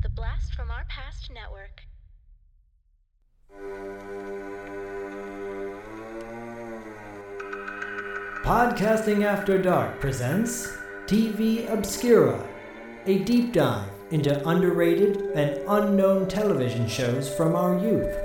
The 0.00 0.08
Blast 0.08 0.54
from 0.54 0.70
Our 0.70 0.84
Past 0.84 1.28
Network. 1.28 1.82
Podcasting 8.44 9.24
After 9.24 9.60
Dark 9.60 9.98
presents 9.98 10.68
TV 11.06 11.68
Obscura, 11.68 12.46
a 13.06 13.18
deep 13.24 13.52
dive 13.52 13.90
into 14.12 14.48
underrated 14.48 15.16
and 15.34 15.60
unknown 15.66 16.28
television 16.28 16.86
shows 16.86 17.34
from 17.34 17.56
our 17.56 17.76
youth. 17.76 18.16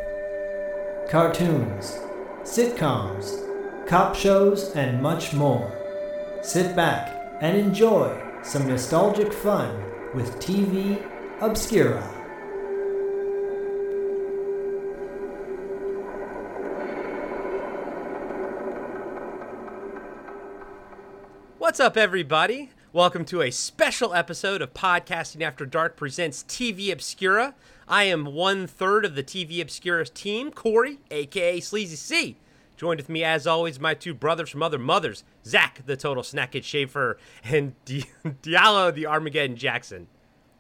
Cartoons, 1.10 1.98
sitcoms, 2.44 3.88
cop 3.88 4.16
shows, 4.16 4.76
and 4.76 5.02
much 5.02 5.34
more. 5.34 5.71
Sit 6.44 6.76
back 6.76 7.36
and 7.42 7.58
enjoy 7.58 8.16
some 8.44 8.68
nostalgic 8.68 9.34
fun 9.34 9.84
with 10.14 10.36
TV 10.36 11.04
Obscura. 11.41 12.02
What's 21.57 21.79
up, 21.79 21.96
everybody? 21.97 22.69
Welcome 22.91 23.25
to 23.25 23.41
a 23.41 23.50
special 23.51 24.14
episode 24.14 24.61
of 24.61 24.74
Podcasting 24.74 25.41
After 25.41 25.65
Dark 25.65 25.96
presents 25.96 26.43
TV 26.43 26.91
Obscura. 26.91 27.55
I 27.88 28.04
am 28.04 28.25
one 28.25 28.68
third 28.68 29.05
of 29.05 29.15
the 29.15 29.24
TV 29.24 29.61
Obscura's 29.61 30.10
team, 30.10 30.52
Corey, 30.52 31.00
aka 31.10 31.60
Sleazy 31.60 31.96
C. 31.96 32.38
Joined 32.75 33.00
with 33.00 33.09
me, 33.09 33.23
as 33.23 33.47
always, 33.47 33.80
my 33.80 33.94
two 33.94 34.13
brothers 34.13 34.50
from 34.50 34.61
other 34.63 34.80
mothers, 34.80 35.23
Zak, 35.45 35.86
the 35.86 35.95
total 35.95 36.23
snackhead 36.23 36.63
Schaefer, 36.63 37.17
and 37.44 37.73
Di- 37.86 38.05
Diallo, 38.41 38.94
the 38.94 39.08
Armageddon 39.08 39.55
Jackson. 39.55 40.08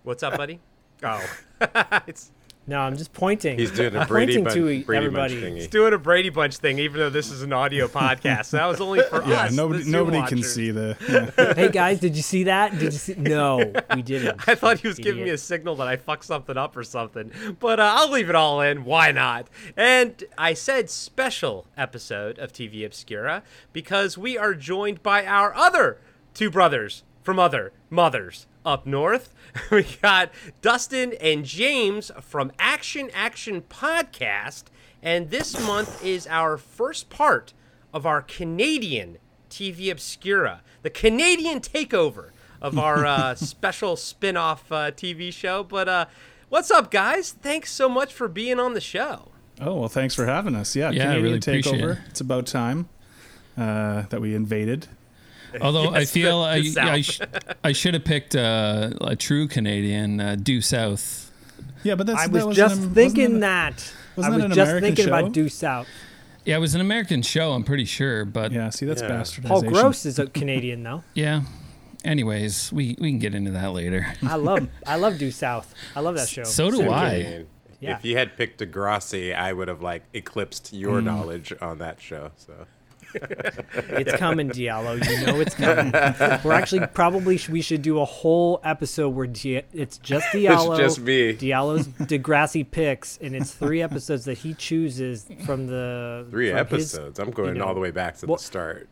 What's 0.03 0.23
up, 0.23 0.37
buddy? 0.37 0.59
oh, 1.03 1.25
it's 2.07 2.31
No, 2.67 2.79
I'm 2.79 2.95
just 2.97 3.13
pointing. 3.13 3.57
He's 3.57 3.71
doing 3.71 3.95
a 3.95 3.99
I'm 4.01 4.07
Brady, 4.07 4.33
pointing 4.35 4.43
Bun- 4.43 4.53
to 4.53 4.83
Brady 4.85 5.07
Bunch 5.07 5.31
everybody. 5.31 5.33
it's 5.57 5.67
thingy. 5.67 5.69
doing 5.69 5.93
a 5.93 5.97
Brady 5.97 6.29
Bunch 6.29 6.57
thing, 6.57 6.79
even 6.79 6.99
though 6.99 7.09
this 7.09 7.29
is 7.31 7.41
an 7.41 7.51
audio 7.53 7.87
podcast. 7.87 8.51
That 8.51 8.65
was 8.67 8.79
only 8.81 9.01
for 9.01 9.23
Yeah, 9.27 9.43
us. 9.43 9.51
the 9.51 9.55
nobody 9.57 9.83
Zoom 9.83 9.91
nobody 9.91 10.27
can 10.27 10.43
see 10.43 10.71
the. 10.71 11.53
hey 11.57 11.69
guys, 11.69 11.99
did 11.99 12.15
you 12.15 12.21
see 12.21 12.43
that? 12.45 12.71
Did 12.73 12.83
you 12.83 12.99
see? 12.99 13.15
No, 13.15 13.73
we 13.95 14.01
didn't. 14.01 14.47
I 14.47 14.55
thought 14.55 14.79
he 14.79 14.87
was 14.87 14.97
giving 14.99 15.23
me 15.23 15.29
a 15.31 15.37
signal 15.37 15.75
that 15.77 15.87
I 15.87 15.95
fucked 15.97 16.25
something 16.25 16.57
up 16.57 16.75
or 16.77 16.83
something, 16.83 17.31
but 17.59 17.79
uh, 17.79 17.93
I'll 17.95 18.11
leave 18.11 18.29
it 18.29 18.35
all 18.35 18.61
in. 18.61 18.83
Why 18.85 19.11
not? 19.11 19.47
And 19.77 20.21
I 20.37 20.53
said 20.53 20.89
special 20.89 21.67
episode 21.77 22.39
of 22.39 22.51
TV 22.53 22.85
Obscura 22.85 23.43
because 23.73 24.17
we 24.17 24.37
are 24.37 24.53
joined 24.53 25.01
by 25.03 25.25
our 25.25 25.53
other 25.55 25.99
two 26.33 26.49
brothers 26.49 27.03
from 27.23 27.39
other 27.39 27.71
mothers 27.89 28.47
up 28.65 28.85
north. 28.85 29.33
We 29.69 29.83
got 30.01 30.31
Dustin 30.63 31.13
and 31.21 31.45
James 31.45 32.09
from 32.21 32.51
Action 32.57 33.11
Action 33.13 33.61
Podcast, 33.61 34.63
and 35.03 35.29
this 35.29 35.59
month 35.67 36.03
is 36.03 36.25
our 36.25 36.57
first 36.57 37.09
part 37.11 37.53
of 37.93 38.07
our 38.07 38.23
Canadian 38.23 39.19
TV 39.51 39.91
Obscura, 39.91 40.61
the 40.81 40.89
Canadian 40.89 41.59
takeover 41.59 42.31
of 42.61 42.79
our 42.79 43.05
uh, 43.05 43.35
special 43.35 43.95
spin 43.95 44.35
off 44.37 44.71
uh, 44.71 44.89
TV 44.89 45.31
show. 45.31 45.63
But 45.63 45.87
uh, 45.87 46.05
what's 46.49 46.71
up, 46.71 46.89
guys? 46.89 47.31
Thanks 47.31 47.71
so 47.71 47.87
much 47.87 48.11
for 48.11 48.27
being 48.27 48.59
on 48.59 48.73
the 48.73 48.81
show. 48.81 49.29
Oh 49.61 49.75
well, 49.75 49.89
thanks 49.89 50.15
for 50.15 50.25
having 50.25 50.55
us. 50.55 50.75
Yeah, 50.75 50.89
Yeah, 50.89 51.11
I 51.11 51.15
Canadian 51.15 51.23
really 51.23 51.39
takeover. 51.39 51.97
it. 51.97 51.99
It's 52.09 52.21
about 52.21 52.47
time 52.47 52.89
uh, 53.55 54.03
that 54.09 54.19
we 54.19 54.33
invaded. 54.33 54.87
Although 55.61 55.89
I 55.93 56.05
feel 56.05 56.41
the- 56.43 56.47
I, 56.49 56.61
the 56.61 56.79
I, 56.79 57.01
South. 57.01 57.05
sh- 57.05 57.53
I 57.63 57.71
should 57.73 57.93
have 57.93 58.03
picked 58.05 58.35
uh, 58.35 58.91
a 59.01 59.15
true 59.15 59.47
Canadian, 59.47 60.19
uh, 60.19 60.35
due 60.35 60.61
south. 60.61 61.31
Yeah, 61.83 61.95
but 61.95 62.07
that's 62.07 62.19
I 62.21 62.27
that 62.27 62.31
was 62.33 62.45
wasn't 62.45 62.55
just 62.57 62.75
an- 62.75 62.79
wasn't 62.79 62.95
thinking 62.95 63.39
that. 63.41 63.77
that. 63.77 63.93
wasn't 64.15 64.35
I 64.35 64.37
that 64.37 64.43
was 64.43 64.43
an 64.45 64.49
just 64.51 64.59
American 64.69 64.81
thinking 64.87 65.05
show? 65.05 65.17
about 65.19 65.31
Due 65.33 65.49
South. 65.49 65.87
Yeah, 66.45 66.57
it 66.57 66.59
was 66.59 66.75
an 66.75 66.81
American 66.81 67.21
show. 67.21 67.53
I'm 67.53 67.63
pretty 67.63 67.85
sure, 67.85 68.25
but 68.25 68.51
yeah. 68.51 68.63
yeah, 68.65 68.69
see, 68.69 68.85
that's 68.85 69.01
Yeah. 69.01 69.09
bastardization. 69.09 69.47
Paul 69.47 69.61
Gross 69.63 70.05
is 70.05 70.19
a 70.19 70.27
Canadian 70.27 70.83
though. 70.83 71.03
Yeah. 71.13 71.41
Anyways, 72.05 72.71
we 72.73 72.97
we 72.99 73.11
can 73.11 73.19
get 73.19 73.33
into 73.33 73.51
that 73.51 73.71
later. 73.71 74.13
I 74.23 74.35
love 74.35 74.67
I 74.85 74.97
love 74.97 75.17
Due 75.17 75.31
South. 75.31 75.73
I 75.95 76.01
love 76.01 76.15
that 76.15 76.27
show. 76.27 76.43
So 76.43 76.69
do 76.69 76.77
Same 76.77 76.89
I. 76.89 77.09
Canadian. 77.09 77.47
Yeah. 77.79 77.97
If 77.97 78.05
you 78.05 78.17
had 78.17 78.35
picked 78.37 78.59
Degrassi, 78.61 79.33
I 79.35 79.51
would 79.53 79.67
have 79.69 79.81
like 79.81 80.03
eclipsed 80.13 80.73
your 80.73 80.99
Mm. 80.99 81.05
knowledge 81.05 81.53
on 81.61 81.77
that 81.79 82.01
show. 82.01 82.31
So 82.37 82.53
It's 83.89 84.13
coming, 84.13 84.49
Diallo. 84.49 84.95
You 84.95 85.25
know 85.25 85.39
it's 85.39 85.55
coming. 85.55 85.91
We're 86.43 86.53
actually 86.53 86.87
probably 86.87 87.37
sh- 87.37 87.49
we 87.49 87.61
should 87.61 87.81
do 87.81 87.99
a 87.99 88.05
whole 88.05 88.59
episode 88.63 89.09
where 89.09 89.27
Di- 89.27 89.63
it's 89.73 89.97
just 89.97 90.25
Diallo. 90.33 90.71
It's 90.71 90.95
just 90.95 90.99
me. 90.99 91.33
Diallo's 91.33 91.87
Degrassi 91.87 92.69
picks, 92.69 93.17
and 93.17 93.35
it's 93.35 93.53
three 93.53 93.81
episodes 93.87 94.25
that 94.25 94.39
he 94.39 94.53
chooses 94.53 95.27
from 95.45 95.67
the 95.67 96.25
three 96.29 96.49
from 96.51 96.57
his 96.67 96.93
episodes. 96.95 97.19
I'm 97.19 97.31
going 97.31 97.55
know, 97.57 97.65
all 97.65 97.73
the 97.73 97.79
way 97.79 97.91
back 97.91 98.17
to 98.17 98.25
well- 98.25 98.37
the 98.37 98.43
start. 98.43 98.89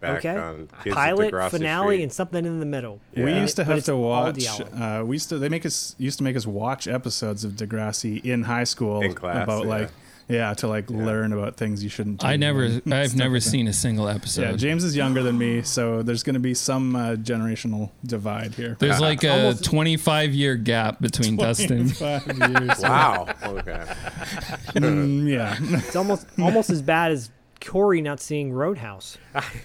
Back 0.00 0.24
okay 0.24 0.34
on 0.34 0.66
pilot, 0.92 1.50
finale, 1.50 1.96
Street. 1.96 2.02
and 2.04 2.10
something 2.12 2.46
in 2.46 2.58
the 2.58 2.64
middle. 2.64 3.00
We 3.14 3.34
used 3.34 3.56
to 3.56 3.64
have 3.64 3.84
to 3.84 3.94
watch. 3.94 4.42
Uh, 4.58 5.02
we 5.04 5.16
used 5.16 5.28
to. 5.28 5.38
They 5.38 5.50
make 5.50 5.66
us 5.66 5.94
used 5.98 6.16
to 6.16 6.24
make 6.24 6.36
us 6.36 6.46
watch 6.46 6.88
episodes 6.88 7.44
of 7.44 7.52
Degrassi 7.52 8.24
in 8.24 8.44
high 8.44 8.64
school 8.64 9.02
In 9.02 9.12
class, 9.12 9.44
about 9.44 9.64
yeah. 9.64 9.68
like 9.68 9.90
yeah 10.30 10.54
to 10.54 10.68
like 10.68 10.88
learn 10.90 11.32
about 11.32 11.56
things 11.56 11.82
you 11.82 11.88
shouldn't. 11.90 12.24
I 12.24 12.36
never, 12.36 12.80
I've 12.90 13.16
never 13.16 13.34
like 13.34 13.42
seen 13.42 13.68
a 13.68 13.72
single 13.72 14.08
episode. 14.08 14.42
Yeah, 14.42 14.52
James 14.52 14.84
is 14.84 14.96
younger 14.96 15.22
than 15.22 15.36
me, 15.36 15.62
so 15.62 16.02
there's 16.02 16.22
going 16.22 16.34
to 16.34 16.40
be 16.40 16.54
some 16.54 16.96
uh, 16.96 17.16
generational 17.16 17.90
divide 18.04 18.54
here. 18.54 18.76
There's 18.78 19.00
like 19.00 19.24
a 19.24 19.54
25 19.54 20.32
year 20.34 20.56
gap 20.56 21.00
between 21.00 21.36
Dustin. 21.36 21.86
Years. 21.88 22.80
Wow. 22.80 23.26
Okay. 23.44 23.84
Mm, 24.70 25.28
yeah. 25.28 25.56
It's 25.60 25.96
almost 25.96 26.26
almost 26.38 26.70
as 26.70 26.80
bad 26.80 27.12
as 27.12 27.30
Corey 27.60 28.00
not 28.00 28.20
seeing 28.20 28.52
Roadhouse. 28.52 29.18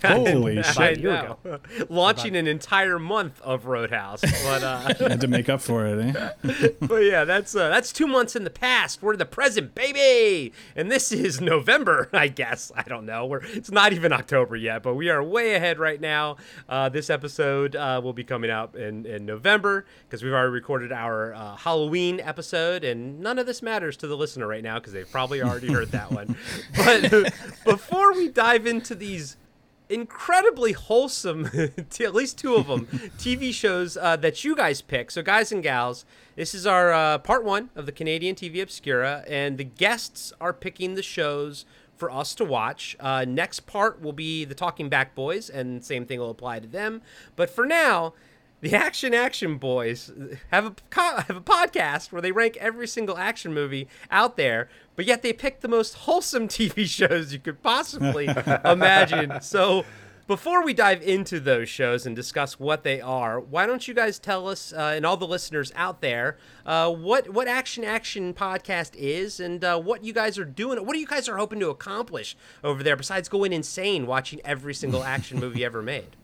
Holy 0.04 0.62
shit. 0.62 0.76
About 0.76 0.84
I 0.84 0.90
a 0.90 0.96
year. 0.98 1.60
Launching 1.90 2.36
an 2.36 2.48
entire 2.48 3.00
month 3.00 3.42
of 3.42 3.66
Roadhouse, 3.66 4.22
but 4.22 4.64
uh, 4.64 4.94
Had 5.10 5.22
to 5.22 5.28
make 5.28 5.50
up 5.50 5.62
for 5.62 5.86
it, 5.88 6.16
eh? 6.16 6.70
but 6.82 6.98
yeah, 6.98 7.24
that's 7.24 7.56
uh, 7.56 7.70
that's 7.70 7.92
two 7.92 8.06
months 8.06 8.36
in 8.36 8.44
the 8.44 8.50
past. 8.50 9.02
We're 9.02 9.14
in 9.14 9.20
the 9.20 9.26
present, 9.26 9.74
baby, 9.74 10.54
and 10.76 10.92
this 10.92 11.12
is 11.12 11.42
November. 11.42 12.10
I 12.14 12.28
guess 12.28 12.72
I 12.76 12.84
don't 12.84 13.06
know. 13.06 13.26
We're 13.26 13.44
it's 13.44 13.72
not 13.72 13.94
even 13.94 14.12
October 14.14 14.56
yet, 14.56 14.84
but 14.84 14.96
we 14.96 15.10
are 15.10 15.24
way 15.24 15.56
ahead 15.56 15.80
right 15.80 16.00
now. 16.00 16.38
Uh, 16.70 16.90
this 16.90 17.10
episode 17.10 17.76
uh, 17.76 18.02
will 18.04 18.14
be 18.14 18.24
coming 18.24 18.52
out 18.52 18.76
in 18.76 19.06
in 19.06 19.26
November 19.26 19.86
because 20.08 20.22
we've 20.22 20.34
already 20.34 20.52
recorded 20.52 20.92
our 20.92 21.34
uh, 21.34 21.56
Halloween 21.56 22.20
episode, 22.20 22.84
and 22.84 23.20
none 23.22 23.40
of 23.40 23.46
this 23.46 23.62
matters 23.62 23.98
to 23.98 24.08
the 24.08 24.18
listener 24.18 24.48
right 24.48 24.64
now 24.64 24.80
because 24.80 24.94
they've 24.94 25.12
probably 25.12 25.42
already 25.42 25.72
heard 25.72 25.92
that 25.92 26.12
one. 26.12 26.36
But 26.76 27.34
before 27.64 27.85
we 27.92 28.30
dive 28.30 28.66
into 28.66 28.96
these 28.96 29.38
incredibly 29.90 30.72
wholesome, 30.72 31.50
t- 31.90 32.04
at 32.04 32.14
least 32.14 32.38
two 32.38 32.56
of 32.56 32.68
them, 32.68 32.86
TV 33.18 33.54
shows 33.54 33.98
uh, 33.98 34.16
that 34.18 34.44
you 34.44 34.56
guys 34.56 34.82
pick. 34.82 35.12
So, 35.12 35.22
guys 35.22 35.52
and 35.52 35.62
gals, 35.62 36.06
this 36.36 36.54
is 36.54 36.66
our 36.66 36.92
uh, 36.92 37.18
part 37.20 37.44
one 37.44 37.70
of 37.76 37.86
the 37.86 37.92
Canadian 37.92 38.36
TV 38.36 38.62
Obscura, 38.62 39.24
and 39.28 39.58
the 39.58 39.64
guests 39.64 40.34
are 40.42 40.54
picking 40.54 40.96
the 40.96 41.04
shows 41.04 41.66
for 41.96 42.12
us 42.12 42.36
to 42.36 42.46
watch. 42.46 42.96
Uh, 43.00 43.26
next 43.28 43.62
part 43.62 44.02
will 44.02 44.14
be 44.14 44.46
the 44.46 44.56
Talking 44.56 44.90
Back 44.90 45.16
Boys, 45.16 45.50
and 45.50 45.84
same 45.84 46.06
thing 46.06 46.20
will 46.20 46.32
apply 46.32 46.60
to 46.60 46.68
them. 46.68 47.02
But 47.36 47.50
for 47.50 47.66
now, 47.66 48.14
the 48.62 48.74
Action 48.74 49.14
Action 49.14 49.58
Boys 49.58 50.12
have 50.52 50.66
a 50.66 50.76
have 50.96 51.38
a 51.38 51.42
podcast 51.42 52.12
where 52.12 52.22
they 52.22 52.32
rank 52.32 52.58
every 52.58 52.88
single 52.88 53.18
action 53.18 53.54
movie 53.54 53.88
out 54.10 54.38
there, 54.38 54.70
but 54.96 55.06
yet 55.06 55.22
they 55.22 55.34
pick 55.34 55.62
the 55.62 55.68
most 55.68 55.94
wholesome 55.94 56.48
TV 56.48 56.86
shows 56.88 57.34
you 57.34 57.40
could 57.40 57.62
possibly 57.62 58.26
imagine. 58.66 59.42
So, 59.42 59.86
before 60.28 60.64
we 60.64 60.74
dive 60.74 61.04
into 61.04 61.40
those 61.40 61.70
shows 61.70 62.08
and 62.08 62.16
discuss 62.16 62.60
what 62.60 62.84
they 62.84 63.00
are, 63.00 63.40
why 63.40 63.68
don't 63.68 63.88
you 63.88 63.94
guys 63.94 64.18
tell 64.18 64.48
us 64.48 64.74
uh, 64.74 64.94
and 64.96 65.06
all 65.06 65.18
the 65.18 65.28
listeners 65.28 65.72
out 65.76 66.02
there 66.02 66.38
uh, 66.66 66.90
what 66.92 67.30
what 67.30 67.48
Action 67.48 67.84
Action 67.84 68.34
Podcast 68.34 68.96
is 68.96 69.40
and 69.40 69.64
uh, 69.64 69.80
what 69.80 70.04
you 70.04 70.14
guys 70.14 70.40
are 70.40 70.46
doing? 70.46 70.84
What 70.86 70.98
you 70.98 71.06
guys 71.06 71.30
are 71.30 71.38
hoping 71.38 71.60
to 71.60 71.70
accomplish 71.70 72.36
over 72.64 72.82
there 72.82 72.96
besides 72.96 73.30
going 73.30 73.54
insane 73.54 74.08
watching 74.08 74.40
every 74.44 74.74
single 74.74 75.04
action 75.04 75.40
movie 75.40 75.64
ever 75.64 75.82
made? 75.82 76.16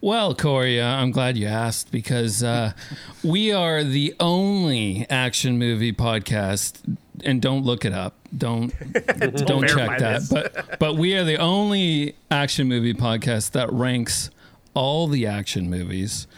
Well, 0.00 0.32
Corey, 0.32 0.80
uh, 0.80 0.86
I'm 0.86 1.10
glad 1.10 1.36
you 1.36 1.48
asked 1.48 1.90
because 1.90 2.40
uh, 2.42 2.72
we 3.24 3.50
are 3.50 3.82
the 3.82 4.14
only 4.20 5.04
action 5.10 5.58
movie 5.58 5.92
podcast, 5.92 6.96
and 7.24 7.42
don't 7.42 7.64
look 7.64 7.84
it 7.84 7.92
up. 7.92 8.14
Don't 8.36 8.72
don't, 9.18 9.60
verify 9.60 9.66
check 9.66 9.98
that. 9.98 10.20
this. 10.20 10.28
But 10.28 10.78
but 10.78 10.96
we 10.96 11.16
are 11.16 11.24
the 11.24 11.38
only 11.38 12.14
action 12.30 12.68
movie 12.68 12.94
podcast 12.94 13.52
that 13.52 13.72
ranks 13.72 14.30
all 14.72 15.08
the 15.08 15.26
action 15.26 15.68
movies 15.68 16.28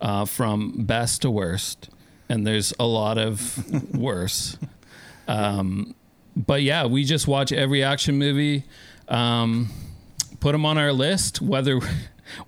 uh, 0.00 0.24
from 0.24 0.84
best 0.86 1.20
to 1.22 1.30
worst, 1.30 1.90
and 2.30 2.46
there's 2.46 2.72
a 2.80 2.86
lot 2.86 3.18
of 3.18 3.94
worse. 3.94 4.56
Um, 5.28 5.94
but 6.34 6.62
yeah, 6.62 6.86
we 6.86 7.04
just 7.04 7.28
watch 7.28 7.52
every 7.52 7.82
action 7.84 8.16
movie, 8.16 8.64
um, 9.08 9.68
put 10.40 10.52
them 10.52 10.64
on 10.64 10.78
our 10.78 10.92
list, 10.94 11.42
whether 11.42 11.80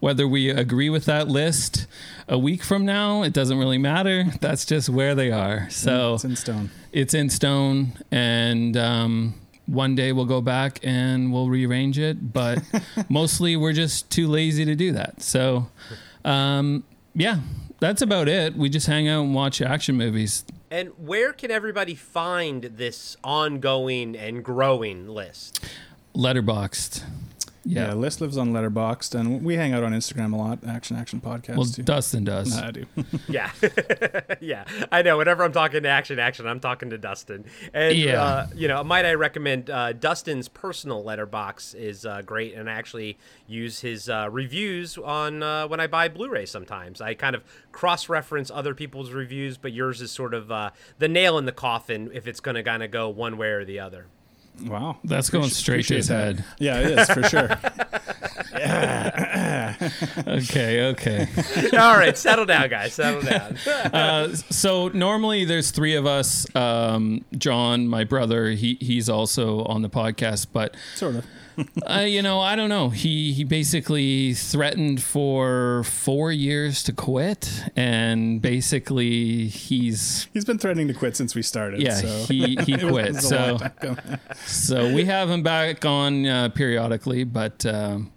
Whether 0.01 0.27
we 0.29 0.51
agree 0.51 0.91
with 0.91 1.05
that 1.07 1.29
list 1.29 1.87
a 2.29 2.39
week 2.39 2.63
from 2.63 2.85
now, 2.85 3.23
it 3.23 3.33
doesn't 3.33 3.59
really 3.59 3.79
matter. 3.79 4.25
That's 4.41 4.65
just 4.65 4.89
where 4.89 5.15
they 5.15 5.31
are. 5.31 5.69
So 5.71 6.15
It's 6.15 6.25
in 6.25 6.37
stone. 6.37 6.71
it's 6.93 7.15
in 7.15 7.31
stone, 7.31 7.93
and 8.11 8.77
um, 8.77 9.35
one 9.67 9.95
day 9.95 10.13
we'll 10.13 10.25
go 10.27 10.41
back 10.41 10.81
and 10.83 11.33
we'll 11.33 11.49
rearrange 11.49 11.99
it. 11.99 12.33
But 12.33 12.63
mostly 13.09 13.57
we're 13.57 13.73
just 13.73 14.11
too 14.11 14.29
lazy 14.29 14.65
to 14.65 14.75
do 14.75 14.93
that. 14.93 15.23
So, 15.23 15.69
um, 16.25 16.85
yeah, 17.15 17.39
that's 17.81 18.03
about 18.03 18.29
it. 18.29 18.57
We 18.57 18.69
just 18.69 18.87
hang 18.87 19.09
out 19.09 19.23
and 19.25 19.35
watch 19.35 19.61
action 19.63 19.97
movies. 19.97 20.45
And 20.71 20.89
where 20.97 21.33
can 21.35 21.51
everybody 21.51 21.95
find 21.95 22.63
this 22.63 23.17
ongoing 23.23 24.17
and 24.17 24.43
growing 24.43 25.07
list? 25.07 25.61
Letterboxd. 26.15 27.03
Yeah. 27.65 27.89
Yeah. 27.89 27.95
List 27.95 28.21
lives 28.21 28.37
on 28.37 28.53
Letterboxd, 28.53 29.15
and 29.19 29.43
we 29.45 29.55
hang 29.57 29.73
out 29.73 29.83
on 29.85 29.93
Instagram 29.93 30.33
a 30.33 30.37
lot. 30.37 30.59
Action 30.67 30.97
Action 30.97 31.21
Podcast 31.21 31.57
well, 31.57 31.67
too. 31.67 31.83
Dustin 31.83 32.25
does. 32.25 32.57
Nah, 32.57 32.67
I 32.69 32.71
do. 32.73 32.87
Yeah, 33.29 33.51
yeah. 34.41 34.65
I 34.91 35.03
know. 35.03 35.19
Whenever 35.19 35.45
I'm 35.45 35.53
talking 35.53 35.83
to 35.85 35.89
Action 35.89 36.19
Action, 36.19 36.47
I'm 36.47 36.61
talking 36.61 36.91
to 36.91 36.99
Dustin. 36.99 37.45
And 37.73 37.97
Yeah. 37.97 38.23
uh, 38.23 38.47
you 38.55 38.69
know, 38.69 38.83
might 38.83 39.05
I 39.07 39.15
recommend 39.15 39.71
uh, 39.71 39.93
Dustin's 39.93 40.49
personal 40.49 41.05
letterbox 41.05 41.75
is 41.75 42.05
uh, 42.05 42.23
great, 42.23 42.55
and 42.55 42.69
I 42.69 42.73
actually 42.75 43.17
use 43.47 43.81
his 43.81 44.09
uh, 44.09 44.29
reviews 44.31 44.99
on 44.99 45.43
uh, 45.43 45.69
when 45.69 45.79
I 45.81 45.87
buy 45.87 46.09
Blu-ray. 46.09 46.47
Sometimes 46.47 47.01
I 47.01 47.15
kind 47.15 47.37
of 47.37 47.45
cross-reference 47.71 48.51
other 48.51 48.75
people's 48.75 49.11
reviews, 49.13 49.57
but 49.57 49.73
yours 49.73 50.01
is 50.01 50.11
sort 50.11 50.35
of 50.35 50.51
uh, 50.51 50.71
the 50.99 51.09
nail 51.09 51.39
in 51.39 51.45
the 51.45 51.53
coffin 51.53 52.11
if 52.13 52.27
it's 52.27 52.41
going 52.41 52.55
to 52.57 52.63
kind 52.63 52.83
of 52.83 52.91
go 52.91 53.09
one 53.09 53.37
way 53.37 53.49
or 53.49 53.65
the 53.65 53.79
other. 53.79 54.07
Wow. 54.65 54.99
That's 55.05 55.31
going 55.31 55.45
Appreci- 55.49 55.53
straight 55.53 55.87
to 55.87 55.95
his 55.97 56.09
that. 56.09 56.37
head. 56.37 56.45
Yeah, 56.59 56.79
it 56.81 56.99
is 56.99 57.11
for 57.11 57.23
sure. 57.25 57.49
Okay, 60.27 60.85
okay. 60.91 61.27
All 61.79 61.97
right, 61.97 62.17
settle 62.17 62.47
down, 62.47 62.69
guys. 62.69 62.95
Settle 62.95 63.23
down. 63.23 63.57
Uh, 63.93 64.29
so 64.35 64.89
normally 64.89 65.45
there's 65.45 65.71
three 65.71 65.95
of 65.97 66.07
us. 66.07 66.47
Um, 66.55 67.25
John, 67.37 67.89
my 67.89 68.05
brother, 68.05 68.51
he 68.51 68.77
he's 68.81 69.09
also 69.09 69.65
on 69.65 69.83
the 69.83 69.91
podcast, 69.91 70.49
but 70.53 70.77
sort 70.95 71.17
of. 71.17 71.27
Uh, 71.89 72.01
you 72.01 72.23
know, 72.23 72.41
I 72.41 72.57
don't 72.57 72.69
know. 72.69 72.89
He 72.91 73.33
he 73.33 73.45
basically 73.45 74.35
threatened 74.35 75.03
for 75.03 75.83
four 75.85 76.33
years 76.33 76.83
to 76.85 76.93
quit, 76.93 77.65
and 77.77 78.41
basically 78.41 79.47
he's 79.49 80.29
He's 80.33 80.45
been 80.45 80.59
threatening 80.59 80.89
to 80.89 80.95
quit 80.95 81.17
since 81.17 81.35
we 81.35 81.43
started. 81.43 81.81
yeah 81.83 81.95
so. 81.97 82.25
he 82.33 82.57
he 82.65 82.77
quit. 82.77 83.07
it 83.09 83.15
was 83.15 83.17
a 83.17 83.21
So 83.29 83.37
long 83.47 83.59
time 83.59 83.73
coming. 83.81 84.19
so 84.47 84.95
we 84.95 85.05
have 85.05 85.29
him 85.31 85.43
back 85.43 85.85
on 85.85 86.27
uh, 86.27 86.49
periodically, 86.51 87.25
but 87.25 87.65
um, 87.67 88.13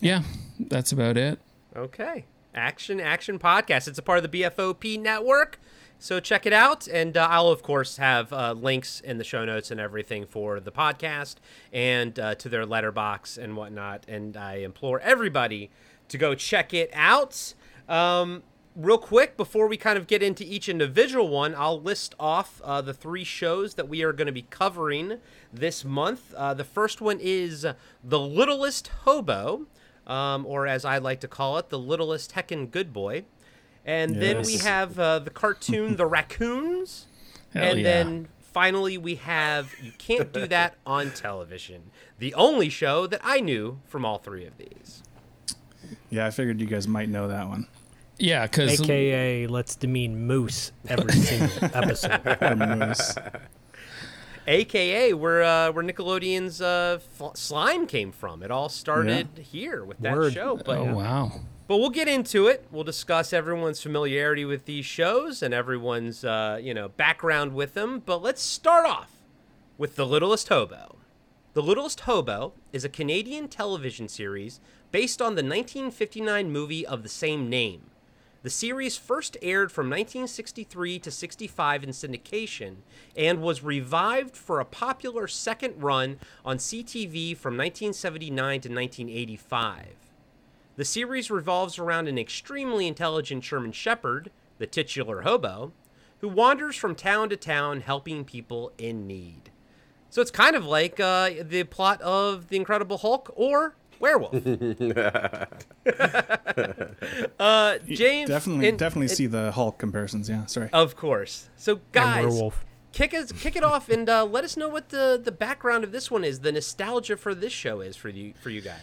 yeah, 0.00 0.22
that's 0.58 0.92
about 0.92 1.16
it. 1.16 1.38
Okay. 1.76 2.24
Action 2.54 3.00
Action 3.00 3.38
Podcast. 3.38 3.86
It's 3.86 3.98
a 3.98 4.02
part 4.02 4.22
of 4.24 4.30
the 4.30 4.42
BFOP 4.42 5.00
network. 5.00 5.60
So 6.00 6.18
check 6.18 6.46
it 6.46 6.52
out. 6.54 6.88
And 6.88 7.14
uh, 7.16 7.28
I'll, 7.30 7.48
of 7.48 7.62
course, 7.62 7.98
have 7.98 8.32
uh, 8.32 8.54
links 8.54 9.00
in 9.00 9.18
the 9.18 9.24
show 9.24 9.44
notes 9.44 9.70
and 9.70 9.78
everything 9.78 10.24
for 10.24 10.58
the 10.58 10.72
podcast 10.72 11.36
and 11.72 12.18
uh, 12.18 12.34
to 12.36 12.48
their 12.48 12.64
letterbox 12.64 13.36
and 13.36 13.54
whatnot. 13.54 14.06
And 14.08 14.34
I 14.34 14.56
implore 14.56 14.98
everybody 15.00 15.70
to 16.08 16.16
go 16.16 16.34
check 16.34 16.72
it 16.72 16.90
out. 16.94 17.52
Um, 17.86 18.42
real 18.74 18.96
quick, 18.96 19.36
before 19.36 19.68
we 19.68 19.76
kind 19.76 19.98
of 19.98 20.06
get 20.06 20.22
into 20.22 20.42
each 20.42 20.70
individual 20.70 21.28
one, 21.28 21.54
I'll 21.54 21.80
list 21.80 22.14
off 22.18 22.62
uh, 22.64 22.80
the 22.80 22.94
three 22.94 23.24
shows 23.24 23.74
that 23.74 23.86
we 23.86 24.02
are 24.02 24.14
going 24.14 24.26
to 24.26 24.32
be 24.32 24.46
covering 24.48 25.18
this 25.52 25.84
month. 25.84 26.32
Uh, 26.34 26.54
the 26.54 26.64
first 26.64 27.02
one 27.02 27.18
is 27.20 27.66
The 28.02 28.18
Littlest 28.18 28.88
Hobo 29.04 29.66
um, 30.10 30.44
or 30.44 30.66
as 30.66 30.84
I 30.84 30.98
like 30.98 31.20
to 31.20 31.28
call 31.28 31.56
it, 31.58 31.68
the 31.68 31.78
littlest 31.78 32.32
heckin' 32.32 32.70
good 32.70 32.92
boy. 32.92 33.24
And 33.84 34.16
then 34.16 34.42
we 34.42 34.58
have 34.58 34.98
uh, 34.98 35.18
the 35.20 35.30
cartoon 35.30 35.96
The 35.96 36.06
Raccoons. 36.06 37.06
Hell 37.52 37.64
and 37.64 37.78
yeah. 37.80 37.84
then 37.84 38.28
finally 38.52 38.96
we 38.98 39.16
have 39.16 39.72
You 39.82 39.92
Can't 39.98 40.32
Do 40.32 40.46
That 40.46 40.76
on 40.86 41.10
Television, 41.10 41.90
the 42.18 42.32
only 42.34 42.68
show 42.68 43.06
that 43.06 43.20
I 43.24 43.40
knew 43.40 43.80
from 43.86 44.04
all 44.04 44.18
three 44.18 44.44
of 44.44 44.56
these. 44.58 45.02
Yeah, 46.10 46.26
I 46.26 46.30
figured 46.30 46.60
you 46.60 46.66
guys 46.66 46.86
might 46.86 47.08
know 47.08 47.28
that 47.28 47.48
one. 47.48 47.66
Yeah, 48.18 48.46
because 48.46 48.80
AKA, 48.80 49.46
let's 49.46 49.74
demean 49.74 50.26
Moose 50.26 50.72
every 50.86 51.12
single 51.12 51.64
episode. 51.74 52.20
Moose. 52.58 53.14
AKA 54.46 55.14
where 55.14 55.42
uh, 55.42 55.72
where 55.72 55.84
Nickelodeon's 55.84 56.60
uh, 56.60 56.98
f- 57.20 57.36
slime 57.36 57.86
came 57.86 58.12
from. 58.12 58.42
It 58.42 58.50
all 58.50 58.68
started 58.68 59.28
here 59.38 59.84
with 59.84 59.98
that 60.00 60.16
Word. 60.16 60.34
show. 60.34 60.56
But 60.56 60.78
oh 60.78 60.94
wow. 60.94 61.32
But 61.70 61.76
we'll 61.76 61.90
get 61.90 62.08
into 62.08 62.48
it. 62.48 62.66
We'll 62.72 62.82
discuss 62.82 63.32
everyone's 63.32 63.80
familiarity 63.80 64.44
with 64.44 64.64
these 64.64 64.84
shows 64.84 65.40
and 65.40 65.54
everyone's, 65.54 66.24
uh, 66.24 66.58
you 66.60 66.74
know, 66.74 66.88
background 66.88 67.54
with 67.54 67.74
them. 67.74 68.02
But 68.04 68.20
let's 68.20 68.42
start 68.42 68.86
off 68.86 69.12
with 69.78 69.94
The 69.94 70.04
Littlest 70.04 70.48
Hobo. 70.48 70.96
The 71.52 71.62
Littlest 71.62 72.00
Hobo 72.00 72.54
is 72.72 72.84
a 72.84 72.88
Canadian 72.88 73.46
television 73.46 74.08
series 74.08 74.58
based 74.90 75.22
on 75.22 75.36
the 75.36 75.44
1959 75.44 76.50
movie 76.50 76.84
of 76.84 77.04
the 77.04 77.08
same 77.08 77.48
name. 77.48 77.82
The 78.42 78.50
series 78.50 78.96
first 78.96 79.36
aired 79.40 79.70
from 79.70 79.86
1963 79.86 80.98
to 80.98 81.10
65 81.12 81.84
in 81.84 81.90
syndication 81.90 82.78
and 83.16 83.42
was 83.42 83.62
revived 83.62 84.36
for 84.36 84.58
a 84.58 84.64
popular 84.64 85.28
second 85.28 85.80
run 85.80 86.18
on 86.44 86.56
CTV 86.56 87.36
from 87.36 87.56
1979 87.56 88.60
to 88.62 88.68
1985. 88.68 89.99
The 90.80 90.86
series 90.86 91.30
revolves 91.30 91.78
around 91.78 92.08
an 92.08 92.18
extremely 92.18 92.86
intelligent 92.86 93.44
German 93.44 93.72
Shepherd, 93.72 94.30
the 94.56 94.66
titular 94.66 95.20
hobo, 95.20 95.72
who 96.22 96.28
wanders 96.28 96.74
from 96.74 96.94
town 96.94 97.28
to 97.28 97.36
town 97.36 97.82
helping 97.82 98.24
people 98.24 98.72
in 98.78 99.06
need. 99.06 99.50
So 100.08 100.22
it's 100.22 100.30
kind 100.30 100.56
of 100.56 100.64
like 100.64 100.98
uh, 100.98 101.32
the 101.42 101.64
plot 101.64 102.00
of 102.00 102.48
The 102.48 102.56
Incredible 102.56 102.96
Hulk 102.96 103.30
or 103.36 103.76
Werewolf. 103.98 104.34
uh, 107.38 107.78
James, 107.86 108.30
Definitely, 108.30 108.68
and- 108.70 108.78
definitely 108.78 109.08
and- 109.08 109.10
see 109.10 109.26
the 109.26 109.52
Hulk 109.52 109.76
comparisons. 109.76 110.30
Yeah, 110.30 110.46
sorry. 110.46 110.70
Of 110.72 110.96
course. 110.96 111.50
So 111.58 111.80
guys, 111.92 112.24
werewolf. 112.24 112.64
kick 112.92 113.12
us, 113.12 113.32
kick 113.32 113.54
it 113.54 113.62
off, 113.62 113.90
and 113.90 114.08
uh, 114.08 114.24
let 114.24 114.44
us 114.44 114.56
know 114.56 114.70
what 114.70 114.88
the 114.88 115.20
the 115.22 115.30
background 115.30 115.84
of 115.84 115.92
this 115.92 116.10
one 116.10 116.24
is. 116.24 116.40
The 116.40 116.52
nostalgia 116.52 117.18
for 117.18 117.34
this 117.34 117.52
show 117.52 117.82
is 117.82 117.96
for 117.96 118.08
you 118.08 118.32
for 118.40 118.48
you 118.48 118.62
guys. 118.62 118.80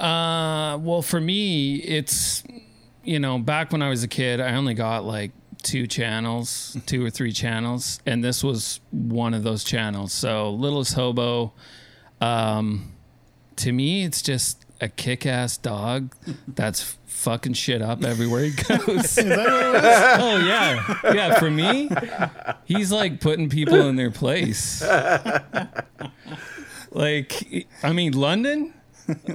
Uh, 0.00 0.78
well, 0.78 1.02
for 1.02 1.20
me, 1.20 1.76
it's 1.76 2.42
you 3.04 3.18
know, 3.18 3.38
back 3.38 3.72
when 3.72 3.82
I 3.82 3.88
was 3.88 4.02
a 4.02 4.08
kid, 4.08 4.40
I 4.40 4.54
only 4.54 4.74
got 4.74 5.04
like 5.04 5.32
two 5.62 5.86
channels, 5.86 6.76
two 6.86 7.04
or 7.04 7.10
three 7.10 7.32
channels, 7.32 8.00
and 8.06 8.24
this 8.24 8.42
was 8.42 8.80
one 8.90 9.34
of 9.34 9.42
those 9.42 9.64
channels. 9.64 10.12
So, 10.12 10.50
Littlest 10.50 10.94
Hobo, 10.94 11.52
um, 12.20 12.92
to 13.56 13.72
me, 13.72 14.04
it's 14.04 14.22
just 14.22 14.64
a 14.80 14.88
kick-ass 14.88 15.58
dog 15.58 16.14
that's 16.48 16.96
fucking 17.04 17.52
shit 17.52 17.82
up 17.82 18.02
everywhere 18.02 18.44
he 18.44 18.50
goes. 18.52 19.18
oh 19.18 20.42
yeah, 20.46 20.94
yeah. 21.12 21.38
For 21.38 21.50
me, 21.50 21.90
he's 22.64 22.90
like 22.90 23.20
putting 23.20 23.50
people 23.50 23.86
in 23.88 23.96
their 23.96 24.10
place. 24.10 24.82
Like, 26.92 27.68
I 27.84 27.92
mean, 27.92 28.12
London 28.12 28.74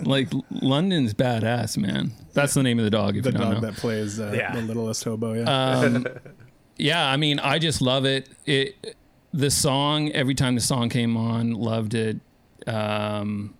like 0.03 0.29
London's 0.51 1.13
badass, 1.13 1.77
man. 1.77 2.11
That's 2.33 2.53
the 2.53 2.63
name 2.63 2.79
of 2.79 2.85
the 2.85 2.91
dog. 2.91 3.17
If 3.17 3.23
the 3.23 3.31
you 3.31 3.37
don't 3.37 3.51
dog 3.53 3.61
know. 3.61 3.69
that 3.71 3.77
plays 3.79 4.19
uh, 4.19 4.33
Yeah. 4.35 4.53
the 4.55 4.61
littlest 4.61 5.03
hobo. 5.03 5.33
Yeah. 5.33 5.43
Um, 5.79 6.05
yeah, 6.77 7.07
I 7.09 7.17
mean, 7.17 7.39
I 7.39 7.59
just 7.59 7.81
love 7.81 8.05
it. 8.05 8.29
It 8.45 8.95
the 9.33 9.51
song 9.51 10.11
every 10.11 10.33
time 10.35 10.55
the 10.55 10.61
song 10.61 10.89
came 10.89 11.17
on, 11.17 11.53
loved 11.53 11.93
it. 11.93 12.19
Um, 12.67 13.55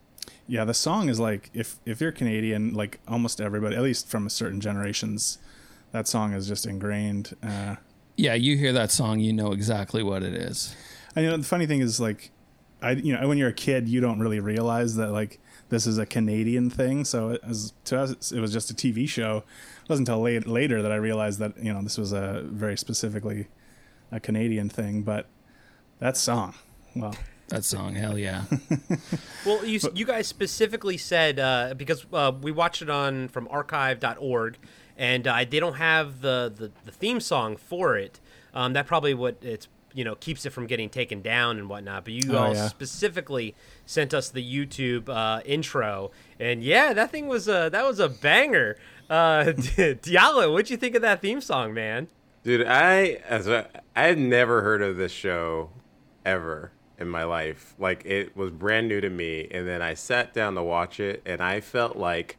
Yeah, 0.48 0.64
the 0.66 0.74
song 0.74 1.10
is 1.10 1.20
like 1.20 1.50
if 1.54 1.78
if 1.86 2.00
you're 2.02 2.12
Canadian, 2.12 2.74
like 2.74 3.00
almost 3.08 3.42
everybody, 3.42 3.76
at 3.76 3.82
least 3.82 4.08
from 4.10 4.26
a 4.28 4.30
certain 4.30 4.60
generations, 4.62 5.38
that 5.92 6.08
song 6.08 6.34
is 6.34 6.48
just 6.48 6.66
ingrained. 6.66 7.36
Uh, 7.44 7.76
yeah, 8.18 8.34
you 8.34 8.58
hear 8.58 8.72
that 8.74 8.92
song, 8.92 9.20
you 9.20 9.34
know 9.34 9.52
exactly 9.52 10.02
what 10.04 10.24
it 10.24 10.34
is. 10.34 10.76
and 11.16 11.26
you 11.26 11.32
know 11.32 11.38
the 11.38 11.44
funny 11.44 11.66
thing 11.66 11.82
is 11.82 12.00
like, 12.00 12.32
I 12.82 12.92
you 12.92 13.14
know 13.18 13.28
when 13.28 13.38
you're 13.38 13.50
a 13.50 13.54
kid, 13.54 13.90
you 13.90 14.00
don't 14.02 14.20
really 14.20 14.40
realize 14.40 14.96
that 14.96 15.12
like 15.12 15.40
this 15.70 15.88
is 15.88 15.98
a 15.98 16.06
Canadian 16.06 16.70
thing. 16.70 17.06
So 17.06 17.30
it 17.30 17.44
was, 17.48 17.74
to 17.86 18.00
us, 18.00 18.32
it 18.32 18.40
was 18.40 18.54
just 18.54 18.70
a 18.72 18.74
TV 18.74 19.08
show. 19.08 19.44
It 19.84 19.90
wasn't 19.90 20.08
until 20.10 20.22
late, 20.22 20.48
later 20.48 20.82
that 20.82 20.92
I 20.92 20.96
realized 20.96 21.40
that 21.40 21.58
you 21.62 21.74
know 21.74 21.82
this 21.82 21.98
was 21.98 22.12
a 22.12 22.44
very 22.46 22.78
specifically 22.78 23.48
a 24.12 24.20
Canadian 24.20 24.70
thing. 24.70 25.02
But 25.04 25.28
that 26.00 26.18
song, 26.18 26.56
well, 26.96 27.16
That 27.50 27.64
song, 27.64 27.94
hell 27.94 28.18
yeah. 28.18 28.46
Well, 29.46 29.64
you, 29.64 29.80
you 29.94 30.06
guys 30.06 30.28
specifically 30.28 30.98
said 30.98 31.40
uh, 31.40 31.76
because 31.78 32.06
uh, 32.12 32.32
we 32.42 32.52
watched 32.52 32.82
it 32.82 32.90
on 32.90 33.28
from 33.28 33.48
archive.org, 33.52 34.58
and 34.98 35.28
uh, 35.28 35.46
they 35.48 35.60
don't 35.60 35.76
have 35.76 36.22
the, 36.22 36.52
the, 36.56 36.72
the 36.86 36.92
theme 36.92 37.20
song 37.20 37.56
for 37.56 37.96
it. 37.96 38.20
Um, 38.56 38.74
that 38.74 38.88
probably 38.88 39.14
what 39.14 39.38
it's 39.42 39.68
you 39.96 40.04
know 40.04 40.14
keeps 40.16 40.46
it 40.46 40.52
from 40.52 40.68
getting 40.68 40.90
taken 40.90 41.22
down 41.24 41.58
and 41.58 41.68
whatnot. 41.70 42.04
But 42.04 42.14
you 42.14 42.36
Oh, 42.36 42.38
all 42.38 42.54
yeah. 42.54 42.68
specifically 42.68 43.56
sent 43.88 44.14
us 44.14 44.30
the 44.30 44.44
YouTube 44.44 45.10
uh, 45.10 45.42
intro, 45.46 46.12
and 46.40 46.62
yeah, 46.64 46.94
that 46.94 47.10
thing 47.12 47.28
was 47.28 47.48
a 47.48 47.70
that 47.72 47.86
was 47.86 48.00
a 48.00 48.10
banger. 48.10 48.78
Uh, 49.10 49.46
Diallo, 49.56 50.52
what'd 50.52 50.70
you 50.70 50.78
think 50.78 50.96
of 50.96 51.02
that 51.02 51.22
theme 51.22 51.42
song, 51.42 51.74
man? 51.74 52.08
Dude, 52.44 52.68
I 52.68 53.22
as 53.28 53.48
a, 53.48 53.68
I 53.96 54.04
had 54.04 54.20
never 54.20 54.62
heard 54.62 54.82
of 54.84 54.98
this 54.98 55.12
show 55.12 55.70
ever 56.26 56.72
in 57.00 57.08
my 57.10 57.24
life. 57.24 57.74
Like 57.80 58.06
it 58.06 58.36
was 58.38 58.52
brand 58.52 58.88
new 58.88 59.02
to 59.02 59.10
me, 59.10 59.48
and 59.52 59.68
then 59.68 59.82
I 59.82 59.94
sat 59.94 60.34
down 60.34 60.56
to 60.56 60.64
watch 60.64 61.00
it, 61.00 61.22
and 61.26 61.42
I 61.42 61.62
felt 61.62 61.96
like 61.98 62.38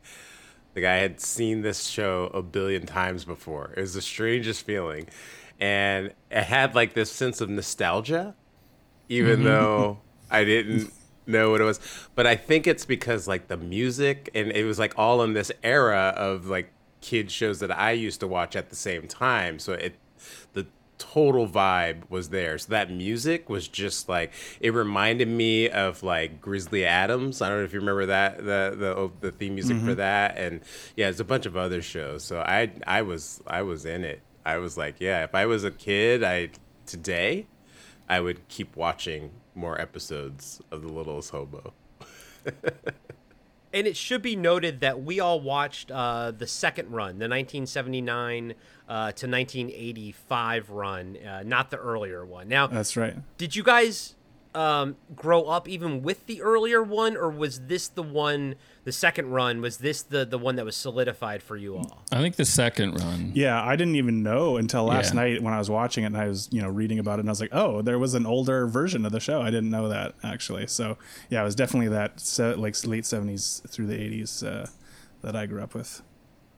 like 0.75 0.85
I 0.85 0.97
had 0.97 1.21
seen 1.21 1.63
this 1.63 1.87
show 1.87 2.31
a 2.35 2.43
billion 2.43 2.85
times 2.87 3.25
before. 3.25 3.73
It 3.77 3.81
was 3.81 3.95
the 3.95 4.03
strangest 4.03 4.67
feeling, 4.67 5.09
and 5.61 6.13
it 6.31 6.43
had 6.45 6.75
like 6.75 6.95
this 6.95 7.11
sense 7.11 7.41
of 7.41 7.49
nostalgia, 7.49 8.35
even 9.09 9.37
mm-hmm. 9.37 9.45
though 9.45 9.99
I 10.31 10.45
didn't 10.45 10.93
know 11.27 11.51
what 11.51 11.61
it 11.61 11.65
was. 11.65 11.81
But 12.15 12.27
I 12.27 12.37
think 12.37 12.67
it's 12.67 12.85
because 12.85 13.27
like 13.27 13.49
the 13.49 13.57
music, 13.57 14.31
and 14.35 14.53
it 14.53 14.65
was 14.65 14.79
like 14.79 14.95
all 14.99 15.23
in 15.23 15.33
this 15.33 15.51
era 15.63 16.15
of 16.17 16.47
like 16.47 16.73
kid 17.01 17.31
shows 17.31 17.61
that 17.61 17.71
I 17.71 17.93
used 17.93 18.21
to 18.21 18.27
watch 18.27 18.57
at 18.57 18.71
the 18.71 18.77
same 18.77 19.07
time. 19.07 19.59
So 19.59 19.73
it 19.73 19.97
the 20.53 20.67
total 20.99 21.47
vibe 21.47 22.03
was 22.09 22.31
there. 22.31 22.59
So 22.59 22.71
that 22.71 22.91
music 22.91 23.49
was 23.49 23.69
just 23.69 24.09
like 24.09 24.33
it 24.61 24.73
reminded 24.73 25.29
me 25.29 25.69
of 25.69 26.03
like 26.03 26.41
Grizzly 26.41 26.85
Adams. 26.85 27.43
I 27.43 27.49
don't 27.49 27.59
know 27.59 27.65
if 27.65 27.73
you 27.73 27.81
remember 27.81 28.07
that 28.07 28.39
the 28.39 28.75
the 28.77 29.11
the 29.21 29.33
theme 29.33 29.55
music 29.55 29.77
for 29.79 29.83
mm-hmm. 29.85 29.95
that, 29.95 30.37
and 30.37 30.61
yeah, 30.97 31.09
it's 31.09 31.21
a 31.21 31.25
bunch 31.25 31.47
of 31.47 31.57
other 31.57 31.83
shows. 31.83 32.25
So 32.25 32.41
I 32.41 32.71
I 32.87 33.03
was 33.03 33.41
I 33.47 33.63
was 33.63 33.85
in 33.85 34.05
it. 34.05 34.23
I 34.47 34.59
was 34.59 34.77
like, 34.77 35.01
yeah, 35.01 35.25
if 35.25 35.35
I 35.35 35.45
was 35.47 35.65
a 35.65 35.73
kid, 35.73 36.23
I 36.23 36.51
today 36.87 37.49
I 38.09 38.21
would 38.21 38.47
keep 38.49 38.77
watching 38.77 39.33
more 39.57 39.81
episodes 39.81 40.63
of 40.71 40.83
The 40.83 40.89
Littlest 40.89 41.31
Hobo. 41.31 41.75
And 43.75 43.87
it 43.87 43.95
should 43.95 44.23
be 44.23 44.37
noted 44.37 44.81
that 44.81 45.03
we 45.03 45.21
all 45.21 45.39
watched 45.39 45.91
uh, 45.91 46.31
the 46.31 46.47
second 46.47 46.93
run, 46.93 47.19
the 47.19 47.29
1979 47.29 48.55
uh, 48.89 49.13
to 49.13 49.27
1985 49.29 50.71
run, 50.71 51.19
uh, 51.19 51.43
not 51.45 51.71
the 51.71 51.77
earlier 51.77 52.25
one. 52.25 52.49
Now, 52.49 52.69
That's 52.69 52.97
right. 52.97 53.17
did 53.37 53.55
you 53.55 53.63
guys 53.63 54.15
um, 54.57 54.97
grow 55.15 55.43
up 55.45 55.69
even 55.69 56.03
with 56.03 56.27
the 56.27 56.41
earlier 56.41 56.83
one, 56.83 57.17
or 57.17 57.29
was 57.31 57.61
this 57.67 57.89
the 57.89 58.03
one, 58.03 58.55
the 58.85 58.93
second 58.93 59.31
run, 59.31 59.61
was 59.61 59.77
this 59.79 60.03
the, 60.03 60.25
the 60.25 60.39
one 60.39 60.57
that 60.57 60.65
was 60.65 60.75
solidified 60.77 61.43
for 61.43 61.57
you 61.57 61.77
all? 61.77 62.03
I 62.11 62.21
think 62.23 62.37
the 62.37 62.45
second 62.47 62.95
run. 63.01 63.33
Yeah, 63.35 63.63
I 63.63 63.77
didn't 63.77 63.97
even 63.97 64.23
know 64.23 64.57
until 64.57 64.85
last 64.85 65.13
Yeah. 65.15 65.21
night 65.21 65.43
when 65.43 65.53
I 65.53 65.59
was 65.59 65.69
watching 65.69 66.05
it 66.05 66.09
and 66.09 66.17
I 66.17 66.29
was, 66.29 66.49
you 66.51 66.63
know, 66.63 66.69
reading 66.71 66.99
about 66.99 67.19
it 67.19 67.21
and 67.21 67.29
I 67.29 67.33
was 67.33 67.41
like, 67.41 67.55
oh, 67.55 67.83
there 67.83 67.99
was 67.99 68.15
an 68.15 68.25
older 68.25 68.67
version 68.67 69.05
of 69.05 69.13
the 69.13 69.21
show. 69.21 69.43
I 69.43 69.51
didn't 69.51 69.71
know 69.71 69.89
that 69.91 70.15
actually. 70.25 70.67
So 70.69 70.97
yeah, 71.29 71.43
it 71.43 71.45
was 71.45 71.55
definitely 71.55 71.89
that 71.89 72.19
se- 72.19 72.55
like 72.55 72.75
late 72.87 73.05
seventies 73.05 73.61
through 73.69 73.87
the 73.89 74.01
eighties 74.01 74.43
uh, 74.43 74.69
that 75.21 75.37
I 75.37 75.45
grew 75.47 75.63
up 75.63 75.75
with. 75.75 76.01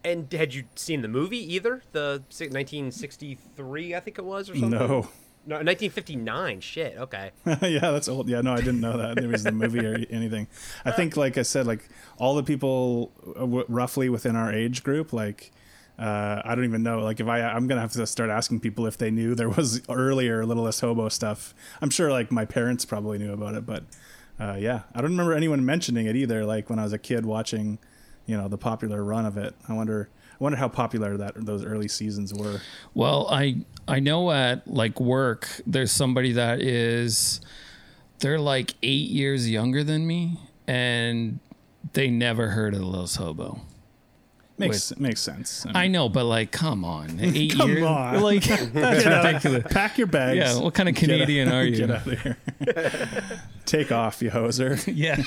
And 0.04 0.32
had 0.32 0.54
you 0.54 0.64
seen 0.76 1.02
the 1.02 1.08
movie 1.08 1.54
either? 1.54 1.82
The 1.92 2.22
1963, 2.28 3.94
I 3.94 4.00
think 4.00 4.18
it 4.18 4.24
was, 4.24 4.48
or 4.48 4.54
something? 4.54 4.70
No. 4.70 5.08
No, 5.48 5.54
1959. 5.54 6.60
Shit. 6.60 6.98
Okay. 6.98 7.30
yeah, 7.62 7.90
that's 7.90 8.06
old. 8.06 8.28
Yeah, 8.28 8.42
no, 8.42 8.52
I 8.52 8.58
didn't 8.58 8.82
know 8.82 8.98
that 8.98 9.16
there 9.16 9.28
was 9.28 9.44
the 9.44 9.50
movie 9.52 9.78
or 9.78 9.94
anything. 10.10 10.46
I 10.84 10.90
think, 10.90 11.16
like 11.16 11.38
I 11.38 11.42
said, 11.42 11.66
like 11.66 11.88
all 12.18 12.34
the 12.34 12.42
people 12.42 13.12
uh, 13.28 13.40
w- 13.40 13.64
roughly 13.66 14.10
within 14.10 14.36
our 14.36 14.52
age 14.52 14.84
group, 14.84 15.14
like 15.14 15.50
uh, 15.98 16.42
I 16.44 16.54
don't 16.54 16.64
even 16.66 16.82
know. 16.82 16.98
Like 17.00 17.18
if 17.18 17.28
I, 17.28 17.40
I'm 17.40 17.66
gonna 17.66 17.80
have 17.80 17.92
to 17.92 18.06
start 18.06 18.28
asking 18.28 18.60
people 18.60 18.86
if 18.86 18.98
they 18.98 19.10
knew 19.10 19.34
there 19.34 19.48
was 19.48 19.80
earlier 19.88 20.44
Littlest 20.44 20.82
Hobo 20.82 21.08
stuff. 21.08 21.54
I'm 21.80 21.88
sure 21.88 22.12
like 22.12 22.30
my 22.30 22.44
parents 22.44 22.84
probably 22.84 23.16
knew 23.16 23.32
about 23.32 23.54
it, 23.54 23.64
but 23.64 23.84
uh, 24.38 24.58
yeah, 24.60 24.82
I 24.94 25.00
don't 25.00 25.12
remember 25.12 25.32
anyone 25.32 25.64
mentioning 25.64 26.04
it 26.04 26.14
either. 26.14 26.44
Like 26.44 26.68
when 26.68 26.78
I 26.78 26.82
was 26.82 26.92
a 26.92 26.98
kid 26.98 27.24
watching, 27.24 27.78
you 28.26 28.36
know, 28.36 28.48
the 28.48 28.58
popular 28.58 29.02
run 29.02 29.24
of 29.24 29.38
it. 29.38 29.54
I 29.66 29.72
wonder. 29.72 30.10
I 30.40 30.44
wonder 30.44 30.56
how 30.58 30.68
popular 30.68 31.16
that 31.16 31.34
those 31.36 31.64
early 31.64 31.88
seasons 31.88 32.32
were. 32.32 32.60
Well, 32.94 33.26
I 33.30 33.56
I 33.88 33.98
know 34.00 34.30
at 34.30 34.68
like 34.68 35.00
work 35.00 35.48
there's 35.66 35.90
somebody 35.90 36.32
that 36.32 36.60
is 36.60 37.40
they're 38.20 38.38
like 38.38 38.74
eight 38.82 39.10
years 39.10 39.50
younger 39.50 39.82
than 39.82 40.06
me, 40.06 40.38
and 40.68 41.40
they 41.92 42.08
never 42.10 42.48
heard 42.50 42.74
of 42.74 42.80
the 42.80 42.86
Little 42.86 43.06
Hobo. 43.06 43.60
Makes 44.58 44.96
makes 44.98 45.20
sense. 45.20 45.64
I 45.66 45.68
mean, 45.68 45.76
I 45.76 45.86
know, 45.88 46.08
but 46.08 46.24
like, 46.24 46.50
come 46.50 46.84
on, 46.84 47.18
eight 47.20 47.54
Come 47.56 47.70
years, 47.70 47.84
on. 47.84 48.20
like 48.22 48.42
that's 48.72 49.04
ridiculous. 49.06 49.64
pack 49.72 49.98
your 49.98 50.08
bags. 50.08 50.36
Yeah, 50.36 50.58
what 50.60 50.74
kind 50.74 50.88
of 50.88 50.94
Get 50.96 51.04
out- 51.04 51.12
Canadian 51.12 51.48
are 51.48 51.64
you? 51.64 51.76
Get 51.76 51.90
out 51.92 52.06
of 52.06 52.20
here. 52.20 52.36
Take 53.66 53.92
off, 53.92 54.20
you 54.22 54.30
hoser. 54.30 54.80
Yeah, 54.92 55.22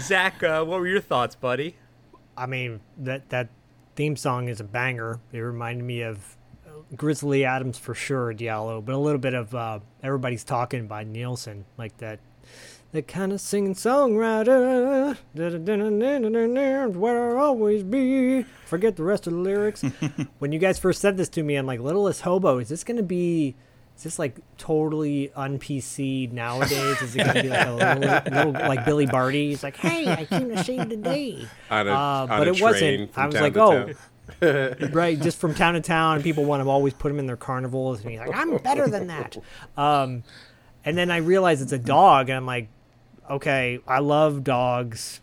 Zak, 0.00 0.42
uh, 0.42 0.64
what 0.64 0.80
were 0.80 0.88
your 0.88 1.00
thoughts, 1.00 1.34
buddy? 1.36 1.76
I 2.36 2.46
mean, 2.46 2.80
that 2.98 3.28
that 3.30 3.48
theme 3.96 4.16
song 4.16 4.48
is 4.48 4.60
a 4.60 4.64
banger. 4.64 5.20
It 5.32 5.38
reminded 5.38 5.84
me 5.84 6.02
of 6.02 6.36
uh, 6.66 6.70
Grizzly 6.96 7.44
Adams 7.44 7.78
for 7.78 7.94
sure, 7.94 8.32
Diallo, 8.34 8.84
but 8.84 8.94
a 8.94 8.98
little 8.98 9.18
bit 9.18 9.34
of 9.34 9.54
uh, 9.54 9.80
Everybody's 10.02 10.44
Talking 10.44 10.86
by 10.86 11.04
Nilsson, 11.04 11.64
like 11.76 11.96
that. 11.98 12.20
That 12.92 13.08
kind 13.08 13.32
of 13.32 13.40
singing 13.40 13.74
songwriter, 13.74 15.16
where 16.96 17.38
I'll 17.38 17.46
always 17.46 17.82
be. 17.82 18.44
Forget 18.66 18.94
the 18.94 19.02
rest 19.02 19.26
of 19.26 19.32
the 19.32 19.40
lyrics. 19.40 19.82
when 20.38 20.52
you 20.52 20.60
guys 20.60 20.78
first 20.78 21.00
said 21.00 21.16
this 21.16 21.28
to 21.30 21.42
me, 21.42 21.56
I'm 21.56 21.66
like, 21.66 21.80
Littlest 21.80 22.20
Hobo, 22.20 22.58
is 22.58 22.68
this 22.68 22.84
going 22.84 22.98
to 22.98 23.02
be, 23.02 23.56
is 23.96 24.02
this 24.02 24.18
like 24.18 24.36
totally 24.58 25.32
un 25.34 25.58
PC 25.58 26.30
nowadays? 26.32 27.00
Is 27.02 27.14
it 27.14 27.24
going 27.24 27.36
to 27.36 27.42
be 27.42 27.48
like 27.48 27.66
a 27.66 27.72
little, 27.72 28.32
little 28.32 28.52
like 28.68 28.84
Billy 28.84 29.06
Barty? 29.06 29.50
He's 29.50 29.62
like, 29.62 29.76
hey, 29.76 30.10
I 30.10 30.24
came 30.24 30.48
to 30.50 30.62
save 30.64 30.88
the 30.88 30.96
day. 30.96 31.46
On 31.70 31.86
a, 31.88 31.90
Uh, 31.92 31.94
on 32.22 32.28
but 32.28 32.48
it 32.48 32.60
wasn't. 32.60 33.16
I 33.16 33.26
was 33.26 33.36
like, 33.36 33.56
oh, 33.56 33.92
right, 34.92 35.20
just 35.20 35.38
from 35.38 35.54
town 35.54 35.74
to 35.74 35.80
town. 35.80 36.22
People 36.22 36.44
want 36.44 36.62
to 36.62 36.68
always 36.68 36.94
put 36.94 37.10
him 37.10 37.18
in 37.18 37.26
their 37.26 37.36
carnivals, 37.36 38.00
and 38.00 38.10
he's 38.10 38.20
like, 38.20 38.34
I'm 38.34 38.56
better 38.58 38.88
than 38.88 39.06
that. 39.08 39.36
Um, 39.76 40.24
and 40.84 40.96
then 40.98 41.10
I 41.10 41.18
realize 41.18 41.62
it's 41.62 41.72
a 41.72 41.78
dog, 41.78 42.28
and 42.28 42.36
I'm 42.36 42.46
like, 42.46 42.68
okay, 43.30 43.80
I 43.86 44.00
love 44.00 44.42
dogs 44.42 45.20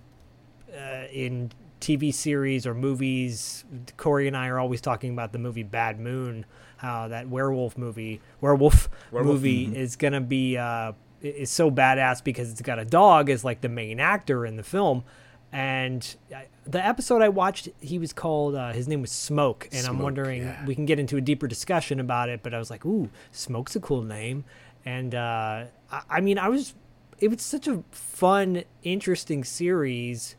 uh, 0.75 1.06
in 1.12 1.51
TV 1.82 2.13
series 2.13 2.66
or 2.66 2.74
movies. 2.74 3.66
Corey 3.98 4.28
and 4.28 4.38
I 4.38 4.48
are 4.48 4.60
always 4.60 4.82
talking 4.82 5.12
about 5.13 5.34
the 5.34 5.40
movie 5.40 5.63
Bad 5.63 6.00
Moon, 6.00 6.46
how 6.81 7.07
that 7.09 7.29
werewolf 7.29 7.77
movie, 7.77 8.19
werewolf, 8.41 8.89
movie 9.11 9.65
is 9.65 9.95
gonna 9.95 10.19
be 10.19 10.57
uh, 10.57 10.93
is 11.21 11.51
so 11.51 11.69
badass 11.69 12.23
because 12.23 12.51
it's 12.51 12.61
got 12.61 12.79
a 12.79 12.85
dog 12.85 13.29
as 13.29 13.45
like 13.45 13.61
the 13.61 13.69
main 13.69 14.00
actor 14.00 14.47
in 14.47 14.55
the 14.55 14.63
film. 14.63 15.03
And 15.51 16.15
I, 16.35 16.47
the 16.65 16.83
episode 16.83 17.21
I 17.21 17.29
watched, 17.29 17.69
he 17.81 18.00
was 18.00 18.13
called. 18.13 18.55
Uh, 18.55 18.73
his 18.73 18.88
name 18.88 19.01
was 19.01 19.11
Smoke, 19.11 19.69
and 19.71 19.85
I'm 19.85 20.00
wondering 20.00 20.41
yeah. 20.41 20.65
we 20.65 20.73
can 20.73 20.88
get 20.88 20.97
into 20.97 21.17
a 21.17 21.21
deeper 21.21 21.47
discussion 21.47 22.00
about 22.00 22.29
it. 22.29 22.41
But 22.41 22.55
I 22.55 22.57
was 22.57 22.71
like, 22.71 22.83
ooh, 22.83 23.09
Smoke's 23.31 23.75
a 23.75 23.79
cool 23.79 24.01
name, 24.01 24.43
and 24.83 25.13
uh, 25.13 25.65
I, 25.91 26.01
I 26.09 26.21
mean, 26.21 26.39
I 26.39 26.50
was. 26.50 26.73
It 27.19 27.29
was 27.29 27.43
such 27.43 27.67
a 27.67 27.83
fun, 27.91 28.63
interesting 28.81 29.43
series 29.43 30.35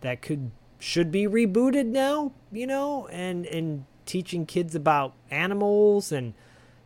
that 0.00 0.22
could 0.22 0.52
should 0.78 1.10
be 1.10 1.26
rebooted 1.26 1.86
now, 1.86 2.32
you 2.50 2.66
know, 2.66 3.06
and 3.08 3.44
and 3.46 3.84
teaching 4.06 4.46
kids 4.46 4.74
about 4.74 5.14
animals 5.30 6.12
and 6.12 6.34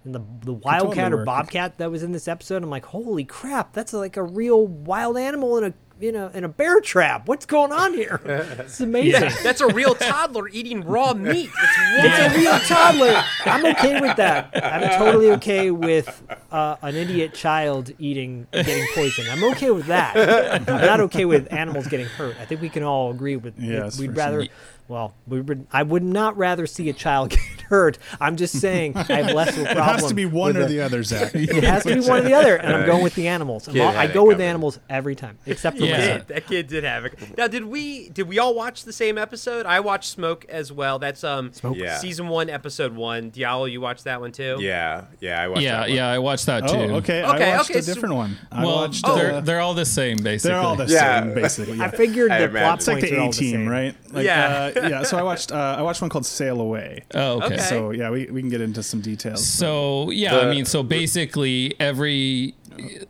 and 0.04 0.14
the 0.14 0.22
the 0.44 0.52
wildcat 0.52 1.12
or 1.12 1.16
work. 1.18 1.26
bobcat 1.26 1.78
that 1.78 1.90
was 1.90 2.02
in 2.02 2.12
this 2.12 2.28
episode. 2.28 2.62
I'm 2.62 2.70
like, 2.70 2.86
holy 2.86 3.24
crap, 3.24 3.72
that's 3.72 3.92
like 3.92 4.16
a 4.16 4.22
real 4.22 4.66
wild 4.66 5.16
animal 5.18 5.58
in 5.58 5.64
a 5.64 5.74
in 5.98 6.14
a 6.14 6.28
in 6.34 6.44
a 6.44 6.48
bear 6.48 6.80
trap. 6.80 7.26
What's 7.26 7.46
going 7.46 7.72
on 7.72 7.94
here? 7.94 8.20
It's 8.60 8.80
amazing. 8.80 9.30
That's 9.42 9.60
a 9.62 9.66
real 9.68 9.94
toddler 9.94 10.46
eating 10.48 10.82
raw 10.82 11.14
meat. 11.14 11.50
It's 11.50 11.78
It's 12.04 12.34
a 12.36 12.38
real 12.38 12.58
toddler. 12.60 13.24
I'm 13.46 13.64
okay 13.66 13.98
with 14.00 14.16
that. 14.18 14.50
I'm 14.62 14.98
totally 14.98 15.30
okay 15.32 15.70
with 15.70 16.22
uh, 16.52 16.76
an 16.82 16.94
idiot 16.96 17.32
child 17.34 17.90
eating, 17.98 18.46
getting 18.52 18.86
poisoned. 18.94 19.28
I'm 19.30 19.42
okay 19.52 19.70
with 19.70 19.86
that. 19.86 20.16
I'm 20.52 20.64
not 20.66 21.00
okay 21.00 21.24
with 21.24 21.50
animals 21.52 21.86
getting 21.88 22.06
hurt. 22.06 22.36
I 22.38 22.44
think 22.44 22.60
we 22.60 22.68
can 22.68 22.82
all 22.82 23.10
agree 23.10 23.36
with. 23.36 23.58
Yes, 23.58 23.98
we'd 23.98 24.10
for 24.10 24.16
rather. 24.18 24.44
sure. 24.44 24.52
Well, 24.88 25.14
we 25.26 25.40
would. 25.40 25.66
I 25.72 25.82
would 25.82 26.02
not 26.04 26.36
rather 26.36 26.66
see 26.66 26.88
a 26.88 26.92
child 26.92 27.30
get 27.30 27.40
hurt. 27.62 27.98
I'm 28.20 28.36
just 28.36 28.60
saying 28.60 28.96
I 28.96 29.02
have 29.02 29.34
less 29.34 29.56
of 29.56 29.62
a 29.64 29.74
problem. 29.74 29.86
It 29.96 30.00
has 30.00 30.08
to 30.08 30.14
be 30.14 30.26
one 30.26 30.56
or 30.56 30.60
a- 30.62 30.66
the 30.66 30.80
other, 30.80 31.02
Zak. 31.02 31.30
It 31.34 31.64
has 31.64 31.82
to 31.84 31.94
be 31.94 32.00
one 32.08 32.20
or 32.20 32.22
the 32.22 32.34
other, 32.34 32.56
and 32.56 32.72
I'm 32.74 32.86
going 32.86 33.02
with 33.02 33.14
the 33.16 33.26
animals. 33.28 33.66
I'm 33.68 33.80
all- 33.80 33.88
I 33.88 34.06
go 34.06 34.24
with 34.24 34.38
the 34.38 34.44
animals 34.44 34.78
every 34.88 35.14
time, 35.16 35.38
except 35.46 35.78
for 35.78 35.84
Yeah. 35.84 35.96
my 35.98 36.04
son. 36.04 36.18
Kid, 36.18 36.28
that 36.28 36.46
kid 36.46 36.66
did 36.68 36.84
have 36.84 37.04
it. 37.04 37.36
Now, 37.36 37.48
did 37.48 37.64
we 37.64 38.08
did 38.10 38.28
we 38.28 38.38
all 38.38 38.54
watch 38.54 38.84
the 38.84 38.92
same 38.92 39.18
episode? 39.18 39.66
I 39.66 39.80
watched 39.80 40.10
Smoke 40.10 40.44
as 40.48 40.70
well. 40.70 40.98
That's 41.00 41.24
um 41.24 41.50
Yeah. 41.74 41.98
season 41.98 42.28
one, 42.28 42.48
episode 42.48 42.94
one. 42.94 43.30
Diallo, 43.32 43.70
you 43.70 43.80
watched 43.80 44.04
that 44.04 44.20
one 44.20 44.30
too? 44.32 44.58
Yeah, 44.60 45.06
yeah, 45.20 45.40
I 45.42 45.48
watched 45.48 45.62
yeah, 45.62 45.72
that 45.72 45.80
one. 45.88 45.96
yeah. 45.96 46.08
I 46.08 46.18
watched 46.20 46.46
that 46.46 46.68
too. 46.68 46.76
Oh, 46.76 46.94
okay. 46.96 47.24
Okay, 47.24 47.52
I 47.52 47.56
watched 47.56 47.70
okay, 47.70 47.80
a 47.80 47.82
so- 47.82 47.94
different 47.94 48.14
one. 48.14 48.36
I 48.52 48.64
Well, 48.64 48.76
watched. 48.76 49.04
they're 49.04 49.34
uh, 49.34 49.40
they're 49.40 49.60
all 49.60 49.74
the 49.74 49.84
same 49.84 50.18
basically. 50.18 50.50
they're 50.54 50.60
all 50.62 50.76
the 50.76 50.86
Yeah. 50.86 51.22
same, 51.24 51.34
basically. 51.34 51.80
I 51.80 51.88
figured 51.90 52.30
I 52.30 52.42
the 52.42 52.48
plot 52.48 52.62
imagine. 52.62 52.74
It's 52.78 52.86
like 52.88 53.00
the 53.02 53.16
are 53.16 53.20
all 53.20 53.28
A 53.28 53.32
the 53.32 53.36
Team, 53.38 53.50
same. 53.52 53.68
right? 53.68 53.96
Like, 54.12 54.24
Yeah. 54.24 54.70
Yeah. 54.88 55.02
So 55.02 55.16
I 55.16 55.22
watched. 55.22 55.52
Uh, 55.52 55.76
I 55.78 55.82
watched 55.82 56.00
one 56.00 56.10
called 56.10 56.26
Sail 56.26 56.60
Away. 56.60 57.04
Oh, 57.14 57.36
okay. 57.38 57.46
Okay. 57.46 57.58
So 57.58 57.90
yeah, 57.90 58.10
we, 58.10 58.26
we 58.26 58.40
can 58.40 58.50
get 58.50 58.60
into 58.60 58.82
some 58.82 59.00
details. 59.00 59.46
So 59.46 60.10
yeah, 60.10 60.38
I 60.38 60.50
mean, 60.50 60.64
so 60.64 60.82
basically 60.82 61.74
every 61.80 62.54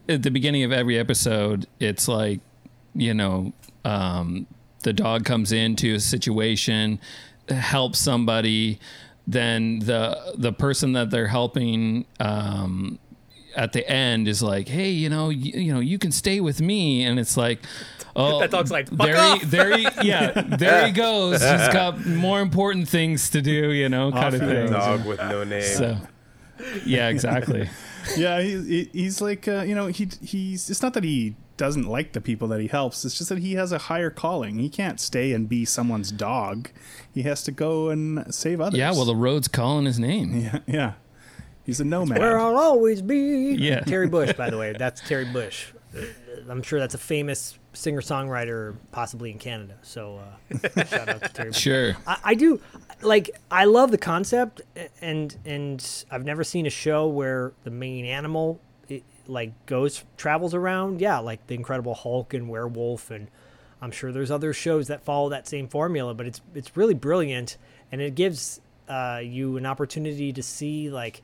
at 0.08 0.22
the 0.22 0.30
beginning 0.30 0.62
of 0.64 0.72
every 0.72 0.98
episode, 0.98 1.66
it's 1.80 2.08
like 2.08 2.40
you 2.94 3.12
know, 3.14 3.52
um, 3.84 4.46
the 4.82 4.92
dog 4.92 5.24
comes 5.24 5.52
into 5.52 5.94
a 5.94 6.00
situation, 6.00 7.00
helps 7.48 7.98
somebody, 7.98 8.78
then 9.26 9.80
the 9.80 10.34
the 10.36 10.52
person 10.52 10.92
that 10.92 11.10
they're 11.10 11.28
helping. 11.28 12.06
Um, 12.20 12.98
at 13.56 13.72
the 13.72 13.88
end 13.88 14.28
is 14.28 14.42
like, 14.42 14.68
hey, 14.68 14.90
you 14.90 15.08
know, 15.08 15.30
you, 15.30 15.60
you 15.60 15.74
know, 15.74 15.80
you 15.80 15.98
can 15.98 16.12
stay 16.12 16.40
with 16.40 16.60
me, 16.60 17.04
and 17.04 17.18
it's 17.18 17.36
like, 17.36 17.60
oh, 18.14 18.40
That 18.40 18.50
dog's 18.50 18.70
like, 18.70 18.88
"Fuck 18.88 19.06
there, 19.06 19.16
off." 19.16 19.40
he, 19.40 19.46
there, 19.46 19.76
he, 19.76 19.88
yeah, 20.02 20.30
there 20.32 20.86
he 20.86 20.92
goes. 20.92 21.40
He's 21.40 21.68
got 21.72 22.04
more 22.06 22.40
important 22.40 22.88
things 22.88 23.30
to 23.30 23.42
do, 23.42 23.72
you 23.72 23.88
know, 23.88 24.12
kind 24.12 24.34
of 24.34 24.40
thing. 24.40 24.70
Dog 24.70 25.06
with 25.06 25.18
no 25.18 25.44
name. 25.44 25.62
So, 25.62 25.96
yeah, 26.84 27.08
exactly. 27.08 27.68
yeah, 28.16 28.40
he, 28.40 28.62
he, 28.62 28.90
he's 28.92 29.20
like 29.20 29.48
uh, 29.48 29.62
you 29.62 29.74
know 29.74 29.86
he 29.86 30.08
he's 30.22 30.70
it's 30.70 30.82
not 30.82 30.94
that 30.94 31.04
he 31.04 31.34
doesn't 31.56 31.86
like 31.86 32.12
the 32.12 32.20
people 32.20 32.48
that 32.48 32.60
he 32.60 32.66
helps. 32.66 33.04
It's 33.04 33.16
just 33.16 33.30
that 33.30 33.38
he 33.38 33.54
has 33.54 33.72
a 33.72 33.78
higher 33.78 34.10
calling. 34.10 34.58
He 34.58 34.68
can't 34.68 35.00
stay 35.00 35.32
and 35.32 35.48
be 35.48 35.64
someone's 35.64 36.12
dog. 36.12 36.68
He 37.14 37.22
has 37.22 37.42
to 37.44 37.52
go 37.52 37.88
and 37.88 38.32
save 38.34 38.60
others. 38.60 38.78
Yeah, 38.78 38.90
well, 38.92 39.06
the 39.06 39.16
road's 39.16 39.48
calling 39.48 39.86
his 39.86 39.98
name. 39.98 40.38
yeah, 40.38 40.58
yeah. 40.66 40.92
He's 41.66 41.80
a 41.80 41.84
nomad. 41.84 42.18
Where 42.18 42.38
I'll 42.38 42.56
always 42.56 43.02
be. 43.02 43.56
Yeah. 43.58 43.80
Terry 43.80 44.06
Bush, 44.06 44.32
by 44.34 44.50
the 44.50 44.56
way. 44.62 44.72
That's 44.72 45.00
Terry 45.06 45.24
Bush. 45.24 45.72
I'm 46.48 46.62
sure 46.62 46.78
that's 46.78 46.94
a 46.94 46.98
famous 46.98 47.58
singer 47.72 48.00
songwriter, 48.00 48.76
possibly 48.92 49.32
in 49.32 49.38
Canada. 49.38 49.74
So 49.82 50.20
uh, 50.54 50.68
shout 50.84 51.08
out 51.08 51.22
to 51.24 51.28
Terry 51.28 51.50
Bush. 51.50 51.58
Sure. 51.58 51.96
I, 52.06 52.18
I 52.22 52.34
do 52.34 52.60
like 53.02 53.30
I 53.50 53.64
love 53.64 53.90
the 53.90 53.98
concept 53.98 54.62
and 55.00 55.36
and 55.44 56.04
I've 56.10 56.24
never 56.24 56.44
seen 56.44 56.66
a 56.66 56.70
show 56.70 57.08
where 57.08 57.52
the 57.64 57.70
main 57.70 58.04
animal 58.04 58.60
it, 58.88 59.02
like 59.26 59.66
goes 59.66 60.04
travels 60.16 60.54
around 60.54 61.00
yeah 61.00 61.18
like 61.18 61.46
the 61.46 61.54
Incredible 61.54 61.94
Hulk 61.94 62.32
and 62.32 62.48
Werewolf 62.48 63.10
and 63.10 63.28
I'm 63.82 63.90
sure 63.90 64.12
there's 64.12 64.30
other 64.30 64.52
shows 64.52 64.86
that 64.88 65.04
follow 65.04 65.28
that 65.28 65.46
same 65.46 65.68
formula 65.68 66.14
but 66.14 66.26
it's 66.26 66.40
it's 66.54 66.76
really 66.76 66.94
brilliant 66.94 67.58
and 67.92 68.00
it 68.00 68.14
gives 68.14 68.60
uh, 68.88 69.20
you 69.22 69.56
an 69.56 69.66
opportunity 69.66 70.32
to 70.32 70.42
see 70.42 70.88
like 70.90 71.22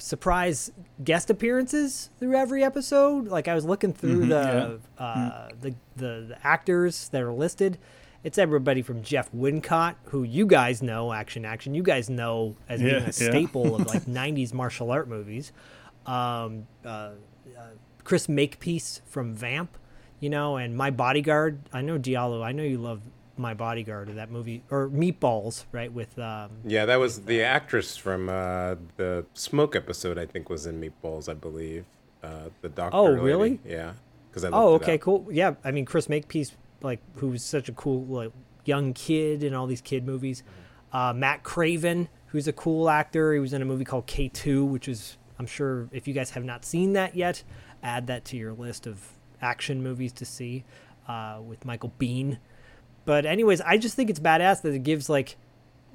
surprise 0.00 0.72
guest 1.04 1.30
appearances 1.30 2.10
through 2.18 2.34
every 2.34 2.64
episode. 2.64 3.28
Like 3.28 3.48
I 3.48 3.54
was 3.54 3.64
looking 3.64 3.92
through 3.92 4.26
the, 4.26 4.80
uh, 4.98 5.48
the 5.60 5.74
the 5.96 6.28
the 6.28 6.38
actors 6.42 7.08
that 7.10 7.22
are 7.22 7.32
listed. 7.32 7.78
It's 8.22 8.36
everybody 8.36 8.82
from 8.82 9.02
Jeff 9.02 9.32
Wincott, 9.32 9.94
who 10.06 10.24
you 10.24 10.46
guys 10.46 10.82
know, 10.82 11.12
Action 11.12 11.44
Action. 11.44 11.74
You 11.74 11.82
guys 11.82 12.10
know 12.10 12.56
as 12.68 12.80
being 12.80 12.96
a 12.96 13.00
yeah. 13.00 13.10
staple 13.10 13.76
of 13.76 13.86
like 13.86 14.02
'90s 14.06 14.52
martial 14.52 14.90
art 14.90 15.08
movies. 15.08 15.52
Um, 16.06 16.66
uh, 16.84 16.88
uh, 16.88 17.12
Chris 18.04 18.28
Makepeace 18.28 19.02
from 19.06 19.34
Vamp, 19.34 19.76
you 20.18 20.28
know, 20.30 20.56
and 20.56 20.76
My 20.76 20.90
Bodyguard. 20.90 21.60
I 21.72 21.82
know 21.82 21.98
Diallo. 21.98 22.42
I 22.44 22.52
know 22.52 22.62
you 22.62 22.78
love 22.78 23.00
My 23.40 23.54
Bodyguard 23.54 24.10
or 24.10 24.14
that 24.14 24.30
movie 24.30 24.62
or 24.70 24.88
Meatballs, 24.88 25.64
right? 25.72 25.92
With 25.92 26.18
um, 26.18 26.50
Yeah, 26.64 26.86
that 26.86 26.96
was 26.96 27.22
the 27.22 27.42
actress 27.42 27.96
from 27.96 28.28
uh, 28.28 28.76
the 28.96 29.24
Smoke 29.34 29.74
episode. 29.74 30.18
I 30.18 30.26
think 30.26 30.48
was 30.48 30.66
in 30.66 30.80
Meatballs. 30.80 31.28
I 31.28 31.34
believe 31.34 31.84
uh, 32.22 32.50
the 32.60 32.68
doctor. 32.68 32.96
Oh, 32.96 33.04
lady. 33.06 33.20
really? 33.20 33.60
Yeah. 33.64 33.92
Because 34.30 34.44
I. 34.44 34.50
Oh, 34.52 34.74
okay, 34.74 34.98
cool. 34.98 35.26
Yeah, 35.30 35.54
I 35.64 35.70
mean 35.70 35.84
Chris 35.84 36.08
Makepeace, 36.08 36.52
like 36.82 37.00
who's 37.16 37.42
such 37.42 37.68
a 37.68 37.72
cool 37.72 38.04
like 38.04 38.32
young 38.64 38.92
kid 38.92 39.42
in 39.42 39.54
all 39.54 39.66
these 39.66 39.80
kid 39.80 40.06
movies. 40.06 40.42
Uh, 40.92 41.12
Matt 41.12 41.42
Craven, 41.42 42.08
who's 42.26 42.46
a 42.46 42.52
cool 42.52 42.88
actor. 42.88 43.32
He 43.32 43.40
was 43.40 43.52
in 43.52 43.62
a 43.62 43.64
movie 43.64 43.84
called 43.84 44.06
K 44.06 44.28
two, 44.28 44.64
which 44.64 44.88
is 44.88 45.16
I'm 45.38 45.46
sure 45.46 45.88
if 45.92 46.06
you 46.06 46.14
guys 46.14 46.30
have 46.30 46.44
not 46.44 46.64
seen 46.64 46.92
that 46.92 47.16
yet, 47.16 47.42
add 47.82 48.06
that 48.08 48.24
to 48.26 48.36
your 48.36 48.52
list 48.52 48.86
of 48.86 49.12
action 49.40 49.82
movies 49.82 50.12
to 50.12 50.24
see 50.24 50.64
uh, 51.08 51.40
with 51.42 51.64
Michael 51.64 51.92
Biehn. 51.98 52.38
But 53.04 53.26
anyways, 53.26 53.60
I 53.60 53.78
just 53.78 53.96
think 53.96 54.10
it's 54.10 54.20
badass 54.20 54.62
that 54.62 54.74
it 54.74 54.82
gives 54.82 55.08
like 55.08 55.36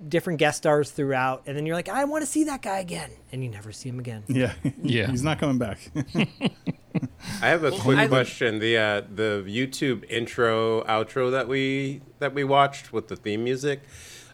different 0.09 0.39
guest 0.39 0.57
stars 0.57 0.91
throughout, 0.91 1.43
and 1.45 1.55
then 1.55 1.65
you're 1.65 1.75
like, 1.75 1.87
I 1.89 2.03
want 2.05 2.21
to 2.23 2.25
see 2.29 2.43
that 2.45 2.61
guy 2.61 2.79
again, 2.79 3.11
and 3.31 3.43
you 3.43 3.49
never 3.49 3.71
see 3.71 3.87
him 3.89 3.99
again. 3.99 4.23
Yeah, 4.27 4.53
Yeah. 4.83 5.09
He's 5.09 5.23
not 5.23 5.39
coming 5.39 5.57
back. 5.57 5.79
I 7.41 7.47
have 7.47 7.63
a 7.63 7.71
quick 7.71 7.97
I- 7.97 8.07
question. 8.07 8.59
The 8.59 8.77
uh, 8.77 9.01
the 9.13 9.43
YouTube 9.47 10.03
intro 10.09 10.83
outro 10.83 11.31
that 11.31 11.47
we 11.47 12.01
that 12.19 12.33
we 12.33 12.43
watched 12.43 12.91
with 12.93 13.07
the 13.07 13.15
theme 13.15 13.43
music, 13.43 13.81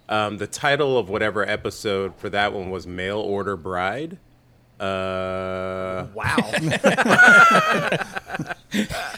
um, 0.10 0.38
the 0.38 0.48
title 0.48 0.98
of 0.98 1.10
whatever 1.10 1.48
episode 1.48 2.16
for 2.18 2.30
that 2.30 2.54
one 2.54 2.70
was 2.70 2.88
"Mail 2.88 3.20
Order 3.20 3.56
Bride." 3.58 4.18
Uh, 4.80 6.08
Wow. 6.16 6.38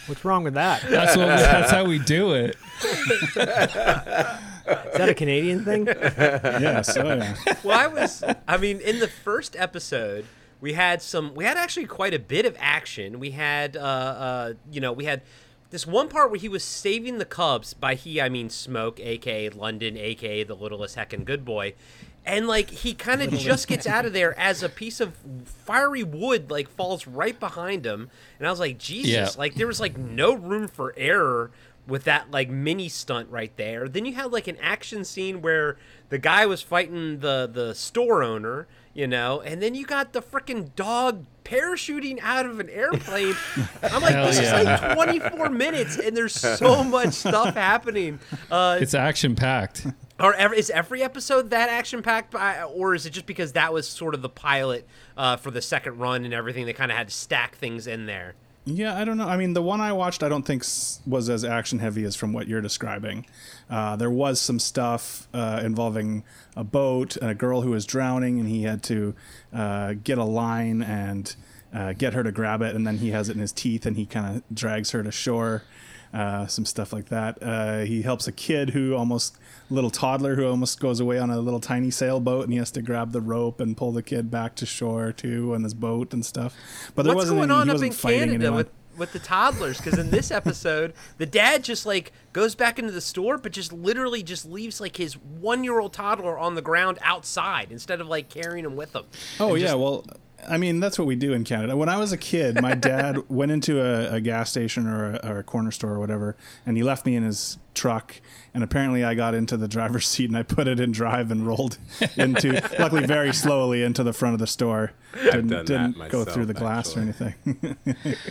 What's 0.08 0.26
wrong 0.26 0.44
with 0.44 0.56
that? 0.56 0.82
That's 0.90 1.16
what. 1.16 1.28
That's 1.28 1.72
how 1.72 1.86
we 1.86 2.00
do 2.00 2.34
it. 2.34 2.58
That 4.96 5.10
a 5.10 5.14
Canadian 5.14 5.66
thing? 5.66 5.86
yes, 5.88 6.96
oh 6.98 7.06
yeah. 7.06 7.36
well, 7.64 7.78
I 7.78 7.88
was. 7.88 8.24
I 8.48 8.58
mean, 8.58 8.80
in 8.80 9.00
the 9.00 9.08
first 9.08 9.56
episode, 9.56 10.26
we 10.62 10.74
had 10.74 11.02
some. 11.02 11.34
We 11.36 11.44
had 11.44 11.58
actually 11.58 11.86
quite 11.86 12.14
a 12.14 12.20
bit 12.20 12.46
of 12.46 12.56
action. 12.60 13.20
We 13.20 13.32
had, 13.32 13.76
uh, 13.76 13.80
uh, 13.80 14.54
you 14.72 14.82
know, 14.82 14.94
we 14.94 15.06
had 15.06 15.22
this 15.70 15.88
one 15.88 16.08
part 16.08 16.30
where 16.30 16.40
he 16.40 16.48
was 16.48 16.64
saving 16.64 17.18
the 17.18 17.26
Cubs. 17.26 17.74
By 17.74 17.96
he, 17.96 18.22
I 18.22 18.30
mean 18.30 18.50
Smoke, 18.50 19.00
aka 19.00 19.50
London, 19.50 19.98
aka 19.98 20.44
the 20.44 20.56
littlest 20.56 20.96
heckin' 20.96 21.26
good 21.26 21.44
boy. 21.44 21.74
And 22.26 22.48
like 22.48 22.70
he 22.70 22.94
kind 22.94 23.22
of 23.22 23.32
just 23.34 23.68
gets 23.68 23.86
out 23.86 24.06
of 24.06 24.14
there 24.14 24.38
as 24.40 24.64
a 24.64 24.70
piece 24.70 25.02
of 25.02 25.14
fiery 25.44 26.04
wood 26.04 26.50
like 26.50 26.70
falls 26.70 27.06
right 27.06 27.38
behind 27.38 27.86
him, 27.86 28.10
and 28.40 28.48
I 28.48 28.52
was 28.52 28.62
like, 28.62 28.78
Jesus! 28.78 29.12
Yeah. 29.12 29.30
Like 29.38 29.56
there 29.56 29.68
was 29.68 29.82
like 29.82 29.98
no 29.98 30.34
room 30.34 30.68
for 30.70 30.94
error 30.96 31.52
with 31.88 32.04
that 32.06 32.32
like 32.32 32.50
mini 32.50 32.88
stunt 32.90 33.30
right 33.30 33.56
there. 33.58 33.88
Then 33.90 34.06
you 34.06 34.14
had 34.14 34.32
like 34.32 34.48
an 34.48 34.58
action 34.62 35.04
scene 35.04 35.42
where 35.42 35.78
the 36.10 36.18
guy 36.18 36.46
was 36.46 36.62
fighting 36.62 37.20
the 37.20 37.50
the 37.52 37.74
store 37.76 38.24
owner, 38.24 38.68
you 38.94 39.08
know, 39.08 39.42
and 39.42 39.62
then 39.62 39.76
you 39.76 39.86
got 39.86 40.14
the 40.14 40.22
freaking 40.22 40.74
dog 40.76 41.26
parachuting 41.44 42.20
out 42.22 42.46
of 42.46 42.60
an 42.60 42.70
airplane. 42.70 43.36
I'm 43.84 44.02
like, 44.02 44.14
Hell 44.16 44.28
this 44.28 44.40
yeah. 44.40 44.60
is 44.60 44.82
like 44.82 44.96
24 44.96 45.50
minutes, 45.50 45.98
and 45.98 46.16
there's 46.16 46.34
so 46.58 46.84
much 46.84 47.14
stuff 47.14 47.54
happening. 47.56 48.20
Uh, 48.50 48.78
It's 48.82 48.94
action 48.94 49.36
packed. 49.36 49.86
Or 50.20 50.54
is 50.54 50.70
every 50.70 51.04
episode 51.04 51.50
that 51.50 51.70
action 51.70 52.02
packed, 52.02 52.34
or 52.74 52.96
is 52.96 53.06
it 53.06 53.10
just 53.10 53.26
because 53.26 53.54
that 53.54 53.74
was 53.74 53.88
sort 53.88 54.14
of 54.14 54.22
the 54.22 54.30
pilot 54.30 54.88
uh, 55.18 55.36
for 55.38 55.52
the 55.52 55.62
second 55.62 55.98
run 55.98 56.24
and 56.24 56.34
everything? 56.34 56.66
They 56.66 56.72
kind 56.74 56.92
of 56.92 56.98
had 56.98 57.10
to 57.10 57.14
stack 57.14 57.56
things 57.56 57.88
in 57.88 58.06
there. 58.06 58.36
Yeah, 58.66 58.98
I 58.98 59.04
don't 59.04 59.18
know. 59.18 59.28
I 59.28 59.36
mean, 59.36 59.54
the 59.54 59.62
one 59.62 59.82
I 59.82 59.92
watched, 59.92 60.24
I 60.24 60.30
don't 60.30 60.44
think 60.44 60.64
was 61.06 61.30
as 61.30 61.44
action 61.44 61.80
heavy 61.80 62.06
as 62.06 62.16
from 62.16 62.32
what 62.32 62.48
you're 62.48 62.62
describing. 62.62 63.26
Uh, 63.70 63.98
there 63.98 64.10
was 64.10 64.40
some 64.40 64.58
stuff 64.58 65.28
uh, 65.34 65.62
involving 65.64 66.24
a 66.56 66.64
boat 66.64 67.18
and 67.18 67.30
a 67.30 67.36
girl 67.36 67.62
who 67.62 67.72
was 67.72 67.86
drowning, 67.86 68.40
and 68.40 68.48
he 68.48 68.64
had 68.64 68.82
to 68.84 69.16
uh, 69.54 69.96
get 70.02 70.18
a 70.18 70.24
line 70.24 70.82
and 70.82 71.36
uh, 71.74 71.92
get 71.94 72.14
her 72.14 72.24
to 72.24 72.32
grab 72.32 72.62
it, 72.62 72.74
and 72.74 72.88
then 72.88 73.00
he 73.00 73.12
has 73.12 73.28
it 73.28 73.34
in 73.36 73.42
his 73.42 73.52
teeth, 73.52 73.86
and 73.86 73.98
he 73.98 74.06
kind 74.06 74.38
of 74.38 74.56
drags 74.56 74.92
her 74.92 75.04
to 75.04 75.12
shore. 75.12 75.64
Uh, 76.14 76.46
some 76.46 76.64
stuff 76.66 76.94
like 76.94 77.06
that. 77.10 77.42
Uh, 77.42 77.80
he 77.80 78.04
helps 78.04 78.28
a 78.28 78.32
kid 78.32 78.70
who 78.70 78.94
almost 78.96 79.36
little 79.72 79.90
toddler 79.90 80.36
who 80.36 80.46
almost 80.48 80.80
goes 80.80 81.00
away 81.00 81.18
on 81.18 81.32
a 81.32 81.40
little 81.40 81.60
tiny 81.60 81.90
sailboat, 81.90 82.44
and 82.44 82.54
he 82.54 82.60
has 82.60 82.70
to 82.72 82.82
grab 82.84 83.12
the 83.14 83.22
rope 83.22 83.60
and 83.60 83.76
pull 83.76 83.92
the 83.92 84.04
kid 84.04 84.30
back 84.30 84.54
to 84.56 84.66
shore 84.66 85.12
too 85.12 85.56
on 85.56 85.64
his 85.64 85.74
boat 85.74 86.14
and 86.14 86.24
stuff. 86.24 86.56
But 86.94 87.04
there 87.04 87.16
What's 87.16 87.32
wasn't 87.32 87.40
going 87.40 87.52
any, 87.52 87.60
on 87.62 87.68
he 87.70 87.74
up 87.76 87.82
in 87.82 87.92
fighting 87.92 88.20
Canada 88.20 88.36
anyone. 88.46 88.56
with 88.58 88.70
with 88.96 89.12
the 89.14 89.18
toddlers? 89.20 89.78
Because 89.78 89.98
in 89.98 90.12
this 90.12 90.30
episode, 90.30 90.94
the 91.18 91.26
dad 91.26 91.64
just 91.64 91.86
like 91.88 92.12
goes 92.32 92.54
back 92.54 92.78
into 92.78 92.92
the 92.92 93.02
store, 93.02 93.40
but 93.40 93.52
just 93.52 93.74
literally 93.74 94.22
just 94.22 94.46
leaves 94.46 94.80
like 94.80 94.98
his 94.98 95.16
one 95.18 95.64
year 95.64 95.80
old 95.80 95.94
toddler 95.94 96.38
on 96.38 96.54
the 96.54 96.62
ground 96.62 97.00
outside 97.02 97.72
instead 97.72 98.02
of 98.02 98.08
like 98.08 98.30
carrying 98.30 98.66
him 98.66 98.76
with 98.76 98.96
him. 98.96 99.06
Oh 99.40 99.56
yeah, 99.56 99.68
just- 99.70 99.80
well, 99.80 100.06
I 100.50 100.58
mean 100.58 100.80
that's 100.80 100.98
what 101.00 101.08
we 101.08 101.16
do 101.16 101.34
in 101.34 101.44
Canada. 101.44 101.76
When 101.78 101.90
I 101.90 101.98
was 101.98 102.12
a 102.12 102.18
kid, 102.18 102.62
my 102.62 102.76
dad 102.76 103.18
went 103.30 103.52
into 103.52 103.82
a, 103.82 104.16
a 104.16 104.22
gas 104.22 104.50
station 104.50 104.88
or 104.88 105.14
a, 105.16 105.30
or 105.32 105.40
a 105.40 105.44
corner 105.44 105.72
store 105.72 105.92
or 105.94 106.00
whatever, 106.00 106.36
and 106.66 106.78
he 106.78 106.84
left 106.84 107.06
me 107.06 107.16
in 107.16 107.24
his 107.24 107.58
truck. 107.74 108.20
And 108.54 108.64
apparently, 108.64 109.04
I 109.04 109.16
got 109.16 109.34
into 109.34 109.58
the 109.58 109.68
driver's 109.68 110.08
seat 110.14 110.30
and 110.30 110.38
I 110.38 110.44
put 110.44 110.68
it 110.68 110.80
in 110.80 110.92
drive 110.92 111.32
and 111.32 111.46
rolled 111.48 111.78
into, 112.18 112.54
luckily 112.80 113.06
very 113.06 113.34
slowly 113.34 113.82
into 113.84 114.04
the 114.04 114.14
front 114.14 114.34
of 114.34 114.40
the 114.40 114.48
store. 114.48 114.94
Didn't, 115.16 115.48
done 115.48 115.66
didn't 115.66 115.94
go 115.94 116.20
myself, 116.20 116.30
through 116.30 116.46
the 116.46 116.54
glass 116.54 116.96
or 116.96 117.00
anything. 117.02 117.34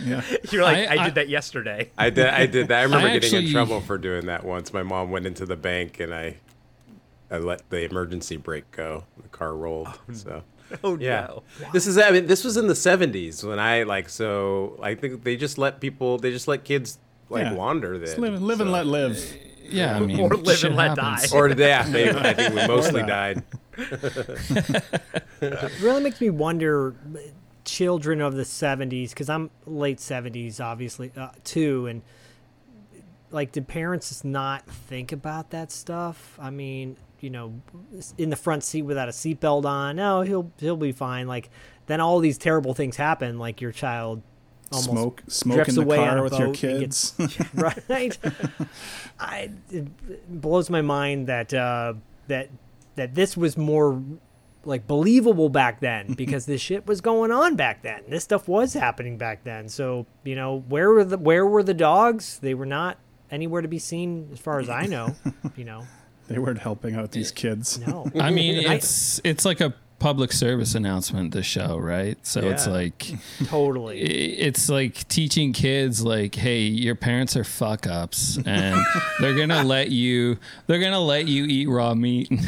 yeah. 0.03 0.21
You're 0.51 0.63
like, 0.63 0.77
I- 0.89 0.95
I, 0.95 1.01
I- 1.01 1.05
did 1.05 1.15
that 1.15 1.29
yesterday. 1.29 1.89
I 1.97 2.09
did. 2.09 2.27
I 2.27 2.45
did 2.45 2.67
that. 2.69 2.79
I 2.79 2.83
remember 2.83 3.07
I 3.07 3.19
getting 3.19 3.45
in 3.47 3.51
trouble 3.51 3.81
for 3.81 3.97
doing 3.97 4.25
that 4.27 4.43
once. 4.45 4.71
My 4.73 4.83
mom 4.83 5.11
went 5.11 5.25
into 5.25 5.45
the 5.45 5.55
bank 5.57 5.99
and 5.99 6.13
I, 6.13 6.37
I 7.29 7.37
let 7.37 7.69
the 7.69 7.83
emergency 7.89 8.37
brake 8.37 8.71
go. 8.71 9.03
The 9.21 9.27
car 9.29 9.53
rolled. 9.55 9.87
Oh, 9.89 10.13
so. 10.13 10.43
Oh 10.83 10.97
Yeah, 10.97 11.27
no. 11.27 11.43
this 11.73 11.87
is. 11.87 11.97
I 11.97 12.11
mean, 12.11 12.27
this 12.27 12.43
was 12.43 12.57
in 12.57 12.67
the 12.67 12.73
'70s 12.73 13.43
when 13.43 13.59
I 13.59 13.83
like. 13.83 14.09
So 14.09 14.79
I 14.81 14.95
think 14.95 15.23
they 15.23 15.35
just 15.35 15.57
let 15.57 15.79
people. 15.79 16.17
They 16.17 16.31
just 16.31 16.47
let 16.47 16.63
kids 16.63 16.97
like 17.29 17.43
Yeah. 17.45 17.53
wander. 17.53 17.97
Then 17.97 18.07
Just 18.07 18.17
live, 18.19 18.41
live 18.41 18.61
and 18.61 18.71
let 18.71 18.85
live. 18.85 19.17
Yeah, 19.69 19.95
I 19.95 19.99
mean, 20.05 20.19
Or 20.19 20.29
live 20.29 20.57
shit 20.57 20.69
and 20.69 20.75
let 20.75 20.97
happens. 20.97 21.31
die. 21.31 21.37
Or 21.37 21.49
yeah, 21.49 21.83
they, 21.83 22.09
I 22.09 22.33
think 22.33 22.53
we 22.55 22.67
mostly 22.67 23.01
died. 23.03 23.43
It 23.77 24.83
really 25.81 26.01
makes 26.03 26.21
me 26.21 26.29
wonder 26.29 26.95
children 27.65 28.19
of 28.19 28.35
the 28.35 28.43
70s 28.43 29.11
because 29.11 29.29
i'm 29.29 29.49
late 29.65 29.97
70s 29.97 30.59
obviously 30.59 31.13
uh, 31.15 31.29
too 31.45 31.87
and 31.87 32.01
like 33.31 33.53
did 33.53 33.69
parents 33.69 34.09
just 34.09 34.25
not 34.25 34.65
think 34.67 35.13
about 35.13 35.49
that 35.51 35.71
stuff 35.71 36.37
i 36.41 36.49
mean 36.49 36.97
you 37.23 37.29
know 37.29 37.61
in 38.17 38.29
the 38.29 38.35
front 38.35 38.63
seat 38.63 38.81
without 38.81 39.07
a 39.07 39.11
seatbelt 39.11 39.65
on 39.65 39.95
no 39.95 40.21
he'll 40.21 40.51
he'll 40.59 40.75
be 40.75 40.91
fine 40.91 41.25
like 41.27 41.49
then 41.87 42.01
all 42.01 42.19
these 42.19 42.37
terrible 42.37 42.73
things 42.73 42.97
happen 42.97 43.39
like 43.39 43.61
your 43.61 43.71
child 43.71 44.21
almost 44.71 44.89
Smoke, 44.89 45.23
smoke 45.27 45.67
in 45.69 45.75
the 45.75 45.85
car 45.85 46.23
with 46.23 46.37
your 46.37 46.53
kids. 46.53 47.11
gets- 47.17 47.53
right 47.53 48.17
I, 49.19 49.51
it 49.69 50.41
blows 50.41 50.69
my 50.69 50.81
mind 50.81 51.27
that 51.27 51.53
uh, 51.53 51.93
that 52.27 52.49
that 52.95 53.15
this 53.15 53.37
was 53.37 53.57
more 53.57 54.01
like 54.65 54.87
believable 54.87 55.49
back 55.49 55.79
then 55.79 56.13
because 56.17 56.45
this 56.45 56.61
shit 56.61 56.87
was 56.87 57.01
going 57.01 57.31
on 57.31 57.55
back 57.55 57.83
then. 57.83 58.03
This 58.07 58.23
stuff 58.23 58.47
was 58.47 58.73
happening 58.73 59.17
back 59.17 59.43
then. 59.43 59.69
So 59.69 60.07
you 60.23 60.35
know 60.35 60.63
where 60.67 60.89
were 60.89 61.03
the 61.05 61.17
where 61.17 61.45
were 61.45 61.63
the 61.63 61.73
dogs? 61.73 62.39
They 62.39 62.53
were 62.53 62.65
not 62.65 62.97
anywhere 63.31 63.61
to 63.61 63.67
be 63.67 63.79
seen 63.79 64.29
as 64.33 64.39
far 64.39 64.59
as 64.59 64.69
I 64.69 64.85
know. 64.85 65.15
You 65.55 65.65
know, 65.65 65.87
they 66.27 66.39
weren't 66.39 66.59
helping 66.59 66.95
out 66.95 67.11
these 67.11 67.31
kids. 67.31 67.79
no. 67.85 68.09
I 68.19 68.31
mean, 68.31 68.55
it's 68.71 69.19
it's 69.23 69.45
like 69.45 69.61
a 69.61 69.73
public 69.99 70.33
service 70.33 70.75
announcement. 70.75 71.31
The 71.33 71.41
show, 71.43 71.77
right? 71.77 72.17
So 72.27 72.41
it's 72.41 72.67
like 72.67 73.07
totally. 73.45 74.01
it's 74.01 74.67
like 74.67 75.07
teaching 75.07 75.53
kids, 75.53 76.03
like, 76.03 76.35
hey, 76.35 76.61
your 76.63 76.95
parents 76.95 77.37
are 77.37 77.45
fuck 77.45 77.87
ups, 77.87 78.37
and 78.45 78.77
they're 79.21 79.35
gonna 79.37 79.63
let 79.63 79.91
you 79.91 80.37
they're 80.67 80.79
gonna 80.81 80.99
let 80.99 81.27
you 81.29 81.45
eat 81.45 81.67
raw 81.69 81.93
meat 81.93 82.29
and 82.31 82.41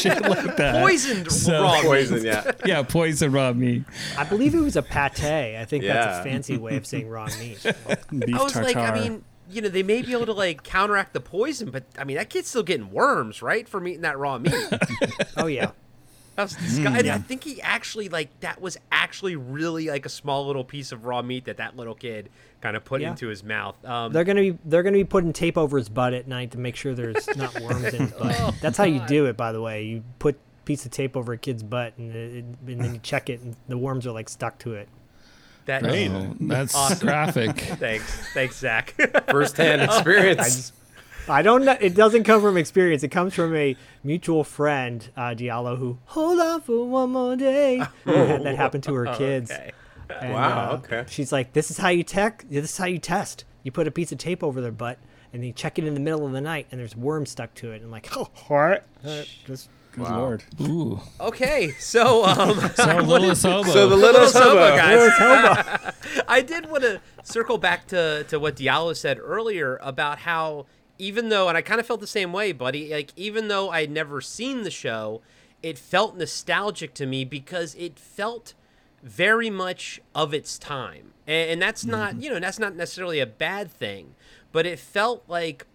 shit 0.00 0.20
like 0.20 0.56
that. 0.56 0.82
Poisoned 0.82 1.32
So- 1.32 1.62
raw 1.62 1.74
meat. 1.80 1.84
Poison, 1.86 2.24
yeah. 2.24 2.50
Yeah, 2.66 2.82
poison 2.82 3.32
raw 3.32 3.52
meat. 3.54 3.84
I 4.18 4.24
believe 4.24 4.54
it 4.54 4.60
was 4.60 4.76
a 4.76 4.82
pate. 4.82 5.56
I 5.56 5.64
think 5.64 5.84
that's 5.84 6.18
a 6.18 6.24
fancy 6.24 6.58
way 6.58 6.76
of 6.76 6.84
saying 6.86 7.08
raw 7.08 7.28
meat. 7.38 7.58
Beef 7.62 8.34
I 8.34 8.42
was 8.42 8.52
tartare. 8.52 8.64
like, 8.64 8.76
I 8.76 9.00
mean, 9.00 9.24
you 9.52 9.62
know, 9.62 9.68
they 9.68 9.82
may 9.82 10.02
be 10.02 10.12
able 10.12 10.26
to 10.26 10.32
like 10.32 10.62
counteract 10.62 11.12
the 11.12 11.20
poison, 11.20 11.70
but 11.70 11.84
I 11.98 12.04
mean, 12.04 12.16
that 12.16 12.30
kid's 12.30 12.48
still 12.48 12.62
getting 12.62 12.90
worms, 12.90 13.42
right, 13.42 13.68
from 13.68 13.86
eating 13.86 14.02
that 14.02 14.18
raw 14.18 14.38
meat. 14.38 14.54
Oh 15.36 15.46
yeah. 15.46 15.72
That 16.36 16.44
was 16.44 16.54
disgusting. 16.54 17.10
I 17.10 17.18
think 17.18 17.44
he 17.44 17.60
actually 17.60 18.08
like 18.08 18.40
that 18.40 18.58
was 18.60 18.78
actually 18.90 19.36
really 19.36 19.88
like 19.88 20.06
a 20.06 20.08
small 20.08 20.46
little 20.46 20.64
piece 20.64 20.90
of 20.90 21.04
raw 21.04 21.20
meat 21.20 21.44
that 21.44 21.58
that 21.58 21.76
little 21.76 21.94
kid 21.94 22.30
kind 22.62 22.74
of 22.74 22.84
put 22.86 23.02
Yeah. 23.02 23.10
into 23.10 23.28
his 23.28 23.44
mouth. 23.44 23.76
Um, 23.84 24.12
They're 24.14 24.24
gonna 24.24 24.40
be 24.40 24.58
they're 24.64 24.82
gonna 24.82 24.96
be 24.96 25.04
putting 25.04 25.34
tape 25.34 25.58
over 25.58 25.76
his 25.76 25.90
butt 25.90 26.14
at 26.14 26.26
night 26.26 26.52
to 26.52 26.58
make 26.58 26.74
sure 26.74 26.94
there's 26.94 27.26
not 27.36 27.58
worms 27.60 27.84
in 27.92 28.02
his 28.08 28.12
butt. 28.12 28.54
That's 28.62 28.78
how 28.78 28.84
you 28.84 29.00
do 29.06 29.26
it, 29.26 29.36
by 29.36 29.52
the 29.52 29.60
way. 29.60 29.84
You 29.84 30.04
put 30.20 30.36
a 30.36 30.64
piece 30.64 30.86
of 30.86 30.90
tape 30.90 31.18
over 31.18 31.34
a 31.34 31.38
kid's 31.38 31.62
butt, 31.62 31.92
and, 31.98 32.14
it, 32.16 32.44
and 32.44 32.56
then 32.80 32.94
you 32.94 33.00
check 33.02 33.28
it, 33.28 33.40
and 33.42 33.54
the 33.68 33.76
worms 33.76 34.06
are 34.06 34.12
like 34.12 34.30
stuck 34.30 34.58
to 34.60 34.72
it. 34.72 34.88
That 35.66 35.84
Oh, 35.86 36.34
that's 36.40 36.74
Awesome. 36.74 37.06
graphic. 37.06 37.56
thanks, 37.78 38.32
thanks, 38.34 38.56
Zak. 38.58 38.94
First-hand 39.30 39.82
experience. 39.82 40.40
I 40.40 40.44
just 40.44 40.72
I 41.28 41.42
don't 41.42 41.64
know. 41.64 41.76
It 41.80 41.94
doesn't 41.94 42.24
come 42.24 42.40
from 42.42 42.56
experience. 42.56 43.04
It 43.04 43.08
comes 43.12 43.32
from 43.32 43.54
a 43.54 43.76
mutual 44.02 44.42
friend, 44.42 45.08
uh, 45.16 45.30
Diallo, 45.36 45.78
who 45.78 45.98
hold 46.06 46.40
on 46.40 46.60
for 46.62 46.84
one 46.84 47.10
more 47.10 47.36
day. 47.36 47.80
who 48.04 48.12
had 48.12 48.42
that 48.42 48.56
happen 48.56 48.80
to 48.82 48.94
her 48.94 49.14
kids. 49.14 49.50
okay. 49.52 49.70
And, 50.20 50.32
Wow, 50.34 50.72
uh, 50.72 50.74
okay. 50.78 51.04
She's 51.08 51.30
like, 51.32 51.52
"This 51.52 51.70
is 51.70 51.78
how 51.78 51.88
you 51.90 52.02
tech. 52.02 52.44
This 52.50 52.64
is 52.64 52.76
how 52.76 52.86
you 52.86 52.98
test. 52.98 53.44
You 53.62 53.70
put 53.70 53.86
a 53.86 53.92
piece 53.92 54.10
of 54.10 54.18
tape 54.18 54.42
over 54.42 54.60
their 54.60 54.72
butt, 54.72 54.98
and 55.32 55.44
you 55.44 55.52
check 55.52 55.78
it 55.78 55.84
in 55.86 55.94
the 55.94 56.00
middle 56.00 56.26
of 56.26 56.32
the 56.32 56.40
night, 56.40 56.66
and 56.72 56.80
there's 56.80 56.96
worms 56.96 57.30
stuck 57.30 57.54
to 57.54 57.70
it." 57.70 57.76
And 57.76 57.84
I'm 57.84 57.90
like, 57.92 58.08
"Oh, 58.16 58.28
what? 58.48 58.84
Uh, 59.04 59.22
just 59.46 59.70
Good 59.92 60.08
lord. 60.08 60.44
Ooh, 60.60 61.00
Okay, 61.20 61.70
so 61.78 62.24
um, 62.24 62.58
so 62.74 62.96
little 63.02 63.34
hobo. 63.34 63.62
so 63.70 63.88
the 63.88 63.96
little 63.96 64.22
Little 64.22 64.42
Hobo, 64.42 64.70
hobo. 64.70 64.76
guys. 64.76 65.94
I 66.28 66.40
did 66.40 66.70
want 66.70 66.82
to 66.82 67.00
circle 67.22 67.58
back 67.58 67.86
to, 67.88 68.24
to 68.24 68.38
what 68.40 68.56
Diallo 68.56 68.96
said 68.96 69.18
earlier 69.22 69.78
about 69.82 70.20
how 70.20 70.66
even 70.98 71.28
though, 71.30 71.48
and 71.48 71.58
I 71.58 71.62
kind 71.62 71.80
of 71.80 71.86
felt 71.86 72.00
the 72.00 72.06
same 72.06 72.32
way, 72.32 72.52
buddy. 72.52 72.90
Like 72.92 73.12
even 73.16 73.48
though 73.48 73.70
I 73.70 73.80
had 73.82 73.90
never 73.90 74.20
seen 74.20 74.62
the 74.62 74.70
show, 74.70 75.20
it 75.62 75.78
felt 75.78 76.16
nostalgic 76.16 76.94
to 76.94 77.06
me 77.06 77.24
because 77.24 77.74
it 77.74 77.98
felt 77.98 78.54
very 79.02 79.50
much 79.50 80.00
of 80.14 80.32
its 80.32 80.58
time, 80.58 81.12
and, 81.26 81.50
and 81.50 81.62
that's 81.62 81.84
not 81.84 82.22
you 82.22 82.30
know 82.30 82.38
that's 82.38 82.58
not 82.58 82.76
necessarily 82.76 83.18
a 83.20 83.26
bad 83.26 83.70
thing, 83.70 84.14
but 84.52 84.64
it 84.64 84.78
felt 84.78 85.24
like 85.28 85.66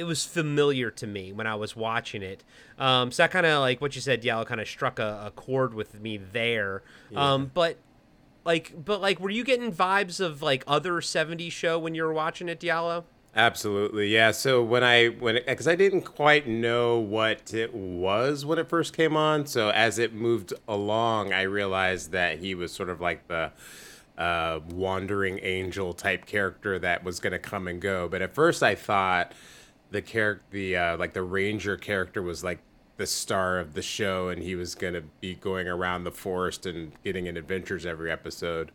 it 0.00 0.04
was 0.04 0.24
familiar 0.24 0.90
to 0.90 1.06
me 1.06 1.30
when 1.30 1.46
I 1.46 1.54
was 1.54 1.76
watching 1.76 2.22
it. 2.22 2.42
Um, 2.78 3.12
so 3.12 3.22
that 3.22 3.30
kind 3.30 3.44
of 3.44 3.60
like 3.60 3.82
what 3.82 3.94
you 3.94 4.00
said, 4.00 4.22
Diallo, 4.22 4.46
kind 4.46 4.60
of 4.60 4.66
struck 4.66 4.98
a, 4.98 5.24
a 5.26 5.30
chord 5.30 5.74
with 5.74 6.00
me 6.00 6.16
there. 6.16 6.82
Um, 7.14 7.50
but 7.52 7.76
like, 8.46 8.72
but 8.82 9.02
like, 9.02 9.20
were 9.20 9.28
you 9.28 9.44
getting 9.44 9.70
vibes 9.70 10.18
of 10.18 10.40
like 10.40 10.64
other 10.66 10.94
'70s 10.94 11.52
show 11.52 11.78
when 11.78 11.94
you 11.94 12.02
were 12.02 12.14
watching 12.14 12.48
it, 12.48 12.60
Diallo? 12.60 13.04
Absolutely, 13.36 14.08
yeah. 14.08 14.30
So 14.30 14.62
when 14.62 14.82
I 14.82 15.08
when 15.08 15.38
because 15.46 15.68
I 15.68 15.76
didn't 15.76 16.02
quite 16.02 16.48
know 16.48 16.98
what 16.98 17.52
it 17.52 17.74
was 17.74 18.46
when 18.46 18.58
it 18.58 18.68
first 18.70 18.96
came 18.96 19.16
on. 19.16 19.46
So 19.46 19.68
as 19.68 19.98
it 19.98 20.14
moved 20.14 20.54
along, 20.66 21.34
I 21.34 21.42
realized 21.42 22.12
that 22.12 22.38
he 22.38 22.54
was 22.54 22.72
sort 22.72 22.88
of 22.88 23.02
like 23.02 23.28
the 23.28 23.52
uh, 24.16 24.60
wandering 24.70 25.40
angel 25.42 25.92
type 25.92 26.26
character 26.26 26.78
that 26.78 27.04
was 27.04 27.20
going 27.20 27.32
to 27.32 27.38
come 27.38 27.68
and 27.68 27.80
go. 27.80 28.08
But 28.08 28.22
at 28.22 28.34
first, 28.34 28.62
I 28.62 28.74
thought 28.74 29.32
the 29.90 30.02
character, 30.02 30.44
the 30.50 30.76
uh, 30.76 30.96
like 30.96 31.12
the 31.12 31.22
ranger 31.22 31.76
character, 31.76 32.22
was 32.22 32.44
like 32.44 32.60
the 32.96 33.06
star 33.06 33.58
of 33.58 33.74
the 33.74 33.82
show, 33.82 34.28
and 34.28 34.42
he 34.42 34.54
was 34.54 34.74
to 34.94 35.02
be 35.20 35.34
going 35.34 35.66
around 35.66 36.04
the 36.04 36.10
forest 36.10 36.66
and 36.66 36.92
getting 37.02 37.26
in 37.26 37.36
adventures 37.36 37.86
every 37.86 38.10
episode. 38.10 38.72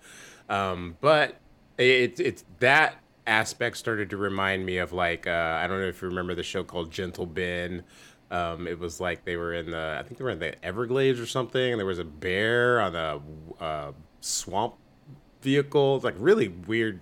Um, 0.50 0.98
but 1.02 1.40
it 1.78 2.20
it's 2.20 2.44
that 2.60 2.96
aspect 3.28 3.78
started 3.78 4.10
to 4.12 4.18
remind 4.18 4.66
me 4.66 4.78
of 4.78 4.94
like 4.94 5.28
uh, 5.28 5.60
I 5.62 5.68
don't 5.68 5.80
know 5.80 5.88
if 5.88 6.02
you 6.02 6.08
remember 6.08 6.36
the 6.36 6.44
show 6.44 6.64
called 6.64 6.92
Gentle 6.92 7.26
Ben. 7.26 7.84
Um, 8.32 8.68
it 8.68 8.80
was 8.80 9.00
like 9.00 9.24
they 9.24 9.36
were 9.36 9.54
in 9.54 9.72
the 9.72 9.98
I 10.00 10.04
think 10.04 10.18
they 10.18 10.24
were 10.24 10.32
in 10.32 10.40
the 10.40 10.64
Everglades 10.66 11.20
or 11.20 11.26
something, 11.26 11.72
and 11.72 11.80
there 11.80 11.86
was 11.86 12.00
a 12.00 12.04
bear 12.04 12.82
on 12.82 12.96
a 12.96 13.64
uh, 13.64 13.92
swamp 14.22 14.76
vehicle. 15.42 15.98
It's 15.98 16.06
like 16.06 16.16
really 16.18 16.48
weird 16.48 17.00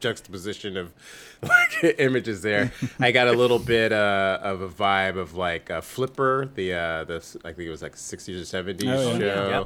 juxtaposition 0.00 0.76
of 0.76 0.92
like 1.42 1.94
images 1.98 2.42
there. 2.42 2.72
I 2.98 3.12
got 3.12 3.28
a 3.28 3.32
little 3.32 3.58
bit 3.58 3.92
uh, 3.92 4.38
of 4.42 4.60
a 4.62 4.68
vibe 4.68 5.16
of 5.18 5.34
like 5.34 5.70
uh, 5.70 5.80
Flipper, 5.80 6.50
the 6.54 6.72
uh, 6.74 7.04
the 7.04 7.16
I 7.44 7.52
think 7.52 7.66
it 7.66 7.70
was 7.70 7.82
like 7.82 7.94
60s 7.94 8.28
or 8.40 8.62
70s 8.62 8.84
Oh, 8.88 9.12
yeah. 9.18 9.64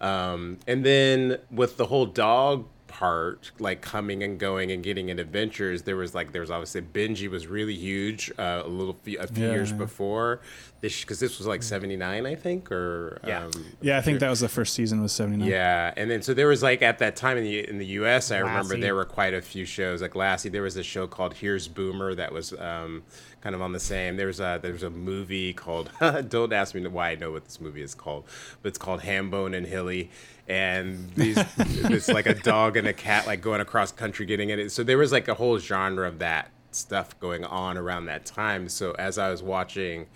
show. 0.00 0.06
Um, 0.06 0.58
and 0.66 0.84
then 0.84 1.38
with 1.50 1.76
the 1.76 1.86
whole 1.86 2.06
dog 2.06 2.66
part, 2.86 3.50
like 3.58 3.82
coming 3.82 4.22
and 4.22 4.38
going 4.38 4.70
and 4.72 4.82
getting 4.82 5.08
in 5.08 5.18
adventures, 5.18 5.82
there 5.82 5.96
was 5.96 6.14
like 6.14 6.32
there 6.32 6.40
was 6.40 6.50
obviously 6.50 6.82
Benji 6.82 7.28
was 7.28 7.46
really 7.46 7.74
huge 7.74 8.30
uh, 8.38 8.62
a 8.64 8.68
little 8.68 8.94
few, 8.94 9.18
a 9.18 9.26
few 9.26 9.44
Yeah, 9.46 9.52
years 9.52 9.72
before 9.72 10.40
this 10.80 11.00
because 11.00 11.18
this 11.18 11.38
was 11.38 11.46
like 11.46 11.62
79 11.62 12.24
I 12.26 12.34
think 12.34 12.70
or 12.70 13.20
Yeah. 13.26 13.44
um, 13.46 13.50
Yeah, 13.80 13.98
I 13.98 14.00
think 14.00 14.20
that 14.20 14.30
was 14.30 14.40
the 14.40 14.48
first 14.48 14.74
season 14.74 15.02
was 15.02 15.12
79. 15.12 15.48
yeah, 15.48 15.92
and 15.96 16.10
then 16.10 16.22
so 16.22 16.34
there 16.34 16.46
was 16.48 16.62
like 16.62 16.82
at 16.82 16.98
that 16.98 17.16
time 17.16 17.36
in 17.36 17.44
the 17.44 17.68
in 17.68 17.78
the 17.78 17.86
U.S. 17.86 18.30
I 18.30 18.38
remember 18.38 18.76
there 18.76 18.94
were 18.94 19.04
quite 19.04 19.34
a 19.34 19.42
few 19.42 19.64
shows 19.64 20.02
like 20.02 20.14
Lassie. 20.14 20.48
There 20.48 20.62
was 20.62 20.76
a 20.76 20.82
show 20.82 21.06
called 21.06 21.34
Here's 21.34 21.66
Boomer 21.68 22.14
that 22.14 22.32
was 22.32 22.52
um, 22.52 23.02
kind 23.40 23.54
of 23.54 23.62
on 23.62 23.72
the 23.72 23.80
same. 23.80 24.16
There 24.16 24.26
was 24.28 24.40
a 24.40 24.58
there 24.62 24.72
was 24.72 24.82
a 24.84 24.90
movie 24.90 25.52
called 25.52 25.90
Don't 26.28 26.52
ask 26.52 26.74
me 26.74 26.86
why 26.86 27.10
I 27.10 27.14
know 27.16 27.32
what 27.32 27.44
this 27.44 27.60
movie 27.60 27.82
is 27.82 27.94
called, 27.94 28.24
but 28.62 28.68
it's 28.68 28.78
called 28.78 29.00
Hambone 29.00 29.56
and 29.56 29.66
Hilly, 29.66 30.10
and 30.46 31.10
these 31.14 31.38
it's 31.58 32.08
like 32.08 32.26
a 32.26 32.34
dog 32.34 32.76
and 32.76 32.86
a 32.86 32.92
cat 32.92 33.26
like 33.26 33.40
going 33.40 33.60
across 33.60 33.90
country 33.92 34.26
getting 34.26 34.50
in 34.50 34.58
it. 34.60 34.70
So 34.70 34.82
there 34.84 34.98
was 34.98 35.10
like 35.12 35.26
a 35.28 35.34
whole 35.34 35.58
genre 35.58 36.06
of 36.06 36.20
that 36.20 36.50
stuff 36.70 37.18
going 37.18 37.44
on 37.44 37.76
around 37.78 38.06
that 38.06 38.24
time. 38.26 38.68
So 38.68 38.92
as 38.92 39.18
I 39.18 39.30
was 39.30 39.42
watching 39.42 40.06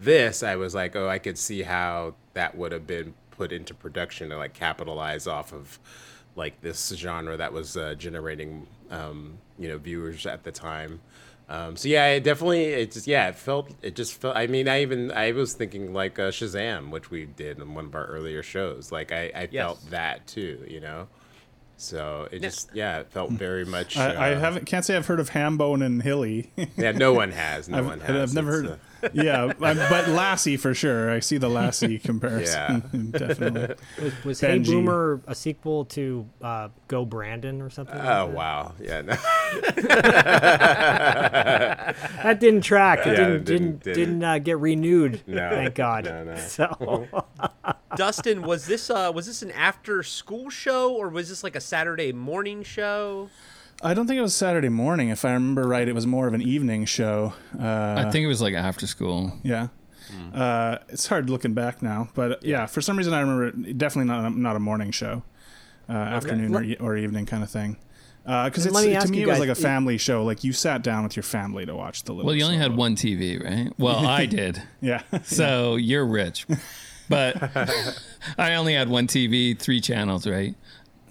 this, 0.00 0.42
I 0.42 0.56
was 0.56 0.74
like, 0.74 0.94
oh, 0.96 1.08
I 1.08 1.18
could 1.18 1.38
see 1.38 1.62
how 1.62 2.14
that 2.34 2.56
would 2.56 2.72
have 2.72 2.86
been 2.86 3.14
put 3.30 3.52
into 3.52 3.74
production 3.74 4.30
to 4.30 4.36
like 4.36 4.54
capitalize 4.54 5.26
off 5.26 5.52
of 5.52 5.78
like 6.36 6.60
this 6.60 6.88
genre 6.94 7.36
that 7.36 7.52
was 7.52 7.76
uh, 7.76 7.94
generating 7.94 8.66
um, 8.90 9.38
you 9.58 9.68
know 9.68 9.78
viewers 9.78 10.24
at 10.26 10.44
the 10.44 10.52
time. 10.52 11.00
Um, 11.48 11.76
so 11.76 11.88
yeah, 11.88 12.08
it 12.08 12.24
definitely 12.24 12.64
it 12.64 12.92
just 12.92 13.06
yeah 13.06 13.28
it 13.28 13.34
felt 13.36 13.70
it 13.82 13.96
just 13.96 14.20
felt. 14.20 14.36
I 14.36 14.46
mean, 14.46 14.68
I 14.68 14.82
even 14.82 15.10
I 15.12 15.32
was 15.32 15.54
thinking 15.54 15.92
like 15.94 16.18
uh, 16.18 16.30
Shazam, 16.30 16.90
which 16.90 17.10
we 17.10 17.24
did 17.24 17.58
in 17.58 17.74
one 17.74 17.86
of 17.86 17.94
our 17.94 18.04
earlier 18.06 18.42
shows. 18.42 18.92
Like 18.92 19.12
I, 19.12 19.32
I 19.34 19.48
Yes. 19.50 19.64
felt 19.64 19.90
that 19.90 20.26
too, 20.26 20.64
you 20.68 20.80
know. 20.80 21.08
So 21.76 22.28
it 22.32 22.42
just 22.42 22.70
yeah, 22.74 22.98
it 23.00 23.10
felt 23.10 23.30
very 23.30 23.64
much. 23.64 23.96
I, 23.96 24.12
I 24.12 24.32
uh, 24.34 24.38
haven't 24.40 24.66
can't 24.66 24.84
say 24.84 24.96
I've 24.96 25.06
heard 25.06 25.20
of 25.20 25.30
Hambone 25.30 25.84
and 25.84 26.02
Hilly. 26.02 26.50
Yeah, 26.76 26.92
no 26.92 27.12
one 27.14 27.30
has. 27.46 27.68
No 27.68 27.78
I've, 27.78 27.86
one 27.86 28.00
has. 28.00 28.30
I've 28.30 28.34
never 28.34 28.58
It's, 28.60 28.68
heard. 28.68 28.78
uh, 28.80 28.82
yeah, 29.12 29.52
but 29.58 29.76
Lassie 30.08 30.56
for 30.56 30.74
sure. 30.74 31.10
I 31.10 31.20
see 31.20 31.38
the 31.38 31.48
Lassie 31.48 31.98
comparison. 32.04 33.10
definitely. 33.16 33.74
Was, 34.02 34.24
was 34.24 34.40
Hey 34.40 34.58
Boomer 34.58 35.20
a 35.26 35.34
sequel 35.34 35.84
to 35.86 36.28
uh, 36.42 36.68
Go 36.88 37.04
Brandon 37.04 37.60
or 37.62 37.70
something? 37.70 37.96
Oh 37.98 38.02
that? 38.26 38.30
wow, 38.30 38.74
yeah, 38.80 39.00
no, 39.02 39.14
That 42.22 42.38
didn't 42.40 42.62
track. 42.62 43.00
It 43.00 43.06
Yeah, 43.06 43.14
didn't 43.16 43.32
it 43.34 43.44
didn't 43.44 43.82
didn't- 43.82 43.94
didn't, 43.98 44.24
uh, 44.24 44.38
get 44.38 44.58
renewed. 44.58 45.22
No, 45.26 45.50
thank 45.50 45.74
God. 45.74 46.04
no, 46.04 46.24
no. 46.24 46.36
So 46.36 47.06
Dustin, 47.96 48.42
was 48.42 48.66
this 48.66 48.90
uh 48.90 49.10
was 49.14 49.26
this 49.26 49.42
an 49.42 49.50
after 49.52 50.02
school 50.02 50.50
show 50.50 50.94
or 50.94 51.08
was 51.08 51.28
this 51.28 51.42
like 51.44 51.56
a 51.56 51.60
Saturday 51.60 52.12
morning 52.12 52.62
show? 52.62 53.30
I 53.82 53.94
don't 53.94 54.06
think 54.06 54.18
it 54.18 54.22
was 54.22 54.34
Saturday 54.34 54.68
morning. 54.68 55.08
If 55.08 55.24
I 55.24 55.32
remember 55.32 55.66
right, 55.66 55.86
it 55.86 55.94
was 55.94 56.06
more 56.06 56.26
of 56.26 56.34
an 56.34 56.42
evening 56.42 56.84
show. 56.84 57.34
Uh, 57.58 57.94
I 58.06 58.10
think 58.10 58.24
it 58.24 58.28
was 58.28 58.42
like 58.42 58.54
after 58.54 58.86
school. 58.86 59.32
yeah. 59.42 59.68
Uh, 60.32 60.78
it's 60.88 61.06
hard 61.06 61.28
looking 61.28 61.52
back 61.52 61.82
now, 61.82 62.08
but 62.14 62.42
yeah, 62.42 62.64
for 62.64 62.80
some 62.80 62.96
reason 62.96 63.12
I 63.12 63.20
remember 63.20 63.48
it, 63.48 63.76
definitely 63.76 64.08
not 64.08 64.24
a, 64.24 64.30
not 64.30 64.56
a 64.56 64.58
morning 64.58 64.90
show, 64.90 65.22
uh, 65.86 65.92
afternoon 65.92 66.54
or, 66.54 66.62
e- 66.62 66.76
or 66.80 66.96
evening 66.96 67.26
kind 67.26 67.42
of 67.42 67.50
thing. 67.50 67.76
Because 68.24 68.64
And 68.64 68.74
it's 68.74 69.04
to 69.04 69.10
me 69.10 69.18
you 69.20 69.26
it 69.26 69.30
was 69.30 69.38
like 69.38 69.48
a 69.50 69.52
it- 69.52 69.58
family 69.58 69.98
show. 69.98 70.24
Like 70.24 70.44
you 70.44 70.54
sat 70.54 70.82
down 70.82 71.02
with 71.02 71.14
your 71.14 71.22
family 71.24 71.66
to 71.66 71.74
watch 71.76 72.04
the 72.04 72.12
little. 72.12 72.26
Well, 72.26 72.34
you 72.34 72.42
only 72.44 72.56
had 72.56 72.74
one 72.74 72.96
TV, 72.96 73.42
right? 73.42 73.70
Well, 73.78 73.96
I 74.06 74.24
did. 74.40 74.62
Yeah. 74.80 75.02
So 75.24 75.76
you're 75.76 76.06
rich. 76.06 76.46
But 77.10 77.36
I 78.38 78.54
only 78.54 78.72
had 78.74 78.88
one 78.88 79.08
TV, 79.08 79.58
three 79.58 79.80
channels, 79.82 80.26
right? 80.26 80.54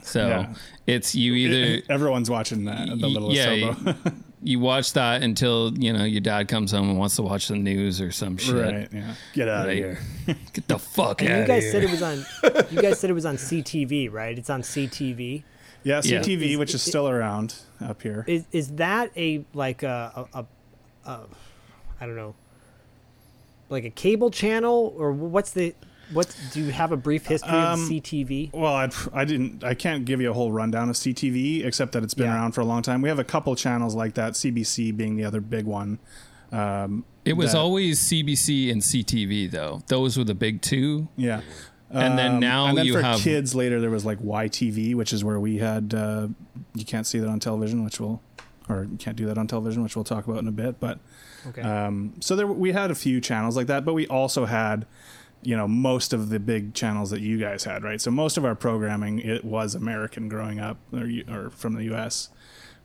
So 0.07 0.27
Yeah. 0.27 0.53
it's 0.87 1.13
you 1.15 1.33
either 1.33 1.81
Everyone's 1.89 2.29
watching 2.29 2.65
that. 2.65 2.87
The 2.87 3.07
little 3.07 3.33
yeah, 3.33 3.47
Sobo. 3.47 4.21
you 4.43 4.59
watch 4.59 4.93
that 4.93 5.21
until, 5.23 5.73
you 5.77 5.91
know, 5.91 6.03
your 6.05 6.21
dad 6.21 6.47
comes 6.47 6.71
home 6.71 6.89
and 6.89 6.97
wants 6.97 7.15
to 7.17 7.21
watch 7.23 7.47
the 7.49 7.57
news 7.57 7.99
or 7.99 8.11
some 8.11 8.37
shit. 8.37 8.55
right. 8.55 8.89
Yeah. 8.93 9.13
Get 9.33 9.49
out 9.49 9.67
of 9.69 9.75
here. 9.75 9.99
Get 10.53 10.67
the 10.67 10.79
fuck 10.79 11.21
and 11.21 11.29
out 11.31 11.39
you 11.41 11.47
guys 11.47 11.63
here. 11.63 11.71
said 11.73 11.83
it 11.83 11.91
was 11.91 12.01
on. 12.01 12.25
You 12.71 12.81
guys 12.81 12.99
said 12.99 13.09
it 13.09 13.13
was 13.13 13.25
on 13.25 13.35
CTV, 13.37 14.11
right? 14.11 14.37
It's 14.37 14.49
on 14.49 14.61
CTV. 14.61 15.43
Yeah. 15.83 16.01
Yeah. 16.03 16.21
CTV, 16.21 16.51
Is- 16.51 16.57
which 16.57 16.73
is 16.73 16.81
still 16.81 17.07
around 17.09 17.55
up 17.81 18.01
here. 18.01 18.23
Is 18.27 18.45
is 18.51 18.71
that 18.73 19.11
a 19.17 19.43
like 19.53 19.83
a 19.83 20.27
a, 20.33 20.39
a, 20.39 20.45
a 21.11 21.19
I 21.99 22.05
don't 22.05 22.15
know, 22.15 22.35
like 23.69 23.83
a 23.83 23.89
cable 23.89 24.31
channel 24.31 24.93
or 24.97 25.11
what's 25.11 25.51
the 25.51 25.75
what? 26.13 26.35
Do 26.53 26.61
you 26.61 26.71
have 26.71 26.91
a 26.91 26.97
brief 26.97 27.25
history 27.25 27.49
Um, 27.51 27.81
of 27.83 27.89
CTV? 27.89 28.53
Well, 28.53 28.73
I, 28.73 28.89
I 29.13 29.25
didn't. 29.25 29.63
I 29.63 29.73
can't 29.73 30.05
give 30.05 30.21
you 30.21 30.29
a 30.31 30.33
whole 30.33 30.51
rundown 30.51 30.89
of 30.89 30.95
CTV, 30.95 31.65
except 31.65 31.91
that 31.93 32.03
it's 32.03 32.13
been 32.13 32.27
Yeah. 32.27 32.35
around 32.35 32.53
for 32.53 32.61
a 32.61 32.65
long 32.65 32.81
time. 32.81 33.01
We 33.01 33.09
have 33.09 33.19
a 33.19 33.23
couple 33.23 33.55
channels 33.55 33.95
like 33.95 34.13
that. 34.15 34.33
CBC 34.33 34.95
being 34.95 35.15
the 35.15 35.25
other 35.25 35.41
big 35.41 35.65
one. 35.65 35.99
Um, 36.51 37.03
It 37.25 37.33
was 37.33 37.51
that- 37.51 37.57
always 37.59 37.99
CBC 37.99 38.71
and 38.71 38.81
CTV 38.81 39.47
though. 39.51 39.81
Those 39.87 40.17
were 40.17 40.23
the 40.23 40.35
big 40.35 40.61
two. 40.61 41.07
yeah. 41.17 41.41
And 41.89 42.17
then 42.19 42.33
Um, 42.35 42.39
now 42.41 42.65
and 42.67 42.77
then 42.77 42.85
you 42.85 42.93
for 42.93 43.01
have 43.01 43.19
kids 43.21 43.55
later 43.55 43.79
there 43.79 43.89
was 43.89 44.03
like 44.03 44.19
YTV, 44.21 44.93
which 44.93 45.13
is 45.13 45.23
where 45.23 45.39
we 45.39 45.57
had. 45.59 45.93
Uh, 45.93 46.27
you 46.75 46.83
can't 46.83 47.07
see 47.07 47.17
that 47.19 47.29
on 47.29 47.39
television, 47.39 47.85
which 47.85 47.97
we'll, 48.01 48.21
or 48.67 48.83
you 48.91 48.97
can't 48.97 49.15
do 49.15 49.25
that 49.27 49.37
on 49.37 49.47
television, 49.47 49.83
which 49.83 49.95
we'll 49.95 50.03
talk 50.03 50.27
about 50.27 50.39
in 50.39 50.49
a 50.49 50.51
bit. 50.51 50.81
But 50.81 50.99
Okay. 51.47 51.61
um, 51.61 52.11
so 52.19 52.35
there 52.35 52.45
we 52.45 52.73
had 52.73 52.91
a 52.91 52.95
few 52.95 53.21
channels 53.21 53.55
like 53.55 53.67
that, 53.67 53.85
but 53.85 53.93
we 53.93 54.05
also 54.07 54.43
had, 54.45 54.85
you 55.47 55.55
know, 55.55 55.65
most 55.65 56.11
of 56.11 56.27
the 56.27 56.41
big 56.41 56.73
channels 56.73 57.09
that 57.09 57.21
you 57.21 57.37
guys 57.37 57.63
had, 57.63 57.81
right? 57.81 58.01
So 58.01 58.11
most 58.11 58.35
of 58.35 58.43
our 58.43 58.53
programming 58.53 59.19
it 59.19 59.45
was 59.45 59.75
American 59.75 60.27
growing 60.27 60.59
up, 60.59 60.77
or, 60.91 61.09
or 61.31 61.49
from 61.51 61.75
the 61.75 61.85
U.S. 61.85 62.27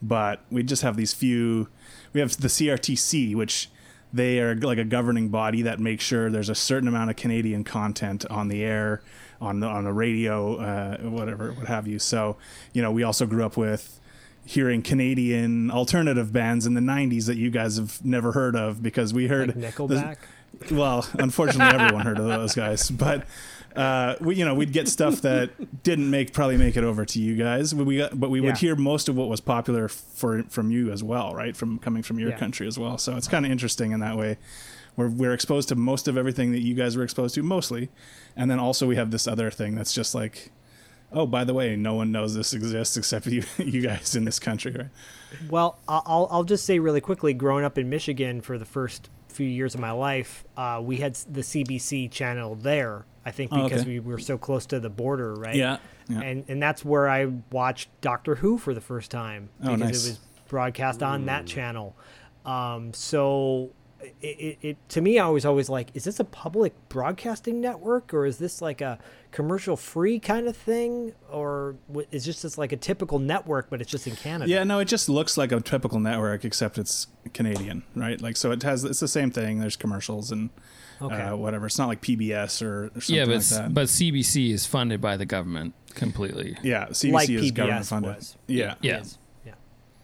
But 0.01 0.45
we 0.49 0.63
just 0.63 0.83
have 0.83 0.97
these 0.97 1.13
few. 1.13 1.67
We 2.13 2.21
have 2.21 2.37
the 2.41 2.47
CRTC, 2.47 3.35
which 3.35 3.69
they 4.13 4.39
are 4.39 4.55
like 4.55 4.79
a 4.79 4.85
governing 4.85 5.29
body 5.29 5.63
that 5.63 5.81
makes 5.81 6.05
sure 6.05 6.31
there's 6.31 6.49
a 6.49 6.55
certain 6.55 6.87
amount 6.87 7.11
of 7.11 7.17
Canadian 7.17 7.65
content 7.65 8.25
on 8.27 8.47
the 8.47 8.63
air, 8.63 9.03
on 9.41 9.59
the 9.59 9.67
on 9.67 9.83
the 9.83 9.93
radio, 9.93 10.55
uh, 10.59 10.99
whatever, 10.99 11.51
what 11.55 11.67
have 11.67 11.89
you. 11.89 11.99
So, 11.99 12.37
you 12.73 12.81
know, 12.81 12.93
we 12.93 13.03
also 13.03 13.27
grew 13.27 13.45
up 13.45 13.57
with 13.57 13.99
hearing 14.45 14.83
Canadian 14.83 15.69
alternative 15.73 16.33
bands 16.33 16.65
in 16.65 16.75
the 16.75 16.81
'90s 16.81 17.27
that 17.27 17.39
you 17.39 17.51
guys 17.51 17.77
have 17.77 18.05
never 18.05 18.31
heard 18.31 18.55
of 18.55 18.85
because 18.85 19.13
we 19.13 19.27
heard 19.27 19.49
like 19.49 19.75
the- 19.77 19.85
Nickelback. 19.97 20.19
Well, 20.71 21.07
unfortunately, 21.15 21.75
everyone 21.79 22.05
heard 22.07 22.19
of 22.19 22.27
those 22.27 22.55
guys, 22.55 22.91
but 22.91 23.27
uh, 23.77 24.17
we, 24.21 24.37
you 24.37 24.45
know, 24.45 24.55
we'd 24.55 24.73
get 24.73 24.87
stuff 24.89 25.23
that 25.23 25.83
didn't 25.83 26.11
make 26.11 26.33
probably 26.33 26.57
make 26.57 26.77
it 26.77 26.85
over 26.85 27.05
to 27.07 27.19
you 27.21 27.37
guys. 27.37 27.73
But 27.73 27.87
we 27.87 27.97
got, 27.99 28.19
but 28.19 28.31
we 28.31 28.41
would 28.41 28.59
hear 28.59 28.77
most 28.77 29.09
of 29.09 29.17
what 29.17 29.29
was 29.29 29.41
popular 29.41 29.89
for 29.89 30.43
from 30.45 30.71
you 30.71 30.91
as 30.93 31.03
well, 31.03 31.35
right? 31.35 31.57
From 31.57 31.79
coming 31.79 32.03
from 32.03 32.19
your 32.19 32.31
Yeah. 32.31 32.39
country 32.39 32.67
as 32.67 32.79
well. 32.79 32.99
So 32.99 33.17
it's 33.17 33.29
kind 33.29 33.45
of 33.47 33.53
interesting 33.53 33.93
in 33.93 34.01
that 34.01 34.17
way. 34.17 34.39
We're 34.97 35.09
we're 35.09 35.33
exposed 35.33 35.71
to 35.71 35.75
most 35.75 36.07
of 36.07 36.19
everything 36.19 36.53
that 36.53 36.61
you 36.61 36.75
guys 36.75 36.97
were 36.99 37.03
exposed 37.03 37.35
to, 37.37 37.43
mostly, 37.43 37.89
and 38.37 38.51
then 38.51 38.59
also 38.59 38.87
we 38.87 38.97
have 38.97 39.11
this 39.11 39.27
other 39.27 39.51
thing 39.51 39.75
that's 39.75 39.93
just 39.95 40.15
like. 40.15 40.51
Oh, 41.15 41.27
by 41.27 41.45
the 41.45 41.53
way, 41.53 41.77
no 41.77 41.93
one 41.93 42.11
knows 42.11 42.35
this 42.35 42.55
exists 42.55 42.97
except 42.97 43.27
you, 43.37 43.43
you 43.59 43.83
guys 43.83 44.17
in 44.17 44.25
this 44.25 44.39
country, 44.39 44.73
right? 44.73 44.87
Well, 45.51 45.79
I'll 45.87 46.27
I'll 46.31 46.43
just 46.45 46.65
say 46.65 46.79
really 46.79 47.03
quickly. 47.03 47.35
Growing 47.35 47.67
up 47.67 47.77
in 47.77 47.91
Michigan 47.91 48.41
for 48.41 48.57
the 48.57 48.65
first 48.65 49.11
few 49.33 49.47
years 49.47 49.75
of 49.75 49.81
my 49.81 49.91
life, 49.91 50.45
uh, 50.57 50.81
we 50.83 50.97
had 50.99 51.15
the 51.31 51.41
CBC 51.43 52.11
channel 52.11 52.55
there. 52.55 53.05
I 53.25 53.31
think 53.31 53.53
Oh, 53.53 53.65
because 53.65 53.83
okay. 53.83 53.91
we 53.91 54.01
were 54.01 54.19
so 54.19 54.37
close 54.37 54.67
to 54.67 54.81
the 54.81 54.91
border, 54.91 55.35
right? 55.35 55.55
Yeah, 55.55 55.79
yeah. 56.09 56.21
And 56.21 56.45
and 56.49 56.61
that's 56.63 56.85
where 56.85 57.09
I 57.09 57.27
watched 57.53 57.89
Doctor 58.01 58.35
Who 58.37 58.59
for 58.59 58.75
the 58.75 58.81
first 58.81 59.11
time 59.11 59.49
Oh, 59.63 59.77
because 59.77 59.81
nice. 59.81 60.07
it 60.07 60.09
was 60.11 60.21
broadcast 60.49 61.03
on 61.03 61.27
that 61.27 61.47
channel. 61.47 61.97
Um, 62.45 62.93
so. 62.93 63.71
It, 64.21 64.27
it, 64.27 64.59
it 64.63 64.89
to 64.91 65.01
me, 65.01 65.19
I 65.19 65.29
was 65.29 65.45
always 65.45 65.69
like, 65.69 65.91
is 65.95 66.05
this 66.05 66.19
a 66.21 66.25
public 66.25 66.75
broadcasting 66.89 67.61
network 67.61 68.13
or 68.13 68.27
is 68.27 68.39
this 68.39 68.61
like 68.61 68.81
a 68.81 68.99
commercial 69.31 69.77
free 69.77 70.19
kind 70.19 70.49
of 70.49 70.57
thing, 70.57 71.13
or 71.31 71.77
w- 71.89 72.07
is 72.11 72.25
this 72.25 72.43
just 72.43 72.59
like 72.59 72.73
a 72.73 72.77
typical 72.77 73.19
network, 73.19 73.71
but 73.71 73.81
it's 73.81 73.91
just 73.91 74.07
in 74.07 74.17
Canada? 74.17 74.51
Yeah, 74.51 74.65
no, 74.65 74.79
it 74.81 74.87
just 74.87 75.09
looks 75.09 75.37
like 75.39 75.53
a 75.53 75.61
typical 75.61 76.01
network, 76.01 76.45
except 76.45 76.79
it's 76.79 77.07
Canadian, 77.33 77.85
right? 77.95 78.21
Like, 78.21 78.37
so 78.37 78.51
it 78.51 78.63
has 78.65 78.85
it's 78.85 79.01
the 79.01 79.09
same 79.09 79.31
thing. 79.31 79.61
There's 79.61 79.77
commercials 79.77 80.33
and 80.33 80.51
Okay. 81.01 81.15
uh, 81.21 81.35
whatever. 81.37 81.67
It's 81.67 81.79
not 81.79 81.89
like 81.89 82.01
PBS 82.01 82.63
or, 82.63 82.85
or 82.95 83.01
something 83.01 83.17
yeah, 83.17 83.25
but 83.25 83.37
like 83.37 83.45
that. 83.49 83.75
but 83.75 83.87
CBC 83.89 84.53
is 84.53 84.67
funded 84.67 85.01
by 85.01 85.17
the 85.17 85.27
government 85.27 85.75
completely. 85.95 86.57
yeah, 86.63 86.87
CBC 86.91 87.13
like 87.13 87.29
is 87.31 87.51
PBS 87.51 87.55
government 87.55 87.87
funded. 87.87 88.17
was. 88.17 88.37
Yeah, 88.47 88.75
Yeah. 88.81 88.99
Yes. 88.99 89.19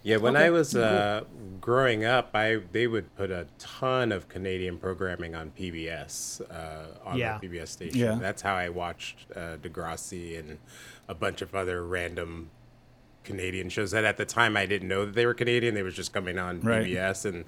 Yeah. 0.08 0.16
When 0.16 0.36
I 0.36 0.48
was 0.50 0.74
uh, 0.74 1.24
growing 1.60 2.04
up, 2.04 2.30
I 2.34 2.60
they 2.72 2.86
would 2.86 3.14
put 3.16 3.30
a 3.30 3.46
ton 3.58 4.10
of 4.12 4.28
Canadian 4.28 4.78
programming 4.78 5.34
on 5.34 5.50
PBS 5.50 6.40
uh, 6.50 6.86
on 7.08 7.18
Yeah. 7.18 7.38
the 7.40 7.48
PBS 7.48 7.68
station. 7.68 7.98
Yeah. 7.98 8.14
That's 8.14 8.40
how 8.42 8.54
I 8.54 8.70
watched 8.70 9.26
uh, 9.36 9.56
Degrassi 9.58 10.38
and 10.38 10.58
a 11.08 11.14
bunch 11.14 11.42
of 11.42 11.54
other 11.54 11.84
random 11.84 12.50
Canadian 13.24 13.68
shows 13.68 13.90
that 13.90 14.04
at 14.04 14.16
the 14.16 14.24
time 14.24 14.56
I 14.56 14.64
didn't 14.64 14.88
know 14.88 15.04
that 15.04 15.14
they 15.14 15.26
were 15.26 15.34
Canadian. 15.34 15.74
They 15.74 15.82
was 15.82 15.94
just 15.94 16.12
coming 16.14 16.38
on 16.38 16.60
Right. 16.62 16.86
PBS 16.86 17.24
and. 17.26 17.44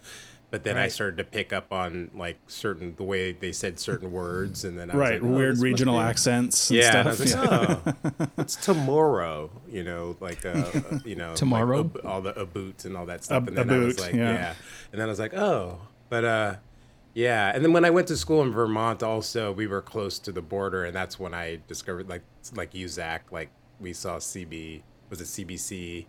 But 0.51 0.65
then 0.65 0.77
I 0.77 0.89
started 0.89 1.17
to 1.19 1.25
pick 1.25 1.53
up 1.53 1.73
on 1.73 2.11
like 2.13 2.37
certain 2.49 2.97
the 2.97 3.05
way 3.05 3.31
they 3.31 3.53
said 3.53 3.79
certain 3.79 4.11
words, 4.11 4.65
and 4.65 4.77
then 4.77 4.91
I 4.91 4.97
was 4.97 5.01
right. 5.01 5.23
like, 5.23 5.31
oh, 5.31 5.37
Weird 5.37 5.59
regional 5.59 5.95
be- 5.99 6.03
accents 6.05 6.71
and 6.71 6.81
yeah, 6.81 6.99
and 7.01 7.09
I 7.09 7.15
stuff. 7.15 7.21
was 7.21 7.33
yeah. 7.33 7.93
oh, 8.21 8.27
it's 8.39 8.57
tomorrow. 8.57 9.51
You 9.71 9.85
know, 9.85 10.17
like 10.19 10.45
uh, 10.45 10.65
you 11.05 11.15
know, 11.15 11.29
like 11.29 11.37
Tomorrow? 11.37 11.81
ab- 11.81 12.01
all 12.05 12.21
the 12.21 12.37
aboot 12.39 12.85
and 12.85 12.97
all 12.97 13.07
that 13.07 13.23
stuff. 13.23 13.43
Ab- 13.43 13.49
and 13.49 13.57
then 13.57 13.71
I 13.71 13.79
was 13.79 14.01
like, 14.01 14.13
yeah. 14.15 14.33
yeah. 14.33 14.55
And 14.91 15.01
then 15.01 15.07
I 15.07 15.11
was 15.11 15.21
like, 15.21 15.35
oh, 15.35 15.79
but 16.09 16.25
uh, 16.25 16.55
yeah. 17.15 17.53
And 17.55 17.65
then 17.65 17.73
when 17.73 17.85
I 17.85 17.91
went 17.91 18.09
to 18.09 18.17
school 18.17 18.43
in 18.43 18.51
Vermont, 18.53 19.05
also 19.05 19.53
we 19.53 19.69
were 19.69 19.83
close 19.83 20.19
to 20.19 20.33
the 20.33 20.43
border, 20.43 20.85
and 20.85 20.95
that's 20.97 21.17
when 21.19 21.33
I 21.33 21.61
discovered 21.69 22.09
like 22.09 22.23
like 22.57 22.75
you, 22.75 22.89
Zak, 22.89 23.31
like 23.31 23.51
we 23.79 23.93
saw 23.93 24.17
CB. 24.17 24.83
Was 25.11 25.21
it 25.21 25.25
CBC? 25.47 26.07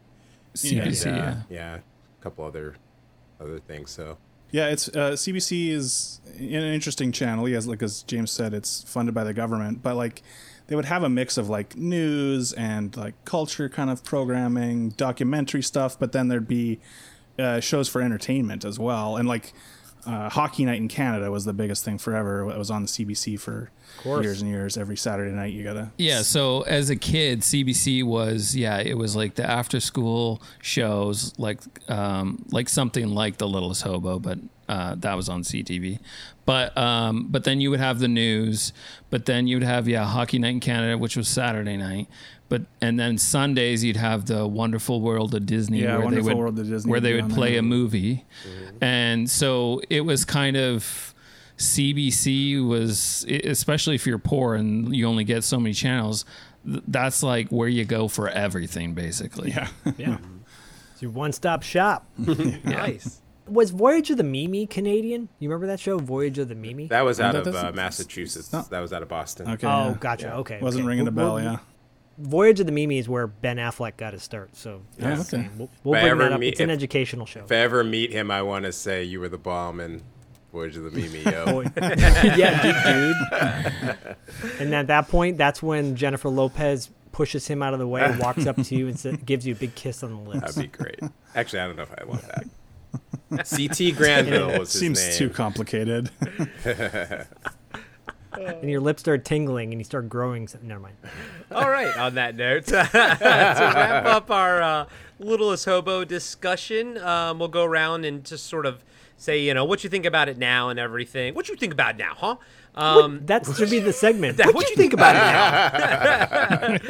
CBC, 0.56 1.06
And, 1.06 1.16
uh, 1.16 1.22
yeah. 1.22 1.36
yeah, 1.50 1.76
a 1.76 2.24
couple 2.24 2.44
other 2.44 2.76
other 3.40 3.60
things. 3.60 3.92
So 3.92 4.18
Yeah, 4.52 4.68
it's 4.68 4.90
uh, 4.90 5.12
CBC 5.12 5.70
is 5.70 6.20
an 6.38 6.44
interesting 6.44 7.12
channel. 7.12 7.48
Yes, 7.48 7.66
like 7.66 7.82
as 7.82 8.04
James 8.04 8.32
said, 8.32 8.54
it's 8.54 8.84
funded 8.84 9.16
by 9.16 9.24
the 9.24 9.34
government, 9.34 9.82
but 9.82 9.96
like 9.96 10.22
they 10.68 10.76
would 10.76 10.86
have 10.86 11.04
a 11.04 11.10
mix 11.10 11.38
of 11.38 11.50
like 11.50 11.76
news 11.76 12.54
and 12.54 12.96
like 12.98 13.14
culture 13.26 13.70
kind 13.70 13.90
of 13.90 14.04
programming, 14.04 14.90
documentary 14.90 15.62
stuff, 15.62 15.98
but 15.98 16.12
then 16.12 16.28
there'd 16.28 16.48
be 16.48 16.80
uh, 17.40 17.60
shows 17.60 17.88
for 17.88 18.02
entertainment 18.02 18.66
as 18.66 18.78
well. 18.78 19.18
And 19.18 19.28
like 19.28 19.54
uh, 20.06 20.30
Hockey 20.30 20.66
Night 20.66 20.78
in 20.78 20.88
Canada 20.88 21.30
was 21.32 21.46
the 21.46 21.54
biggest 21.54 21.84
thing 21.86 21.98
forever. 21.98 22.50
It 22.50 22.58
was 22.58 22.72
on 22.72 22.84
the 22.84 22.88
CBC 22.88 23.40
for 23.40 23.72
years 24.24 24.42
and 24.42 24.50
years. 24.50 24.78
Every 24.78 24.98
Saturday 24.98 25.32
night, 25.32 25.54
you 25.54 25.64
gotta 25.64 25.92
Yeah, 25.98 26.22
so 26.22 26.62
as 26.62 26.90
a 26.90 26.96
kid, 26.96 27.42
CBC 27.42 28.04
was 28.04 28.56
yeah, 28.56 28.80
it 28.80 28.98
was 28.98 29.16
like 29.16 29.36
the 29.36 29.50
after 29.50 29.80
school 29.80 30.42
shows, 30.62 31.34
like 31.38 31.60
um, 31.90 32.44
like 32.52 32.70
something 32.70 33.10
like 33.10 33.38
The 33.38 33.48
Littlest 33.48 33.84
Hobo, 33.84 34.20
but 34.20 34.40
Uh, 34.70 34.96
that 34.96 35.16
was 35.16 35.28
on 35.28 35.44
CTV, 35.44 36.00
but 36.46 36.72
um, 36.78 37.28
but 37.30 37.44
then 37.44 37.60
you 37.60 37.70
would 37.70 37.82
have 37.82 38.00
the 38.00 38.08
news, 38.08 38.72
but 39.10 39.26
then 39.26 39.46
you'd 39.46 39.64
have 39.64 39.86
yeah 39.86 40.06
Hockey 40.06 40.40
Night 40.40 40.52
in 40.54 40.60
Canada, 40.62 40.98
which 40.98 41.18
was 41.18 41.28
Saturday 41.28 41.76
night, 41.76 42.08
but 42.52 42.64
and 42.82 43.00
then 43.00 43.18
Sundays 43.18 43.82
you'd 43.82 43.96
have 43.96 44.26
the 44.26 44.46
Wonderful 44.46 45.00
World 45.00 45.34
of 45.34 45.46
Disney, 45.46 45.84
Yeah, 45.84 45.98
where 46.00 46.12
they 46.12 46.20
would 46.20 46.36
World 46.38 46.60
of 46.60 46.68
Disney 46.68 46.92
where 46.92 47.00
they 47.00 47.14
would 47.14 47.32
play 47.32 47.52
there. 47.52 47.60
a 47.62 47.64
movie, 47.64 48.26
and 48.82 49.30
so 49.30 49.82
it 49.90 50.02
was 50.02 50.26
kind 50.26 50.58
of 50.58 51.16
CBC 51.58 52.68
was 52.68 53.26
especially 53.30 53.96
if 53.96 54.06
you're 54.06 54.18
poor 54.20 54.56
and 54.56 54.94
you 54.94 55.08
only 55.08 55.24
get 55.24 55.46
so 55.46 55.60
many 55.62 55.74
channels. 55.74 56.26
That's 56.66 57.24
like 57.24 57.48
where 57.50 57.70
you 57.70 57.86
go 57.86 58.10
for 58.10 58.28
everything, 58.28 58.94
basically. 58.94 59.52
Yeah. 59.52 59.70
Yeah. 59.98 60.18
It's 60.94 61.02
your 61.02 61.12
one-stop 61.12 61.64
shop. 61.64 62.06
Nice. 62.66 63.22
Was 63.48 63.72
Voyage 63.72 64.12
of 64.12 64.18
the 64.18 64.24
Mimi 64.24 64.68
Canadian? 64.68 65.28
You 65.40 65.50
remember 65.50 65.68
that 65.68 65.80
show, 65.80 65.98
Voyage 65.98 66.38
of 66.38 66.48
the 66.50 66.56
Mimi? 66.56 66.88
That 66.88 67.02
was 67.02 67.20
out 67.20 67.34
that 67.34 67.48
of 67.48 67.56
uh, 67.56 67.72
Massachusetts. 67.74 68.54
No. 68.54 68.62
That 68.70 68.80
was 68.82 68.94
out 68.94 69.02
of 69.02 69.10
Boston. 69.10 69.50
Okay. 69.50 69.68
oh, 69.68 69.90
yeah. 69.90 69.98
gotcha. 70.00 70.34
Okay. 70.36 70.60
Wasn't 70.62 70.82
okay. 70.84 70.88
ringing 70.88 71.08
a 71.08 71.12
bell. 71.12 71.36
we'll- 71.36 71.44
Yeah. 71.44 71.58
Voyage 72.17 72.60
of 72.60 72.65
the 72.65 72.71
Mimi 72.71 72.97
is 73.00 73.10
where 73.10 73.28
Ben 73.28 73.58
Affleck 73.58 73.97
got 73.97 74.13
his 74.13 74.21
start. 74.24 74.56
So 74.56 74.82
oh, 74.82 74.82
Yeah, 75.00 75.15
just 75.15 75.34
okay. 75.34 75.50
we'll, 75.58 75.69
we'll 75.84 76.02
bring 76.02 76.17
that 76.19 76.32
up. 76.34 76.39
meet- 76.39 76.50
it's 76.50 76.60
an 76.60 76.69
if- 76.69 76.76
educational 76.76 77.26
show. 77.26 77.41
If 77.45 77.52
I 77.52 77.56
ever 77.56 77.84
meet 77.84 78.12
him, 78.12 78.30
I 78.32 78.41
want 78.41 78.65
to 78.65 78.71
say 78.71 79.04
you 79.04 79.19
were 79.19 79.30
the 79.30 79.38
bomb 79.38 79.80
and 79.80 80.04
Voyage 80.52 80.76
of 80.78 80.84
the 80.84 80.91
Mimi, 80.91 81.19
yo. 81.24 81.62
Yeah, 82.38 82.62
deep 82.62 82.76
dude. 82.86 84.15
and 84.60 84.76
at 84.76 84.88
that 84.88 85.08
point, 85.08 85.38
that's 85.38 85.63
when 85.63 85.95
Jennifer 85.95 86.28
Lopez 86.30 86.89
pushes 87.13 87.47
him 87.47 87.63
out 87.63 87.74
of 87.74 87.80
the 87.80 87.88
way, 87.88 88.13
walks 88.19 88.45
up 88.45 88.56
to 88.62 88.76
you, 88.76 88.88
and 88.89 89.26
gives 89.26 89.47
you 89.47 89.54
a 89.54 89.58
big 89.58 89.74
kiss 89.76 90.04
on 90.04 90.12
the 90.12 90.30
lips. 90.30 90.56
That'd 90.56 90.71
be 90.71 90.78
great. 90.78 91.00
Actually, 91.36 91.60
I 91.62 91.67
don't 91.67 91.76
know 91.78 91.84
if 91.84 91.93
I 91.97 92.04
want 92.04 92.21
that. 92.24 92.45
CT 93.50 93.95
Granville 93.97 94.47
was 94.60 94.71
his 94.74 94.80
Seems 94.82 95.02
name. 95.08 95.17
too 95.17 95.30
complicated. 95.30 96.10
and 98.48 98.70
your 98.70 98.82
lips 98.82 99.02
start 99.02 99.26
tingling, 99.26 99.72
and 99.72 99.80
you 99.80 99.84
start 99.86 100.10
growing. 100.10 100.48
Some, 100.48 100.62
never 100.68 100.80
mind. 100.82 100.96
All 101.52 101.70
right. 101.70 101.96
On 101.98 102.16
that 102.16 102.36
note, 102.36 102.66
to 102.68 102.76
wrap 102.94 104.06
up 104.06 104.32
our 104.32 104.62
uh, 104.62 104.86
littlest 105.20 105.66
hobo 105.66 106.04
discussion, 106.06 106.98
um, 107.00 107.40
we'll 107.40 107.48
go 107.48 107.64
around 107.64 108.06
and 108.06 108.24
just 108.24 108.46
sort 108.48 108.66
of 108.66 108.84
say, 109.18 109.40
you 109.40 109.54
know, 109.54 109.66
what 109.66 109.84
you 109.84 109.90
think 109.90 110.06
about 110.06 110.30
it 110.30 110.38
now 110.38 110.70
and 110.70 110.80
everything. 110.80 111.34
What 111.36 111.48
you 111.50 111.56
think 111.56 111.74
about 111.74 111.96
it 111.96 111.98
now, 112.00 112.14
huh? 112.16 112.36
Um, 112.74 113.26
That 113.26 113.46
should 113.46 113.70
be 113.70 113.80
the 113.80 113.92
segment. 113.94 114.38
that- 114.38 114.54
what 114.56 114.70
you 114.70 114.76
think 114.78 114.94
about 114.94 115.16
it 115.16 115.20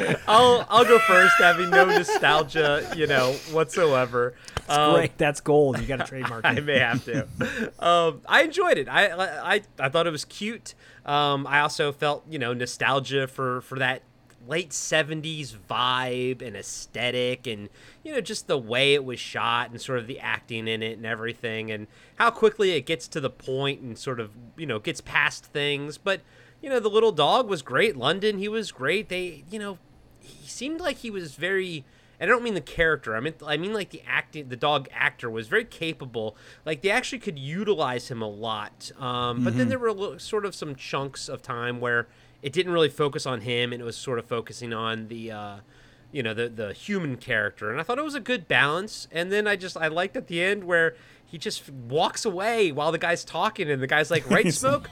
now? 0.00 0.16
I'll 0.28 0.64
I'll 0.70 0.84
go 0.84 0.98
first, 1.00 1.34
having 1.38 1.70
no 1.70 1.84
nostalgia, 1.86 2.88
you 2.96 3.06
know, 3.08 3.32
whatsoever. 3.50 4.34
Um, 4.68 4.94
Great, 4.94 5.18
that's 5.18 5.40
gold. 5.40 5.80
You 5.80 5.86
got 5.86 5.96
to 5.98 6.04
trademark 6.04 6.44
It. 6.44 6.48
I 6.48 6.60
may 6.60 6.78
have 6.78 7.04
to. 7.06 7.26
um, 7.84 8.20
I 8.26 8.42
enjoyed 8.42 8.78
it. 8.78 8.88
I, 8.88 9.54
I 9.56 9.60
I 9.80 9.88
thought 9.88 10.06
it 10.06 10.10
was 10.12 10.24
cute. 10.24 10.74
Um, 11.04 11.46
I 11.46 11.60
also 11.60 11.92
felt 11.92 12.24
you 12.28 12.38
know 12.38 12.52
nostalgia 12.52 13.26
for 13.26 13.60
for 13.62 13.78
that 13.78 14.02
late 14.48 14.70
70s 14.70 15.54
vibe 15.70 16.42
and 16.42 16.56
aesthetic 16.56 17.46
and 17.46 17.68
you 18.02 18.12
know 18.12 18.20
just 18.20 18.48
the 18.48 18.58
way 18.58 18.94
it 18.94 19.04
was 19.04 19.20
shot 19.20 19.70
and 19.70 19.80
sort 19.80 20.00
of 20.00 20.08
the 20.08 20.18
acting 20.18 20.66
in 20.66 20.82
it 20.82 20.96
and 20.96 21.06
everything 21.06 21.70
and 21.70 21.86
how 22.16 22.28
quickly 22.28 22.72
it 22.72 22.84
gets 22.84 23.06
to 23.06 23.20
the 23.20 23.30
point 23.30 23.80
and 23.80 23.96
sort 23.96 24.18
of 24.18 24.32
you 24.56 24.66
know 24.66 24.78
gets 24.78 25.00
past 25.00 25.44
things. 25.46 25.98
But 25.98 26.22
you 26.60 26.68
know 26.68 26.80
the 26.80 26.90
little 26.90 27.12
dog 27.12 27.48
was 27.48 27.62
great. 27.62 27.96
London 27.96 28.38
he 28.38 28.48
was 28.48 28.72
great. 28.72 29.08
They 29.08 29.44
you 29.50 29.58
know 29.58 29.78
he 30.20 30.48
seemed 30.48 30.80
like 30.80 30.98
he 30.98 31.10
was 31.10 31.34
very 31.34 31.84
and 32.22 32.30
I 32.30 32.32
don't 32.32 32.44
mean 32.44 32.54
the 32.54 32.60
character. 32.60 33.16
I 33.16 33.20
mean 33.20 33.34
I 33.44 33.56
mean 33.56 33.74
like 33.74 33.90
the 33.90 34.00
acting 34.06 34.48
the 34.48 34.56
dog 34.56 34.88
actor 34.94 35.28
was 35.28 35.48
very 35.48 35.64
capable. 35.64 36.36
Like 36.64 36.80
they 36.80 36.90
actually 36.90 37.18
could 37.18 37.36
utilize 37.38 38.08
him 38.10 38.22
a 38.22 38.28
lot. 38.28 38.92
Um, 38.98 39.42
but 39.42 39.56
then 39.56 39.68
there 39.68 39.78
were 39.78 40.18
sort 40.20 40.46
of 40.46 40.54
some 40.54 40.76
chunks 40.76 41.28
of 41.28 41.42
time 41.42 41.80
where 41.80 42.06
it 42.40 42.52
didn't 42.52 42.72
really 42.72 42.88
focus 42.88 43.26
on 43.26 43.40
him 43.40 43.72
and 43.72 43.82
it 43.82 43.84
was 43.84 43.96
sort 43.96 44.20
of 44.20 44.26
focusing 44.26 44.72
on 44.72 45.08
the 45.08 45.32
uh, 45.32 45.56
you 46.12 46.22
know 46.22 46.32
the 46.32 46.48
the 46.48 46.72
human 46.72 47.16
character 47.16 47.70
and 47.70 47.80
i 47.80 47.82
thought 47.82 47.98
it 47.98 48.04
was 48.04 48.14
a 48.14 48.20
good 48.20 48.46
balance 48.46 49.08
and 49.10 49.32
then 49.32 49.48
i 49.48 49.56
just 49.56 49.76
i 49.78 49.88
liked 49.88 50.16
at 50.16 50.26
the 50.26 50.42
end 50.42 50.62
where 50.64 50.94
he 51.24 51.38
just 51.38 51.70
walks 51.70 52.26
away 52.26 52.70
while 52.70 52.92
the 52.92 52.98
guy's 52.98 53.24
talking 53.24 53.70
and 53.70 53.82
the 53.82 53.86
guy's 53.86 54.10
like 54.10 54.28
right 54.28 54.52
smoke 54.54 54.90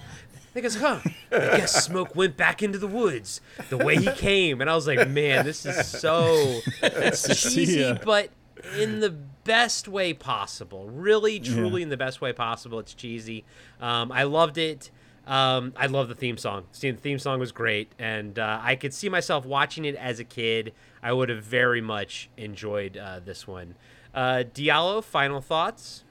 he 0.55 0.61
goes 0.61 0.77
huh 0.77 0.99
i 1.33 1.57
guess 1.57 1.85
smoke 1.85 2.15
went 2.17 2.37
back 2.37 2.63
into 2.63 2.79
the 2.79 2.87
woods 2.87 3.41
the 3.69 3.77
way 3.77 3.97
he 3.97 4.11
came 4.13 4.61
and 4.61 4.69
i 4.69 4.75
was 4.75 4.87
like 4.87 5.09
man 5.09 5.45
this 5.45 5.65
is 5.67 5.87
so 5.87 6.61
cheesy 7.35 7.99
but 8.05 8.31
in 8.79 9.01
the 9.01 9.11
best 9.45 9.89
way 9.89 10.13
possible 10.13 10.89
really 10.89 11.41
truly 11.41 11.83
in 11.83 11.89
the 11.89 11.97
best 11.97 12.21
way 12.21 12.33
possible 12.33 12.79
it's 12.79 12.95
cheesy 12.95 13.45
um, 13.81 14.13
i 14.13 14.23
loved 14.23 14.59
it 14.59 14.91
um, 15.27 15.75
I 15.77 15.87
love 15.87 16.09
the 16.09 16.17
theme 16.17 16.37
song. 16.39 16.65
See, 16.73 16.91
The 16.91 16.97
theme 16.99 17.21
song 17.21 17.39
was 17.39 17.53
great, 17.53 17.93
and 18.01 18.37
uh, 18.37 18.59
I 18.61 18.75
could 18.75 18.93
see 18.93 19.09
myself 19.09 19.47
watching 19.47 19.85
it 19.85 19.95
as 19.95 20.19
a 20.19 20.25
kid. 20.25 20.73
I 21.05 21.13
would 21.13 21.29
have 21.29 21.45
very 21.45 21.81
much 21.81 22.29
enjoyed 22.37 22.97
uh, 22.97 23.21
this 23.21 23.47
one. 23.47 23.77
Uh, 24.13 24.43
Diallo, 24.53 25.05
final 25.05 25.41
thoughts? 25.41 26.03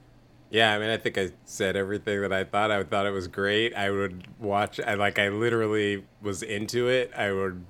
Yeah, 0.50 0.74
I 0.74 0.78
mean, 0.78 0.90
I 0.90 0.96
think 0.96 1.16
I 1.16 1.30
said 1.44 1.76
everything 1.76 2.22
that 2.22 2.32
I 2.32 2.42
thought. 2.42 2.72
I 2.72 2.82
thought 2.82 3.06
it 3.06 3.12
was 3.12 3.28
great. 3.28 3.74
I 3.74 3.90
would 3.90 4.26
watch. 4.40 4.80
I 4.80 4.94
like. 4.94 5.18
I 5.18 5.28
literally 5.28 6.04
was 6.20 6.42
into 6.42 6.88
it. 6.88 7.12
I 7.16 7.30
would 7.32 7.64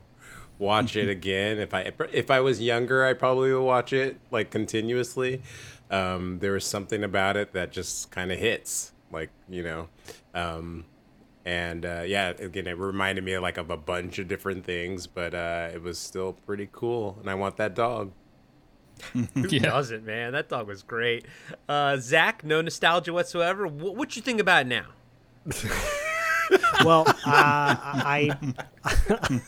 watch 0.59 0.97
it 0.97 1.09
again 1.17 1.59
if 1.59 1.75
I 1.75 1.93
if 2.13 2.31
I 2.31 2.41
was 2.41 2.61
younger. 2.61 3.05
I 3.05 3.13
probably 3.13 3.53
would 3.53 3.63
watch 3.63 3.93
it 3.93 4.19
like 4.31 4.51
continuously. 4.51 5.43
Um, 5.91 6.39
there 6.39 6.53
was 6.53 6.65
something 6.65 7.05
about 7.05 7.37
it 7.37 7.53
that 7.53 7.73
just 7.73 8.11
kind 8.11 8.33
of 8.33 8.39
hits, 8.39 8.93
like 9.13 9.31
you 9.49 9.63
know. 9.63 9.89
Um, 10.35 10.87
and 11.45 11.85
uh, 11.85 12.03
yeah, 12.07 12.31
again, 12.31 12.67
it 12.67 12.79
reminded 12.79 13.25
me 13.25 13.37
like 13.39 13.59
of 13.59 13.71
a 13.71 13.77
bunch 13.77 14.19
of 14.19 14.29
different 14.29 14.65
things, 14.65 15.07
but 15.07 15.35
uh, 15.35 15.69
it 15.73 15.83
was 15.83 15.99
still 15.99 16.33
pretty 16.47 16.69
cool. 16.73 17.19
And 17.21 17.29
I 17.29 17.35
want 17.35 17.57
that 17.59 17.75
dog. 17.75 18.13
Who 19.35 19.47
Yeah. 19.49 19.61
doesn't, 19.63 20.05
man? 20.05 20.33
That 20.33 20.49
dog 20.49 20.67
was 20.67 20.83
great. 20.83 21.27
Uh, 21.69 21.97
Zak, 21.99 22.45
no 22.45 22.61
nostalgia 22.61 23.13
whatsoever. 23.13 23.67
What, 23.67 23.97
what 23.97 24.17
you 24.17 24.23
think 24.23 24.41
about 24.41 24.63
it 24.63 24.69
now? 24.69 24.87
Well, 26.85 27.05
uh, 27.07 27.15
I 27.27 28.37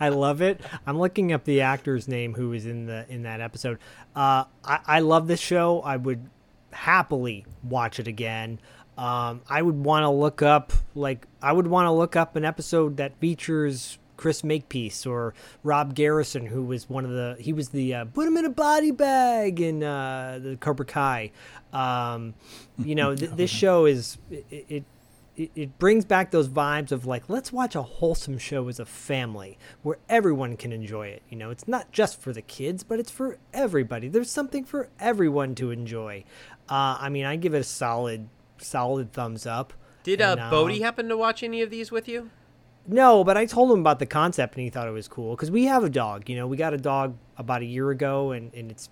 I 0.00 0.08
love 0.08 0.40
it. 0.42 0.60
I'm 0.86 0.98
looking 0.98 1.32
up 1.32 1.44
the 1.44 1.60
actor's 1.62 2.08
name 2.08 2.34
who 2.34 2.48
was 2.50 2.66
in 2.66 2.86
the 2.86 3.06
in 3.08 3.22
that 3.22 3.40
episode. 3.40 3.78
Uh, 4.16 4.44
I, 4.64 4.78
I 4.86 5.00
love 5.00 5.26
this 5.28 5.40
show. 5.40 5.80
I 5.82 5.96
would 5.96 6.28
happily 6.72 7.44
watch 7.62 8.00
it 8.00 8.08
again. 8.08 8.60
Um, 8.98 9.42
I 9.48 9.62
would 9.62 9.76
want 9.76 10.04
to 10.04 10.10
look 10.10 10.42
up 10.42 10.72
like 10.94 11.26
I 11.42 11.52
would 11.52 11.66
want 11.66 11.86
to 11.86 11.92
look 11.92 12.16
up 12.16 12.36
an 12.36 12.44
episode 12.44 12.96
that 12.96 13.16
features 13.18 13.98
Chris 14.16 14.42
Makepeace 14.42 15.06
or 15.06 15.34
Rob 15.62 15.94
Garrison, 15.94 16.46
who 16.46 16.62
was 16.62 16.88
one 16.88 17.04
of 17.04 17.10
the 17.10 17.36
he 17.38 17.52
was 17.52 17.70
the 17.70 17.94
uh, 17.94 18.04
put 18.06 18.26
him 18.26 18.36
in 18.36 18.44
a 18.44 18.50
body 18.50 18.90
bag 18.90 19.60
in 19.60 19.82
uh, 19.82 20.38
the 20.42 20.56
Cobra 20.56 20.86
Kai. 20.86 21.30
Um, 21.72 22.34
you 22.78 22.94
know, 22.94 23.14
th- 23.14 23.32
this 23.32 23.50
show 23.50 23.86
is 23.86 24.18
it, 24.30 24.66
it 24.68 24.84
it, 25.36 25.78
brings 25.78 26.04
back 26.04 26.30
those 26.30 26.48
vibes 26.48 26.92
of 26.92 27.06
like 27.06 27.28
let's 27.28 27.52
watch 27.52 27.74
a 27.74 27.82
wholesome 27.82 28.38
show 28.38 28.68
as 28.68 28.78
a 28.78 28.86
family 28.86 29.58
where 29.82 29.98
everyone 30.08 30.56
can 30.56 30.72
enjoy 30.72 31.08
it 31.08 31.22
you 31.28 31.36
know 31.36 31.50
it's 31.50 31.66
not 31.66 31.90
just 31.90 32.20
for 32.20 32.32
the 32.32 32.42
kids 32.42 32.84
but 32.84 33.00
it's 33.00 33.10
for 33.10 33.38
everybody 33.52 34.08
there's 34.08 34.30
something 34.30 34.64
for 34.64 34.88
everyone 35.00 35.54
to 35.54 35.70
enjoy 35.70 36.22
uh, 36.68 36.96
i 37.00 37.08
mean 37.08 37.24
i 37.24 37.34
give 37.36 37.54
it 37.54 37.58
a 37.58 37.64
solid 37.64 38.28
solid 38.58 39.12
thumbs 39.12 39.46
up 39.46 39.72
Did 40.04 40.22
uh, 40.22 40.32
And, 40.32 40.40
uh, 40.40 40.50
Bodie 40.50 40.80
happen 40.80 41.08
to 41.08 41.16
watch 41.16 41.42
any 41.42 41.62
of 41.62 41.70
these 41.70 41.90
with 41.90 42.06
you? 42.08 42.30
No, 42.86 43.24
but 43.24 43.36
I 43.36 43.46
told 43.46 43.72
him 43.72 43.80
about 43.80 43.98
the 43.98 44.06
concept 44.06 44.54
and 44.54 44.64
he 44.64 44.70
thought 44.70 44.88
it 44.88 44.92
was 44.92 45.08
cool 45.08 45.34
because 45.34 45.50
we 45.50 45.64
have 45.64 45.84
a 45.84 45.90
dog. 45.90 46.28
You 46.28 46.36
know, 46.36 46.46
we 46.46 46.56
got 46.56 46.74
a 46.74 46.78
dog 46.78 47.16
about 47.36 47.62
a 47.62 47.64
year 47.64 47.90
ago 47.90 48.32
and, 48.32 48.52
and 48.54 48.70
it's 48.70 48.90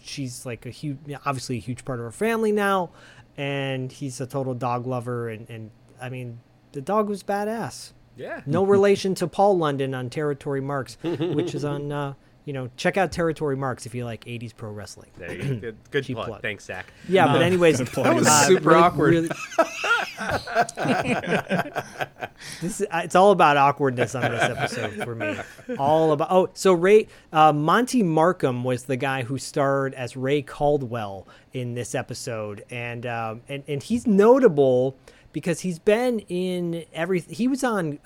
she's 0.00 0.44
like 0.44 0.66
a 0.66 0.70
huge, 0.70 0.98
obviously 1.24 1.56
a 1.56 1.60
huge 1.60 1.84
part 1.84 2.00
of 2.00 2.04
our 2.04 2.12
family 2.12 2.52
now, 2.52 2.90
and 3.36 3.92
he's 3.92 4.20
a 4.20 4.26
total 4.26 4.54
dog 4.54 4.86
lover 4.86 5.28
and 5.28 5.48
and 5.48 5.70
I 6.00 6.08
mean 6.08 6.40
the 6.72 6.80
dog 6.80 7.08
was 7.08 7.22
badass. 7.22 7.92
Yeah. 8.16 8.42
No 8.46 8.64
relation 8.76 9.14
to 9.16 9.26
Paul 9.26 9.56
London 9.58 9.94
on 9.94 10.10
Territory 10.10 10.60
Marks, 10.60 10.98
which 11.02 11.54
is 11.54 11.64
on. 11.64 11.92
Uh, 11.92 12.14
you 12.50 12.54
know, 12.54 12.68
check 12.76 12.96
out 12.96 13.12
Territory 13.12 13.56
Marks 13.56 13.86
if 13.86 13.94
you 13.94 14.04
like 14.04 14.24
'80s 14.24 14.56
pro 14.56 14.72
wrestling. 14.72 15.10
There 15.16 15.32
you 15.32 15.54
go. 15.54 15.60
Good, 15.60 15.76
good 15.92 16.04
Cheap 16.04 16.16
plug. 16.16 16.26
plug. 16.26 16.42
Thanks, 16.42 16.64
Zak. 16.64 16.86
Yeah, 17.08 17.28
but 17.28 17.42
anyways. 17.42 17.78
That 17.94 18.16
was 18.16 18.26
uh, 18.26 18.46
super 18.48 18.70
really- 18.70 18.82
awkward. 18.82 19.10
really- 19.12 19.28
this 22.60 22.80
is, 22.80 22.86
uh, 22.90 23.02
it's 23.04 23.14
all 23.14 23.30
about 23.30 23.56
awkwardness 23.56 24.16
on 24.16 24.32
this 24.32 24.42
episode 24.42 24.94
for 25.04 25.14
me. 25.14 25.36
All 25.78 26.10
about 26.10 26.26
oh, 26.32 26.48
so 26.54 26.72
Ray 26.72 27.06
uh, 27.32 27.52
Monty 27.52 28.02
Markham 28.02 28.64
was 28.64 28.82
the 28.82 28.96
guy 28.96 29.22
who 29.22 29.38
starred 29.38 29.94
as 29.94 30.16
Ray 30.16 30.42
Caldwell 30.42 31.28
in 31.52 31.74
this 31.74 31.94
episode, 31.94 32.64
and 32.68 33.06
um, 33.06 33.42
and 33.48 33.62
and 33.68 33.80
he's 33.80 34.08
notable 34.08 34.96
because 35.32 35.60
he's 35.60 35.78
been 35.78 36.18
in 36.28 36.84
every. 36.92 37.20
He 37.20 37.46
was 37.46 37.62
on. 37.62 38.00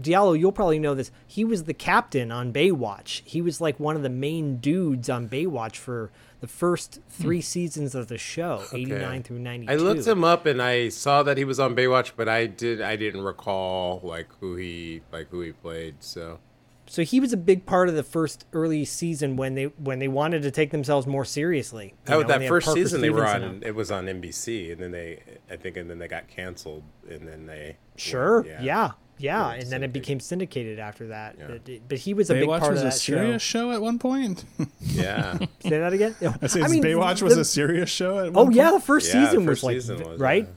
Diallo, 0.00 0.38
you'll 0.38 0.52
probably 0.52 0.78
know 0.78 0.94
this. 0.94 1.10
He 1.26 1.44
was 1.44 1.64
the 1.64 1.74
captain 1.74 2.32
on 2.32 2.52
Baywatch. 2.52 3.22
He 3.24 3.40
was 3.40 3.60
like 3.60 3.78
one 3.78 3.96
of 3.96 4.02
the 4.02 4.08
main 4.08 4.56
dudes 4.56 5.08
on 5.08 5.28
Baywatch 5.28 5.76
for 5.76 6.10
the 6.40 6.48
first 6.48 7.00
three 7.08 7.38
hmm. 7.38 7.42
seasons 7.42 7.94
of 7.94 8.08
the 8.08 8.18
show, 8.18 8.64
eighty 8.72 8.92
nine 8.92 9.22
through 9.22 9.38
ninety. 9.38 9.68
I 9.68 9.76
looked 9.76 10.06
him 10.06 10.24
up 10.24 10.46
and 10.46 10.60
I 10.60 10.88
saw 10.88 11.22
that 11.22 11.38
he 11.38 11.44
was 11.44 11.60
on 11.60 11.74
Baywatch, 11.76 12.12
but 12.16 12.28
I 12.28 12.46
did 12.46 12.82
I 12.82 12.96
didn't 12.96 13.22
recall 13.22 14.00
like 14.02 14.28
who 14.40 14.56
he 14.56 15.02
like 15.12 15.28
who 15.30 15.40
he 15.40 15.52
played. 15.52 15.96
So 16.00 16.40
So 16.86 17.02
he 17.02 17.20
was 17.20 17.32
a 17.32 17.36
big 17.36 17.64
part 17.64 17.88
of 17.88 17.94
the 17.94 18.02
first 18.02 18.46
early 18.52 18.84
season 18.84 19.36
when 19.36 19.54
they 19.54 19.64
when 19.64 20.00
they 20.00 20.08
wanted 20.08 20.42
to 20.42 20.50
take 20.50 20.70
themselves 20.70 21.06
more 21.06 21.24
seriously. 21.24 21.86
You 21.86 21.94
that, 22.04 22.12
know, 22.12 22.38
that 22.38 22.48
first 22.48 22.72
season 22.72 23.00
they 23.00 23.10
were 23.10 23.26
Stevenson 23.26 23.56
on 23.56 23.62
it 23.62 23.74
was 23.74 23.90
on 23.90 24.06
NBC, 24.06 24.72
and 24.72 24.80
then 24.80 24.90
they 24.90 25.22
I 25.50 25.56
think 25.56 25.76
and 25.76 25.88
then 25.88 25.98
they 25.98 26.08
got 26.08 26.28
canceled, 26.28 26.82
and 27.08 27.28
then 27.28 27.46
they 27.46 27.76
Sure. 27.96 28.44
Yeah. 28.44 28.60
Yeah. 28.60 28.90
Yeah, 29.18 29.52
and 29.52 29.70
then 29.70 29.82
it 29.82 29.92
became 29.92 30.18
syndicated 30.20 30.78
after 30.78 31.08
that. 31.08 31.36
Yeah. 31.38 31.46
But, 31.46 31.88
but 31.88 31.98
he 31.98 32.14
was 32.14 32.30
a 32.30 32.34
big 32.34 32.48
Baywatch 32.48 32.60
part 32.60 32.72
was 32.72 32.80
of 32.80 32.86
a 32.86 32.90
that 32.90 32.96
serious 32.96 33.42
show. 33.42 33.70
show. 33.70 33.72
at 33.72 33.80
one 33.80 33.98
point. 33.98 34.44
yeah. 34.80 35.38
Say 35.60 35.78
that 35.78 35.92
again. 35.92 36.14
I 36.42 36.46
say 36.48 36.62
I 36.62 36.68
mean, 36.68 36.82
Baywatch 36.82 37.22
was 37.22 37.36
a 37.36 37.44
serious 37.44 37.90
show 37.90 38.18
at 38.18 38.26
Oh 38.36 38.44
one 38.44 38.52
yeah, 38.52 38.70
point? 38.70 38.82
the 38.82 38.86
first 38.86 39.12
Yeah, 39.14 39.20
the 39.20 39.26
season 39.26 39.46
was 39.46 39.62
like 39.62 39.74
season 39.76 40.02
was, 40.02 40.18
right. 40.20 40.44
Yeah, 40.44 40.50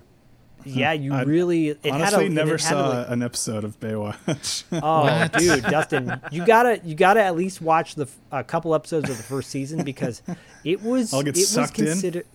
you 0.93 1.13
I 1.13 1.24
really 1.24 1.70
it 1.70 1.80
Honestly, 1.89 2.24
had 2.24 2.32
a, 2.32 2.36
never 2.36 2.55
it 2.55 2.61
had 2.61 2.70
saw 2.70 2.88
like- 2.89 3.09
an 3.09 3.24
episode 3.24 3.63
of 3.63 3.80
Baywatch. 3.80 4.63
Oh, 4.84 5.28
dude, 5.39 5.63
Dustin, 5.63 6.20
you 6.32 6.45
gotta 6.45 6.80
you 6.84 6.95
gotta 6.95 7.22
at 7.24 7.36
least 7.36 7.61
watch 7.61 7.95
the 7.95 8.03
f- 8.03 8.18
a 8.32 8.43
couple 8.43 8.76
episodes 8.76 9.09
of 9.09 9.18
the 9.18 9.24
first 9.24 9.49
season 9.49 9.84
because 9.84 10.22
it 10.63 10.82
was 10.82 11.13
I'll 11.13 11.24
get 11.24 11.36
it 11.38 11.39
was 11.41 11.49
sucked 11.49 11.80
in? 11.80 11.86
considered. 11.86 12.26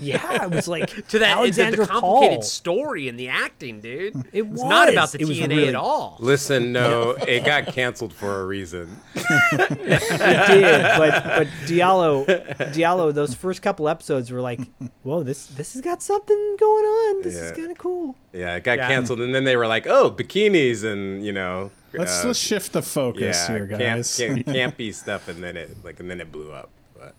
Yeah, 0.00 0.44
it 0.44 0.50
was 0.50 0.66
like 0.68 0.88
to 1.08 1.18
that 1.20 1.38
it's 1.46 1.56
the, 1.56 1.86
complicated 1.86 2.00
Paul. 2.38 2.42
story 2.42 3.08
and 3.08 3.18
the 3.18 3.28
acting, 3.28 3.80
dude. 3.80 4.16
It 4.32 4.44
it's 4.46 4.62
not 4.62 4.88
about 4.92 5.12
the 5.12 5.20
It 5.22 5.28
was 5.28 5.38
TNA 5.38 5.48
really- 5.48 5.68
at 5.68 5.74
all. 5.74 6.16
Listen, 6.20 6.72
no, 6.72 7.10
it 7.12 7.44
got 7.44 7.66
canceled 7.66 8.12
for 8.12 8.40
a 8.40 8.46
reason. 8.46 8.96
It 9.14 9.80
did, 9.80 10.82
but 10.98 11.24
but 11.24 11.46
Diallo, 11.66 12.26
Diallo, 12.72 13.12
those 13.14 13.34
first 13.34 13.62
couple 13.62 13.88
episodes 13.88 14.30
were 14.30 14.40
like, 14.40 14.60
whoa, 15.02 15.22
this 15.22 15.46
this 15.48 15.72
has 15.74 15.82
got 15.82 16.02
something 16.02 16.56
going 16.58 16.84
on. 16.84 17.22
This 17.22 17.34
is 17.36 17.50
Yeah. 17.50 17.56
kind 17.56 17.70
of 17.70 17.75
cool. 17.78 18.16
Yeah, 18.32 18.56
it 18.56 18.64
got 18.64 18.78
Yeah. 18.78 18.88
canceled, 18.88 19.20
and 19.20 19.34
then 19.34 19.44
they 19.44 19.56
were 19.56 19.66
like, 19.66 19.86
"Oh, 19.86 20.10
bikinis," 20.10 20.84
and 20.84 21.24
you 21.24 21.32
know, 21.32 21.70
let's 21.92 22.24
uh, 22.24 22.28
let's 22.28 22.38
shift 22.38 22.72
the 22.72 22.82
focus 22.82 23.46
yeah, 23.48 23.56
here, 23.56 23.66
guys. 23.66 24.16
Camp, 24.16 24.44
camp, 24.46 24.46
campy 24.78 24.94
stuff, 24.94 25.28
and 25.28 25.42
then 25.42 25.56
it 25.56 25.76
like 25.84 26.00
and 26.00 26.10
then 26.10 26.20
it 26.20 26.30
blew 26.32 26.52
up. 26.52 26.70
But 26.98 27.14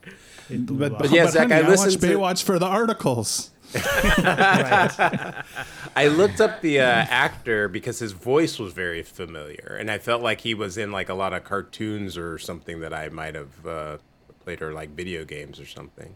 but, 0.49 0.97
But 0.97 1.11
yeah, 1.11 1.25
but 1.25 1.31
Zak, 1.33 1.49
honey, 1.49 1.53
I 1.55 1.67
I 1.67 1.69
watched 1.75 1.99
to- 2.01 2.07
Baywatch 2.07 2.43
for 2.43 2.57
the 2.59 2.65
articles. 2.65 3.51
Right. 3.75 3.81
I 5.95 6.07
looked 6.07 6.39
up 6.39 6.61
the 6.61 6.79
uh, 6.79 6.83
actor 6.85 7.67
because 7.67 7.99
his 7.99 8.11
voice 8.13 8.59
was 8.59 8.73
very 8.73 9.03
familiar, 9.03 9.77
and 9.79 9.89
I 9.91 9.97
felt 9.97 10.21
like 10.21 10.41
he 10.41 10.53
was 10.53 10.77
in 10.77 10.91
like 10.91 11.09
a 11.09 11.13
lot 11.13 11.33
of 11.33 11.43
cartoons 11.43 12.17
or 12.17 12.37
something 12.37 12.79
that 12.81 12.93
I 12.93 13.09
might 13.09 13.35
have 13.35 13.65
uh, 13.67 13.97
played 14.43 14.61
or 14.61 14.73
like 14.73 14.91
video 14.91 15.25
games 15.25 15.59
or 15.59 15.65
something. 15.65 16.15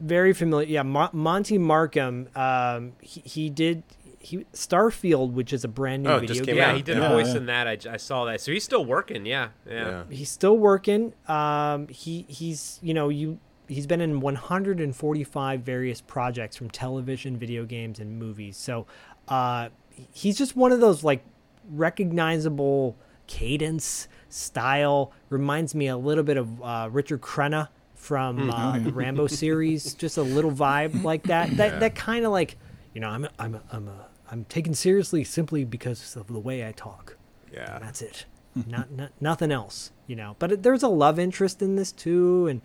Very 0.00 0.32
familiar. 0.32 0.66
Yeah, 0.68 0.82
Mo- 0.82 1.10
Monty 1.12 1.58
Markham. 1.58 2.28
Um, 2.34 2.92
he, 3.00 3.20
he 3.20 3.50
did 3.50 3.82
he 4.18 4.44
Starfield, 4.52 5.32
which 5.32 5.52
is 5.52 5.64
a 5.64 5.68
brand 5.68 6.02
new 6.02 6.10
Oh, 6.10 6.14
video 6.20 6.26
just 6.34 6.40
game. 6.46 6.54
came 6.54 6.56
Yeah, 6.56 6.74
he 6.74 6.82
did 6.82 6.98
a 6.98 7.08
voice 7.08 7.34
in 7.34 7.46
that. 7.46 7.66
I 7.86 7.96
saw 7.96 8.24
that. 8.26 8.40
So 8.40 8.52
he's 8.52 8.64
still 8.64 8.84
working. 8.84 9.24
Yeah, 9.26 9.48
yeah. 9.66 9.72
Yeah. 9.88 10.02
he's 10.10 10.30
still 10.30 10.58
working. 10.58 11.12
Um, 11.28 11.88
he 11.88 12.26
he's 12.28 12.78
you 12.82 12.92
know 12.94 13.08
you 13.08 13.38
he's 13.68 13.86
been 13.86 14.00
in 14.00 14.20
145 14.20 15.60
various 15.62 16.00
projects 16.00 16.56
from 16.56 16.70
television, 16.70 17.36
video 17.36 17.64
games, 17.64 17.98
and 18.00 18.18
movies. 18.18 18.56
So 18.56 18.86
uh, 19.28 19.68
he's 20.12 20.36
just 20.36 20.56
one 20.56 20.72
of 20.72 20.80
those 20.80 21.04
like 21.04 21.22
recognizable 21.70 22.96
cadence 23.26 24.08
style. 24.28 25.12
Reminds 25.28 25.74
me 25.74 25.86
a 25.88 25.96
little 25.96 26.24
bit 26.24 26.36
of 26.36 26.62
uh, 26.62 26.88
Richard 26.90 27.20
Crenna 27.20 27.68
from 28.00 28.50
uh, 28.50 28.78
the 28.78 28.92
Rambo 29.00 29.26
series. 29.26 29.94
Just 29.94 30.16
a 30.16 30.22
little 30.22 30.50
vibe 30.50 31.04
like 31.04 31.24
that. 31.24 31.56
That 31.56 31.80
that 31.80 31.94
kind 31.94 32.24
of 32.24 32.32
like 32.32 32.56
you 32.94 33.00
know 33.00 33.08
I'm 33.08 33.24
a, 33.24 33.30
I'm 33.38 33.54
a, 33.54 33.62
I'm 33.70 33.88
a, 33.88 34.06
I'm 34.30 34.44
taken 34.46 34.74
seriously 34.74 35.22
simply 35.24 35.64
because 35.64 36.16
of 36.16 36.26
the 36.28 36.40
way 36.40 36.66
I 36.66 36.72
talk. 36.72 37.16
Yeah. 37.52 37.76
And 37.76 37.84
that's 37.84 38.00
it. 38.02 38.24
not, 38.66 38.90
not 38.90 39.12
nothing 39.20 39.52
else, 39.52 39.92
you 40.06 40.16
know. 40.16 40.34
But 40.38 40.52
it, 40.52 40.62
there's 40.62 40.82
a 40.82 40.88
love 40.88 41.18
interest 41.18 41.62
in 41.62 41.76
this 41.76 41.92
too, 41.92 42.46
and 42.48 42.60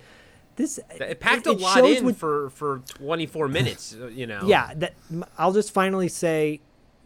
this 0.56 0.80
It 1.00 1.20
packed 1.20 1.46
it- 1.48 1.50
a 1.50 1.54
lot 1.54 1.84
in 1.86 2.06
with- 2.06 2.18
for 2.18 2.50
for 2.52 2.82
24 2.88 3.48
minutes. 3.50 3.96
uh, 4.00 4.08
You 4.08 4.26
know. 4.28 4.42
yeah. 4.46 4.74
That 4.76 4.94
I'll 5.38 5.54
just 5.54 5.72
finally 5.72 6.08
say, 6.08 6.62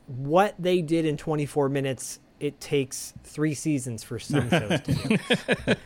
what 0.07 0.55
they 0.59 0.81
did 0.81 1.05
in 1.05 1.17
24 1.17 1.67
minutes, 1.69 2.19
it 2.39 2.59
takes 2.61 3.13
three 3.23 3.53
seasons 3.53 4.03
for 4.03 4.17
some 4.17 4.49
shows 4.49 4.81
to 4.81 4.93
do. 4.93 5.17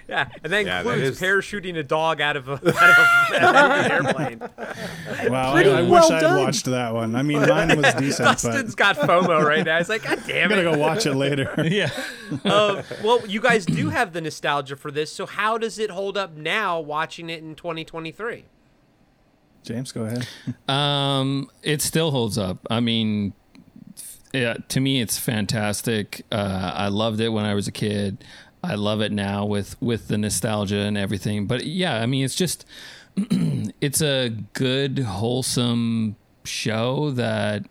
Yeah, 0.08 0.30
and 0.44 0.54
that 0.54 0.66
Yeah, 0.66 0.80
includes 0.80 1.02
is- 1.10 1.20
parachuting 1.20 1.78
a 1.78 1.84
dog 1.84 2.22
out 2.22 2.36
of 2.38 2.48
a, 2.48 2.54
out 2.54 2.64
of 2.64 2.74
a, 2.74 3.36
out 3.42 3.56
of 3.56 3.86
an 3.86 3.92
airplane. 3.92 4.40
Wow, 5.32 5.54
I, 5.54 5.62
I 5.64 5.82
well 5.84 5.90
wish 6.10 6.12
I'd 6.12 6.38
watched 6.38 6.66
that 6.66 6.94
one. 6.94 7.16
I 7.16 7.22
mean, 7.22 7.42
mine 7.48 7.78
was 7.78 7.94
decent, 7.98 8.28
but 8.28 8.42
Dustin's 8.42 8.76
got 8.76 8.98
FOMO 8.98 9.44
right 9.44 9.64
now. 9.66 9.78
He's 9.78 9.88
like, 9.90 10.04
God 10.04 10.22
damn 10.28 10.52
it. 10.52 10.58
I'm 10.58 10.64
gonna 10.66 10.76
go 10.76 10.78
watch 10.78 11.06
it 11.06 11.14
later. 11.16 11.54
Yeah. 11.64 11.90
Um, 12.44 12.82
well, 13.04 13.26
you 13.28 13.40
guys 13.40 13.66
do 13.66 13.90
have 13.90 14.12
the 14.14 14.22
nostalgia 14.22 14.76
for 14.76 14.92
this. 14.92 15.12
So 15.12 15.26
how 15.26 15.58
does 15.58 15.80
it 15.80 15.90
hold 15.92 16.18
up 16.18 16.36
now, 16.36 16.80
watching 16.80 17.30
it 17.30 17.42
in 17.42 17.56
2023? 17.56 18.46
James, 19.64 19.92
go 19.94 20.04
ahead. 20.06 20.28
Um, 20.68 21.50
it 21.62 21.82
still 21.82 22.12
holds 22.12 22.38
up. 22.38 22.58
I 22.70 22.80
mean, 22.82 23.34
yeah, 24.34 24.56
to 24.70 24.80
me, 24.80 25.00
it's 25.00 25.18
fantastic. 25.18 26.26
Uh, 26.32 26.72
I 26.74 26.88
loved 26.88 27.20
it 27.20 27.30
when 27.30 27.46
I 27.46 27.54
was 27.54 27.68
a 27.68 27.72
kid. 27.72 28.24
I 28.64 28.76
love 28.76 29.02
it 29.02 29.12
now 29.12 29.46
with 29.46 29.80
with 29.82 30.08
the 30.08 30.18
nostalgia 30.18 30.80
and 30.80 30.98
everything. 30.98 31.48
But 31.48 31.66
yeah, 31.66 32.02
I 32.02 32.06
mean, 32.08 32.26
it's 32.26 32.36
just 32.36 32.66
it's 33.16 34.02
a 34.02 34.30
good, 34.54 35.00
wholesome 35.00 36.16
show 36.46 37.12
that 37.12 37.66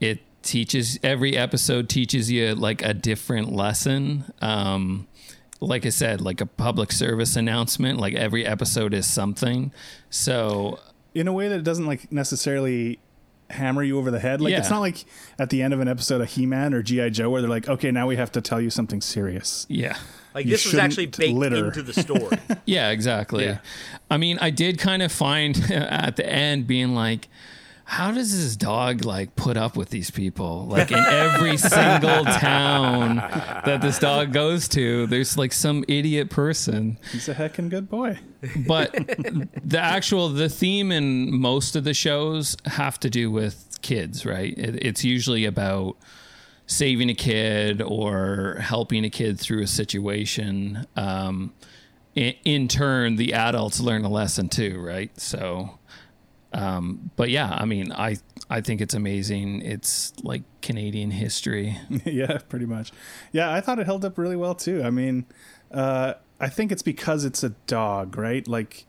it 0.00 0.20
teaches. 0.42 0.98
Every 1.02 1.36
episode 1.36 1.88
teaches 1.88 2.30
you 2.30 2.54
like 2.54 2.82
a 2.82 2.92
different 2.92 3.52
lesson. 3.52 4.24
Um, 4.42 5.08
like 5.60 5.86
I 5.86 5.90
said, 5.90 6.20
like 6.20 6.40
a 6.40 6.46
public 6.46 6.92
service 6.92 7.36
announcement. 7.36 7.98
Like 7.98 8.14
every 8.14 8.44
episode 8.44 8.92
is 8.92 9.06
something. 9.06 9.72
So 10.10 10.80
in 11.14 11.28
a 11.28 11.32
way 11.32 11.48
that 11.48 11.60
it 11.60 11.64
doesn't 11.64 11.86
like 11.86 12.10
necessarily 12.10 12.98
hammer 13.52 13.82
you 13.82 13.98
over 13.98 14.10
the 14.10 14.18
head. 14.20 14.40
Like 14.40 14.54
it's 14.54 14.70
not 14.70 14.80
like 14.80 15.04
at 15.38 15.50
the 15.50 15.62
end 15.62 15.72
of 15.74 15.80
an 15.80 15.88
episode 15.88 16.20
of 16.20 16.28
He-Man 16.30 16.74
or 16.74 16.82
GI 16.82 17.10
Joe 17.10 17.30
where 17.30 17.40
they're 17.42 17.50
like, 17.50 17.68
okay, 17.68 17.90
now 17.90 18.06
we 18.06 18.16
have 18.16 18.32
to 18.32 18.40
tell 18.40 18.60
you 18.60 18.70
something 18.70 19.00
serious. 19.00 19.66
yeah. 19.68 19.96
Like 20.34 20.46
You 20.46 20.52
this 20.52 20.64
was 20.64 20.76
actually 20.76 21.04
shouldn't 21.04 21.18
baked 21.18 21.34
litter. 21.38 21.66
into 21.66 21.82
the 21.82 21.92
story. 21.92 22.38
Yeah, 22.64 22.88
exactly. 22.90 23.44
Yeah. 23.44 23.58
I 24.10 24.16
mean, 24.16 24.38
I 24.40 24.48
did 24.48 24.78
kind 24.78 25.02
of 25.02 25.12
find 25.12 25.56
at 25.70 26.16
the 26.16 26.26
end 26.26 26.66
being 26.66 26.94
like, 26.94 27.28
how 27.92 28.10
does 28.10 28.32
this 28.32 28.56
dog 28.56 29.04
like 29.04 29.36
put 29.36 29.58
up 29.58 29.76
with 29.76 29.90
these 29.90 30.10
people? 30.10 30.64
Like 30.64 30.90
in 30.90 30.98
every 30.98 31.58
single 31.58 32.24
town 32.40 33.16
that 33.16 33.82
this 33.82 33.98
dog 33.98 34.32
goes 34.32 34.66
to, 34.68 35.06
there's 35.08 35.36
like 35.36 35.52
some 35.52 35.84
idiot 35.88 36.30
person. 36.30 36.98
He's 37.12 37.28
a 37.28 37.34
heckin' 37.34 37.68
good 37.68 37.90
boy. 37.90 38.18
But 38.66 38.92
the 39.62 39.78
actual 39.78 40.30
the 40.30 40.48
theme 40.48 40.90
in 40.90 41.38
most 41.38 41.76
of 41.76 41.84
the 41.84 41.92
shows 41.92 42.56
have 42.64 42.98
to 43.00 43.10
do 43.10 43.30
with 43.30 43.78
kids, 43.82 44.24
right? 44.24 44.56
It, 44.56 44.82
it's 44.82 45.04
usually 45.04 45.44
about 45.44 45.98
saving 46.66 47.10
a 47.10 47.14
kid 47.14 47.82
or 47.82 48.56
helping 48.62 49.04
a 49.04 49.10
kid 49.10 49.38
through 49.38 49.64
a 49.64 49.66
situation. 49.66 50.86
Um, 50.96 51.52
in, 52.14 52.32
in 52.46 52.68
turn, 52.68 53.16
the 53.16 53.34
adults 53.34 53.80
learn 53.80 54.02
a 54.06 54.08
lesson 54.08 54.48
too, 54.48 54.80
right? 54.80 55.10
So, 55.20 55.78
um, 56.52 57.10
but 57.16 57.30
yeah, 57.30 57.50
I 57.50 57.64
mean, 57.64 57.92
I 57.92 58.16
I 58.50 58.60
think 58.60 58.80
it's 58.80 58.94
amazing. 58.94 59.62
It's 59.62 60.12
like 60.22 60.42
Canadian 60.60 61.10
history. 61.10 61.78
yeah, 62.04 62.38
pretty 62.48 62.66
much. 62.66 62.92
Yeah, 63.32 63.52
I 63.52 63.60
thought 63.60 63.78
it 63.78 63.86
held 63.86 64.04
up 64.04 64.18
really 64.18 64.36
well 64.36 64.54
too. 64.54 64.82
I 64.82 64.90
mean, 64.90 65.26
uh, 65.70 66.14
I 66.40 66.48
think 66.48 66.72
it's 66.72 66.82
because 66.82 67.24
it's 67.24 67.42
a 67.42 67.50
dog, 67.66 68.16
right? 68.16 68.46
Like 68.46 68.86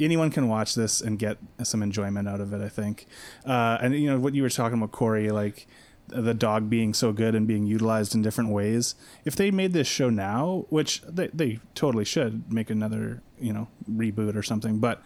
anyone 0.00 0.30
can 0.30 0.48
watch 0.48 0.74
this 0.74 1.00
and 1.00 1.18
get 1.18 1.38
some 1.62 1.82
enjoyment 1.82 2.28
out 2.28 2.40
of 2.40 2.52
it. 2.52 2.60
I 2.60 2.68
think, 2.68 3.06
uh, 3.44 3.78
and 3.80 3.94
you 3.94 4.10
know 4.10 4.18
what 4.18 4.34
you 4.34 4.42
were 4.42 4.50
talking 4.50 4.78
about, 4.78 4.92
Corey, 4.92 5.30
like 5.30 5.66
the 6.08 6.34
dog 6.34 6.68
being 6.68 6.94
so 6.94 7.12
good 7.12 7.34
and 7.34 7.46
being 7.46 7.66
utilized 7.66 8.14
in 8.14 8.22
different 8.22 8.50
ways. 8.50 8.94
If 9.24 9.36
they 9.36 9.50
made 9.50 9.72
this 9.72 9.86
show 9.86 10.10
now, 10.10 10.66
which 10.68 11.02
they 11.02 11.28
they 11.28 11.60
totally 11.74 12.04
should 12.04 12.52
make 12.52 12.70
another, 12.70 13.22
you 13.38 13.52
know, 13.52 13.68
reboot 13.90 14.36
or 14.36 14.42
something, 14.42 14.78
but 14.78 15.02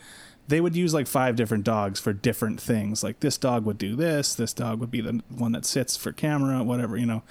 they 0.48 0.60
would 0.60 0.76
use 0.76 0.94
like 0.94 1.06
five 1.06 1.36
different 1.36 1.64
dogs 1.64 1.98
for 1.98 2.12
different 2.12 2.60
things. 2.60 3.02
Like 3.02 3.20
this 3.20 3.36
dog 3.36 3.64
would 3.64 3.78
do 3.78 3.96
this, 3.96 4.34
this 4.34 4.52
dog 4.52 4.80
would 4.80 4.90
be 4.90 5.00
the 5.00 5.22
one 5.28 5.52
that 5.52 5.64
sits 5.64 5.96
for 5.96 6.12
camera, 6.12 6.62
whatever, 6.62 6.96
you 6.96 7.06
know. 7.06 7.22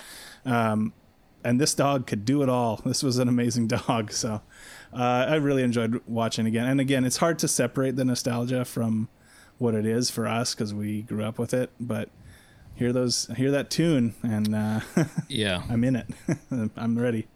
Um, 0.45 0.93
and 1.43 1.61
this 1.61 1.73
dog 1.75 2.07
could 2.07 2.25
do 2.25 2.41
it 2.41 2.49
all. 2.49 2.81
This 2.83 3.03
was 3.03 3.17
an 3.19 3.27
amazing 3.27 3.67
dog. 3.87 4.11
So 4.11 4.41
uh, 4.93 5.25
I 5.29 5.35
really 5.35 5.63
enjoyed 5.63 6.01
watching 6.07 6.45
again. 6.45 6.67
And 6.67 6.81
again, 6.81 7.05
it's 7.05 7.17
hard 7.17 7.39
to 7.39 7.47
separate 7.47 7.95
the 7.95 8.05
nostalgia 8.05 8.65
from 8.65 9.09
what 9.57 9.75
it 9.75 9.85
is 9.85 10.09
for 10.09 10.27
us 10.27 10.53
because 10.53 10.73
we 10.73 11.03
grew 11.03 11.23
up 11.23 11.39
with 11.39 11.53
it. 11.53 11.69
But 11.79 12.09
hear 12.73 12.91
those, 12.91 13.27
hear 13.37 13.51
that 13.51 13.69
tune, 13.69 14.15
and 14.23 14.53
uh, 14.53 14.79
Yeah. 15.29 15.63
I'm 15.69 15.83
in 15.83 15.95
it. 15.95 16.07
I'm 16.75 16.97
ready. 16.97 17.27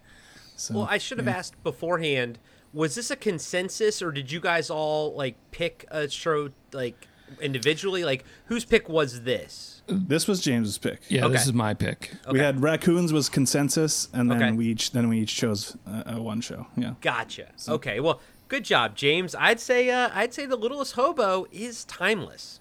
So, 0.56 0.74
Well, 0.74 0.88
I 0.90 0.98
should 0.98 1.20
have 1.20 1.28
asked 1.28 1.62
beforehand. 1.64 2.38
Was 2.74 2.96
this 2.96 3.10
a 3.12 3.16
consensus, 3.16 4.02
or 4.02 4.12
did 4.12 4.32
you 4.32 4.40
guys 4.40 4.70
all 4.70 5.14
like 5.16 5.36
pick 5.52 5.86
a 5.90 6.08
show 6.10 6.50
like 6.72 7.08
individually? 7.42 8.04
Like, 8.04 8.26
whose 8.46 8.66
pick 8.66 8.88
was 8.90 9.22
this? 9.24 9.76
this 9.88 10.28
was 10.28 10.40
James's 10.40 10.78
pick. 10.78 11.00
Yeah, 11.10 11.28
this 11.30 11.46
is 11.48 11.54
my 11.54 11.74
pick. 11.74 12.12
We 12.32 12.38
had 12.40 12.62
raccoons 12.62 13.12
was 13.12 13.28
consensus, 13.28 14.08
and 14.14 14.30
then 14.30 14.42
Okay. 14.44 14.52
we 14.52 14.68
each 14.68 14.92
then 14.92 15.10
we 15.10 15.20
each 15.22 15.36
chose 15.36 15.76
uh, 15.88 16.04
uh, 16.16 16.22
one 16.22 16.42
show. 16.42 16.68
Yeah. 16.78 16.94
Gotcha. 17.02 17.48
Okay. 17.68 18.00
Well, 18.00 18.22
good 18.50 18.64
job, 18.66 18.96
James. 18.96 19.34
I'd 19.34 19.60
say 19.60 19.90
uh, 19.90 20.10
I'd 20.14 20.34
say 20.34 20.46
the 20.46 20.56
Littlest 20.58 20.94
Hobo 20.94 21.48
is 21.52 21.86
timeless. 21.86 22.60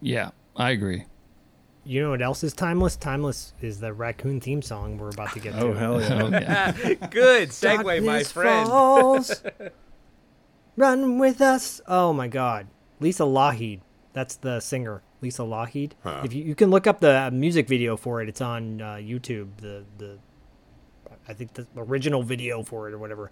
Yeah, 0.00 0.30
I 0.56 0.70
agree. 0.70 1.06
You 1.88 2.02
know 2.02 2.10
what 2.10 2.20
else 2.20 2.44
is 2.44 2.52
timeless? 2.52 2.96
Timeless 2.96 3.54
is 3.62 3.80
the 3.80 3.94
raccoon 3.94 4.40
theme 4.40 4.60
song 4.60 4.98
we're 4.98 5.08
about 5.08 5.32
to 5.32 5.40
get 5.40 5.54
Oh 5.54 5.72
to. 5.72 5.78
hell 5.78 6.00
yeah! 6.02 6.28
Yeah. 6.80 7.06
good 7.10 7.48
segue, 7.48 7.82
my 7.82 7.94
Darkness 7.94 8.30
friend. 8.32 8.68
falls. 8.68 9.42
Run 10.76 11.18
with 11.18 11.40
us. 11.40 11.80
Oh 11.88 12.12
my 12.12 12.28
God, 12.28 12.66
Lisa 13.00 13.22
Lougheed. 13.22 13.80
That's 14.12 14.36
the 14.36 14.60
singer, 14.60 15.02
Lisa 15.22 15.42
Lougheed. 15.42 15.92
If 16.24 16.34
you, 16.34 16.44
you 16.44 16.54
can 16.54 16.68
look 16.70 16.86
up 16.86 17.00
the 17.00 17.30
music 17.32 17.66
video 17.66 17.96
for 17.96 18.20
it, 18.20 18.28
it's 18.28 18.42
on 18.42 18.82
uh, 18.82 18.94
YouTube. 18.96 19.48
The 19.56 19.84
the 19.96 20.18
I 21.26 21.32
think 21.32 21.54
the 21.54 21.66
original 21.74 22.22
video 22.22 22.62
for 22.62 22.88
it 22.88 22.92
or 22.92 22.98
whatever. 22.98 23.30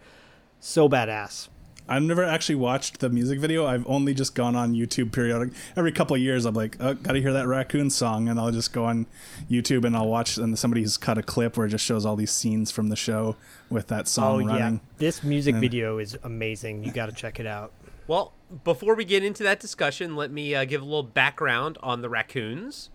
So 0.60 0.88
badass. 0.88 1.48
I've 1.88 2.02
never 2.02 2.24
actually 2.24 2.56
watched 2.56 2.98
the 2.98 3.08
music 3.08 3.38
video. 3.38 3.64
I've 3.66 3.86
only 3.86 4.12
just 4.12 4.34
gone 4.34 4.56
on 4.56 4.72
YouTube 4.74 5.12
periodic. 5.12 5.50
Every 5.76 5.92
couple 5.92 6.16
of 6.16 6.22
years, 6.22 6.44
I'm 6.44 6.54
like, 6.54 6.76
oh, 6.80 6.94
gotta 6.94 7.20
hear 7.20 7.32
that 7.32 7.46
raccoon 7.46 7.90
song, 7.90 8.28
and 8.28 8.40
I'll 8.40 8.50
just 8.50 8.72
go 8.72 8.84
on 8.86 9.06
YouTube 9.50 9.84
and 9.84 9.96
I'll 9.96 10.08
watch. 10.08 10.36
And 10.36 10.58
somebody's 10.58 10.96
cut 10.96 11.16
a 11.16 11.22
clip 11.22 11.56
where 11.56 11.66
it 11.66 11.70
just 11.70 11.84
shows 11.84 12.04
all 12.04 12.16
these 12.16 12.32
scenes 12.32 12.70
from 12.70 12.88
the 12.88 12.96
show 12.96 13.36
with 13.70 13.86
that 13.88 14.02
Oh 14.02 14.04
song 14.04 14.44
running. 14.46 14.74
yeah, 14.74 14.80
this 14.98 15.22
music 15.22 15.54
video 15.56 15.98
is 15.98 16.16
amazing. 16.24 16.82
You 16.84 16.90
got 16.92 17.06
to 17.06 17.12
check 17.12 17.38
it 17.38 17.46
out. 17.46 17.72
Well, 18.08 18.32
before 18.64 18.94
we 18.94 19.04
get 19.04 19.24
into 19.24 19.42
that 19.44 19.60
discussion, 19.60 20.14
let 20.16 20.30
me 20.30 20.54
uh, 20.54 20.64
give 20.64 20.82
a 20.82 20.84
little 20.84 21.02
background 21.02 21.78
on 21.82 22.02
the 22.02 22.08
raccoons. 22.08 22.90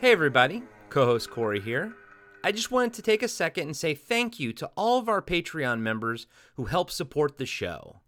Hey, 0.00 0.12
everybody. 0.12 0.62
Co 0.90 1.06
host 1.06 1.30
Corey 1.30 1.60
here. 1.60 1.94
I 2.44 2.52
just 2.52 2.70
wanted 2.70 2.92
to 2.92 3.02
take 3.02 3.22
a 3.22 3.28
second 3.28 3.68
and 3.68 3.76
say 3.76 3.94
thank 3.94 4.38
you 4.38 4.52
to 4.52 4.70
all 4.76 4.98
of 4.98 5.08
our 5.08 5.22
Patreon 5.22 5.80
members 5.80 6.26
who 6.56 6.66
help 6.66 6.90
support 6.90 7.38
the 7.38 7.46
show. 7.46 8.00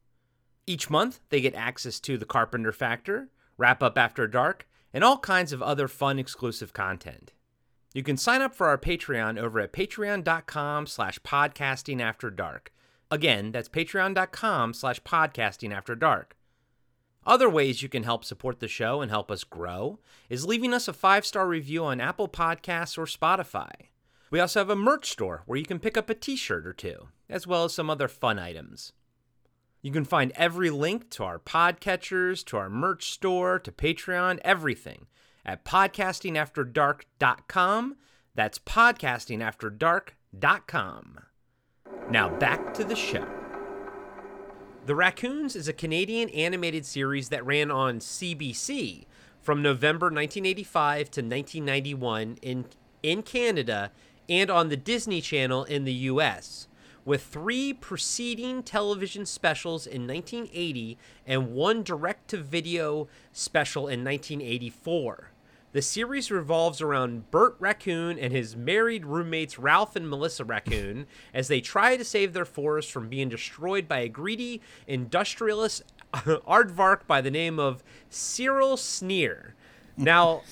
Each 0.66 0.91
month, 0.91 1.20
they 1.30 1.41
get 1.41 1.55
access 1.55 1.99
to 2.01 2.18
The 2.18 2.26
Carpenter 2.26 2.70
Factor, 2.70 3.30
Wrap 3.57 3.82
Up 3.82 3.97
After 3.97 4.26
Dark, 4.26 4.68
and 4.93 5.03
all 5.03 5.16
kinds 5.16 5.55
of 5.55 5.62
other 5.62 5.89
fun 5.89 6.18
exclusive 6.18 6.74
content. 6.74 7.32
You 7.95 8.03
can 8.03 8.18
sign 8.18 8.43
up 8.43 8.55
for 8.55 8.66
our 8.66 8.76
Patreon 8.76 9.39
over 9.39 9.59
at 9.59 9.72
patreon.com 9.72 10.87
slash 10.87 11.18
podcasting 11.20 12.03
after 12.03 12.28
dark. 12.28 12.74
Again, 13.11 13.53
that's 13.53 13.70
patreon.com 13.70 14.74
slash 14.74 15.01
podcasting 15.01 15.72
after 15.72 15.95
dark. 15.95 16.37
Other 17.24 17.49
ways 17.49 17.80
you 17.82 17.89
can 17.89 18.03
help 18.03 18.22
support 18.22 18.61
the 18.61 18.68
show 18.68 19.01
and 19.01 19.11
help 19.11 19.30
us 19.30 19.45
grow 19.45 19.99
is 20.28 20.45
leaving 20.45 20.74
us 20.74 20.89
a 20.89 20.93
five 20.93 21.24
star 21.24 21.49
review 21.49 21.87
on 21.87 22.03
Apple 22.03 22.28
Podcasts 22.28 22.99
or 22.99 23.07
Spotify. 23.07 23.87
We 24.37 24.41
also 24.41 24.61
have 24.61 24.68
a 24.68 24.76
merch 24.76 25.09
store 25.09 25.45
where 25.47 25.59
you 25.59 25.64
can 25.64 25.78
pick 25.78 25.97
up 25.97 26.11
a 26.11 26.14
t 26.14 26.37
shirt 26.37 26.66
or 26.66 26.74
two, 26.74 27.09
as 27.26 27.47
well 27.47 27.64
as 27.64 27.72
some 27.72 27.89
other 27.89 28.07
fun 28.07 28.39
items. 28.39 28.93
You 29.80 29.91
can 29.91 30.05
find 30.05 30.30
every 30.37 30.68
link 30.68 31.09
to 31.12 31.24
our 31.24 31.39
podcatchers, 31.39 32.45
to 32.49 32.59
our 32.59 32.68
merch 32.68 33.11
store, 33.11 33.59
to 33.59 33.72
Patreon, 33.72 34.39
everything 34.45 35.07
at 35.47 35.64
podcastingafterdark.com. 35.64 37.97
That's 38.34 38.59
podcastingafterdark.com. 38.59 41.18
Now 42.11 42.28
back 42.28 42.74
to 42.74 42.84
the 42.84 42.95
show. 42.95 43.26
The 44.84 44.95
Raccoons 44.95 45.57
is 45.57 45.66
a 45.66 45.72
Canadian 45.72 46.28
animated 46.28 46.84
series 46.84 47.30
that 47.30 47.47
ran 47.47 47.70
on 47.70 48.01
CBC 48.01 49.07
from 49.41 49.62
November 49.62 50.09
1985 50.09 51.11
to 51.12 51.22
1991 51.22 52.37
in 52.43 52.66
in 53.03 53.22
Canada 53.22 53.93
and 54.29 54.51
on 54.51 54.68
the 54.68 54.77
Disney 54.77 55.20
Channel 55.20 55.64
in 55.64 55.85
the 55.85 55.93
US, 55.93 56.68
with 57.05 57.22
three 57.22 57.72
preceding 57.72 58.62
television 58.62 59.24
specials 59.24 59.87
in 59.87 60.07
1980 60.07 60.99
and 61.27 61.53
one 61.53 61.83
direct-to-video 61.83 63.09
special 63.33 63.83
in 63.83 64.05
1984. 64.05 65.31
The 65.72 65.83
series 65.83 66.31
revolves 66.31 66.81
around 66.81 67.31
Bert 67.31 67.57
Raccoon 67.59 68.18
and 68.18 68.33
his 68.33 68.57
married 68.57 69.05
roommates 69.05 69.59
Ralph 69.59 69.95
and 69.95 70.09
Melissa 70.09 70.45
Raccoon 70.45 71.07
as 71.35 71.49
they 71.49 71.61
try 71.61 71.97
to 71.97 72.05
save 72.05 72.33
their 72.33 72.47
forest 72.47 72.91
from 72.91 73.09
being 73.11 73.29
destroyed 73.29 73.87
by 73.87 73.99
a 73.99 74.09
greedy 74.09 74.62
industrialist 74.87 75.83
aardvark 76.14 77.07
by 77.07 77.20
the 77.20 77.31
name 77.31 77.59
of 77.59 77.85
Cyril 78.09 78.77
Sneer. 78.77 79.55
Now, 79.97 80.42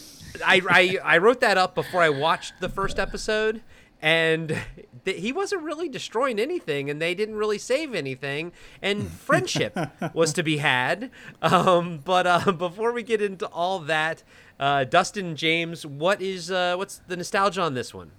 I, 0.44 0.60
I, 0.68 1.14
I 1.14 1.18
wrote 1.18 1.40
that 1.40 1.58
up 1.58 1.74
before 1.74 2.02
I 2.02 2.08
watched 2.08 2.54
the 2.60 2.68
first 2.68 2.98
episode, 2.98 3.62
and 4.00 4.58
th- 5.04 5.20
he 5.20 5.32
wasn't 5.32 5.62
really 5.62 5.88
destroying 5.88 6.38
anything, 6.38 6.90
and 6.90 7.00
they 7.00 7.14
didn't 7.14 7.36
really 7.36 7.58
save 7.58 7.94
anything, 7.94 8.52
and 8.82 9.08
friendship 9.28 9.78
was 10.12 10.32
to 10.34 10.42
be 10.42 10.58
had. 10.58 11.10
Um, 11.42 12.00
but 12.04 12.26
uh, 12.26 12.52
before 12.52 12.92
we 12.92 13.02
get 13.02 13.22
into 13.22 13.46
all 13.46 13.78
that, 13.80 14.22
uh, 14.58 14.84
Dustin 14.84 15.36
James, 15.36 15.84
what 15.86 16.22
is 16.22 16.50
uh, 16.50 16.74
what's 16.76 17.00
the 17.06 17.16
nostalgia 17.16 17.62
on 17.62 17.74
this 17.74 17.92
one? 17.94 18.10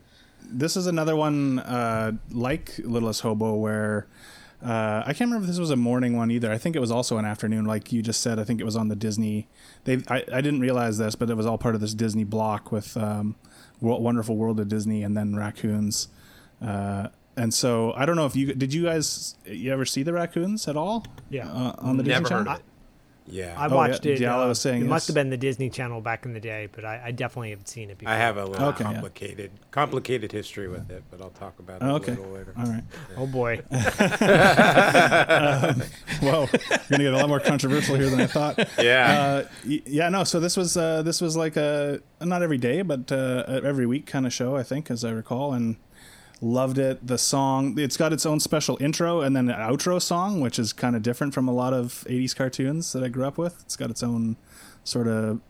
this 0.48 0.78
is 0.78 0.86
another 0.88 1.16
one 1.16 1.58
uh, 1.60 2.12
like 2.32 2.78
Littlest 2.78 3.22
Hobo 3.22 3.56
where 3.56 4.08
uh, 4.66 5.04
I 5.06 5.14
can't 5.14 5.30
remember 5.30 5.44
if 5.44 5.48
this 5.48 5.60
was 5.60 5.70
a 5.70 5.76
morning 5.76 6.18
one 6.18 6.32
either. 6.32 6.52
I 6.52 6.58
think 6.58 6.76
it 6.76 6.80
was 6.80 6.90
also 6.90 7.18
an 7.18 7.26
afternoon, 7.26 7.66
like 7.66 7.94
you 7.94 8.02
just 8.02 8.22
said. 8.22 8.40
I 8.40 8.44
think 8.44 8.60
it 8.60 8.64
was 8.64 8.76
on 8.76 8.88
the 8.88 8.96
Disney. 8.96 9.48
They 9.84 10.02
I, 10.10 10.24
I 10.34 10.42
didn't 10.42 10.60
realize 10.62 10.98
this, 10.98 11.14
but 11.14 11.30
it 11.30 11.38
was 11.38 11.46
all 11.46 11.58
part 11.60 11.76
of 11.76 11.82
this 11.82 11.94
Disney 11.94 12.24
block 12.24 12.72
with 12.72 12.98
um, 12.98 13.36
Wonderful 13.80 14.36
World 14.36 14.60
of 14.60 14.68
Disney 14.68 15.04
and 15.04 15.16
then 15.16 15.36
raccoons. 15.36 16.08
Uh, 16.62 17.10
and 17.38 17.54
so 17.54 17.94
I 17.94 18.06
don't 18.06 18.16
know 18.16 18.26
if 18.26 18.36
you 18.36 18.54
did. 18.54 18.74
You 18.74 18.86
guys 18.86 19.36
you 19.46 19.72
ever 19.72 19.86
see 19.86 20.02
the 20.04 20.14
raccoons 20.14 20.68
at 20.68 20.76
all? 20.76 21.06
Yeah. 21.30 21.48
uh, 21.52 21.76
on 21.80 21.98
the 21.98 22.04
Never 22.04 22.24
Disney 22.24 22.36
heard 22.38 22.46
Channel. 22.48 22.62
Of 23.28 23.34
it. 23.34 23.36
Yeah. 23.38 23.56
I 23.58 23.68
Oh, 23.68 23.76
watched 23.76 24.06
yeah, 24.06 24.14
it. 24.14 24.20
Diallo 24.20 24.46
uh, 24.46 24.48
was 24.50 24.62
saying 24.62 24.82
it 24.82 24.88
must 24.88 25.08
have 25.08 25.14
been 25.16 25.30
the 25.30 25.38
Disney 25.38 25.70
Channel 25.70 26.02
back 26.02 26.26
in 26.26 26.34
the 26.34 26.40
day, 26.40 26.68
but 26.72 26.86
I, 26.86 27.02
I 27.06 27.12
definitely 27.12 27.50
have 27.52 27.68
seen 27.68 27.90
it 27.90 27.98
before. 27.98 28.14
I 28.14 28.18
have 28.18 28.38
a 28.38 28.46
little 28.46 28.68
Okay, 28.70 28.84
yeah. 28.84 28.92
complicated 28.94 29.52
complicated 29.72 30.32
history 30.32 30.68
with 30.68 30.90
it, 30.92 31.04
but 31.12 31.22
I'll 31.22 31.30
talk 31.32 31.60
about 31.60 31.82
it 31.82 31.86
Okay. 31.86 32.14
a 32.14 32.16
little 32.16 32.32
later. 32.34 32.54
All 32.58 32.66
right. 32.66 32.84
Oh 33.18 33.28
boy. 33.28 33.58
Whoa, 36.22 36.48
you're 36.52 36.80
gonna 36.90 37.04
get 37.04 37.14
a 37.14 37.18
lot 37.18 37.28
more 37.30 37.40
controversial 37.40 37.96
here 37.96 38.10
than 38.10 38.22
I 38.22 38.28
thought. 38.28 38.58
Yeah. 38.80 39.44
Uh, 39.46 39.46
yeah, 39.66 40.10
no. 40.10 40.24
So 40.24 40.40
this 40.40 40.56
was 40.58 40.78
uh, 40.78 41.02
this 41.02 41.22
was 41.22 41.36
like 41.36 41.58
a 41.58 42.00
not 42.22 42.42
every 42.44 42.58
day, 42.58 42.82
but 42.82 43.12
uh, 43.12 43.44
every 43.48 43.86
week 43.86 44.06
kind 44.06 44.26
of 44.26 44.34
show, 44.34 44.56
I 44.56 44.64
think, 44.64 44.90
as 44.92 45.04
I 45.04 45.12
recall, 45.12 45.54
and 45.54 45.76
loved 46.46 46.78
it. 46.78 47.06
The 47.06 47.18
song, 47.18 47.78
it's 47.80 47.98
got 47.98 48.14
its 48.14 48.26
own 48.26 48.40
special 48.40 48.78
intro 48.80 49.22
and 49.22 49.36
then 49.36 49.50
an 49.50 49.60
outro 49.60 50.02
song, 50.02 50.40
which 50.40 50.60
is 50.60 50.72
kind 50.72 50.96
of 50.96 51.02
different 51.02 51.34
from 51.34 51.48
a 51.48 51.54
lot 51.54 51.74
of 51.74 52.06
'80s 52.08 52.36
cartoons 52.36 52.94
that 52.94 53.04
I 53.04 53.10
grew 53.10 53.26
up 53.26 53.38
with. 53.38 53.62
It's 53.62 53.76
got 53.76 53.90
its 53.90 54.04
own 54.04 54.38
sort 54.84 55.08
of 55.08 55.42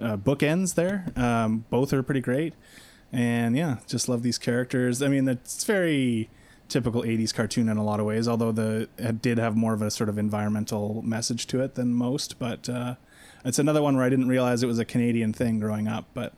uh, 0.00 0.16
bookends 0.16 0.74
there. 0.74 1.12
Um, 1.14 1.66
both 1.70 1.92
are 1.92 2.02
pretty 2.02 2.22
great, 2.22 2.54
and 3.12 3.56
yeah, 3.56 3.76
just 3.86 4.08
love 4.08 4.22
these 4.22 4.38
characters. 4.38 5.02
I 5.02 5.08
mean, 5.08 5.28
it's 5.28 5.64
very 5.64 6.30
typical 6.68 7.02
80s 7.02 7.34
cartoon 7.34 7.68
in 7.68 7.76
a 7.78 7.82
lot 7.82 7.98
of 7.98 8.06
ways 8.06 8.28
although 8.28 8.52
the 8.52 8.88
it 8.96 9.20
did 9.20 9.38
have 9.38 9.56
more 9.56 9.74
of 9.74 9.82
a 9.82 9.90
sort 9.90 10.08
of 10.08 10.18
environmental 10.18 11.02
message 11.02 11.48
to 11.48 11.60
it 11.60 11.74
than 11.74 11.92
most 11.92 12.38
but 12.38 12.68
uh, 12.68 12.94
it's 13.44 13.58
another 13.58 13.82
one 13.82 13.96
where 13.96 14.04
i 14.04 14.08
didn't 14.08 14.28
realize 14.28 14.62
it 14.62 14.68
was 14.68 14.78
a 14.78 14.84
canadian 14.84 15.32
thing 15.32 15.58
growing 15.58 15.88
up 15.88 16.06
but 16.14 16.32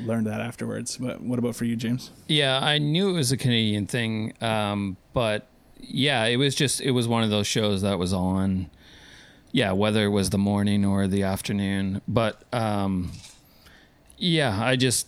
learned 0.00 0.26
that 0.26 0.40
afterwards 0.40 0.96
but 0.98 1.20
what 1.22 1.38
about 1.38 1.56
for 1.56 1.64
you 1.64 1.76
james 1.76 2.10
Yeah, 2.28 2.58
I 2.60 2.78
knew 2.78 3.10
it 3.10 3.12
was 3.12 3.32
a 3.32 3.36
Canadian 3.36 3.86
thing, 3.86 4.34
um, 4.42 4.96
but 5.12 5.46
yeah, 5.78 6.24
it 6.24 6.36
was 6.36 6.54
just 6.54 6.80
it 6.80 6.90
was 6.90 7.06
one 7.06 7.22
of 7.22 7.30
those 7.30 7.46
shows 7.46 7.82
that 7.82 7.98
was 7.98 8.12
on. 8.12 8.70
Yeah, 9.52 9.72
whether 9.72 10.04
it 10.04 10.08
was 10.08 10.30
the 10.30 10.38
morning 10.38 10.84
or 10.84 11.06
the 11.06 11.22
afternoon, 11.22 12.02
but 12.06 12.42
um, 12.52 13.12
yeah, 14.18 14.58
I 14.62 14.76
just 14.76 15.06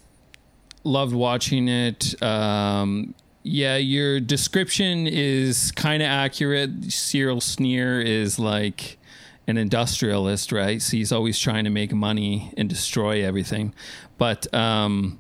loved 0.85 1.13
watching 1.15 1.69
it. 1.69 2.21
Um, 2.23 3.15
yeah, 3.43 3.77
your 3.77 4.21
description 4.21 5.07
is 5.07 5.73
kind 5.73 6.03
of 6.03 6.09
accurate. 6.09 6.93
Cyril 6.93 7.41
Sneer 7.41 8.01
is 8.01 8.39
like 8.39 8.98
an 9.49 9.57
industrialist, 9.57 10.53
right? 10.53 10.81
So 10.81 10.97
he's 10.97 11.11
always 11.11 11.39
trying 11.39 11.65
to 11.65 11.71
make 11.71 11.93
money 11.93 12.53
and 12.57 12.69
destroy 12.69 13.25
everything. 13.25 13.75
But 14.19 14.53
um, 14.55 15.19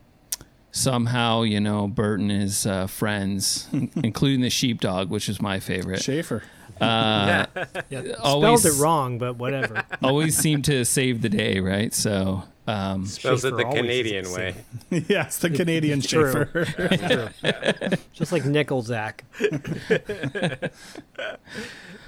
somehow, 0.70 1.42
you 1.42 1.58
know, 1.60 1.88
Burton 1.88 2.30
is 2.30 2.66
uh, 2.66 2.86
friends, 2.86 3.68
including 3.96 4.42
the 4.42 4.50
sheepdog, 4.50 5.10
which 5.10 5.28
is 5.28 5.40
my 5.42 5.58
favorite. 5.60 6.02
Schaeffer 6.02 6.42
Uh, 6.80 7.46
Yeah, 7.90 8.02
always- 8.22 8.60
spelled 8.62 8.76
it 8.76 8.80
wrong, 8.80 9.18
but 9.18 9.36
whatever. 9.36 9.82
always 10.02 10.36
seem 10.36 10.62
to 10.62 10.84
save 10.84 11.22
the 11.22 11.28
day, 11.28 11.58
right? 11.60 11.92
So 11.92 12.44
Um, 12.68 13.06
Spells 13.06 13.46
it 13.46 13.56
the 13.56 13.64
Canadian 13.64 14.30
way. 14.30 14.54
yes, 15.08 15.38
the 15.38 15.48
Canadian 15.48 16.02
True. 16.02 16.30
Schaeffer. 16.30 16.64
True. 17.40 17.98
Just 18.12 18.30
like 18.30 18.44
Nickel 18.44 18.82
Zach. 18.82 19.24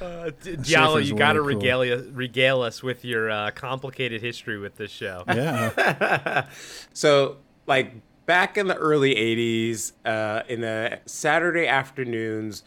Uh, 0.01 0.31
D- 0.43 0.57
Diallo, 0.57 1.05
you 1.05 1.15
got 1.15 1.35
to 1.35 1.43
way 1.43 1.53
cool. 1.53 1.61
regale, 1.61 2.03
regale 2.13 2.63
us 2.63 2.83
with 2.83 3.05
your 3.05 3.31
uh, 3.31 3.51
complicated 3.51 4.23
history 4.23 4.57
with 4.59 4.77
this 4.77 4.91
show. 4.91 5.25
yeah. 5.29 6.47
So, 6.95 7.37
like 7.67 7.93
back 8.25 8.57
in 8.57 8.67
the 8.69 8.77
early 8.77 9.15
'80s, 9.15 9.93
uh, 10.07 10.43
in 10.49 10.63
the 10.63 11.01
Saturday 11.05 11.67
afternoons, 11.67 12.63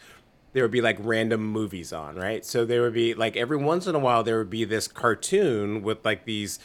there 0.52 0.62
would 0.62 0.70
be 0.70 0.80
like 0.80 0.96
random 1.00 1.44
movies 1.44 1.92
on, 1.92 2.14
right? 2.14 2.44
So 2.44 2.64
there 2.64 2.82
would 2.82 2.94
be 2.94 3.14
like 3.14 3.36
every 3.36 3.56
once 3.56 3.88
in 3.88 3.96
a 3.96 3.98
while 3.98 4.22
there 4.22 4.38
would 4.38 4.50
be 4.50 4.64
this 4.64 4.86
cartoon 4.86 5.82
with 5.82 6.04
like 6.04 6.26
these 6.26 6.60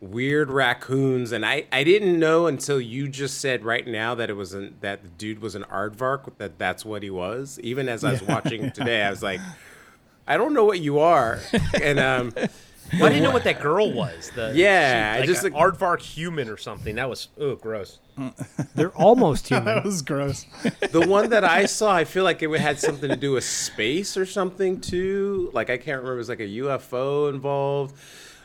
weird 0.00 0.50
raccoons, 0.50 1.32
and 1.32 1.44
I 1.44 1.66
I 1.72 1.84
didn't 1.84 2.18
know 2.18 2.46
until 2.46 2.80
you 2.80 3.08
just 3.08 3.40
said 3.40 3.64
right 3.64 3.86
now 3.86 4.14
that 4.14 4.30
it 4.30 4.34
was 4.34 4.54
an, 4.54 4.76
that 4.80 5.02
the 5.02 5.08
dude 5.08 5.40
was 5.40 5.54
an 5.54 5.64
aardvark 5.64 6.32
that 6.38 6.58
that's 6.58 6.84
what 6.84 7.02
he 7.02 7.10
was. 7.10 7.58
Even 7.62 7.88
as 7.88 8.04
I 8.04 8.12
was 8.12 8.22
watching 8.22 8.70
today, 8.72 9.02
I 9.02 9.10
was 9.10 9.22
like. 9.22 9.40
I 10.28 10.36
don't 10.36 10.54
know 10.54 10.64
what 10.64 10.78
you 10.78 11.00
are, 11.00 11.40
and 11.82 11.98
um, 11.98 12.32
Well, 12.92 13.06
I 13.06 13.08
didn't 13.08 13.22
know 13.24 13.32
what 13.32 13.42
that 13.44 13.60
girl 13.60 13.92
was. 13.92 14.30
The, 14.34 14.52
Yeah, 14.54 15.14
she, 15.14 15.20
like 15.20 15.28
just 15.28 15.44
an 15.44 15.52
like- 15.54 15.74
aardvark 15.74 16.00
human 16.00 16.48
or 16.48 16.56
something. 16.56 16.94
That 16.96 17.08
was 17.08 17.28
oh 17.40 17.56
gross. 17.56 17.98
They're 18.76 18.90
almost 18.96 19.48
human. 19.48 19.64
that 19.64 19.84
was 19.84 20.02
gross. 20.02 20.44
the 20.92 21.04
one 21.08 21.30
that 21.30 21.42
I 21.42 21.66
saw, 21.66 21.92
I 21.94 22.04
feel 22.04 22.22
like 22.22 22.42
it 22.42 22.50
had 22.60 22.78
something 22.78 23.08
to 23.08 23.16
do 23.16 23.32
with 23.32 23.42
space 23.44 24.16
or 24.16 24.24
something 24.26 24.80
too. 24.80 25.50
Like 25.52 25.68
I 25.68 25.78
can't 25.78 25.96
remember, 25.98 26.14
it 26.14 26.18
was 26.18 26.28
like 26.28 26.40
a 26.40 26.48
UFO 26.48 27.28
involved. 27.32 27.96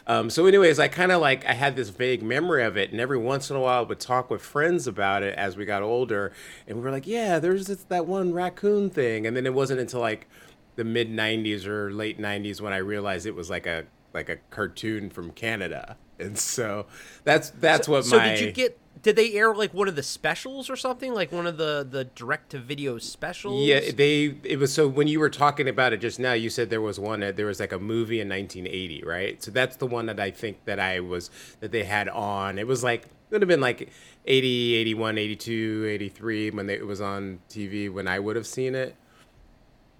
Um, 0.07 0.29
so, 0.29 0.45
anyways, 0.45 0.77
I 0.77 0.87
kind 0.87 1.11
of 1.11 1.19
like 1.19 1.45
I 1.45 1.53
had 1.53 1.75
this 1.75 1.89
vague 1.89 2.21
memory 2.21 2.63
of 2.63 2.77
it, 2.77 2.91
and 2.91 2.99
every 2.99 3.17
once 3.17 3.49
in 3.49 3.55
a 3.55 3.59
while, 3.59 3.79
I 3.79 3.87
would 3.87 3.99
talk 3.99 4.29
with 4.29 4.41
friends 4.41 4.85
about 4.85 5.23
it 5.23 5.35
as 5.35 5.57
we 5.57 5.65
got 5.65 5.81
older, 5.81 6.31
and 6.67 6.77
we 6.77 6.83
were 6.83 6.91
like, 6.91 7.07
"Yeah, 7.07 7.39
there's 7.39 7.65
this, 7.67 7.83
that 7.85 8.05
one 8.05 8.31
raccoon 8.31 8.89
thing," 8.91 9.25
and 9.25 9.35
then 9.35 9.45
it 9.45 9.53
wasn't 9.53 9.79
until 9.79 10.01
like 10.01 10.27
the 10.75 10.83
mid 10.83 11.09
'90s 11.09 11.65
or 11.65 11.91
late 11.91 12.19
'90s 12.19 12.61
when 12.61 12.71
I 12.71 12.77
realized 12.77 13.25
it 13.25 13.35
was 13.35 13.49
like 13.49 13.65
a 13.65 13.85
like 14.13 14.29
a 14.29 14.37
cartoon 14.51 15.09
from 15.09 15.31
Canada, 15.31 15.97
and 16.19 16.37
so 16.37 16.85
that's 17.23 17.49
that's 17.49 17.87
what 17.87 18.05
So 18.05 18.17
my 18.17 18.25
So 18.25 18.29
did 18.29 18.45
you 18.45 18.51
get? 18.51 18.79
Did 19.05 19.17
they 19.17 19.33
air 19.33 19.53
like 19.53 19.71
one 19.71 19.87
of 19.87 19.95
the 19.95 20.01
specials 20.01 20.67
or 20.67 20.75
something? 20.75 21.13
Like 21.13 21.31
one 21.31 21.45
of 21.45 21.57
the 21.57 21.87
the 21.87 22.05
direct 22.05 22.49
to 22.49 22.57
video 22.57 22.97
specials? 22.97 23.63
Yeah, 23.63 23.91
they 23.91 24.35
it 24.41 24.57
was 24.57 24.73
so 24.73 24.87
when 24.87 25.07
you 25.07 25.19
were 25.19 25.29
talking 25.29 25.69
about 25.69 25.93
it 25.93 25.97
just 25.97 26.19
now, 26.19 26.33
you 26.33 26.49
said 26.49 26.71
there 26.71 26.81
was 26.81 26.99
one 26.99 27.19
that 27.19 27.35
there 27.35 27.45
was 27.45 27.59
like 27.59 27.71
a 27.71 27.77
movie 27.77 28.19
in 28.19 28.27
1980, 28.27 29.03
right? 29.03 29.43
So 29.43 29.51
that's 29.51 29.75
the 29.75 29.85
one 29.85 30.07
that 30.07 30.19
I 30.19 30.31
think 30.31 30.65
that 30.65 30.79
I 30.79 31.01
was 31.01 31.29
that 31.59 31.71
they 31.71 31.83
had 31.83 32.09
on. 32.09 32.57
It 32.57 32.65
was 32.65 32.83
like 32.83 33.03
it 33.03 33.09
would 33.29 33.43
have 33.43 33.47
been 33.47 33.61
like 33.61 33.91
80, 34.25 34.73
81, 34.73 35.19
82, 35.19 35.85
83 35.87 36.49
when 36.49 36.65
they, 36.65 36.73
it 36.73 36.87
was 36.87 36.99
on 36.99 37.41
TV 37.47 37.93
when 37.93 38.07
I 38.07 38.17
would 38.17 38.35
have 38.35 38.47
seen 38.47 38.73
it. 38.73 38.95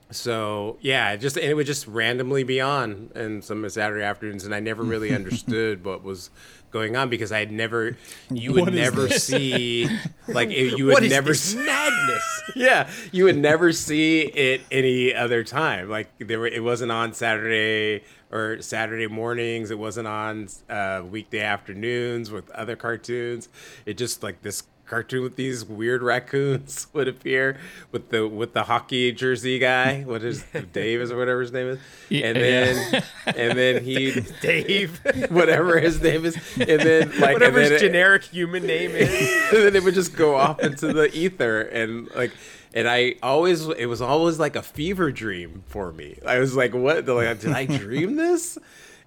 So 0.10 0.78
yeah, 0.82 1.16
just 1.16 1.38
and 1.38 1.46
it 1.46 1.54
would 1.54 1.68
just 1.68 1.86
randomly 1.86 2.44
be 2.44 2.60
on 2.60 3.12
in 3.14 3.44
some 3.44 3.70
Saturday 3.70 4.04
afternoons, 4.04 4.46
and 4.46 4.56
I 4.56 4.62
never 4.62 4.82
really 4.82 5.14
understood 5.16 5.86
what 5.86 6.04
was 6.04 6.32
going 6.76 6.98
on 6.98 7.08
because 7.08 7.32
I 7.32 7.40
had 7.40 7.54
never, 7.54 7.96
you 8.30 8.52
would 8.52 8.74
never 8.74 9.08
this? 9.08 9.24
see 9.24 9.88
like 10.28 10.50
it, 10.50 10.78
you 10.78 10.88
would 10.88 11.10
never 11.10 11.30
this 11.30 11.42
see, 11.42 11.58
madness? 11.66 12.44
yeah, 12.54 12.90
you 13.14 13.24
would 13.24 13.38
never 13.38 13.72
see 13.72 14.24
it 14.24 14.62
any 14.70 15.16
other 15.16 15.44
time. 15.46 15.90
Like 15.90 16.10
there 16.20 16.40
were, 16.40 16.48
it 16.48 16.62
wasn't 16.62 16.92
on 16.92 17.14
Saturday 17.14 18.04
or 18.30 18.62
Saturday 18.62 19.08
mornings. 19.08 19.72
It 19.72 19.80
wasn't 19.80 20.08
on 20.10 20.50
uh, 20.70 21.04
weekday 21.10 21.40
afternoons 21.40 22.30
with 22.30 22.50
other 22.52 22.76
cartoons. 22.76 23.48
It 23.86 23.98
just 23.98 24.22
like 24.22 24.42
this 24.42 24.64
cartoon 24.86 25.24
with 25.24 25.36
these 25.36 25.66
weird 25.66 26.02
raccoons 26.04 26.88
would 26.94 27.08
appear 27.08 27.58
with 27.92 28.10
the 28.10 28.28
with 28.28 28.54
the 28.54 28.64
hockey 28.64 29.12
jersey 29.12 29.60
guy. 29.60 30.04
What 30.04 30.24
is 30.24 30.44
Dave 30.74 31.12
or 31.12 31.18
whatever 31.18 31.42
his 31.42 31.52
name 31.52 31.68
is, 31.70 31.80
Yeah, 32.10 32.28
and 32.28 32.36
then 32.38 33.04
and 33.28 33.58
then 33.58 33.84
he 33.84 34.12
Dave, 34.42 35.00
whatever 35.30 35.80
his 35.80 36.02
name 36.02 36.26
is, 36.26 36.36
and 36.56 36.82
then 36.82 37.10
like 37.20 37.34
whatever 37.34 37.58
and 37.60 37.66
then 37.66 37.72
his 37.72 37.82
it- 37.82 37.86
generic 37.86 38.24
human 38.24 38.66
name 38.66 38.92
is. 38.92 39.10
and 39.10 39.64
then 39.64 39.76
it 39.76 39.84
would 39.84 39.94
just 39.96 40.16
go 40.16 40.36
off 40.36 40.60
into 40.60 40.94
the 40.94 41.14
ether 41.18 41.62
and 41.62 42.10
like 42.16 42.32
and 42.74 42.88
I 42.90 43.16
always 43.24 43.68
it 43.70 43.86
was 43.86 44.02
always 44.02 44.38
like 44.40 44.56
a 44.56 44.62
fever 44.62 45.12
dream 45.12 45.64
for 45.68 45.92
me. 45.94 46.20
I 46.28 46.40
was 46.40 46.56
like, 46.56 46.74
what? 46.74 47.08
Like, 47.08 47.40
did 47.40 47.52
I 47.54 47.66
dream 47.66 48.18
this? 48.18 48.58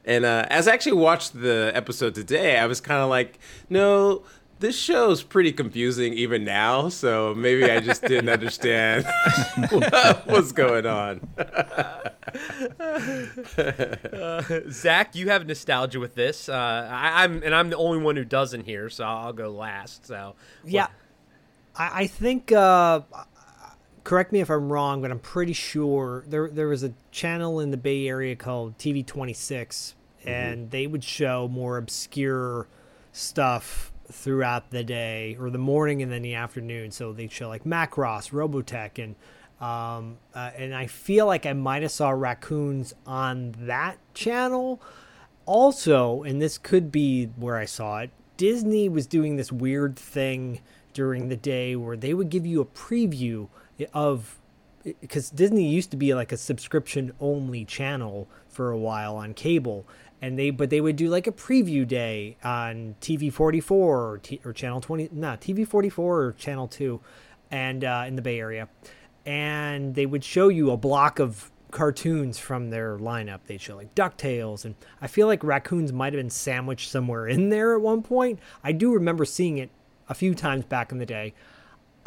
And 0.07 0.25
uh, 0.25 0.47
as 0.49 0.67
I 0.67 0.73
actually 0.73 0.93
watched 0.95 1.39
the 1.39 1.71
episode 1.75 2.15
today, 2.15 2.59
I 2.59 2.65
was 2.65 2.81
kind 2.81 3.03
of 3.03 3.11
like, 3.11 3.39
no, 3.69 4.23
this 4.61 4.79
show's 4.79 5.23
pretty 5.23 5.53
confusing 5.53 6.15
even 6.15 6.45
now. 6.45 6.89
So 6.89 7.35
maybe 7.35 7.71
I 7.71 7.81
just 7.81 8.03
didn't 8.03 8.29
understand 8.29 9.07
what 9.71 10.27
was 10.27 10.53
going 10.53 10.87
on. 10.87 11.21
Zak, 14.71 15.15
you 15.15 15.29
have 15.31 15.47
nostalgia 15.47 16.01
with 16.01 16.15
this. 16.15 16.49
Uh, 16.49 16.89
I, 16.91 17.25
I'm 17.25 17.43
and 17.43 17.55
I'm 17.55 17.71
the 17.71 17.77
only 17.77 17.99
one 17.99 18.17
who 18.17 18.25
doesn't 18.25 18.65
here, 18.65 18.89
so 18.89 19.05
I'll 19.05 19.33
go 19.33 19.51
last. 19.51 20.07
So 20.07 20.35
Yeah, 20.65 20.89
I, 21.77 22.03
I 22.03 22.07
think. 22.07 22.53
Uh, 22.53 23.01
correct 24.05 24.33
me 24.33 24.41
if 24.41 24.49
I'm 24.51 24.73
wrong, 24.73 25.03
but 25.03 25.11
I'm 25.11 25.19
pretty 25.19 25.53
sure 25.53 26.25
there 26.27 26.49
there 26.49 26.69
was 26.69 26.83
a 26.83 26.93
channel 27.11 27.61
in 27.61 27.71
the 27.71 27.77
Bay 27.77 28.09
Area 28.09 28.35
called 28.37 28.79
TV 28.79 29.05
26, 29.05 29.95
and 30.25 30.71
they 30.71 30.87
would 30.87 31.05
show 31.05 31.47
more 31.49 31.77
obscure 31.77 32.69
stuff 33.13 33.93
throughout 34.11 34.71
the 34.71 34.85
day 34.85 35.37
or 35.39 35.51
the 35.51 35.59
morning 35.59 36.03
and 36.03 36.11
then 36.11 36.23
the 36.23 36.35
afternoon. 36.35 36.91
So 36.91 37.13
they'd 37.13 37.33
show 37.33 37.49
like 37.49 37.65
Macross, 37.65 38.31
Robotech, 38.31 39.03
and 39.03 39.15
um, 39.61 40.19
uh, 40.35 40.51
and 40.57 40.75
I 40.75 40.87
feel 40.87 41.27
like 41.27 41.45
I 41.45 41.53
might 41.53 41.83
have 41.83 41.91
saw 41.91 42.11
raccoons 42.11 42.95
on 43.07 43.55
that 43.59 43.99
channel. 44.15 44.81
Also, 45.47 46.23
and 46.23 46.41
this 46.41 46.59
could 46.59 46.93
be 46.93 47.27
where 47.37 47.57
I 47.57 47.65
saw 47.65 48.01
it, 48.01 48.11
Disney 48.37 48.89
was 48.89 49.07
doing 49.07 49.37
this 49.37 49.51
weird 49.51 49.97
thing 49.97 50.61
during 50.93 51.29
the 51.29 51.37
day 51.37 51.75
where 51.75 51.97
they 51.97 52.15
would 52.15 52.31
give 52.31 52.47
you 52.47 52.61
a 52.61 52.65
preview 52.65 53.49
of 53.93 54.39
because 55.01 55.31
Disney 55.31 55.69
used 55.69 55.91
to 55.91 55.97
be 55.97 56.15
like 56.15 56.33
a 56.33 56.37
subscription 56.37 57.13
only 57.21 57.65
channel 57.65 58.29
for 58.49 58.71
a 58.71 58.79
while 58.79 59.17
on 59.17 59.35
cable 59.35 59.87
and 60.21 60.39
they 60.39 60.51
but 60.51 60.71
they 60.71 60.81
would 60.81 60.97
do 60.97 61.09
like 61.09 61.27
a 61.27 61.33
preview 61.33 61.87
day 61.87 62.37
on 62.43 62.97
TV 63.01 63.33
44 63.33 64.11
or, 64.11 64.19
T, 64.19 64.41
or 64.45 64.53
channel 64.53 64.81
20 64.81 65.11
not 65.13 65.41
TV 65.41 65.67
44 65.67 66.21
or 66.21 66.33
channel 66.33 66.69
2 66.69 67.01
and 67.51 67.85
uh, 67.85 68.05
in 68.07 68.17
the 68.17 68.23
Bay 68.23 68.39
Area 68.39 68.69
and 69.25 69.95
they 69.95 70.07
would 70.07 70.25
show 70.25 70.49
you 70.49 70.71
a 70.71 70.77
block 70.77 71.19
of 71.19 71.51
cartoons 71.71 72.39
from 72.39 72.71
their 72.71 72.97
lineup. 72.99 73.41
They'd 73.47 73.61
show 73.61 73.77
like 73.77 73.95
DuckTales, 73.95 74.65
and 74.65 74.75
I 75.01 75.07
feel 75.07 75.27
like 75.27 75.45
raccoons 75.45 75.93
might 75.93 76.13
have 76.13 76.21
been 76.21 76.31
sandwiched 76.31 76.91
somewhere 76.91 77.27
in 77.29 77.51
there 77.51 77.75
at 77.75 77.83
one 77.83 78.03
point. 78.03 78.39
I 78.65 78.73
do 78.73 78.93
remember 78.93 79.25
seeing 79.25 79.59
it 79.59 79.71
a 80.09 80.15
few 80.15 80.35
times 80.35 80.65
back 80.65 80.93
in 80.93 80.99
the 80.99 81.07
day. 81.07 81.35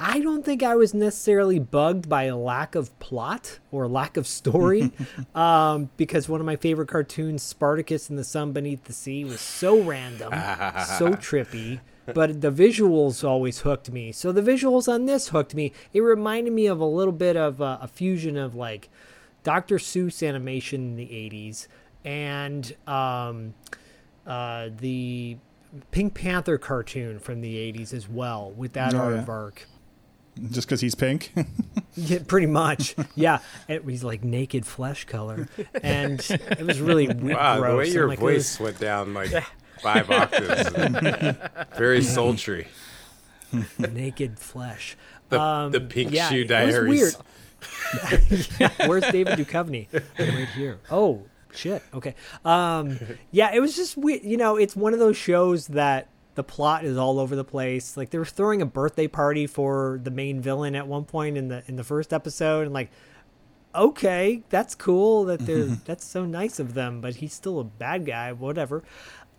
I 0.04 0.20
don't 0.20 0.44
think 0.44 0.64
I 0.64 0.76
was 0.76 0.94
necessarily 0.96 1.60
bugged 1.60 2.10
by 2.10 2.24
a 2.24 2.36
lack 2.36 2.74
of 2.74 2.98
plot 3.00 3.60
or 3.72 3.88
lack 3.88 4.18
of 4.18 4.26
story, 4.26 4.92
um, 5.36 5.92
because 5.96 6.28
one 6.28 6.40
of 6.40 6.46
my 6.46 6.56
favorite 6.56 6.88
cartoons, 6.88 7.44
Spartacus 7.44 8.10
and 8.10 8.18
the 8.18 8.24
Sun 8.24 8.52
Beneath 8.54 8.86
the 8.86 8.94
Sea, 8.94 9.24
was 9.26 9.40
so 9.40 9.80
random, 9.82 10.32
so 10.32 11.12
trippy. 11.14 11.82
But 12.14 12.42
the 12.42 12.52
visuals 12.52 13.24
always 13.24 13.60
hooked 13.60 13.92
me. 13.92 14.12
So 14.12 14.32
the 14.32 14.42
visuals 14.42 14.92
on 14.92 15.06
this 15.06 15.28
hooked 15.30 15.54
me. 15.54 15.72
It 15.94 16.02
reminded 16.02 16.52
me 16.52 16.66
of 16.66 16.80
a 16.80 16.86
little 16.86 17.14
bit 17.14 17.38
of 17.38 17.62
uh, 17.62 17.78
a 17.80 17.88
fusion 17.88 18.38
of 18.38 18.56
like 18.56 18.90
Dr. 19.44 19.78
Seuss 19.78 20.28
animation 20.28 20.82
in 20.82 20.96
the 20.96 21.06
80s 21.06 21.68
and 22.04 22.76
um, 22.88 23.54
uh, 24.26 24.70
the 24.80 25.38
Pink 25.92 26.16
Panther 26.16 26.58
cartoon 26.58 27.20
from 27.20 27.42
the 27.42 27.56
80s 27.72 27.94
as 27.94 28.10
well 28.10 28.52
with 28.52 28.74
that 28.74 28.94
Oh, 28.96 29.10
yeah. 29.10 29.24
aardvark. 29.24 29.60
Just 30.50 30.68
because 30.68 30.82
he's 30.82 30.96
pink. 30.96 31.34
Yeah, 31.98 32.20
pretty 32.26 32.48
much. 32.48 32.96
yeah, 33.16 33.40
it 33.68 33.84
was 33.84 34.02
like 34.02 34.24
naked 34.24 34.66
flesh 34.66 35.04
color, 35.04 35.50
and 35.84 36.22
it 36.32 36.66
was 36.66 36.80
really 36.80 37.08
Wow, 37.10 37.60
gross. 37.60 37.70
the 37.72 37.78
way 37.78 37.88
your 37.90 38.08
like, 38.08 38.18
it 38.18 38.22
voice 38.22 38.60
went 38.62 38.80
down 38.80 39.14
like 39.14 39.30
five 39.82 40.10
octaves, 40.10 40.70
very 41.78 42.02
sultry. 42.16 42.68
naked 43.78 44.40
flesh. 44.40 44.96
The, 45.28 45.40
Um, 45.42 45.72
the 45.74 45.82
Pink 45.82 46.12
yeah, 46.14 46.30
Shoe 46.30 46.36
it 46.38 46.42
was 46.44 46.48
Diaries. 46.50 46.88
weird. 47.02 48.46
Yeah, 48.60 48.70
where's 48.88 49.04
David 49.12 49.38
Duchovny? 49.38 49.88
right 50.18 50.48
here. 50.56 50.80
Oh 50.90 51.24
shit. 51.54 51.84
Okay. 51.94 52.16
Um, 52.46 52.98
yeah, 53.32 53.52
it 53.54 53.60
was 53.60 53.76
just 53.76 53.98
weird. 53.98 54.24
You 54.24 54.38
know, 54.38 54.56
it's 54.56 54.78
one 54.78 54.94
of 54.94 55.00
those 55.00 55.18
shows 55.18 55.68
that 55.68 56.08
the 56.36 56.44
plot 56.44 56.86
is 56.86 56.98
all 56.98 57.20
over 57.20 57.36
the 57.36 57.44
place. 57.44 57.98
Like 57.98 58.10
they 58.12 58.18
were 58.18 58.26
throwing 58.26 58.62
a 58.62 58.66
birthday 58.66 59.08
party 59.08 59.48
for 59.48 60.00
the 60.04 60.12
main 60.12 60.42
villain 60.42 60.76
at 60.76 60.88
one 60.88 61.04
point 61.06 61.38
in 61.38 61.48
the 61.50 61.64
in 61.68 61.76
the 61.76 61.84
first 61.84 62.14
episode, 62.14 62.62
and 62.66 62.74
like, 62.74 62.90
okay, 63.76 64.44
that's 64.50 64.76
cool. 64.76 65.26
That 65.26 65.46
they're 65.46 65.66
that's 65.66 66.06
so 66.06 66.26
nice 66.26 66.60
of 66.60 66.74
them, 66.74 67.02
but 67.02 67.16
he's 67.16 67.34
still 67.34 67.60
a 67.60 67.64
bad 67.64 68.06
guy. 68.06 68.32
Whatever. 68.34 68.84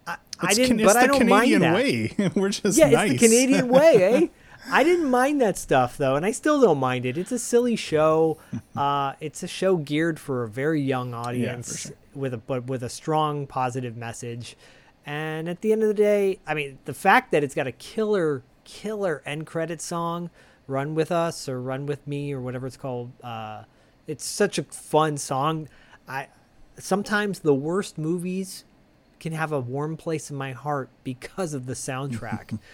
I 0.07 0.17
It's 0.45 0.57
didn't, 0.57 0.79
can- 0.79 0.87
but 0.87 0.97
I 0.97 1.07
don't 1.07 1.21
Canadian 1.21 1.61
mind 1.61 1.75
that. 1.75 1.75
way. 1.75 2.31
We're 2.35 2.49
just 2.49 2.77
Yeah, 2.77 2.91
nice. 2.91 3.13
it's 3.13 3.21
the 3.21 3.29
Canadian 3.29 3.69
way, 3.69 3.95
eh? 4.03 4.27
I 4.71 4.83
didn't 4.83 5.09
mind 5.11 5.41
that 5.41 5.57
stuff 5.57 5.97
though, 5.97 6.17
and 6.17 6.27
I 6.27 6.33
still 6.33 6.61
don't 6.61 6.79
mind 6.79 7.07
it. 7.07 7.17
It's 7.17 7.31
a 7.33 7.39
silly 7.39 7.77
show. 7.77 8.39
Uh, 8.77 9.13
it's 9.21 9.43
a 9.43 9.47
show 9.47 9.77
geared 9.77 10.19
for 10.19 10.43
a 10.45 10.49
very 10.49 10.81
young 10.81 11.13
audience 11.13 11.81
sure. 11.83 11.93
with 12.15 12.33
a 12.33 12.39
but 12.39 12.65
with 12.65 12.83
a 12.83 12.89
strong 12.89 13.47
positive 13.47 13.97
message. 13.99 14.57
And 15.05 15.49
at 15.49 15.61
the 15.61 15.73
end 15.73 15.83
of 15.83 15.89
the 15.89 15.95
day, 15.95 16.39
I 16.47 16.55
mean, 16.55 16.79
the 16.85 16.95
fact 16.95 17.33
that 17.33 17.43
it's 17.43 17.55
got 17.55 17.67
a 17.67 17.73
killer 17.73 18.45
killer 18.65 19.23
end 19.27 19.47
credit 19.47 19.81
song, 19.81 20.31
"Run 20.69 20.95
with 20.95 21.11
Us" 21.11 21.49
or 21.49 21.61
"Run 21.61 21.87
with 21.87 22.07
Me" 22.07 22.33
or 22.33 22.41
whatever 22.41 22.67
it's 22.67 22.77
called, 22.77 23.11
uh, 23.23 23.65
it's 24.07 24.25
such 24.25 24.59
a 24.59 24.63
fun 24.63 25.17
song. 25.17 25.69
I 26.07 26.29
sometimes 26.79 27.41
the 27.41 27.55
worst 27.55 27.99
movies 27.99 28.65
can 29.21 29.33
have 29.33 29.53
a 29.53 29.61
warm 29.61 29.97
place 29.97 30.31
in 30.31 30.37
my 30.37 30.53
heart 30.53 30.91
because 31.05 31.55
of 31.55 31.67
the 31.67 31.75
soundtrack. 31.75 32.59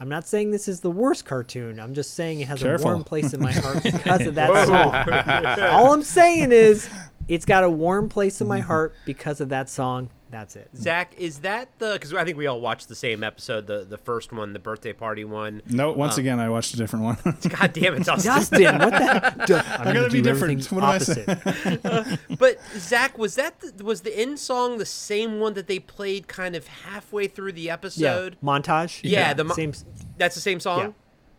I'm 0.00 0.08
not 0.08 0.26
saying 0.26 0.50
this 0.50 0.66
is 0.66 0.80
the 0.80 0.90
worst 0.90 1.24
cartoon. 1.24 1.78
I'm 1.78 1.94
just 1.94 2.14
saying 2.14 2.40
it 2.40 2.48
has 2.48 2.60
Careful. 2.60 2.88
a 2.88 2.92
warm 2.94 3.04
place 3.04 3.32
in 3.34 3.40
my 3.40 3.52
heart 3.52 3.82
because 3.84 4.26
of 4.26 4.34
that 4.34 4.66
song. 4.66 5.60
All 5.70 5.92
I'm 5.92 6.02
saying 6.02 6.50
is 6.50 6.90
it's 7.28 7.44
got 7.44 7.62
a 7.62 7.70
warm 7.70 8.08
place 8.08 8.40
in 8.40 8.48
my 8.48 8.58
heart 8.58 8.94
because 9.06 9.40
of 9.40 9.50
that 9.50 9.70
song. 9.70 10.10
That's 10.32 10.56
it. 10.56 10.70
Zak, 10.74 11.12
is 11.18 11.40
that 11.40 11.68
the? 11.78 11.92
Because 11.92 12.14
I 12.14 12.24
think 12.24 12.38
we 12.38 12.46
all 12.46 12.58
watched 12.58 12.88
the 12.88 12.94
same 12.94 13.22
episode, 13.22 13.66
the 13.66 13.84
the 13.84 13.98
first 13.98 14.32
one, 14.32 14.54
the 14.54 14.58
birthday 14.58 14.94
party 14.94 15.24
one. 15.26 15.60
No, 15.68 15.92
once 15.92 16.14
um, 16.14 16.20
again, 16.20 16.40
I 16.40 16.48
watched 16.48 16.72
a 16.72 16.78
different 16.78 17.04
one. 17.04 17.18
God 17.50 17.72
damn 17.74 17.94
it, 17.94 18.04
Dustin. 18.04 18.32
Dustin, 18.32 18.78
what 18.78 18.92
the? 18.92 19.44
Duh, 19.46 19.62
I'm 19.66 19.84
gotta 19.84 19.92
gonna 19.92 20.08
be 20.08 20.22
different. 20.22 20.52
everything 20.62 20.76
What 20.78 20.84
am 20.84 20.90
I 20.90 20.98
saying? 20.98 21.28
opposite. 21.28 21.80
Uh, 21.84 22.16
but 22.38 22.58
Zak, 22.78 23.18
was 23.18 23.34
that 23.34 23.60
the, 23.60 23.84
was 23.84 24.00
the 24.00 24.18
end 24.18 24.38
song 24.38 24.78
the 24.78 24.86
same 24.86 25.38
one 25.38 25.52
that 25.52 25.66
they 25.66 25.78
played 25.78 26.28
kind 26.28 26.56
of 26.56 26.66
halfway 26.66 27.26
through 27.28 27.52
the 27.52 27.68
episode? 27.68 28.00
Yeah, 28.02 28.10
episode? 28.14 28.36
montage. 28.42 29.00
Yeah, 29.02 29.34
the 29.34 29.44
mo- 29.44 29.54
same. 29.54 29.74
That's 30.16 30.34
the 30.34 30.40
same 30.40 30.60
song. 30.60 30.78
Yeah. 30.80 30.90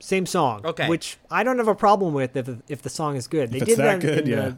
Same 0.02 0.26
song. 0.28 0.66
Okay. 0.66 0.88
Which 0.88 1.18
I 1.32 1.44
don't 1.44 1.58
have 1.58 1.68
a 1.68 1.74
problem 1.76 2.14
with 2.14 2.36
if 2.38 2.48
if 2.68 2.84
the 2.84 2.90
song 2.92 3.16
is 3.16 3.28
good. 3.28 3.50
They 3.52 3.58
If 3.58 3.64
did 3.66 3.70
it's 3.72 3.78
that 3.80 4.02
good, 4.02 4.26
the- 4.26 4.30
yeah. 4.30 4.36
the- 4.50 4.58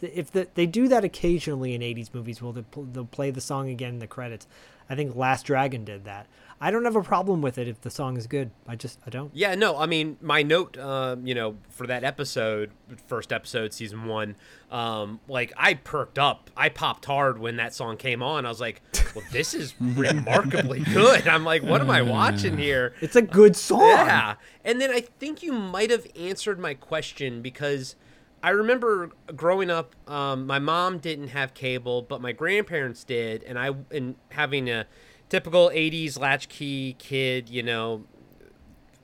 if 0.00 0.30
the, 0.30 0.48
they 0.54 0.66
do 0.66 0.88
that 0.88 1.04
occasionally 1.04 1.74
in 1.74 1.80
80s 1.80 2.12
movies, 2.14 2.40
will 2.40 2.52
they 2.52 2.62
pl- 2.62 2.88
they'll 2.92 3.04
play 3.04 3.30
the 3.30 3.40
song 3.40 3.68
again 3.68 3.94
in 3.94 3.98
the 3.98 4.06
credits. 4.06 4.46
I 4.90 4.94
think 4.94 5.14
Last 5.14 5.44
Dragon 5.44 5.84
did 5.84 6.04
that. 6.04 6.26
I 6.60 6.70
don't 6.72 6.84
have 6.84 6.96
a 6.96 7.02
problem 7.02 7.40
with 7.40 7.56
it 7.56 7.68
if 7.68 7.80
the 7.82 7.90
song 7.90 8.16
is 8.16 8.26
good. 8.26 8.50
I 8.66 8.74
just 8.74 8.98
I 9.06 9.10
don't. 9.10 9.30
Yeah, 9.32 9.54
no, 9.54 9.78
I 9.78 9.86
mean, 9.86 10.16
my 10.20 10.42
note, 10.42 10.76
um, 10.76 11.24
you 11.24 11.34
know, 11.34 11.56
for 11.68 11.86
that 11.86 12.02
episode, 12.02 12.70
first 13.06 13.32
episode, 13.32 13.72
season 13.72 14.06
one, 14.06 14.34
um, 14.72 15.20
like 15.28 15.52
I 15.56 15.74
perked 15.74 16.18
up, 16.18 16.50
I 16.56 16.68
popped 16.68 17.04
hard 17.04 17.38
when 17.38 17.56
that 17.56 17.74
song 17.74 17.96
came 17.96 18.22
on. 18.24 18.44
I 18.44 18.48
was 18.48 18.60
like, 18.60 18.82
well, 19.14 19.24
this 19.30 19.54
is 19.54 19.74
remarkably 19.80 20.80
good. 20.80 21.28
I'm 21.28 21.44
like, 21.44 21.62
what 21.62 21.80
am 21.80 21.90
I 21.90 22.02
watching 22.02 22.58
here? 22.58 22.94
It's 23.00 23.16
a 23.16 23.22
good 23.22 23.54
song. 23.54 23.82
Yeah. 23.82 24.34
And 24.64 24.80
then 24.80 24.90
I 24.90 25.02
think 25.02 25.42
you 25.44 25.52
might 25.52 25.90
have 25.90 26.06
answered 26.16 26.58
my 26.58 26.74
question 26.74 27.40
because 27.40 27.94
I 28.42 28.50
remember 28.50 29.10
growing 29.34 29.70
up, 29.70 29.94
um, 30.08 30.46
my 30.46 30.58
mom 30.58 30.98
didn't 30.98 31.28
have 31.28 31.54
cable, 31.54 32.02
but 32.02 32.20
my 32.20 32.32
grandparents 32.32 33.02
did, 33.04 33.42
and 33.42 33.58
I 33.58 33.70
and 33.90 34.14
having 34.30 34.70
a 34.70 34.86
typical 35.28 35.70
'80s 35.74 36.18
latchkey 36.18 36.94
kid, 36.98 37.48
you 37.48 37.62
know, 37.62 38.04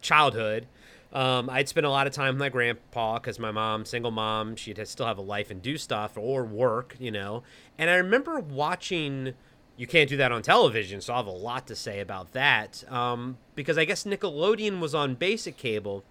childhood. 0.00 0.66
Um, 1.12 1.48
I'd 1.48 1.68
spend 1.68 1.86
a 1.86 1.90
lot 1.90 2.06
of 2.08 2.12
time 2.12 2.34
with 2.34 2.40
my 2.40 2.48
grandpa 2.48 3.14
because 3.14 3.38
my 3.38 3.52
mom, 3.52 3.84
single 3.84 4.10
mom, 4.10 4.56
she'd 4.56 4.80
still 4.86 5.06
have 5.06 5.18
a 5.18 5.22
life 5.22 5.50
and 5.50 5.62
do 5.62 5.78
stuff 5.78 6.16
or 6.16 6.44
work, 6.44 6.96
you 6.98 7.10
know. 7.12 7.42
And 7.78 7.90
I 7.90 7.94
remember 7.96 8.40
watching. 8.40 9.34
You 9.76 9.88
can't 9.88 10.08
do 10.08 10.16
that 10.18 10.30
on 10.30 10.42
television, 10.42 11.00
so 11.00 11.14
I 11.14 11.16
have 11.16 11.26
a 11.26 11.32
lot 11.32 11.66
to 11.66 11.74
say 11.74 11.98
about 11.98 12.30
that. 12.32 12.84
Um, 12.88 13.38
because 13.56 13.76
I 13.76 13.84
guess 13.84 14.04
Nickelodeon 14.04 14.78
was 14.78 14.94
on 14.94 15.16
basic 15.16 15.56
cable, 15.56 16.04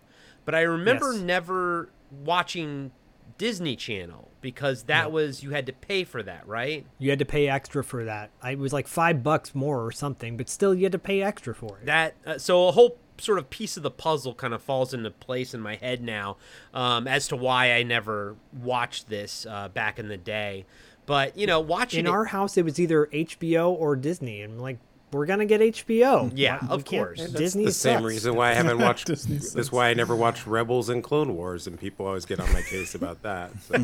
but 0.43 0.53
I 0.53 0.61
remember 0.63 1.13
Yes. 1.13 1.21
never 1.21 1.89
watching 2.11 2.91
Disney 3.37 3.75
Channel 3.75 4.29
because 4.41 4.83
that 4.83 5.05
No. 5.05 5.09
was 5.09 5.41
you 5.43 5.51
had 5.51 5.65
to 5.67 5.73
pay 5.73 6.03
for 6.03 6.21
that, 6.23 6.47
right? 6.47 6.85
You 6.99 7.09
had 7.09 7.19
to 7.19 7.25
pay 7.25 7.47
extra 7.47 7.83
for 7.83 8.03
that. 8.05 8.29
I, 8.41 8.51
it 8.51 8.59
was 8.59 8.73
like 8.73 8.87
five 8.87 9.23
bucks 9.23 9.53
more 9.55 9.85
or 9.85 9.91
something, 9.91 10.37
but 10.37 10.49
still 10.49 10.73
you 10.73 10.83
had 10.83 10.91
to 10.91 10.99
pay 10.99 11.21
extra 11.21 11.53
for 11.55 11.77
it. 11.79 11.85
that 11.85 12.15
uh, 12.25 12.37
so 12.37 12.67
a 12.67 12.71
whole 12.71 12.97
sort 13.19 13.37
of 13.37 13.49
piece 13.49 13.77
of 13.77 13.83
the 13.83 13.91
puzzle 13.91 14.33
kind 14.33 14.53
of 14.53 14.61
falls 14.61 14.93
into 14.93 15.09
place 15.11 15.53
in 15.53 15.61
my 15.61 15.75
head 15.75 16.01
now 16.01 16.35
um, 16.73 17.07
as 17.07 17.27
to 17.27 17.35
why 17.35 17.71
I 17.73 17.83
never 17.83 18.35
watched 18.51 19.07
this 19.07 19.45
uh, 19.49 19.69
back 19.69 19.99
in 19.99 20.07
the 20.07 20.17
day. 20.17 20.65
But 21.05 21.37
you 21.37 21.45
know, 21.47 21.59
watching 21.59 22.01
in 22.01 22.07
it, 22.07 22.09
our 22.09 22.25
house, 22.25 22.57
it 22.57 22.63
was 22.65 22.79
either 22.79 23.07
HBO 23.07 23.69
or 23.71 23.95
Disney, 23.95 24.41
and 24.41 24.59
like 24.61 24.79
we're 25.13 25.25
gonna 25.25 25.45
get 25.45 25.61
HBO. 25.61 26.31
Yeah, 26.35 26.59
We 26.61 26.67
of 26.69 26.85
course. 26.85 27.19
That's 27.19 27.33
Disney 27.33 27.65
the 27.65 27.71
same 27.71 28.03
reason 28.03 28.35
why 28.35 28.51
I 28.51 28.53
haven't 28.53 28.77
watched. 28.79 29.07
Disney 29.07 29.37
that's 29.37 29.51
sucks. 29.53 29.71
why 29.71 29.89
I 29.89 29.93
never 29.93 30.15
watched 30.15 30.45
Rebels 30.47 30.89
and 30.89 31.03
Clone 31.03 31.35
Wars, 31.35 31.67
and 31.67 31.79
people 31.79 32.05
always 32.05 32.25
get 32.25 32.39
on 32.39 32.51
my 32.53 32.61
case 32.61 32.95
about 32.95 33.21
that. 33.23 33.51
So, 33.61 33.75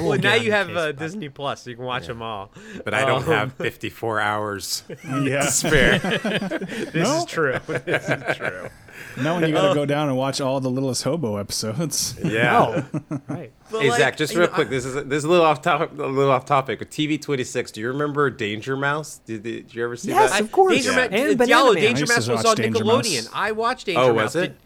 well, 0.02 0.18
now 0.18 0.34
you 0.34 0.52
have 0.52 0.70
uh. 0.76 0.92
Disney 0.92 1.28
Plus, 1.28 1.62
so 1.62 1.70
you 1.70 1.76
can 1.76 1.84
watch 1.84 2.06
them 2.06 2.22
all. 2.22 2.50
But 2.84 2.94
I 2.94 3.04
don't 3.04 3.22
Um, 3.26 3.32
have 3.32 3.52
54 3.58 4.20
hours 4.20 4.82
yeah. 5.04 5.40
to 5.42 5.50
spare. 5.50 5.98
This 5.98 6.94
No? 6.94 7.18
is 7.18 7.24
true. 7.26 7.58
this 7.66 8.08
is 8.08 8.36
true. 8.36 8.68
Now 9.16 9.34
when 9.38 9.48
you 9.48 9.54
got 9.54 9.68
to 9.68 9.74
go 9.74 9.80
oh. 9.82 9.86
down 9.86 10.08
and 10.08 10.16
watch 10.16 10.40
all 10.40 10.60
the 10.60 10.68
Littlest 10.70 11.02
Hobo 11.04 11.36
episodes. 11.36 12.14
Yeah. 12.24 12.84
Oh, 12.92 13.00
right. 13.28 13.52
But, 13.70 13.82
Hey 13.82 13.90
like, 13.90 13.98
Zak, 14.00 14.16
just 14.16 14.34
real 14.34 14.46
know, 14.48 14.52
quick. 14.54 14.66
I- 14.68 14.70
This 14.70 14.84
is 14.84 14.94
this 14.94 15.18
is 15.18 15.24
a 15.24 15.28
little 15.28 15.44
off 15.44 15.62
topic. 15.62 15.90
A 15.92 16.06
little 16.06 16.30
off 16.32 16.44
topic. 16.44 16.80
With 16.80 16.90
TV 16.90 17.20
twenty 17.20 17.44
six. 17.44 17.70
Do 17.70 17.80
you 17.80 17.88
remember 17.88 18.30
Danger 18.30 18.76
Mouse? 18.76 19.18
Did, 19.24 19.42
did 19.42 19.74
you 19.74 19.84
ever 19.84 19.96
see 19.96 20.08
Yes, 20.10 20.32
that? 20.32 20.40
of 20.40 20.52
course. 20.52 20.74
Danger 20.74 20.90
Yeah. 20.92 20.96
Ma- 21.08 21.16
And 21.16 21.38
Diallo, 21.40 21.74
Danger 21.74 21.86
I 21.86 21.90
used 22.00 22.06
to 22.06 22.14
Mouse 22.14 22.28
was 22.28 22.44
on 22.44 22.56
Danger 22.56 22.80
Nickelodeon. 22.84 23.24
Mouse. 23.24 23.30
I 23.34 23.52
watched 23.52 23.84
oh, 23.88 23.92
Danger 23.92 24.00
Oh, 24.00 24.14
Mouse. 24.14 24.34
was 24.34 24.36
it? 24.36 24.48
Did, 24.48 24.56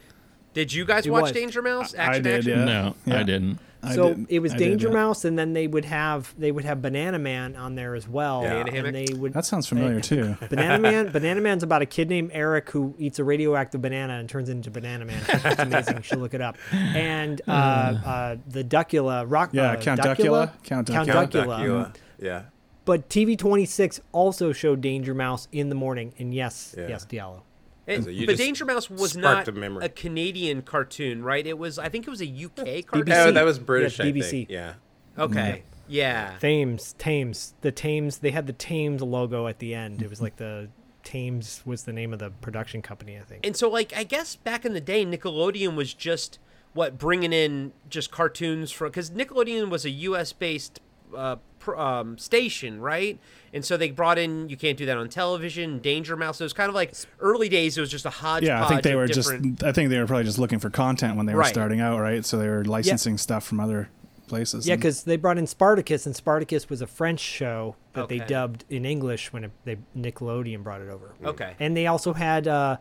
did 0.55 0.72
you 0.72 0.85
guys 0.85 1.07
It 1.07 1.11
watch 1.11 1.22
was. 1.22 1.33
Danger 1.33 1.62
Mouse? 1.62 1.95
I 1.97 2.18
did, 2.18 2.26
action? 2.39 2.59
yeah. 2.59 2.64
No, 2.64 2.95
I 3.07 3.22
didn't. 3.22 3.59
I 3.83 3.95
so 3.95 4.14
did- 4.14 4.26
it 4.28 4.39
was 4.41 4.53
I 4.53 4.57
did, 4.59 4.64
Danger 4.68 4.89
yeah. 4.89 4.95
Mouse, 4.95 5.24
and 5.24 5.39
then 5.39 5.53
they 5.55 5.66
would 5.66 5.85
have 5.87 6.35
they 6.39 6.53
would 6.53 6.64
have 6.64 6.83
Banana 6.83 7.18
Man 7.18 7.57
on 7.57 7.74
there 7.74 7.95
as 7.95 8.07
well, 8.07 8.43
Yeah. 8.43 8.62
Banana 8.64 8.89
and 8.89 8.95
they 8.97 9.14
would 9.14 9.33
That 9.33 9.45
sounds 9.47 9.66
familiar 9.66 10.01
too. 10.01 10.37
Banana 10.51 10.78
Man. 10.78 11.11
Banana 11.11 11.41
Man's 11.41 11.62
about 11.62 11.81
a 11.81 11.87
kid 11.87 12.09
named 12.09 12.31
Eric 12.35 12.68
who 12.70 12.95
eats 12.99 13.18
a 13.18 13.24
radioactive 13.24 13.81
banana 13.81 14.14
and 14.14 14.28
turns 14.28 14.49
into 14.49 14.70
Banana 14.70 15.05
Man. 15.05 15.22
It's 15.28 15.59
amazing. 15.61 15.97
You 15.97 16.03
should 16.03 16.18
look 16.18 16.35
it 16.35 16.41
up. 16.43 16.57
And 16.72 17.41
uh, 17.49 17.51
uh, 17.51 18.37
the 18.49 18.62
Duckula, 18.64 19.24
Rock. 19.26 19.51
Yeah, 19.53 19.72
uh, 19.72 19.76
Count 19.81 20.01
Duckula? 20.01 20.16
Duckula? 20.16 20.53
Count 20.62 20.87
Count 20.89 21.09
Duckula. 21.09 21.12
Count 21.12 21.33
Duckula. 21.33 21.59
Duckula. 21.61 21.95
Yeah. 22.18 22.43
But 22.85 23.09
TV 23.09 23.39
twenty 23.39 23.66
six 23.66 24.01
also 24.12 24.53
showed 24.53 24.81
Danger 24.81 25.14
Mouse 25.14 25.49
in 25.53 25.68
the 25.68 25.74
morning, 25.74 26.12
and 26.18 26.35
yes, 26.35 26.74
Yeah. 26.76 26.89
yes, 26.89 27.07
Diallo. 27.07 27.43
And- 27.91 28.05
So 28.05 28.26
but 28.26 28.36
Danger 28.36 28.64
Mouse 28.64 28.88
was 28.88 29.16
not 29.16 29.49
a 29.49 29.76
a 29.84 29.88
Canadian 29.88 30.62
cartoon, 30.62 31.22
right? 31.22 31.47
It 31.47 31.59
was. 31.59 31.78
I 31.78 31.88
think 31.88 32.07
it 32.07 32.11
was 32.11 32.22
a 32.22 32.26
UK 32.26 32.86
cartoon. 32.86 33.07
BBC. 33.12 33.26
Oh, 33.26 33.32
that 33.32 33.45
was 33.45 33.59
British. 33.59 33.99
Yeah, 33.99 34.05
I 34.05 34.09
BBC. 34.12 34.30
think. 34.30 34.51
Yeah. 34.51 34.74
Okay. 35.18 35.62
Yeah. 35.88 36.36
Thames, 36.38 36.95
Thames, 36.99 37.55
the 37.62 37.72
Thames. 37.72 38.18
They 38.18 38.30
had 38.30 38.47
the 38.47 38.53
Thames 38.53 39.03
logo 39.03 39.49
at 39.49 39.59
the 39.59 39.74
end. 39.74 40.03
It 40.03 40.09
was 40.09 40.20
like 40.22 40.36
the 40.36 40.68
Thames 41.03 41.62
was 41.64 41.82
the 41.82 41.93
name 41.93 42.12
of 42.12 42.20
the 42.20 42.30
production 42.30 42.80
company, 42.80 43.18
I 43.18 43.22
think. 43.22 43.45
And 43.45 43.57
so, 43.57 43.68
like, 43.68 43.93
I 43.97 44.05
guess 44.05 44.36
back 44.36 44.64
in 44.64 44.72
the 44.72 44.80
day, 44.80 45.05
Nickelodeon 45.05 45.74
was 45.74 45.93
just 45.93 46.38
what 46.74 46.97
bringing 46.99 47.32
in 47.32 47.72
just 47.88 48.12
cartoons 48.12 48.70
from 48.70 48.88
because 48.91 49.11
Nickelodeon 49.11 49.68
was 49.70 49.84
a 49.84 49.91
U.S. 49.91 50.32
based 50.32 50.78
uh, 51.16 51.36
pr- 51.36 51.41
um, 51.69 52.19
station, 52.19 52.81
right? 52.81 53.19
And 53.53 53.65
so 53.65 53.77
they 53.77 53.91
brought 53.91 54.19
in 54.19 54.49
you 54.49 54.57
can't 54.57 54.77
do 54.79 54.87
that 54.87 54.97
on 54.97 55.09
television. 55.09 55.79
Danger 55.81 56.17
Mouse. 56.17 56.41
It 56.41 56.45
was 56.45 56.53
kind 56.53 56.69
of 56.69 56.75
like 56.75 56.93
early 57.19 57.49
days. 57.49 57.77
It 57.77 57.81
was 57.81 57.91
just 57.91 58.07
a 58.07 58.11
hodgepodge. 58.11 58.47
Yeah, 58.49 58.65
I 58.65 58.69
think 58.69 58.83
they 58.83 58.95
were 58.95 59.07
different, 59.07 59.59
just. 59.59 59.65
I 59.65 59.73
think 59.73 59.91
they 59.91 59.99
were 59.99 60.07
probably 60.07 60.25
just 60.25 60.39
looking 60.39 60.59
for 60.59 60.71
content 60.71 61.17
when 61.17 61.27
they 61.27 61.35
were 61.35 61.41
Right. 61.41 61.49
starting 61.53 61.81
out, 61.81 61.99
right? 62.01 62.25
So 62.25 62.39
they 62.39 62.49
were 62.49 62.65
licensing 62.65 63.19
stuff 63.19 63.45
from 63.45 63.61
other 63.61 63.89
places. 64.29 64.67
Yeah, 64.67 64.75
and- 64.75 64.81
because 64.81 65.03
they 65.05 65.17
brought 65.17 65.39
in 65.39 65.47
Spartacus, 65.47 66.07
and 66.07 66.15
Spartacus 66.15 66.69
was 66.71 66.81
a 66.81 66.87
French 66.87 67.19
show 67.21 67.75
that 67.95 68.09
they 68.09 68.19
dubbed 68.21 68.65
in 68.71 68.85
English 68.85 69.33
when 69.33 69.45
it, 69.45 69.51
they 69.65 69.77
Nickelodeon 69.97 70.63
brought 70.63 70.81
it 70.81 70.89
over. 70.89 71.15
Okay. 71.25 71.55
And 71.59 71.77
they 71.77 71.87
also 71.89 72.13
had, 72.13 72.47
uh, 72.47 72.77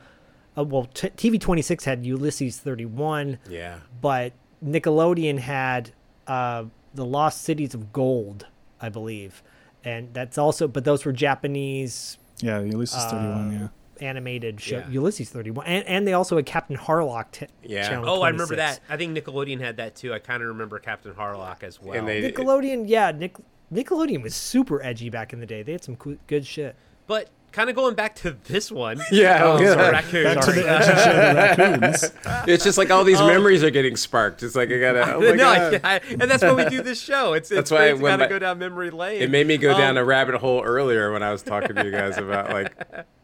uh, 0.57 0.63
well, 0.63 0.85
t- 0.93 1.09
TV 1.09 1.39
twenty 1.39 1.63
six 1.63 1.85
had 1.85 2.05
Ulysses 2.05 2.59
thirty 2.59 2.85
one, 2.85 3.39
Yeah. 3.49 3.79
but 4.01 4.33
Nickelodeon 4.63 5.39
had 5.39 5.91
uh, 6.27 6.65
the 6.93 7.05
Lost 7.05 7.41
Cities 7.41 7.73
of 7.73 7.91
Gold, 7.91 8.45
I 8.81 8.89
believe, 8.89 9.43
and 9.83 10.13
that's 10.13 10.37
also, 10.37 10.67
but 10.67 10.83
those 10.85 11.05
were 11.05 11.11
Japanese 11.13 12.17
yeah, 12.41 12.59
Ulysses 12.61 13.03
thirty 13.05 13.27
one. 13.27 13.55
Uh, 13.55 13.59
yeah. 13.99 14.07
animated 14.07 14.61
show. 14.61 14.77
Yeah. 14.79 14.89
Ulysses 14.89 15.29
thirty 15.29 15.51
one, 15.51 15.65
and 15.65 15.85
and 15.85 16.07
they 16.07 16.13
also 16.13 16.35
had 16.37 16.45
Captain 16.45 16.77
Harlock. 16.77 17.31
T- 17.31 17.47
Yeah. 17.63 17.87
channel 17.87 18.09
Oh, 18.09 18.21
I 18.21 18.29
remember 18.29 18.55
that. 18.55 18.79
I 18.89 18.95
think 18.97 19.17
Nickelodeon 19.17 19.59
had 19.59 19.77
that 19.77 19.95
too. 19.95 20.13
I 20.13 20.19
kind 20.19 20.41
of 20.41 20.47
remember 20.49 20.79
Captain 20.79 21.13
Harlock 21.13 21.63
as 21.63 21.81
well. 21.81 21.97
And 21.97 22.07
they- 22.07 22.31
Nickelodeon, 22.31 22.85
yeah, 22.87 23.11
Nick, 23.11 23.35
Nickelodeon 23.73 24.23
was 24.23 24.35
super 24.35 24.81
edgy 24.83 25.09
back 25.09 25.33
in 25.33 25.39
the 25.39 25.45
day. 25.45 25.63
They 25.63 25.73
had 25.73 25.83
some 25.83 25.95
coo- 25.97 26.17
good 26.27 26.45
shit. 26.47 26.75
But 27.07 27.29
kind 27.51 27.69
of 27.69 27.75
going 27.75 27.95
back 27.95 28.15
to 28.17 28.31
this 28.45 28.71
one. 28.71 29.01
Yeah, 29.11 29.43
um, 29.43 29.61
yeah. 29.61 29.73
sorry, 29.73 29.91
raccoon, 29.91 30.23
Back 30.23 30.45
to 30.45 30.51
the 30.51 30.69
edgy 30.69 30.87
the 30.87 31.77
raccoons. 31.79 32.11
It's 32.47 32.63
just 32.63 32.77
like 32.77 32.89
all 32.91 33.03
these 33.03 33.19
memories 33.19 33.63
are 33.63 33.69
getting 33.69 33.95
sparked. 33.95 34.43
It's 34.43 34.55
like 34.55 34.69
I 34.71 34.79
gotta. 34.79 35.15
Oh 35.15 35.19
my 35.19 35.25
no, 35.31 35.37
God. 35.37 35.81
I, 35.83 35.95
I- 35.95 36.01
and 36.09 36.21
that's 36.21 36.43
why 36.43 36.53
we 36.53 36.65
do 36.69 36.81
this 36.81 37.01
show. 37.01 37.33
It's, 37.33 37.49
it's 37.51 37.55
That's 37.55 37.71
why 37.71 37.89
gotta 37.91 38.01
when 38.01 38.11
kind 38.11 38.21
of 38.21 38.25
my- 38.27 38.29
go 38.29 38.39
down 38.39 38.59
memory 38.59 38.91
lane. 38.91 39.21
It 39.21 39.29
made 39.31 39.47
me 39.47 39.57
go 39.57 39.69
down 39.77 39.91
Um, 39.91 39.97
a 39.97 40.05
rabbit 40.05 40.35
hole 40.35 40.61
earlier 40.63 41.11
when 41.11 41.23
I 41.23 41.31
was 41.31 41.41
talking 41.43 41.75
to 41.75 41.83
you 41.85 41.91
guys 41.91 42.17
about 42.17 42.49
like, 42.51 42.73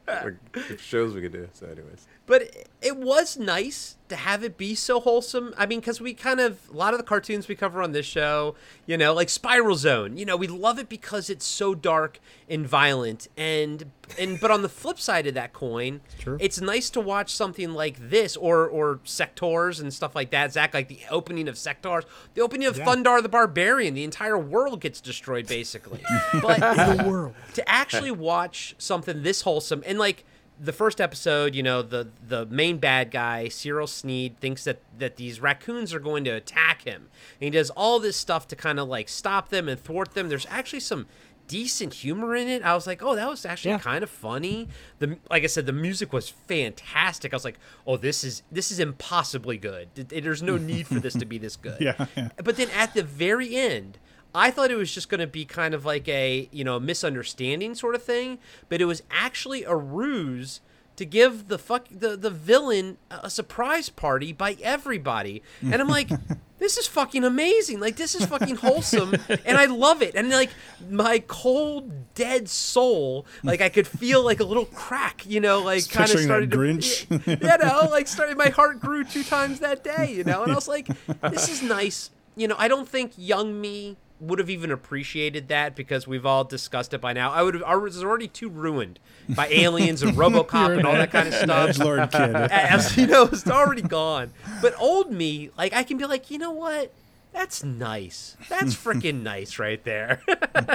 like 0.07 0.79
shows 0.79 1.13
we 1.13 1.21
could 1.21 1.31
do. 1.33 1.47
So, 1.53 1.65
anyways, 1.67 2.07
But 2.25 2.41
it- 2.43 2.69
it 2.81 2.97
was 2.97 3.37
nice 3.37 3.95
to 4.09 4.15
have 4.15 4.43
it 4.43 4.57
be 4.57 4.75
so 4.75 4.99
wholesome. 4.99 5.53
I 5.57 5.65
mean, 5.65 5.79
because 5.79 5.99
we 5.99 6.13
kind 6.13 6.39
of 6.39 6.69
a 6.71 6.75
lot 6.75 6.93
of 6.93 6.99
the 6.99 7.03
cartoons 7.03 7.47
we 7.47 7.55
cover 7.55 7.81
on 7.81 7.91
this 7.91 8.05
show, 8.05 8.55
you 8.85 8.97
know, 8.97 9.13
like 9.13 9.29
Spiral 9.29 9.75
Zone. 9.75 10.17
You 10.17 10.25
know, 10.25 10.37
we 10.37 10.47
love 10.47 10.77
it 10.77 10.89
because 10.89 11.29
it's 11.29 11.45
so 11.45 11.73
dark 11.73 12.19
and 12.47 12.67
violent. 12.67 13.27
And 13.35 13.91
and 14.19 14.39
but 14.39 14.51
on 14.51 14.61
the 14.61 14.69
flip 14.69 14.99
side 14.99 15.25
of 15.25 15.33
that 15.33 15.53
coin, 15.53 16.01
true. 16.19 16.37
it's 16.39 16.61
nice 16.61 16.89
to 16.91 17.01
watch 17.01 17.33
something 17.33 17.73
like 17.73 18.09
this 18.09 18.37
or 18.37 18.67
or 18.67 18.99
Sectaurs 19.05 19.81
and 19.81 19.91
stuff 19.93 20.15
like 20.15 20.29
that. 20.31 20.53
Zak, 20.53 20.73
like 20.73 20.87
the 20.87 20.99
opening 21.09 21.47
of 21.47 21.55
Sectaurs, 21.55 22.03
the 22.35 22.41
opening 22.41 22.67
of 22.67 22.75
Thundarr 22.75 23.23
the 23.23 23.29
Barbarian. 23.29 23.95
The 23.95 24.03
entire 24.03 24.37
world 24.37 24.81
gets 24.81 25.01
destroyed 25.01 25.47
basically. 25.47 26.03
But 26.41 26.59
the 26.59 27.03
world 27.07 27.33
to 27.55 27.67
actually 27.67 28.11
watch 28.11 28.75
something 28.77 29.23
this 29.23 29.41
wholesome 29.41 29.83
and 29.85 29.97
like 29.97 30.25
the 30.59 30.73
first 30.73 31.01
episode, 31.01 31.53
you 31.55 31.63
know, 31.63 31.81
the 31.81 32.07
the 32.27 32.45
main 32.45 32.77
bad 32.77 33.11
guy, 33.11 33.47
Cyril 33.49 33.87
Sneer, 33.87 34.31
thinks 34.39 34.63
that 34.63 34.79
that 34.97 35.17
these 35.17 35.39
raccoons 35.39 35.93
are 35.93 35.99
going 35.99 36.23
to 36.25 36.31
attack 36.31 36.83
him. 36.83 37.09
And 37.39 37.45
he 37.45 37.49
does 37.49 37.69
all 37.71 37.99
this 37.99 38.15
stuff 38.17 38.47
to 38.49 38.55
kind 38.55 38.79
of 38.79 38.87
like 38.87 39.09
stop 39.09 39.49
them 39.49 39.67
and 39.67 39.79
thwart 39.79 40.13
them. 40.13 40.29
There's 40.29 40.47
actually 40.49 40.79
some 40.81 41.07
decent 41.47 41.93
humor 41.93 42.35
in 42.35 42.47
it. 42.47 42.63
I 42.63 42.73
was 42.73 42.87
like, 42.87 43.03
"Oh, 43.03 43.15
that 43.15 43.29
was 43.29 43.45
actually 43.45 43.71
Yeah. 43.71 43.79
kind 43.79 44.03
of 44.03 44.09
funny." 44.09 44.67
The 44.99 45.17
like 45.29 45.43
I 45.43 45.47
said, 45.47 45.65
the 45.65 45.73
music 45.73 46.11
was 46.13 46.29
fantastic. 46.29 47.33
I 47.33 47.35
was 47.35 47.45
like, 47.45 47.59
"Oh, 47.85 47.97
this 47.97 48.23
is 48.23 48.41
this 48.51 48.71
is 48.71 48.79
impossibly 48.79 49.57
good. 49.57 49.89
There's 49.93 50.41
no 50.41 50.57
need 50.57 50.87
for 50.87 50.99
this 50.99 51.13
to 51.15 51.25
be 51.25 51.37
this 51.37 51.55
good." 51.67 51.79
Yeah, 51.81 52.05
yeah. 52.15 52.29
But 52.43 52.55
then 52.57 52.69
at 52.71 52.93
the 52.93 53.03
very 53.03 53.55
end, 53.55 53.97
I 54.35 54.51
thought 54.51 54.69
it 54.69 54.75
was 54.75 54.93
just 54.93 55.09
going 55.09 55.21
to 55.21 55.27
be 55.27 55.45
kind 55.45 55.73
of 55.73 55.85
like 55.85 56.07
a, 56.07 56.49
you 56.51 56.63
know, 56.63 56.79
misunderstanding 56.79 57.73
sort 57.73 57.95
of 57.95 58.03
thing, 58.03 58.37
but 58.69 58.81
it 58.81 58.85
was 58.85 59.01
actually 59.09 59.63
a 59.63 59.75
ruse 59.75 60.59
to 60.97 61.05
give 61.05 61.47
the 61.47 61.57
fuck 61.57 61.87
the, 61.91 62.15
the 62.15 62.29
villain 62.29 62.97
a 63.09 63.29
surprise 63.29 63.89
party 63.89 64.31
by 64.31 64.57
everybody. 64.61 65.41
And 65.61 65.75
I'm 65.75 65.87
like, 65.87 66.09
this 66.59 66.77
is 66.77 66.87
fucking 66.87 67.23
amazing. 67.23 67.79
Like 67.79 67.97
this 67.97 68.15
is 68.15 68.25
fucking 68.25 68.55
wholesome 68.57 69.15
and 69.45 69.57
I 69.57 69.65
love 69.65 70.01
it. 70.01 70.15
And 70.15 70.29
like 70.29 70.51
my 70.89 71.19
cold 71.27 72.13
dead 72.15 72.49
soul, 72.49 73.25
like 73.43 73.61
I 73.61 73.69
could 73.69 73.87
feel 73.87 74.23
like 74.23 74.39
a 74.39 74.45
little 74.45 74.65
crack, 74.65 75.25
you 75.25 75.39
know, 75.39 75.61
like 75.61 75.89
kind 75.89 76.09
of 76.09 76.19
started 76.19 76.51
to 76.51 76.57
Grinch. 76.57 77.07
you 77.27 77.65
know, 77.65 77.87
like 77.89 78.07
started 78.07 78.37
my 78.37 78.49
heart 78.49 78.79
grew 78.79 79.03
two 79.03 79.23
times 79.23 79.59
that 79.59 79.83
day, 79.83 80.13
you 80.13 80.23
know, 80.23 80.43
and 80.43 80.51
I 80.51 80.55
was 80.55 80.67
like, 80.67 80.87
this 81.29 81.49
is 81.49 81.61
nice. 81.61 82.09
You 82.37 82.47
know, 82.47 82.55
I 82.57 82.67
don't 82.67 82.87
think 82.87 83.13
young 83.15 83.59
me 83.59 83.97
would 84.25 84.39
have 84.39 84.49
even 84.49 84.71
appreciated 84.71 85.47
that 85.49 85.75
because 85.75 86.07
we've 86.07 86.25
all 86.25 86.43
discussed 86.43 86.93
it 86.93 87.01
by 87.01 87.13
now. 87.13 87.31
I 87.31 87.43
would 87.43 87.53
have 87.53 87.63
I 87.63 87.75
was 87.75 88.03
already 88.03 88.27
too 88.27 88.49
ruined 88.49 88.99
by 89.29 89.47
aliens 89.51 90.03
and 90.03 90.13
RoboCop 90.13 90.77
and 90.77 90.85
all 90.85 90.93
that 90.93 91.11
kind 91.11 91.27
of 91.27 91.33
stuff. 91.33 91.69
Edgelord 91.69 92.11
kid. 92.11 92.35
As 92.51 92.95
you 92.97 93.07
know, 93.07 93.23
it's 93.23 93.47
already 93.47 93.81
gone. 93.81 94.31
But 94.61 94.73
old 94.79 95.11
me, 95.11 95.51
like 95.57 95.73
I 95.73 95.83
can 95.83 95.97
be 95.97 96.05
like, 96.05 96.31
you 96.31 96.37
know 96.37 96.51
what? 96.51 96.91
That's 97.35 97.65
nice. 97.65 98.37
That's 98.47 98.73
freaking 98.83 99.21
nice 99.21 99.59
right 99.59 99.83
there. 99.83 100.21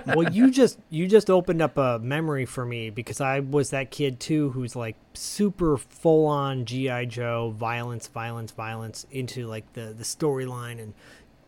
well 0.07 0.31
you 0.31 0.51
just 0.51 0.79
you 0.91 1.07
just 1.07 1.31
opened 1.31 1.63
up 1.63 1.79
a 1.79 1.99
memory 2.01 2.45
for 2.45 2.67
me 2.67 2.91
because 2.91 3.21
i 3.21 3.41
was 3.41 3.71
that 3.71 3.91
kid 3.91 4.21
too 4.21 4.51
who's 4.51 4.77
like 4.77 4.97
super 5.15 5.79
full 5.79 6.27
on 6.27 6.67
gi 6.67 7.07
joe 7.07 7.55
violence 7.57 8.09
violence 8.09 8.53
violence 8.53 9.07
into 9.11 9.47
like 9.47 9.73
the 9.73 9.95
the 9.97 10.05
storyline 10.05 10.79
and 10.81 10.93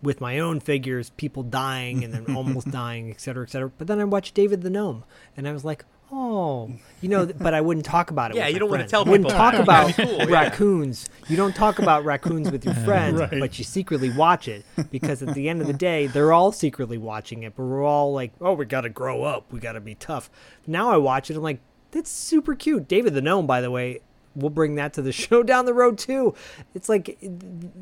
with 0.02 0.20
my 0.20 0.38
own 0.38 0.60
figures 0.60 1.10
people 1.10 1.42
dying 1.42 2.02
and 2.04 2.12
then 2.12 2.34
almost 2.36 2.70
dying 2.70 3.10
et 3.10 3.20
cetera 3.20 3.44
et 3.44 3.50
cetera 3.50 3.70
but 3.78 3.86
then 3.86 4.00
i 4.00 4.04
watched 4.04 4.34
david 4.34 4.62
the 4.62 4.70
gnome 4.70 5.04
and 5.36 5.46
i 5.48 5.52
was 5.52 5.64
like 5.64 5.84
oh 6.14 6.70
you 7.00 7.08
know 7.08 7.24
but 7.24 7.54
i 7.54 7.60
wouldn't 7.60 7.86
talk 7.86 8.10
about 8.10 8.30
it 8.30 8.36
Yeah, 8.36 8.42
with 8.44 8.48
you 8.50 8.54
my 8.54 8.58
don't 8.58 8.70
wanna 8.70 8.86
tell 8.88 9.06
I 9.06 9.10
wouldn't 9.10 9.30
talk 9.30 9.54
about 9.58 9.88
it. 9.90 9.98
about 9.98 10.08
cool, 10.08 10.18
yeah. 10.18 10.42
raccoons 10.42 11.08
you 11.28 11.36
don't 11.38 11.54
talk 11.54 11.78
about 11.78 12.04
raccoons 12.04 12.50
with 12.50 12.64
your 12.66 12.74
friends 12.84 13.20
Right. 13.20 13.40
but 13.40 13.58
you 13.58 13.64
secretly 13.64 14.10
watch 14.10 14.46
it 14.48 14.64
because 14.90 15.22
at 15.22 15.34
the 15.34 15.48
end 15.48 15.60
of 15.62 15.66
the 15.66 15.72
day 15.72 16.08
they're 16.08 16.32
all 16.32 16.52
secretly 16.52 16.98
watching 16.98 17.44
it 17.44 17.56
but 17.56 17.64
we're 17.64 17.84
all 17.84 18.12
like 18.12 18.32
oh 18.42 18.52
we 18.52 18.64
gotta 18.66 18.90
grow 18.90 19.22
up 19.22 19.50
we 19.52 19.58
gotta 19.60 19.80
be 19.80 19.94
tough 19.94 20.28
now 20.66 20.90
i 20.90 20.96
watch 20.98 21.30
it 21.30 21.36
i'm 21.36 21.42
like 21.42 21.60
that's 21.92 22.10
super 22.10 22.54
cute 22.54 22.88
david 22.88 23.14
the 23.14 23.22
gnome 23.22 23.46
by 23.46 23.60
the 23.62 23.70
way 23.70 24.00
we'll 24.34 24.50
bring 24.50 24.74
that 24.76 24.92
to 24.94 25.02
the 25.02 25.12
show 25.24 25.42
down 25.42 25.66
the 25.66 25.74
road 25.74 25.98
too. 25.98 26.34
It's 26.74 26.88
like 26.88 27.18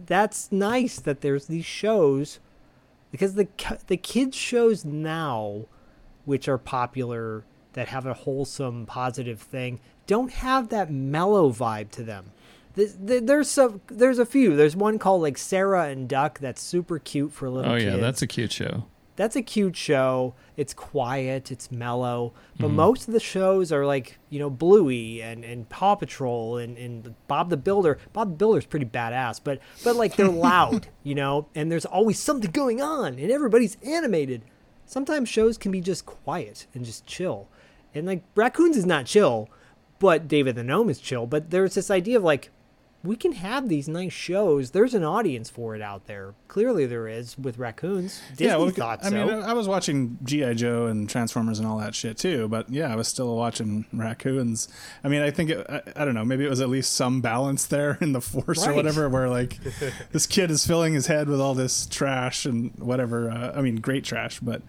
that's 0.07 0.51
nice 0.53 0.99
that 1.01 1.21
there's 1.21 1.47
these 1.47 1.65
shows 1.65 2.39
because 3.11 3.35
the 3.35 3.49
the 3.87 3.97
kids 3.97 4.37
shows 4.37 4.85
now 4.85 5.67
which 6.25 6.49
are 6.49 6.59
popular 6.59 7.45
that 7.73 7.89
have 7.89 8.05
a 8.07 8.15
wholesome 8.15 8.85
positive 8.87 9.41
thing 9.41 9.81
don't 10.07 10.33
have 10.33 10.69
that 10.71 10.91
mellow 10.91 11.51
vibe 11.53 11.91
to 11.93 12.03
them. 12.03 12.33
Th- 12.75 12.91
th- 13.07 13.23
there's 13.25 13.49
some 13.51 13.81
there's 13.87 14.19
a 14.19 14.27
few. 14.27 14.57
There's 14.57 14.75
one 14.77 14.99
called 14.99 15.23
like 15.23 15.39
sarah 15.39 15.85
and 15.89 16.09
duck 16.09 16.39
that's 16.41 16.61
super 16.63 16.99
cute 16.99 17.33
for 17.33 17.49
little 17.49 17.73
Oh 17.73 17.77
kids. 17.79 17.85
yeah, 17.95 17.97
that's 17.97 18.23
a 18.23 18.27
cute 18.27 18.53
show. 18.53 18.85
That's 19.21 19.37
a 19.37 19.43
cute 19.43 19.77
show. 19.77 20.33
It's 20.57 20.73
quiet, 20.73 21.53
it's 21.53 21.71
mellow, 21.71 22.33
but 22.59 22.69
Mm-hmm. 22.69 22.77
most 22.77 23.07
of 23.07 23.13
the 23.13 23.21
shows 23.21 23.71
are 23.71 23.85
like 23.85 24.19
you 24.31 24.39
know 24.39 24.49
Bluey 24.49 25.21
and, 25.21 25.45
and 25.45 25.69
Paw 25.69 25.95
Patrol 25.95 26.57
and, 26.57 26.79
and 26.79 27.15
Bob 27.29 27.51
the 27.51 27.59
Builder. 27.59 27.99
Bob 28.15 28.31
the 28.31 28.37
Builder's 28.37 28.65
pretty 28.65 28.87
badass, 28.87 29.39
but 29.45 29.59
but 29.85 29.95
like 29.95 30.17
they're 30.17 30.27
loud, 30.51 30.87
you 31.03 31.15
know, 31.15 31.49
and 31.55 31.71
there's 31.71 31.85
always 31.85 32.19
something 32.19 32.51
going 32.51 32.81
on, 32.81 33.19
and 33.19 33.31
everybody's 33.31 33.77
animated. 33.85 34.41
Sometimes 34.87 35.29
shows 35.29 35.59
can 35.59 35.71
be 35.71 35.83
just 35.83 36.07
quiet 36.07 36.67
and 36.73 36.83
just 36.87 37.05
chill, 37.05 37.47
and 37.95 38.07
like 38.07 38.23
Raccoons 38.35 38.79
is 38.79 38.87
not 38.87 39.05
chill, 39.05 39.51
but 39.99 40.29
David 40.29 40.55
the 40.55 40.65
Gnome 40.65 40.89
is 40.89 40.99
chill. 40.99 41.27
But 41.27 41.51
there's 41.51 41.75
this 41.75 41.91
idea 41.91 42.17
of 42.17 42.25
like 42.25 42.51
we 43.03 43.17
can 43.17 43.33
have 43.33 43.69
these 43.69 43.89
nice 43.89 44.13
shows. 44.13 44.73
There's 44.73 44.93
an 44.93 45.05
audience 45.05 45.49
for 45.49 45.75
it 45.75 45.81
out 45.81 46.07
there. 46.07 46.35
Clearly, 46.49 46.85
there 46.85 47.09
is 47.09 47.39
with 47.39 47.59
raccoons. 47.59 48.21
Disney 48.37 48.47
well, 48.49 48.71
thought 48.71 49.01
I 49.03 49.09
so. 49.09 49.27
mean, 49.27 49.43
I 49.43 49.55
was 49.55 49.67
watching 49.67 50.19
GI 50.23 50.57
Joe 50.57 50.87
and 50.87 51.09
Transformers 51.09 51.59
and 51.59 51.67
all 51.67 51.79
that 51.79 51.95
shit 51.95 52.19
too, 52.19 52.47
but 52.49 52.69
yeah, 52.69 52.93
I 52.93 52.97
was 52.97 53.09
still 53.09 53.35
watching 53.37 53.87
raccoons. 53.93 54.69
I 55.03 55.09
mean, 55.09 55.23
I 55.23 55.31
think 55.31 55.51
it, 55.51 55.67
I, 55.69 55.83
I 55.97 56.05
don't 56.05 56.15
know, 56.15 56.25
maybe 56.25 56.45
it 56.45 56.51
was 56.51 56.61
at 56.61 56.69
least 56.69 56.93
some 56.93 57.23
balance 57.23 57.67
there 57.67 57.97
in 58.03 58.13
the 58.13 58.21
force 58.21 58.67
or 58.67 58.75
whatever, 58.75 59.09
where 59.09 59.31
like 59.31 59.59
this 60.13 60.27
kid 60.27 60.51
is 60.51 60.67
filling 60.67 60.93
his 60.93 61.07
head 61.07 61.29
with 61.29 61.41
all 61.41 61.55
this 61.55 61.87
trash 61.87 62.45
and 62.45 62.77
whatever. 62.79 63.31
Uh, 63.31 63.53
I 63.57 63.63
mean, 63.63 63.77
great 63.77 64.05
trash, 64.05 64.41
but 64.41 64.61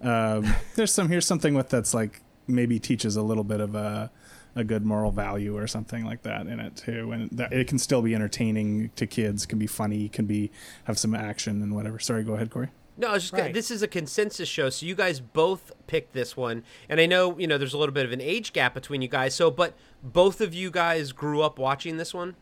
um, 0.00 0.54
there's 0.76 0.92
some 0.92 1.08
here's 1.08 1.26
something 1.26 1.54
with 1.54 1.68
that's 1.68 1.94
like 1.94 2.20
maybe 2.46 2.78
teaches 2.78 3.16
a 3.16 3.22
little 3.22 3.44
bit 3.44 3.60
of 3.60 3.74
a 3.74 4.10
a 4.54 4.64
good 4.64 4.84
moral 4.84 5.10
value 5.10 5.56
or 5.56 5.66
something 5.66 6.04
like 6.04 6.22
that 6.22 6.46
in 6.46 6.60
it 6.60 6.76
too 6.76 7.10
and 7.12 7.30
that 7.30 7.52
it 7.52 7.66
can 7.68 7.78
still 7.78 8.02
be 8.02 8.14
entertaining 8.14 8.90
to 8.96 9.06
kids 9.06 9.46
can 9.46 9.58
be 9.58 9.66
funny 9.66 10.08
can 10.08 10.26
be 10.26 10.50
have 10.84 10.98
some 10.98 11.14
action 11.14 11.62
and 11.62 11.74
whatever 11.74 11.98
sorry 11.98 12.22
go 12.22 12.34
ahead 12.34 12.50
corey 12.50 12.68
No, 12.98 13.08
I 13.08 13.12
was 13.14 13.22
just 13.22 13.32
gonna- 13.32 13.44
Right. 13.44 13.54
this 13.54 13.70
is 13.70 13.82
a 13.82 13.88
consensus 13.88 14.46
show, 14.50 14.68
so 14.68 14.84
you 14.84 14.94
guys 14.94 15.18
both 15.18 15.72
picked 15.86 16.12
this 16.12 16.36
one, 16.36 16.62
and 16.90 17.00
I 17.00 17.06
know 17.06 17.38
you 17.38 17.46
know 17.46 17.56
there's 17.56 17.72
a 17.72 17.78
little 17.78 17.94
bit 17.94 18.04
of 18.04 18.12
an 18.12 18.20
age 18.20 18.52
gap 18.52 18.74
between 18.74 19.00
you 19.00 19.08
guys. 19.08 19.34
So, 19.34 19.50
but 19.50 19.72
both 20.02 20.42
of 20.42 20.52
you 20.52 20.70
guys 20.70 21.10
grew 21.12 21.40
up 21.40 21.58
watching 21.58 21.96
this 21.96 22.12
one. 22.12 22.34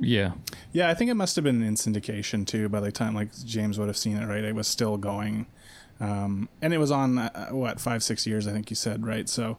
Yeah. 0.00 0.32
Yeah, 0.72 0.90
I 0.90 0.94
think 0.94 1.08
it 1.08 1.14
must 1.14 1.36
have 1.36 1.44
been 1.44 1.62
in 1.62 1.74
syndication 1.76 2.44
too. 2.44 2.68
By 2.68 2.80
the 2.80 2.90
time 2.90 3.14
like 3.14 3.28
James 3.44 3.78
would 3.78 3.86
have 3.86 3.96
seen 3.96 4.16
it, 4.16 4.26
right? 4.26 4.42
It 4.42 4.56
was 4.56 4.66
still 4.66 4.96
going, 4.96 5.46
um, 6.02 6.48
and 6.60 6.74
it 6.74 6.78
was 6.78 6.90
on 6.90 7.18
uh, 7.18 7.48
what 7.50 7.80
five, 7.80 8.02
six 8.02 8.26
years, 8.26 8.48
I 8.48 8.52
think 8.52 8.70
you 8.70 8.76
said, 8.76 9.06
right? 9.06 9.28
So 9.28 9.58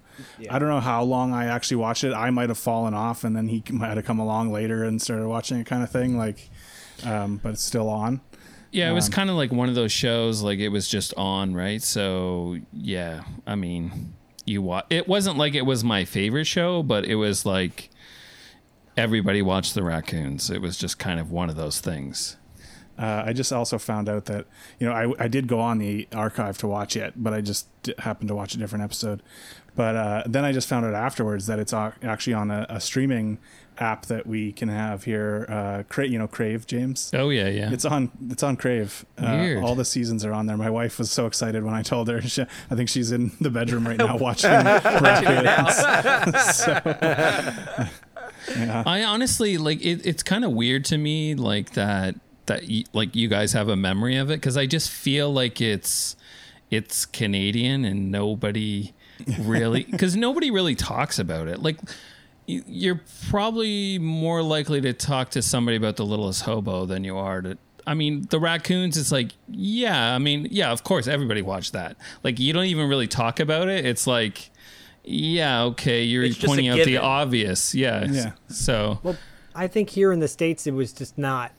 I 0.50 0.60
don't 0.60 0.68
know 0.70 0.80
how 0.82 1.02
long 1.04 1.34
I 1.34 1.46
actually 1.46 1.78
watched 1.78 2.04
it. 2.04 2.14
I 2.14 2.30
might 2.32 2.50
have 2.50 2.58
fallen 2.58 2.94
off, 2.94 3.24
and 3.24 3.36
then 3.36 3.48
he 3.48 3.64
might 3.72 3.96
have 3.96 4.06
come 4.06 4.20
along 4.20 4.52
later 4.52 4.84
and 4.84 5.02
started 5.02 5.28
watching 5.28 5.58
it, 5.60 5.66
kind 5.66 5.82
of 5.84 5.90
thing. 5.90 6.18
Like, 6.18 6.50
um, 7.06 7.38
but 7.42 7.54
it's 7.54 7.64
still 7.64 7.88
on. 7.90 8.20
Yeah, 8.72 8.90
it 8.90 8.94
was 8.94 9.06
Um, 9.06 9.12
kind 9.14 9.30
of 9.30 9.36
like 9.36 9.52
one 9.52 9.70
of 9.70 9.76
those 9.76 9.92
shows, 9.92 10.42
like 10.42 10.60
it 10.60 10.70
was 10.70 10.88
just 10.88 11.14
on, 11.16 11.54
right? 11.54 11.82
So 11.82 12.58
yeah, 12.74 13.22
I 13.48 13.54
mean, 13.56 14.16
you 14.46 14.62
wa- 14.64 14.84
It 14.90 15.08
wasn't 15.08 15.38
like 15.38 15.54
it 15.56 15.62
was 15.66 15.84
my 15.84 16.06
favorite 16.06 16.46
show, 16.46 16.82
but 16.84 17.06
it 17.06 17.16
was 17.16 17.46
like 17.46 17.90
everybody 18.98 19.42
watched 19.42 19.76
the 19.76 19.84
raccoons. 19.84 20.50
It 20.50 20.60
was 20.62 20.78
just 20.78 21.00
kind 21.00 21.20
of 21.20 21.32
one 21.32 21.50
of 21.50 21.56
those 21.56 21.80
things. 21.80 22.38
Uh, 22.98 23.24
I 23.26 23.34
just 23.34 23.52
also 23.52 23.78
found 23.78 24.08
out 24.08 24.26
that 24.26 24.46
you 24.80 24.88
know 24.88 24.94
I, 24.94 25.24
I 25.26 25.28
did 25.28 25.48
go 25.48 25.60
on 25.60 25.80
the 25.80 26.08
archive 26.14 26.58
to 26.60 26.68
watch 26.68 26.96
it, 26.96 27.14
but 27.16 27.34
I 27.34 27.42
just 27.42 27.68
d- 27.84 27.94
happened 28.00 28.28
to 28.30 28.36
watch 28.36 28.54
a 28.54 28.58
different 28.58 28.84
episode. 28.84 29.22
But 29.76 29.96
uh, 29.96 30.24
then 30.28 30.46
I 30.46 30.52
just 30.52 30.68
found 30.70 30.86
out 30.86 30.94
afterwards 30.94 31.48
that 31.48 31.58
it's 31.58 31.74
ac- 31.74 31.96
actually 32.04 32.34
on 32.36 32.52
a, 32.52 32.68
a 32.70 32.80
streaming 32.80 33.40
app 33.80 34.06
that 34.06 34.28
we 34.28 34.52
can 34.52 34.70
have 34.70 35.06
here. 35.06 35.48
Uh, 35.50 35.82
Cra- 35.90 36.06
you 36.08 36.20
know, 36.20 36.28
Crave, 36.28 36.68
James. 36.68 37.10
Oh 37.16 37.32
yeah, 37.32 37.48
yeah. 37.48 37.72
It's 37.74 37.84
on. 37.84 38.12
It's 38.30 38.44
on 38.44 38.56
Crave. 38.56 39.04
Uh, 39.18 39.56
all 39.64 39.74
the 39.74 39.84
seasons 39.86 40.24
are 40.24 40.32
on 40.32 40.46
there. 40.46 40.58
My 40.58 40.70
wife 40.70 41.00
was 41.00 41.10
so 41.10 41.26
excited 41.26 41.64
when 41.64 41.74
I 41.74 41.82
told 41.82 42.08
her. 42.10 42.22
She, 42.28 42.44
I 42.44 42.76
think 42.76 42.90
she's 42.90 43.12
in 43.12 43.32
the 43.42 43.50
bedroom 43.50 43.88
right 43.88 43.98
now 43.98 44.18
watching. 44.28 44.52
So, 46.54 46.80
yeah. 48.58 48.84
I 48.86 49.04
honestly 49.04 49.58
like 49.58 49.82
it, 49.84 50.06
it's 50.06 50.22
kind 50.24 50.44
of 50.46 50.52
weird 50.52 50.86
to 50.86 50.98
me 50.98 51.34
like 51.36 51.72
that 51.74 52.16
that 52.48 52.64
y- 52.70 52.84
like 52.94 53.16
you 53.16 53.28
guys 53.28 53.54
have 53.54 53.70
a 53.70 53.76
memory 53.76 54.18
of 54.18 54.30
it? 54.30 54.36
Because 54.36 54.58
I 54.58 54.66
just 54.66 54.90
feel 54.90 55.32
like 55.32 55.62
it's 55.62 56.16
it's 56.72 57.06
Canadian 57.06 57.86
and 57.86 58.12
nobody 58.12 58.94
really 59.40 59.84
because 59.84 60.16
nobody 60.16 60.50
really 60.52 60.76
talks 60.76 61.20
about 61.20 61.48
it. 61.48 61.62
Like 61.62 61.78
you're 62.46 63.00
probably 63.30 63.98
more 64.00 64.42
likely 64.42 64.82
to 64.82 64.92
talk 64.92 65.30
to 65.32 65.42
somebody 65.42 65.78
about 65.78 65.96
the 65.96 66.06
littlest 66.06 66.42
hobo 66.44 66.86
than 66.86 67.04
you 67.06 67.18
are 67.18 67.42
to 67.42 67.58
I 67.88 67.94
mean 67.94 68.28
the 68.30 68.40
raccoons 68.40 68.98
it's 68.98 69.12
like 69.14 69.32
yeah 69.50 70.14
I 70.14 70.18
mean 70.18 70.48
yeah 70.52 70.72
of 70.72 70.84
course 70.84 71.08
everybody 71.08 71.42
watched 71.42 71.74
that. 71.74 71.96
Like 72.24 72.40
you 72.40 72.52
don't 72.54 72.66
even 72.66 72.90
really 72.90 73.08
talk 73.08 73.40
about 73.40 73.70
it. 73.70 73.86
It's 73.86 74.08
like 74.08 74.50
yeah 75.06 75.64
okay 75.64 76.04
you're 76.04 76.24
It's 76.24 76.38
pointing 76.38 76.68
out 76.70 76.84
the 76.86 76.98
obvious. 76.98 77.74
Yeah 77.76 78.06
Yeah. 78.10 78.32
so 78.48 79.00
Well, 79.04 79.18
I 79.56 79.68
think 79.68 79.90
here 79.92 80.12
in 80.12 80.20
the 80.20 80.28
states 80.28 80.66
it 80.68 80.72
was 80.74 80.92
just 80.94 81.18
not. 81.18 81.52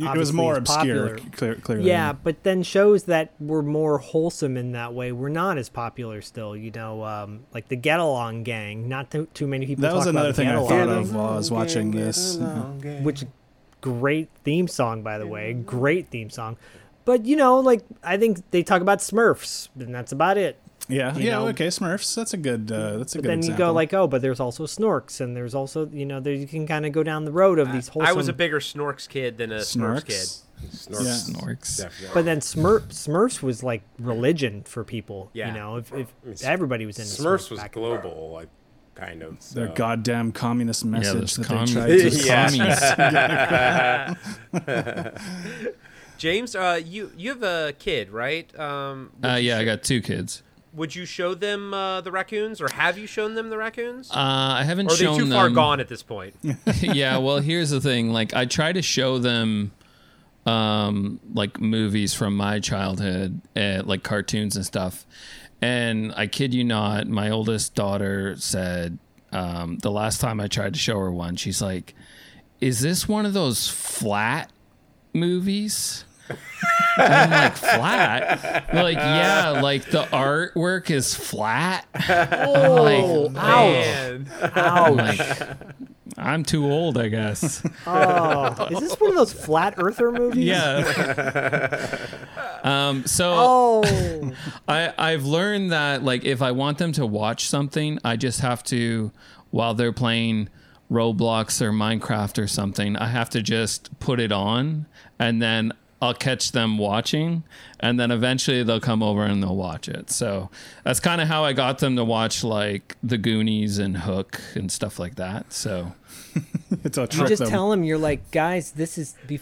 It 0.00 0.16
was 0.16 0.32
more 0.32 0.56
obscure, 0.56 1.18
clear, 1.32 1.56
clearly. 1.56 1.86
Yeah, 1.86 2.12
but 2.12 2.42
then 2.42 2.62
shows 2.62 3.04
that 3.04 3.32
were 3.38 3.62
more 3.62 3.98
wholesome 3.98 4.56
in 4.56 4.72
that 4.72 4.94
way 4.94 5.12
were 5.12 5.30
not 5.30 5.58
as 5.58 5.68
popular 5.68 6.22
still. 6.22 6.56
You 6.56 6.70
know, 6.70 7.04
um, 7.04 7.40
like 7.52 7.68
the 7.68 7.76
Get 7.76 8.00
Along 8.00 8.42
Gang. 8.42 8.88
Not 8.88 9.10
too, 9.10 9.28
too 9.34 9.46
many 9.46 9.66
people. 9.66 9.82
That 9.82 9.88
talk 9.88 9.98
was 9.98 10.06
about 10.06 10.20
another 10.20 10.32
thing 10.32 10.48
I 10.48 10.66
thought 10.66 10.88
of 10.88 11.14
while 11.14 11.34
I 11.34 11.36
was 11.36 11.50
watching 11.50 11.90
this. 11.90 12.36
Which 13.02 13.24
great 13.80 14.28
theme 14.44 14.68
song, 14.68 15.02
by 15.02 15.18
the 15.18 15.26
way. 15.26 15.52
Great 15.52 16.08
theme 16.08 16.30
song. 16.30 16.56
But 17.04 17.24
you 17.26 17.36
know, 17.36 17.60
like 17.60 17.82
I 18.02 18.16
think 18.16 18.50
they 18.50 18.62
talk 18.62 18.82
about 18.82 18.98
Smurfs, 18.98 19.68
and 19.78 19.94
that's 19.94 20.12
about 20.12 20.38
it. 20.38 20.58
Yeah, 20.90 21.16
yeah, 21.16 21.30
know. 21.38 21.48
okay, 21.48 21.68
Smurfs. 21.68 22.14
That's 22.14 22.32
a 22.34 22.36
good. 22.36 22.70
Uh, 22.70 22.98
that's 22.98 23.14
a 23.14 23.18
But 23.18 23.22
good 23.22 23.30
then 23.30 23.38
example. 23.38 23.64
you 23.66 23.68
go 23.68 23.72
like, 23.72 23.94
oh, 23.94 24.06
but 24.06 24.22
there's 24.22 24.40
also 24.40 24.64
Snorks, 24.66 25.20
and 25.20 25.36
there's 25.36 25.54
also 25.54 25.86
you 25.88 26.04
know, 26.06 26.20
there 26.20 26.32
you 26.34 26.46
can 26.46 26.66
kind 26.66 26.84
of 26.86 26.92
go 26.92 27.02
down 27.02 27.24
the 27.24 27.32
road 27.32 27.58
of 27.58 27.72
these 27.72 27.88
whole. 27.88 28.02
I 28.02 28.12
was 28.12 28.28
a 28.28 28.32
bigger 28.32 28.60
Snorks 28.60 29.08
kid 29.08 29.38
than 29.38 29.52
a 29.52 29.58
Smurfs 29.60 30.04
kid. 30.06 30.14
Snorks. 30.16 30.44
Snorks. 30.88 31.04
Yeah. 31.04 31.40
Snorks. 31.40 31.76
Definitely. 31.82 32.14
But 32.14 32.24
then 32.26 32.40
Smurf, 32.40 32.88
Smurfs 32.88 33.42
was 33.42 33.62
like 33.62 33.82
religion 33.98 34.62
for 34.64 34.84
people. 34.84 35.30
Yeah. 35.32 35.48
You 35.48 35.54
know, 35.54 35.76
if, 35.76 35.90
if 35.94 36.08
mean, 36.24 36.34
everybody 36.44 36.84
was 36.84 36.98
in 36.98 37.06
Smurfs 37.06 37.46
Smurfs 37.46 37.50
was 37.52 37.60
back 37.60 37.72
global, 37.72 38.30
like 38.32 38.48
kind 38.94 39.22
of. 39.22 39.38
Their 39.54 39.68
goddamn 39.68 40.32
communist 40.32 40.84
message 40.84 41.36
those 41.36 41.36
that 41.36 41.46
commies. 41.46 41.74
they 41.74 41.80
tried 41.80 41.98
to. 41.98 42.10
those 42.10 42.26
Yeah. 42.26 44.14
commies. 44.52 45.70
James, 46.18 46.54
uh, 46.54 46.78
you 46.84 47.10
you 47.16 47.30
have 47.30 47.42
a 47.42 47.72
kid, 47.78 48.10
right? 48.10 48.58
Um, 48.58 49.10
Uh, 49.24 49.38
yeah, 49.40 49.58
I 49.58 49.64
got 49.64 49.82
two 49.82 50.02
kids. 50.02 50.42
Would 50.72 50.94
you 50.94 51.04
show 51.04 51.34
them 51.34 51.74
uh, 51.74 52.00
the 52.00 52.12
raccoons, 52.12 52.60
or 52.60 52.68
have 52.72 52.96
you 52.96 53.06
shown 53.06 53.34
them 53.34 53.50
the 53.50 53.58
raccoons? 53.58 54.10
Uh, 54.10 54.14
I 54.14 54.64
haven't 54.64 54.92
shown 54.92 54.98
them. 54.98 55.06
or 55.06 55.10
are 55.10 55.14
they 55.14 55.18
too 55.24 55.28
them. 55.28 55.38
far 55.38 55.50
gone 55.50 55.80
at 55.80 55.88
this 55.88 56.02
point? 56.02 56.36
yeah, 56.80 57.18
well, 57.18 57.38
here's 57.38 57.70
the 57.70 57.80
thing. 57.80 58.12
Like, 58.12 58.34
I 58.34 58.44
try 58.44 58.72
to 58.72 58.82
show 58.82 59.18
them, 59.18 59.72
um, 60.46 61.18
like 61.34 61.60
movies 61.60 62.14
from 62.14 62.36
my 62.36 62.60
childhood, 62.60 63.40
uh, 63.56 63.82
like 63.84 64.02
cartoons 64.04 64.54
and 64.56 64.64
stuff. 64.64 65.06
And 65.60 66.12
I 66.16 66.26
kid 66.26 66.54
you 66.54 66.64
not, 66.64 67.08
my 67.08 67.30
oldest 67.30 67.74
daughter 67.74 68.36
said, 68.36 68.98
um, 69.32 69.78
the 69.78 69.90
last 69.90 70.20
time 70.20 70.40
I 70.40 70.48
tried 70.48 70.74
to 70.74 70.78
show 70.78 70.98
her 70.98 71.10
one, 71.10 71.36
she's 71.36 71.62
like, 71.62 71.94
"Is 72.60 72.80
this 72.80 73.08
one 73.08 73.26
of 73.26 73.32
those 73.32 73.68
flat 73.68 74.50
movies?" 75.12 76.04
I'm 76.96 77.30
like, 77.30 77.56
flat? 77.56 78.74
Like, 78.74 78.96
yeah, 78.96 79.60
like 79.62 79.84
the 79.86 80.02
artwork 80.04 80.90
is 80.90 81.14
flat. 81.14 81.86
I'm 81.94 83.30
like, 83.30 83.32
Man. 83.32 84.30
I'm 84.54 84.96
like, 84.96 85.20
I'm 86.18 86.44
too 86.44 86.70
old, 86.70 86.98
I 86.98 87.08
guess. 87.08 87.62
Oh, 87.86 88.66
is 88.70 88.80
this 88.80 89.00
one 89.00 89.10
of 89.10 89.16
those 89.16 89.32
flat 89.32 89.74
earther 89.78 90.12
movies? 90.12 90.44
Yeah. 90.44 91.96
um, 92.62 93.06
so 93.06 93.32
Oh, 93.36 94.32
I, 94.68 94.92
I've 94.98 95.24
learned 95.24 95.72
that 95.72 96.02
like 96.02 96.24
if 96.24 96.42
I 96.42 96.52
want 96.52 96.78
them 96.78 96.92
to 96.92 97.06
watch 97.06 97.48
something, 97.48 97.98
I 98.04 98.16
just 98.16 98.40
have 98.40 98.62
to 98.64 99.12
while 99.50 99.74
they're 99.74 99.92
playing 99.92 100.48
Roblox 100.90 101.62
or 101.62 101.70
Minecraft 101.72 102.42
or 102.42 102.46
something, 102.46 102.96
I 102.96 103.06
have 103.06 103.30
to 103.30 103.42
just 103.42 103.98
put 104.00 104.20
it 104.20 104.32
on 104.32 104.86
and 105.18 105.40
then 105.40 105.72
I'll 106.02 106.14
catch 106.14 106.52
them 106.52 106.78
watching 106.78 107.42
and 107.78 108.00
then 108.00 108.10
eventually 108.10 108.62
they'll 108.62 108.80
come 108.80 109.02
over 109.02 109.24
and 109.24 109.42
they'll 109.42 109.56
watch 109.56 109.88
it. 109.88 110.10
So 110.10 110.48
that's 110.82 110.98
kind 111.00 111.20
of 111.20 111.28
how 111.28 111.44
I 111.44 111.52
got 111.52 111.78
them 111.78 111.96
to 111.96 112.04
watch 112.04 112.42
like 112.42 112.96
The 113.02 113.18
Goonies 113.18 113.78
and 113.78 113.98
Hook 113.98 114.40
and 114.54 114.72
stuff 114.72 114.98
like 114.98 115.16
that. 115.16 115.52
So 115.52 115.92
It's 116.84 116.96
a 116.96 117.02
you 117.02 117.06
trick 117.06 117.28
just 117.28 117.42
them. 117.42 117.50
tell 117.50 117.70
them 117.70 117.84
you're 117.84 117.98
like, 117.98 118.30
guys, 118.30 118.72
this 118.72 118.96
is 118.96 119.14
bef- 119.26 119.40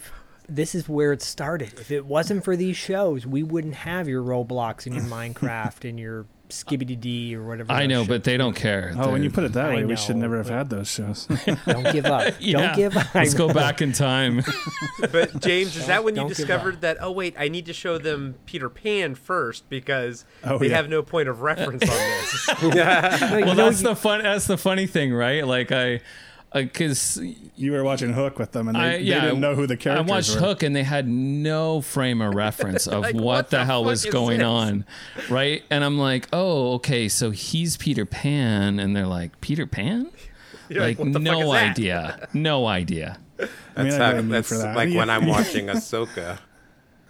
this 0.49 0.73
is 0.75 0.89
where 0.89 1.13
it 1.13 1.21
started. 1.21 1.73
If 1.79 1.91
it 1.91 2.05
wasn't 2.05 2.43
for 2.43 2.55
these 2.57 2.75
shows, 2.75 3.25
we 3.25 3.43
wouldn't 3.43 3.75
have 3.75 4.07
your 4.07 4.23
Roblox 4.23 4.85
and 4.85 4.95
your 4.95 5.03
Minecraft 5.05 5.87
and 5.87 5.99
your 5.99 6.25
Skibbity 6.49 6.99
D 6.99 7.35
or 7.35 7.43
whatever. 7.47 7.71
I 7.71 7.85
know, 7.85 8.03
but 8.05 8.23
they 8.23 8.35
don't 8.35 8.55
care. 8.55 8.91
Oh, 8.97 9.11
when 9.11 9.21
They're- 9.21 9.23
you 9.25 9.29
put 9.29 9.43
it 9.43 9.53
that 9.53 9.69
I 9.71 9.75
way, 9.75 9.85
we 9.85 9.95
should 9.95 10.15
never 10.15 10.37
have 10.37 10.49
had 10.49 10.69
those 10.69 10.89
shows. 10.89 11.25
don't 11.67 11.91
give 11.93 12.05
up. 12.07 12.33
Yeah. 12.39 12.57
Don't 12.67 12.75
give 12.75 12.97
up. 12.97 13.13
Let's 13.13 13.35
go 13.35 13.53
back 13.53 13.81
in 13.81 13.91
time. 13.93 14.43
But 15.11 15.41
James, 15.41 15.75
is 15.77 15.87
that 15.87 16.03
when 16.03 16.15
you 16.15 16.27
discovered 16.27 16.81
that? 16.81 16.97
Oh 16.99 17.11
wait, 17.11 17.35
I 17.39 17.47
need 17.47 17.67
to 17.67 17.73
show 17.73 17.97
them 17.97 18.35
Peter 18.45 18.69
Pan 18.69 19.15
first 19.15 19.69
because 19.69 20.25
Oh, 20.43 20.57
they 20.57 20.69
yeah. 20.69 20.75
have 20.75 20.89
no 20.89 21.01
point 21.03 21.29
of 21.29 21.41
reference 21.41 21.83
on 21.83 21.87
this. 21.87 22.47
well, 22.61 23.55
that's 23.55 23.81
the 23.81 23.95
fun. 23.95 24.23
That's 24.23 24.47
the 24.47 24.57
funny 24.57 24.87
thing, 24.87 25.13
right? 25.13 25.45
Like 25.47 25.71
I, 25.71 26.01
Uh, 26.51 26.61
because 26.63 27.21
you 27.55 27.71
were 27.71 27.83
watching 27.83 28.11
Hook 28.13 28.39
with 28.39 28.53
them, 28.53 28.67
and 28.69 28.75
they, 28.75 28.79
I 28.79 28.97
they 28.97 29.03
didn't 29.03 29.39
know 29.39 29.53
who 29.53 29.67
the 29.67 29.77
characters 29.77 30.07
were. 30.07 30.13
I 30.13 30.15
watched 30.17 30.33
were. 30.35 30.41
Hook, 30.47 30.63
and 30.63 30.75
they 30.75 30.81
had 30.83 31.07
no 31.07 31.79
frame 31.81 32.21
of 32.21 32.33
reference 32.33 32.87
of 32.87 33.03
Like, 33.03 33.13
what, 33.13 33.23
what 33.23 33.49
the, 33.51 33.57
the 33.57 33.65
hell 33.65 33.83
was 33.83 34.03
going 34.05 34.39
this? 34.39 34.45
on, 34.47 34.85
right? 35.29 35.63
And 35.69 35.83
I'm 35.83 35.99
like, 35.99 36.27
oh, 36.33 36.73
okay, 36.75 37.07
so 37.07 37.29
he's 37.29 37.77
Peter 37.77 38.05
Pan, 38.05 38.79
and 38.79 38.95
they're 38.95 39.05
like, 39.05 39.39
Peter 39.41 39.67
Pan. 39.67 40.09
You're 40.69 40.81
like, 40.81 40.97
Like, 40.97 41.05
what 41.05 41.13
the 41.13 41.19
fuck 41.19 41.39
no 41.39 41.51
idea, 41.51 42.27
no 42.33 42.65
idea. 42.67 43.19
I 43.39 43.43
mean, 43.83 43.89
That's, 43.89 43.95
how, 43.97 44.21
that's 44.21 44.49
for 44.49 44.57
that. 44.57 44.75
like 44.75 44.93
when 44.93 45.09
I'm 45.09 45.25
watching 45.35 45.67
Ahsoka. 45.67 46.39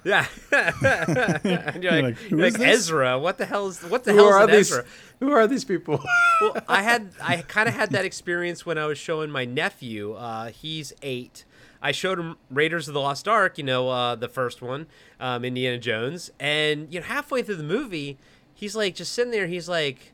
Yeah. 0.04 0.26
and 0.52 1.84
you're 1.84 1.92
like, 1.92 2.04
like, 2.04 2.18
who 2.18 2.38
you're 2.38 2.46
is 2.46 2.54
like 2.54 2.62
this? 2.62 2.80
Ezra. 2.80 3.20
What 3.20 3.38
the 3.38 3.46
hell 3.46 3.68
is 3.68 3.82
what 3.82 4.04
the 4.04 4.14
Who 4.14 4.18
hell 4.20 4.34
are 4.34 4.48
these? 4.48 4.72
Ezra? 4.72 4.86
Who 5.20 5.32
are 5.32 5.48
these 5.48 5.66
people? 5.66 6.04
well, 6.42 6.58
I 6.68 6.82
had 6.84 7.12
I 7.22 7.38
kind 7.42 7.68
of 7.68 7.76
had 7.76 7.92
that 7.92 8.06
experience 8.06 8.66
when 8.66 8.78
I 8.78 8.86
was 8.86 8.98
showing 8.98 9.30
my 9.30 9.46
nephew. 9.46 10.14
Uh, 10.14 10.50
he's 10.50 10.94
eight. 11.02 11.46
I 11.82 11.92
showed 11.92 12.20
him 12.20 12.38
Raiders 12.50 12.88
of 12.88 12.94
the 12.94 13.00
Lost 13.00 13.28
Ark, 13.28 13.58
you 13.58 13.64
know, 13.64 13.90
uh, 13.90 14.16
the 14.16 14.28
first 14.28 14.62
one, 14.62 14.88
um, 15.20 15.46
Indiana 15.46 15.78
Jones, 15.78 16.30
and 16.40 16.94
you 16.94 17.00
know, 17.00 17.06
halfway 17.06 17.42
through 17.42 17.56
the 17.56 17.64
movie, 17.64 18.18
he's 18.54 18.76
like 18.76 18.96
just 18.96 19.14
sitting 19.14 19.32
there. 19.32 19.48
He's 19.48 19.70
like, 19.70 20.14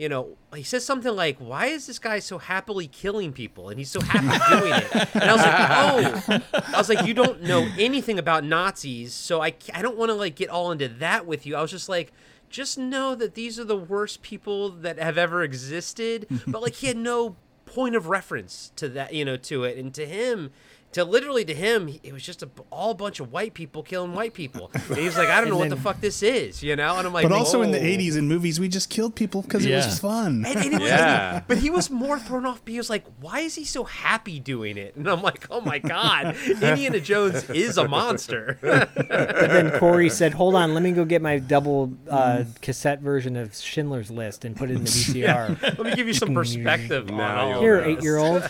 you 0.00 0.08
know, 0.08 0.38
he 0.54 0.62
says 0.62 0.82
something 0.82 1.14
like, 1.14 1.36
"Why 1.38 1.66
is 1.66 1.86
this 1.86 1.98
guy 1.98 2.20
so 2.20 2.38
happily 2.38 2.86
killing 2.86 3.34
people?" 3.34 3.68
And 3.68 3.78
he's 3.78 3.90
so 3.90 4.00
happy 4.00 4.58
doing 4.58 4.72
it. 4.72 5.14
And 5.14 5.24
I 5.24 5.32
was 5.34 5.42
like, 5.42 6.42
"Oh," 6.52 6.62
I 6.72 6.78
was 6.78 6.88
like, 6.88 7.06
"You 7.06 7.12
don't 7.12 7.42
know 7.42 7.68
anything 7.78 8.18
about 8.18 8.42
Nazis, 8.42 9.12
so 9.12 9.42
I 9.42 9.52
I 9.74 9.82
don't 9.82 9.98
want 9.98 10.08
to 10.08 10.14
like 10.14 10.36
get 10.36 10.48
all 10.48 10.72
into 10.72 10.88
that 10.88 11.26
with 11.26 11.44
you." 11.44 11.54
I 11.54 11.60
was 11.60 11.70
just 11.70 11.88
like. 11.88 12.12
Just 12.48 12.76
know 12.76 13.14
that 13.14 13.36
these 13.36 13.60
are 13.60 13.64
the 13.64 13.76
worst 13.76 14.22
people 14.22 14.70
that 14.70 14.98
have 14.98 15.16
ever 15.16 15.44
existed. 15.44 16.26
But 16.48 16.62
like 16.62 16.74
he 16.74 16.88
had 16.88 16.96
no 16.96 17.36
point 17.64 17.94
of 17.94 18.08
reference 18.08 18.72
to 18.74 18.88
that, 18.88 19.14
you 19.14 19.24
know, 19.24 19.36
to 19.36 19.62
it. 19.62 19.78
And 19.78 19.94
to 19.94 20.04
him, 20.04 20.50
to 20.92 21.04
literally 21.04 21.44
to 21.44 21.54
him, 21.54 21.88
it 22.02 22.12
was 22.12 22.22
just 22.22 22.42
a 22.42 22.48
all 22.70 22.94
bunch 22.94 23.20
of 23.20 23.30
white 23.32 23.54
people 23.54 23.82
killing 23.82 24.12
white 24.12 24.34
people. 24.34 24.70
And 24.90 24.98
he 24.98 25.04
was 25.04 25.16
like, 25.16 25.28
I 25.28 25.40
don't 25.40 25.50
know 25.50 25.56
what 25.56 25.70
the 25.70 25.76
fuck 25.76 26.00
this 26.00 26.20
is, 26.22 26.62
you 26.64 26.74
know. 26.74 26.96
And 26.96 27.06
I'm 27.06 27.12
like, 27.12 27.22
But 27.22 27.32
also 27.32 27.62
in 27.62 27.70
the 27.70 27.78
"Oh." 27.78 27.82
80s 27.82 28.16
in 28.16 28.26
movies, 28.26 28.58
we 28.58 28.68
just 28.68 28.90
killed 28.90 29.14
people 29.14 29.42
because 29.42 29.64
it 29.64 29.74
was 29.74 30.00
fun. 30.00 30.44
And, 30.44 30.56
and 30.56 30.62
he 30.64 30.70
was, 30.70 30.80
Yeah. 30.82 31.42
but 31.46 31.58
he 31.58 31.70
was 31.70 31.90
more 31.90 32.18
thrown 32.18 32.44
off. 32.44 32.60
He 32.66 32.76
was 32.76 32.90
like, 32.90 33.04
"Why 33.20 33.40
is 33.40 33.54
he 33.54 33.64
so 33.64 33.84
happy 33.84 34.40
doing 34.40 34.76
it?" 34.76 34.96
And 34.96 35.08
I'm 35.08 35.22
like, 35.22 35.46
"Oh 35.50 35.60
my 35.60 35.78
god, 35.78 36.36
Indiana 36.46 36.98
Jones 37.00 37.48
is 37.50 37.76
a 37.78 37.86
monster." 37.86 38.58
But 39.10 39.48
then 39.50 39.78
Corey 39.78 40.10
said, 40.10 40.34
"Hold 40.34 40.54
on, 40.56 40.74
let 40.74 40.82
me 40.82 40.92
go 40.92 41.04
get 41.04 41.22
my 41.22 41.38
double 41.38 41.92
uh, 42.08 42.44
cassette 42.62 43.00
version 43.00 43.36
of 43.36 43.54
Schindler's 43.54 44.10
List 44.10 44.44
and 44.44 44.56
put 44.56 44.70
it 44.70 44.74
in 44.76 44.84
the 44.84 44.90
VCR." 44.90 45.62
Let 45.62 45.78
me 45.80 45.94
give 45.94 46.06
you 46.08 46.14
some 46.14 46.34
perspective 46.34 47.10
on 47.10 47.16
Now 47.16 47.46
you'll 47.48 47.56
of 47.56 47.62
Here, 47.62 47.80
eight-year-old, 47.80 48.42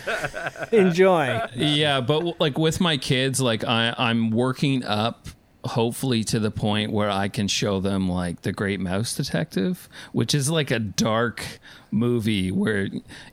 enjoy. 0.71 1.41
Yeah, 1.55 2.01
but 2.01 2.30
like 2.39 2.57
with 2.57 2.79
my 2.81 2.97
kids, 2.97 3.39
like 3.41 3.63
I, 3.63 3.93
I'm 3.97 4.31
working 4.31 4.83
up 4.83 5.27
hopefully 5.63 6.23
to 6.23 6.39
the 6.39 6.49
point 6.49 6.91
where 6.91 7.09
I 7.09 7.27
can 7.27 7.47
show 7.47 7.79
them 7.79 8.09
like 8.09 8.41
The 8.41 8.51
Great 8.51 8.79
Mouse 8.79 9.15
Detective, 9.15 9.87
which 10.11 10.33
is 10.33 10.49
like 10.49 10.71
a 10.71 10.79
dark 10.79 11.43
movie 11.91 12.51
where 12.51 12.87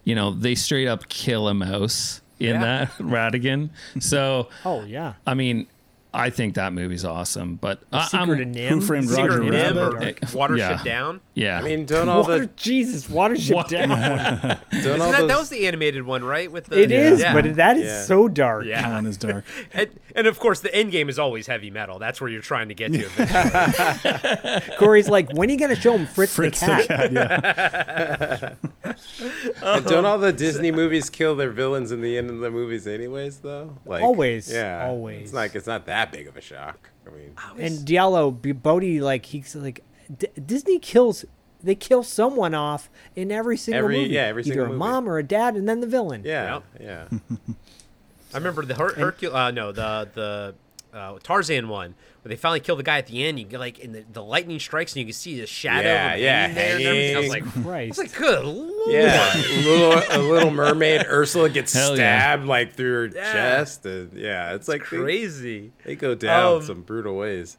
you 0.04 0.14
know 0.14 0.32
they 0.32 0.54
straight 0.54 0.88
up 0.88 1.08
kill 1.08 1.48
a 1.48 1.54
mouse 1.54 2.20
in 2.38 2.54
Yeah. 2.56 2.60
that 2.62 2.88
Ratigan. 2.98 3.70
So 4.00 4.48
Oh 4.64 4.82
yeah. 4.84 5.14
I 5.26 5.34
mean, 5.34 5.66
I 6.14 6.30
think 6.30 6.54
that 6.54 6.72
movie's 6.72 7.04
awesome, 7.04 7.56
but 7.56 7.82
I, 7.92 8.06
Secret 8.06 8.20
I'm, 8.22 8.30
of 8.30 8.38
NIMH. 8.38 8.68
Who 8.68 8.80
Framed 8.80 9.08
Secret 9.10 9.28
Roger 9.28 9.42
of 9.42 9.48
NIMH 9.48 9.52
Rabbit? 9.52 9.78
or 9.82 9.90
Rabbit. 9.98 10.20
Watership 10.22 10.56
Yeah. 10.58 10.82
Down. 10.82 11.20
yeah. 11.34 11.58
I 11.58 11.62
mean, 11.62 11.84
don't 11.84 12.08
all 12.08 12.22
Water, 12.22 12.38
the 12.40 12.46
Jesus, 12.56 13.06
Watership 13.08 13.54
What- 13.54 13.68
Down. 13.68 13.88
don't 13.90 14.00
all 14.00 14.56
Isn't 14.72 14.98
that, 14.98 14.98
those, 15.18 15.28
that 15.28 15.38
was 15.38 15.48
the 15.50 15.66
animated 15.66 16.04
one, 16.04 16.24
right? 16.24 16.50
With 16.50 16.64
the 16.66 16.80
It 16.80 16.90
is, 16.90 17.20
yeah. 17.20 17.34
but 17.34 17.56
that 17.56 17.76
is 17.76 17.84
Yeah. 17.84 18.02
so 18.04 18.26
dark. 18.26 18.64
That 18.64 18.68
yeah. 18.70 18.92
one 18.94 19.06
is 19.06 19.16
dark. 19.18 19.44
And, 19.74 19.90
and 20.16 20.26
of 20.26 20.38
course, 20.40 20.60
the 20.60 20.74
end 20.74 20.90
game 20.92 21.08
is 21.10 21.18
always 21.18 21.46
heavy 21.46 21.70
metal. 21.70 21.98
That's 21.98 22.20
where 22.20 22.30
you're 22.30 22.40
trying 22.40 22.68
to 22.68 22.74
get 22.74 22.90
to. 22.92 24.72
Corey's 24.78 25.08
like, 25.08 25.30
when 25.34 25.48
are 25.50 25.52
you 25.52 25.58
gonna 25.58 25.76
show 25.76 25.92
him 25.96 26.06
Fritz, 26.06 26.34
Fritz 26.34 26.60
the 26.60 26.66
the 26.66 26.72
cat? 26.86 27.12
cat. 27.12 28.56
Yeah. 28.82 29.74
and 29.76 29.84
don't 29.86 30.04
all 30.06 30.18
the 30.18 30.32
Disney 30.32 30.70
movies 30.72 31.10
kill 31.10 31.36
their 31.36 31.50
villains 31.50 31.92
in 31.92 32.00
the 32.00 32.16
end 32.16 32.30
of 32.30 32.38
the 32.38 32.50
movies, 32.50 32.86
anyways? 32.86 33.38
Though, 33.38 33.76
like 33.84 34.02
Always, 34.02 34.50
yeah, 34.52 34.86
always. 34.86 35.24
It's 35.24 35.32
like 35.34 35.54
it's 35.54 35.66
not 35.66 35.86
that 35.86 35.97
big 36.06 36.26
of 36.26 36.36
a 36.36 36.40
shock. 36.40 36.90
I 37.06 37.10
mean, 37.10 37.34
And 37.58 37.86
Diallo, 37.86 38.30
B- 38.40 38.52
Bodhi, 38.52 39.00
like 39.00 39.26
he's 39.26 39.54
like, 39.56 39.82
D- 40.16 40.28
Disney 40.44 40.78
kills. 40.78 41.24
They 41.62 41.74
kill 41.74 42.02
someone 42.02 42.54
off 42.54 42.88
in 43.16 43.32
every 43.32 43.56
single 43.56 43.84
Every- 43.84 43.98
movie. 44.02 44.10
yeah, 44.14 44.22
every 44.26 44.44
single 44.44 44.62
Either 44.64 44.68
single 44.70 44.76
a 44.76 44.78
movie. 44.88 44.92
mom 44.92 45.08
or 45.08 45.18
a 45.18 45.22
dad, 45.24 45.56
and 45.56 45.68
then 45.68 45.80
the 45.80 45.86
villain. 45.88 46.22
yeah, 46.24 46.60
yeah. 46.80 47.08
I 48.34 48.36
remember 48.36 48.64
the 48.64 48.74
Her- 48.74 48.94
Hercule. 48.94 49.34
Uh, 49.34 49.50
no, 49.50 49.72
the 49.72 50.08
the 50.14 50.54
uh, 50.96 51.18
Tarzan 51.22 51.68
one 51.68 51.94
where 52.22 52.30
they 52.30 52.36
finally 52.36 52.60
kill 52.60 52.76
the 52.76 52.82
guy 52.82 52.98
at 52.98 53.06
the 53.06 53.24
end. 53.24 53.38
You 53.38 53.44
get 53.44 53.60
like, 53.60 53.82
and 53.82 53.94
the, 53.94 54.04
the 54.12 54.22
lightning 54.22 54.58
strikes, 54.58 54.92
and 54.92 55.00
you 55.00 55.06
can 55.06 55.12
see 55.14 55.38
the 55.40 55.46
shadow. 55.46 55.88
Yeah, 55.88 56.12
of 56.14 56.18
him 56.18 56.24
yeah, 56.24 56.52
there 56.52 56.76
and. 56.76 57.16
I 57.16 57.20
was 57.20 57.28
like, 57.28 57.44
hanging. 57.44 57.70
I 57.70 57.86
was 57.88 57.98
like, 57.98 58.14
good 58.14 58.44
lord. 58.44 58.72
Yeah, 58.92 59.36
a 59.36 59.62
little, 59.62 60.02
a 60.10 60.20
little 60.32 60.50
mermaid 60.50 61.04
Ursula 61.06 61.48
gets 61.50 61.72
Hell 61.72 61.90
yeah. 61.90 62.18
stabbed 62.20 62.46
like 62.46 62.74
through 62.74 63.10
her 63.10 63.16
Yeah. 63.16 63.32
chest, 63.32 63.84
and 63.86 64.12
yeah, 64.14 64.54
it's 64.54 64.68
like 64.68 64.80
crazy. 64.82 65.72
they 65.84 65.94
go 65.96 66.14
down 66.14 66.56
Um, 66.56 66.62
some 66.62 66.82
brutal 66.82 67.16
ways. 67.16 67.58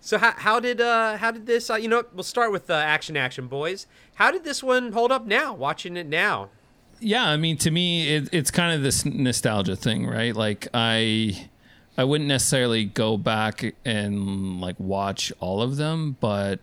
So 0.00 0.18
how, 0.18 0.32
how 0.36 0.60
did 0.60 0.80
uh 0.80 1.16
how 1.16 1.30
did 1.32 1.46
this 1.46 1.68
uh, 1.68 1.74
you 1.74 1.88
know 1.88 1.96
what, 1.96 2.14
we'll 2.14 2.22
start 2.22 2.52
with 2.52 2.70
uh, 2.70 2.74
action 2.74 3.16
action 3.16 3.48
boys. 3.48 3.86
How 4.14 4.30
did 4.30 4.44
this 4.44 4.62
one 4.62 4.92
hold 4.92 5.10
up 5.10 5.26
now? 5.26 5.52
Watching 5.52 5.96
it 5.96 6.06
now. 6.06 6.50
yeah 7.00 7.24
i 7.28 7.36
mean 7.36 7.56
to 7.58 7.70
me 7.70 8.08
it, 8.14 8.28
it's 8.32 8.50
kind 8.50 8.74
of 8.74 8.82
this 8.82 9.04
nostalgia 9.04 9.76
thing 9.76 10.06
right 10.06 10.34
like 10.34 10.66
i 10.72 11.48
i 11.96 12.04
wouldn't 12.04 12.28
necessarily 12.28 12.84
go 12.84 13.16
back 13.16 13.74
and 13.84 14.60
like 14.60 14.78
watch 14.78 15.32
all 15.40 15.62
of 15.62 15.76
them 15.76 16.16
but 16.20 16.60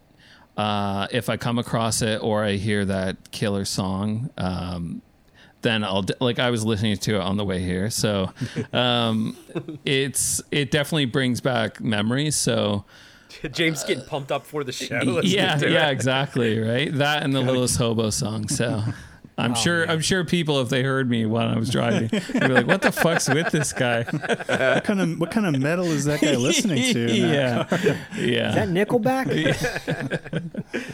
uh 0.57 1.07
if 1.11 1.29
i 1.29 1.37
come 1.37 1.57
across 1.57 2.01
it 2.01 2.21
or 2.21 2.43
i 2.43 2.53
hear 2.53 2.85
that 2.85 3.31
killer 3.31 3.65
song 3.65 4.29
um 4.37 5.01
then 5.63 5.83
I'll 5.83 6.01
de- 6.03 6.15
like 6.19 6.39
I 6.39 6.49
was 6.51 6.63
listening 6.65 6.97
to 6.97 7.15
it 7.15 7.21
on 7.21 7.37
the 7.37 7.45
way 7.45 7.59
here, 7.59 7.89
so 7.89 8.31
um, 8.73 9.35
it's 9.85 10.41
it 10.51 10.71
definitely 10.71 11.05
brings 11.05 11.41
back 11.41 11.81
memories. 11.81 12.35
So 12.35 12.85
James 13.51 13.83
getting 13.83 14.05
pumped 14.05 14.31
up 14.31 14.45
for 14.45 14.63
the 14.63 14.71
show. 14.71 14.99
listening 14.99 15.23
yeah, 15.23 15.57
yeah, 15.59 15.87
it. 15.87 15.93
exactly, 15.93 16.59
right. 16.59 16.93
That 16.93 17.23
and 17.23 17.33
the 17.33 17.41
Littlest 17.41 17.77
Hobo 17.77 18.09
song. 18.09 18.47
So 18.49 18.83
I'm 19.37 19.55
sure 19.55 19.89
I'm 19.89 20.01
sure 20.01 20.23
people 20.23 20.61
if 20.61 20.69
they 20.69 20.83
heard 20.83 21.09
me 21.09 21.25
while 21.25 21.49
I 21.49 21.57
was 21.57 21.69
driving, 21.69 22.07
they'd 22.09 22.39
be 22.39 22.47
like, 22.47 22.67
"What 22.67 22.81
the 22.81 22.91
fuck's 22.91 23.27
with 23.27 23.51
this 23.51 23.73
guy?" 23.73 24.03
What 24.03 24.83
kind 24.83 25.01
of 25.01 25.19
what 25.19 25.31
kind 25.31 25.47
of 25.47 25.59
metal 25.61 25.85
is 25.85 26.05
that 26.05 26.21
guy 26.21 26.35
listening 26.35 26.93
to? 26.93 27.07
in 27.15 27.29
that 27.29 27.71
yeah, 27.83 27.97
yeah. 28.15 28.49
Is 28.49 28.55
that 28.55 28.69
Nickelback? 28.69 29.29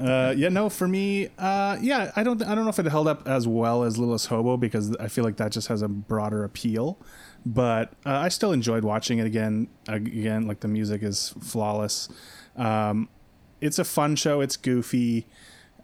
Uh, 0.00 0.32
yeah, 0.36 0.48
no, 0.48 0.68
for 0.68 0.86
me, 0.86 1.28
uh, 1.38 1.76
yeah, 1.80 2.12
I 2.14 2.22
don't, 2.22 2.40
I 2.44 2.54
don't 2.54 2.62
know 2.62 2.70
if 2.70 2.78
it 2.78 2.86
held 2.86 3.08
up 3.08 3.26
as 3.26 3.48
well 3.48 3.82
as 3.82 3.98
Littlest 3.98 4.28
Hobo 4.28 4.56
because 4.56 4.94
I 4.96 5.08
feel 5.08 5.24
like 5.24 5.38
that 5.38 5.50
just 5.50 5.66
has 5.68 5.82
a 5.82 5.88
broader 5.88 6.44
appeal. 6.44 6.98
But 7.44 7.92
uh, 8.06 8.12
I 8.12 8.28
still 8.28 8.52
enjoyed 8.52 8.84
watching 8.84 9.18
it 9.18 9.26
again. 9.26 9.66
Again, 9.88 10.46
like 10.46 10.60
the 10.60 10.68
music 10.68 11.02
is 11.02 11.34
flawless. 11.40 12.08
Um, 12.56 13.08
it's 13.60 13.78
a 13.80 13.84
fun 13.84 14.14
show. 14.14 14.40
It's 14.40 14.56
goofy. 14.56 15.26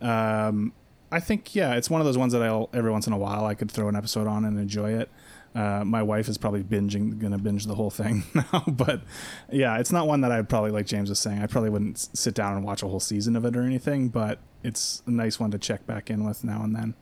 Um, 0.00 0.72
I 1.14 1.20
think, 1.20 1.54
yeah, 1.54 1.76
it's 1.76 1.88
one 1.88 2.00
of 2.00 2.06
those 2.06 2.18
ones 2.18 2.32
that 2.32 2.42
I'll 2.42 2.68
every 2.74 2.90
once 2.90 3.06
in 3.06 3.12
a 3.12 3.16
while 3.16 3.46
I 3.46 3.54
could 3.54 3.70
throw 3.70 3.88
an 3.88 3.94
episode 3.94 4.26
on 4.26 4.44
and 4.44 4.58
enjoy 4.58 4.94
it. 4.94 5.08
Uh, 5.54 5.84
my 5.84 6.02
wife 6.02 6.28
is 6.28 6.36
probably 6.36 6.64
binging, 6.64 7.20
gonna 7.20 7.38
binge 7.38 7.66
the 7.66 7.76
whole 7.76 7.90
thing 7.90 8.24
now, 8.34 8.64
but 8.66 9.00
yeah, 9.48 9.78
it's 9.78 9.92
not 9.92 10.08
one 10.08 10.22
that 10.22 10.32
I'd 10.32 10.48
probably, 10.48 10.72
like 10.72 10.86
James 10.86 11.08
was 11.08 11.20
saying, 11.20 11.40
I 11.40 11.46
probably 11.46 11.70
wouldn't 11.70 11.98
sit 11.98 12.34
down 12.34 12.56
and 12.56 12.64
watch 12.64 12.82
a 12.82 12.88
whole 12.88 12.98
season 12.98 13.36
of 13.36 13.44
it 13.44 13.56
or 13.56 13.62
anything. 13.62 14.08
But 14.08 14.40
it's 14.64 15.04
a 15.06 15.12
nice 15.12 15.38
one 15.38 15.52
to 15.52 15.58
check 15.58 15.86
back 15.86 16.10
in 16.10 16.24
with 16.24 16.42
now 16.42 16.64
and 16.64 16.74
then. 16.74 16.94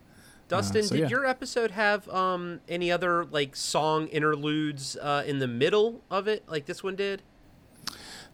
Dustin, 0.48 0.82
so 0.82 0.94
did 0.94 1.02
yeah. 1.02 1.08
your 1.08 1.24
episode 1.24 1.70
have 1.70 2.06
um 2.10 2.60
any 2.68 2.92
other 2.92 3.24
like 3.24 3.56
song 3.56 4.08
interludes 4.08 4.98
uh, 5.00 5.24
in 5.26 5.38
the 5.38 5.48
middle 5.48 6.02
of 6.10 6.28
it 6.28 6.44
like 6.46 6.66
this 6.66 6.84
one 6.84 6.96
did? 6.96 7.22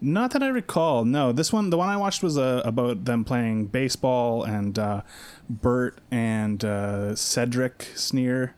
Not 0.01 0.31
that 0.33 0.43
I 0.43 0.49
recall. 0.49 1.05
No, 1.05 1.33
this 1.33 1.53
one, 1.53 1.71
the 1.71 1.77
one 1.77 1.89
I 1.89 1.97
watched 1.97 2.23
was 2.23 2.39
uh, 2.39 2.63
about 2.65 3.05
them 3.05 3.25
playing 3.25 3.67
baseball, 3.67 4.45
and 4.45 4.79
uh, 4.79 5.03
Bert 5.51 5.99
and 6.11 6.65
uh, 6.65 7.17
Cedric 7.17 7.89
Sneer 7.97 8.55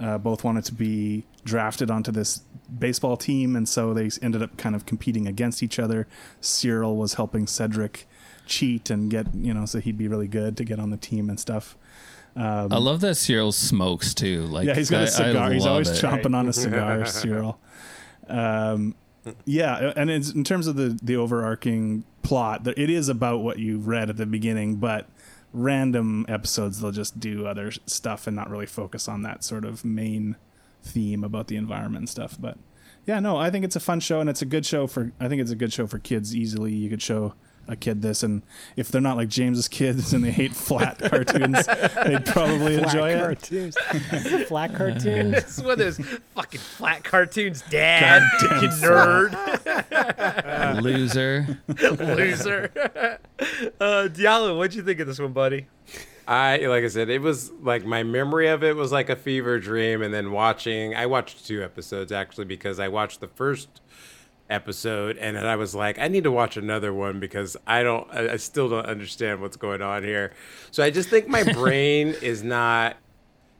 uh, 0.00 0.16
both 0.18 0.44
wanted 0.44 0.64
to 0.64 0.74
be 0.74 1.24
drafted 1.44 1.90
onto 1.90 2.10
this 2.10 2.42
baseball 2.78 3.16
team, 3.18 3.54
and 3.54 3.68
so 3.68 3.92
they 3.92 4.08
ended 4.22 4.42
up 4.42 4.56
kind 4.56 4.74
of 4.74 4.86
competing 4.86 5.26
against 5.26 5.62
each 5.62 5.78
other. 5.78 6.06
Cyril 6.40 6.96
was 6.96 7.14
helping 7.14 7.46
Cedric 7.46 8.08
cheat 8.46 8.88
and 8.88 9.10
get, 9.10 9.34
you 9.34 9.52
know, 9.52 9.66
so 9.66 9.80
he'd 9.80 9.98
be 9.98 10.08
really 10.08 10.28
good 10.28 10.56
to 10.56 10.64
get 10.64 10.78
on 10.80 10.88
the 10.88 10.96
team 10.96 11.28
and 11.28 11.38
stuff. 11.38 11.76
I 12.34 12.62
love 12.78 13.00
that 13.00 13.16
Cyril 13.16 13.50
smokes 13.52 14.14
too. 14.14 14.42
Like 14.46 14.66
Yeah, 14.66 14.74
he's 14.74 14.88
got 14.90 14.98
I- 14.98 15.02
a 15.02 15.06
I 15.06 15.08
cigar. 15.08 15.50
He's 15.52 15.66
always 15.66 15.88
it. 15.90 16.02
chomping 16.02 16.34
on 16.36 16.48
a 16.48 16.52
cigar, 16.52 17.04
Cyril. 17.06 17.58
Um, 18.28 18.94
yeah, 19.44 19.92
and 19.96 20.10
in 20.10 20.44
terms 20.44 20.66
of 20.66 20.76
the 20.76 20.98
the 21.02 21.16
overarching 21.16 22.04
plot, 22.22 22.66
it 22.66 22.90
is 22.90 23.08
about 23.08 23.40
what 23.40 23.58
you 23.58 23.78
read 23.78 24.10
at 24.10 24.16
the 24.16 24.26
beginning, 24.26 24.76
but 24.76 25.08
random 25.52 26.26
episodes 26.28 26.80
they'll 26.80 26.90
just 26.90 27.18
do 27.18 27.46
other 27.46 27.70
stuff 27.86 28.26
and 28.26 28.36
not 28.36 28.50
really 28.50 28.66
focus 28.66 29.08
on 29.08 29.22
that 29.22 29.42
sort 29.42 29.64
of 29.64 29.84
main 29.84 30.36
theme 30.82 31.24
about 31.24 31.48
the 31.48 31.56
environment 31.56 32.02
and 32.02 32.08
stuff. 32.08 32.36
But 32.38 32.58
yeah, 33.06 33.20
no, 33.20 33.36
I 33.36 33.50
think 33.50 33.64
it's 33.64 33.76
a 33.76 33.80
fun 33.80 34.00
show 34.00 34.20
and 34.20 34.28
it's 34.28 34.42
a 34.42 34.46
good 34.46 34.66
show 34.66 34.86
for. 34.86 35.12
I 35.18 35.28
think 35.28 35.40
it's 35.40 35.50
a 35.50 35.56
good 35.56 35.72
show 35.72 35.86
for 35.86 35.98
kids. 35.98 36.36
Easily, 36.36 36.74
you 36.74 36.90
could 36.90 37.02
show 37.02 37.34
a 37.68 37.76
kid 37.76 38.02
this, 38.02 38.22
and 38.22 38.42
if 38.76 38.88
they're 38.88 39.00
not 39.00 39.16
like 39.16 39.28
James's 39.28 39.68
kids 39.68 40.12
and 40.12 40.24
they 40.24 40.30
hate 40.30 40.54
flat 40.54 40.98
cartoons, 41.10 41.66
they'd 41.66 42.24
probably 42.26 42.78
flat 42.78 42.94
enjoy 42.94 43.10
it. 43.10 43.20
cartoons. 43.20 43.76
This 44.10 44.26
is 44.26 44.32
a 44.32 44.44
flat 44.46 44.74
cartoon. 44.74 45.34
It's 45.38 45.60
one 45.60 45.72
of 45.72 45.78
those 45.78 45.98
fucking 46.34 46.60
flat 46.60 47.04
cartoons, 47.04 47.62
Dad. 47.70 48.22
You 48.42 48.68
nerd, 48.68 49.32
Loser. 50.88 51.58
loser. 51.68 52.70
uh, 53.80 54.08
Diallo, 54.08 54.56
what'd 54.56 54.74
you 54.74 54.82
think 54.82 55.00
of 55.00 55.06
this 55.06 55.18
one, 55.18 55.32
buddy? 55.32 55.66
I 56.26 56.58
like 56.66 56.84
I 56.84 56.88
said, 56.88 57.08
it 57.08 57.22
was 57.22 57.50
like 57.62 57.86
my 57.86 58.02
memory 58.02 58.48
of 58.48 58.62
it 58.62 58.76
was 58.76 58.92
like 58.92 59.08
a 59.08 59.16
fever 59.16 59.58
dream, 59.58 60.02
and 60.02 60.12
then 60.12 60.30
watching. 60.30 60.94
I 60.94 61.06
watched 61.06 61.46
two 61.46 61.62
episodes 61.62 62.12
actually 62.12 62.44
because 62.44 62.78
I 62.78 62.88
watched 62.88 63.20
the 63.20 63.28
first 63.28 63.80
episode, 64.50 65.16
and 65.18 65.36
then 65.36 65.46
I 65.46 65.56
was 65.56 65.74
like, 65.74 65.98
I 65.98 66.08
need 66.08 66.24
to 66.24 66.30
watch 66.30 66.56
another 66.56 66.92
one 66.92 67.20
because 67.20 67.56
I 67.66 67.82
don't, 67.82 68.06
I, 68.12 68.32
I 68.32 68.36
still 68.36 68.68
don't 68.68 68.86
understand 68.86 69.40
what's 69.40 69.56
going 69.56 69.82
on 69.82 70.02
here. 70.04 70.32
So 70.70 70.82
I 70.82 70.90
just 70.90 71.08
think 71.10 71.28
my 71.28 71.42
brain 71.52 72.14
is 72.22 72.42
not, 72.42 72.96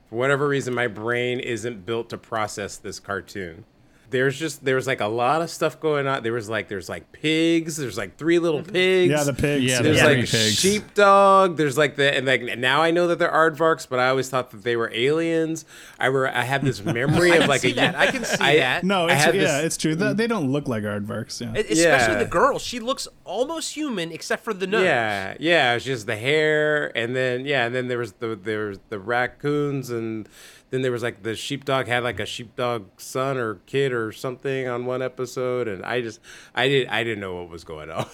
for 0.09 0.17
whatever 0.17 0.49
reason, 0.49 0.75
my 0.75 0.87
brain 0.87 1.41
isn't 1.41 1.85
built 1.85 2.11
to 2.11 2.19
process 2.19 2.77
this 2.77 3.01
cartoon. 3.01 3.65
There's 4.11 4.39
just 4.39 4.65
there's 4.65 4.87
like 4.87 5.01
a 5.01 5.07
lot 5.07 5.43
of 5.43 5.51
stuff 5.51 5.79
going 5.81 6.07
on. 6.07 6.23
There 6.23 6.33
was 6.33 6.49
like 6.49 6.69
there's 6.69 6.89
like 6.89 7.13
pigs. 7.13 7.77
There's 7.77 7.99
like 7.99 8.17
three 8.17 8.39
little 8.39 8.61
mm-hmm. 8.61 8.73
pigs. 8.73 9.11
Yeah, 9.11 9.25
the 9.25 9.35
pigs. 9.35 9.65
Yeah, 9.65 9.83
There's 9.83 9.99
Yeah, 9.99 10.05
like 10.05 10.17
three 10.29 10.41
pigs. 10.41 10.55
sheepdog. 10.55 11.57
There's 11.57 11.77
like 11.77 11.97
the 11.97 12.15
and 12.15 12.27
like 12.27 12.59
now 12.59 12.83
I 12.83 12.91
know 12.91 13.09
that 13.09 13.19
they're 13.19 13.31
aardvarks, 13.31 13.89
but 13.89 13.99
I 13.99 14.09
always 14.09 14.31
thought 14.31 14.51
that 14.53 14.63
they 14.63 14.77
were 14.77 14.91
aliens. 14.95 15.65
I 15.99 16.09
were 16.09 16.29
I 16.29 16.43
have 16.43 16.65
this 16.65 16.83
memory 16.85 17.37
of 17.37 17.49
like 17.49 17.61
see 17.61 17.73
a 17.73 17.75
that. 17.75 17.95
I 17.97 18.11
can 18.11 18.25
see 18.25 18.43
I- 18.43 18.57
that. 18.57 18.85
No, 18.85 19.07
it's, 19.07 19.25
yeah, 19.25 19.31
this- 19.33 19.65
it's 19.65 19.77
true. 19.77 19.95
They, 19.95 20.13
they 20.15 20.27
don't 20.27 20.51
look 20.51 20.69
like 20.69 20.85
aardvarks. 20.85 21.41
Yeah. 21.41 21.53
Especially 21.59 21.83
Yeah. 22.15 22.19
the 22.19 22.25
girl. 22.25 22.59
She 22.59 22.81
looks 22.81 23.09
almost 23.25 23.75
human 23.75 24.13
except 24.13 24.43
for 24.45 24.55
the 24.55 24.67
nose. 24.67 24.85
Yeah, 24.85 25.35
yeah. 25.39 25.75
It's 25.75 25.85
just 25.85 26.07
the 26.07 26.17
hair, 26.17 26.97
and 26.97 27.15
then 27.15 27.45
yeah, 27.45 27.67
and 27.67 27.75
then 27.75 27.89
there 27.89 27.99
was 27.99 28.13
the 28.15 28.37
there 28.37 28.69
was 28.69 28.79
the 28.89 28.99
raccoons, 28.99 29.91
and 29.91 30.29
then 30.71 30.83
there 30.83 30.93
was 30.93 31.03
like 31.03 31.23
the 31.23 31.35
sheepdog 31.35 31.87
had 31.87 32.03
like 32.03 32.21
a 32.21 32.27
sheepdog 32.27 32.87
son 32.99 33.37
or 33.39 33.57
kid 33.67 33.93
or 33.93 34.13
something 34.13 34.69
on 34.69 34.85
one 34.87 35.03
episode, 35.03 35.67
and 35.69 35.85
I 35.85 36.01
just 36.01 36.21
I 36.55 36.69
did 36.69 36.89
I 36.89 37.05
didn't 37.05 37.21
know 37.21 37.37
what 37.37 37.49
was 37.49 37.65
going 37.65 37.91
on. 37.91 38.07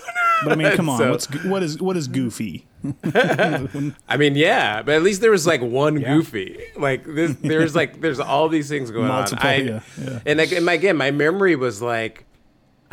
But 0.42 0.52
I 0.52 0.55
mean, 0.57 0.72
come 0.76 0.88
on. 0.88 0.98
So- 1.05 1.11
what's 1.11 1.44
what 1.44 1.62
is 1.62 1.80
what 1.80 1.96
is 1.96 2.09
goofy? 2.09 2.66
I 3.05 4.16
mean, 4.18 4.34
yeah, 4.36 4.82
but 4.82 4.94
at 4.94 5.02
least 5.02 5.20
there 5.20 5.30
was 5.30 5.46
like 5.46 5.62
one 5.62 6.00
goofy. 6.00 6.61
Like 6.76 7.05
this, 7.05 7.34
there's 7.40 7.74
like 7.74 8.00
there's 8.00 8.20
all 8.20 8.48
these 8.48 8.68
things 8.68 8.90
going 8.90 9.09
Multiple, 9.09 9.38
on. 9.46 9.46
I, 9.46 9.57
yeah, 9.57 9.80
yeah. 10.00 10.18
And 10.26 10.38
like 10.38 10.52
and 10.52 10.66
my, 10.66 10.74
again, 10.74 10.96
my 10.96 11.11
memory 11.11 11.57
was 11.57 11.80
like, 11.80 12.26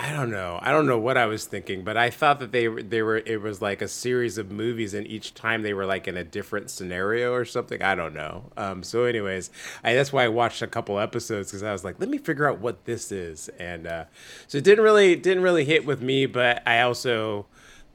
I 0.03 0.13
don't 0.13 0.31
know. 0.31 0.57
I 0.63 0.71
don't 0.71 0.87
know 0.87 0.97
what 0.97 1.15
I 1.15 1.27
was 1.27 1.45
thinking, 1.45 1.83
but 1.83 1.95
I 1.95 2.09
thought 2.09 2.39
that 2.39 2.51
they 2.51 2.67
they 2.67 3.03
were 3.03 3.17
it 3.17 3.39
was 3.39 3.61
like 3.61 3.83
a 3.83 3.87
series 3.87 4.39
of 4.39 4.49
movies, 4.49 4.95
and 4.95 5.05
each 5.05 5.35
time 5.35 5.61
they 5.61 5.75
were 5.75 5.85
like 5.85 6.07
in 6.07 6.17
a 6.17 6.23
different 6.23 6.71
scenario 6.71 7.33
or 7.33 7.45
something. 7.45 7.83
I 7.83 7.93
don't 7.93 8.15
know. 8.15 8.49
Um, 8.57 8.81
so, 8.81 9.03
anyways, 9.03 9.51
I, 9.83 9.93
that's 9.93 10.11
why 10.11 10.23
I 10.23 10.27
watched 10.27 10.63
a 10.63 10.67
couple 10.67 10.97
episodes 10.99 11.51
because 11.51 11.61
I 11.61 11.71
was 11.71 11.83
like, 11.83 11.99
let 11.99 12.09
me 12.09 12.17
figure 12.17 12.49
out 12.49 12.59
what 12.59 12.85
this 12.85 13.11
is, 13.11 13.49
and 13.59 13.85
uh, 13.85 14.05
so 14.47 14.57
it 14.57 14.63
didn't 14.63 14.83
really 14.83 15.15
didn't 15.15 15.43
really 15.43 15.65
hit 15.65 15.85
with 15.85 16.01
me. 16.01 16.25
But 16.25 16.63
I 16.67 16.81
also 16.81 17.45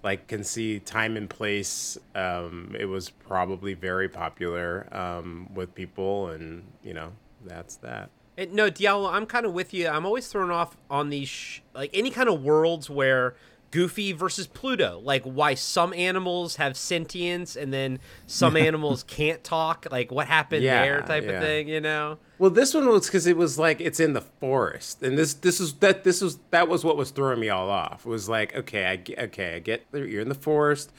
like 0.05 0.29
can 0.29 0.45
see 0.45 0.79
time 0.79 1.17
and 1.17 1.29
place. 1.29 1.99
Um, 2.15 2.77
it 2.79 2.87
was 2.87 3.11
probably 3.11 3.75
very 3.75 4.09
popular 4.09 4.87
um, 4.97 5.51
with 5.55 5.75
people, 5.75 6.29
and 6.29 6.63
you 6.85 6.95
know 6.95 7.11
that's 7.45 7.75
that. 7.79 8.11
And 8.39 8.53
no, 8.53 8.71
Diallo, 8.71 9.11
I'm 9.13 9.27
kind 9.27 9.47
of 9.47 9.53
with 9.53 9.73
you. 9.73 9.89
I'm 9.89 10.05
always 10.07 10.29
thrown 10.29 10.51
off 10.51 10.77
on 10.91 11.09
these, 11.11 11.29
sh- 11.29 11.61
like 11.75 11.91
any 11.95 12.11
kind 12.11 12.29
of 12.29 12.43
worlds 12.43 12.91
where 12.91 13.35
Goofy 13.71 14.13
versus 14.13 14.47
Pluto, 14.47 15.01
like 15.03 15.23
why 15.25 15.55
some 15.55 15.93
animals 15.95 16.57
have 16.57 16.77
sentience 16.77 17.57
and 17.57 17.73
then 17.73 17.99
some 18.27 18.57
animals 18.57 19.03
can't 19.07 19.43
talk, 19.43 19.87
like 19.91 20.13
what 20.13 20.27
happened 20.27 20.63
Yeah, 20.63 20.83
there, 20.85 21.01
type 21.03 21.25
yeah. 21.25 21.31
of 21.33 21.43
thing, 21.43 21.69
you 21.69 21.81
know? 21.81 22.19
Well, 22.39 22.51
this 22.51 22.75
one 22.75 22.87
was 22.89 23.07
because 23.07 23.27
it 23.27 23.37
was 23.37 23.59
like 23.59 23.81
it's 23.81 23.99
in 23.99 24.13
the 24.13 24.21
forest, 24.21 25.03
and 25.03 25.17
this 25.17 25.33
this 25.33 25.59
is 25.59 25.73
that 25.77 26.05
this 26.05 26.21
was 26.21 26.39
that 26.51 26.69
was 26.69 26.85
what 26.85 26.99
was 26.99 27.11
throwing 27.11 27.41
me 27.41 27.49
all 27.49 27.71
off. 27.71 28.05
It 28.05 28.11
was 28.11 28.29
like 28.29 28.55
okay, 28.55 28.85
I 28.87 29.23
okay, 29.25 29.57
I 29.57 29.59
get 29.59 29.87
you're 29.95 30.21
in 30.21 30.29
the 30.29 30.35
forest, 30.35 30.93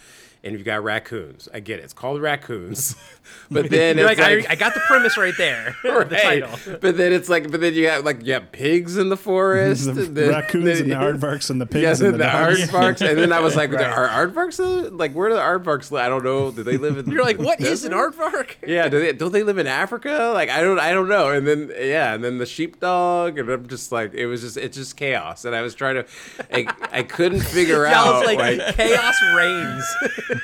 and 0.43 0.53
you've 0.53 0.63
got 0.65 0.83
raccoons. 0.83 1.49
I 1.53 1.59
get 1.59 1.79
it. 1.79 1.83
It's 1.83 1.93
called 1.93 2.21
raccoons, 2.21 2.95
but 3.51 3.69
then 3.69 3.97
like, 3.97 4.17
like, 4.17 4.47
I, 4.47 4.53
I 4.53 4.55
got 4.55 4.73
the 4.73 4.79
premise 4.81 5.17
right 5.17 5.33
there, 5.37 5.75
the 5.83 6.19
title. 6.21 6.77
But 6.79 6.97
then 6.97 7.13
it's 7.13 7.29
like, 7.29 7.51
but 7.51 7.61
then 7.61 7.73
you 7.73 7.83
got 7.83 8.03
like 8.03 8.25
you 8.25 8.33
have 8.33 8.51
pigs 8.51 8.97
in 8.97 9.09
the 9.09 9.17
forest, 9.17 9.85
the 9.85 10.05
and 10.05 10.15
then- 10.17 10.29
raccoons 10.29 10.79
and 10.79 10.91
the 10.91 10.95
aardvarks 10.95 11.49
and 11.49 11.59
the 11.59 11.65
pigs 11.65 11.81
Yes, 11.83 11.99
and 12.01 12.13
the, 12.13 12.17
the 12.19 12.23
aardvarks, 12.23 13.07
and 13.07 13.17
then 13.17 13.31
I 13.33 13.39
was 13.39 13.55
like, 13.55 13.71
Right. 13.71 13.85
"Are 13.85 14.07
aardvarks 14.07 14.97
like 14.97 15.13
where 15.13 15.29
do 15.29 15.35
the 15.35 15.41
aardvarks 15.41 15.91
live? 15.91 16.05
I 16.05 16.09
don't 16.09 16.23
know. 16.23 16.51
Do 16.51 16.63
they 16.63 16.77
live 16.77 16.97
in? 16.97 17.09
You're 17.11 17.23
like, 17.23 17.39
what 17.39 17.59
is 17.59 17.83
an 17.85 17.91
aardvark? 17.91 18.55
Yeah, 18.65 18.87
do 18.89 18.99
they 18.99 19.13
don't 19.13 19.31
they 19.31 19.43
live 19.43 19.57
in 19.57 19.67
Africa? 19.67 20.31
Like 20.33 20.49
I 20.49 20.61
don't 20.61 20.79
I 20.79 20.93
don't 20.93 21.09
know. 21.09 21.29
And 21.29 21.45
then 21.47 21.71
yeah, 21.77 22.13
and 22.13 22.23
then 22.23 22.37
the 22.37 22.45
sheepdog, 22.45 23.37
and 23.37 23.49
I'm 23.49 23.67
just 23.67 23.91
like 23.91 24.13
it 24.13 24.27
was 24.27 24.41
just 24.41 24.57
it's 24.57 24.77
just 24.77 24.95
chaos. 24.97 25.45
And 25.45 25.55
I 25.55 25.61
was 25.61 25.75
trying 25.75 25.95
to, 25.95 26.05
I, 26.51 26.67
I 26.91 27.03
couldn't 27.03 27.41
figure 27.41 27.85
out 27.85 28.25
like, 28.25 28.37
like, 28.39 28.75
chaos 28.75 29.15
reigns. 29.35 29.83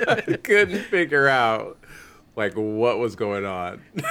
I 0.07 0.37
couldn't 0.43 0.83
figure 0.85 1.27
out 1.27 1.77
like 2.35 2.53
what 2.55 2.97
was 2.99 3.15
going 3.15 3.45
on. 3.45 3.81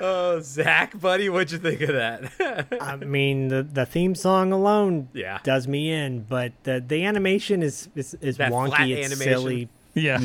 oh, 0.00 0.40
Zak, 0.40 0.98
buddy, 1.00 1.28
what'd 1.28 1.52
you 1.52 1.58
think 1.58 1.80
of 1.82 1.94
that? 1.94 2.68
I 2.80 2.96
mean, 2.96 3.48
the 3.48 3.62
the 3.62 3.86
theme 3.86 4.14
song 4.14 4.52
alone 4.52 5.08
Yeah. 5.12 5.38
does 5.42 5.66
me 5.68 5.92
in, 5.92 6.22
but 6.22 6.52
the 6.64 6.82
the 6.86 7.04
animation 7.04 7.62
is 7.62 7.88
is, 7.94 8.14
is 8.20 8.38
wonky. 8.38 8.68
flat 8.68 8.88
it's 8.88 9.12
animation. 9.12 9.32
silly. 9.40 9.68
Yeah. 9.94 10.18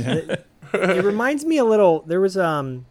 it 0.73 1.03
reminds 1.03 1.45
me 1.45 1.57
a 1.57 1.65
little. 1.65 2.01
There 2.01 2.21
was 2.21 2.37
um, 2.37 2.85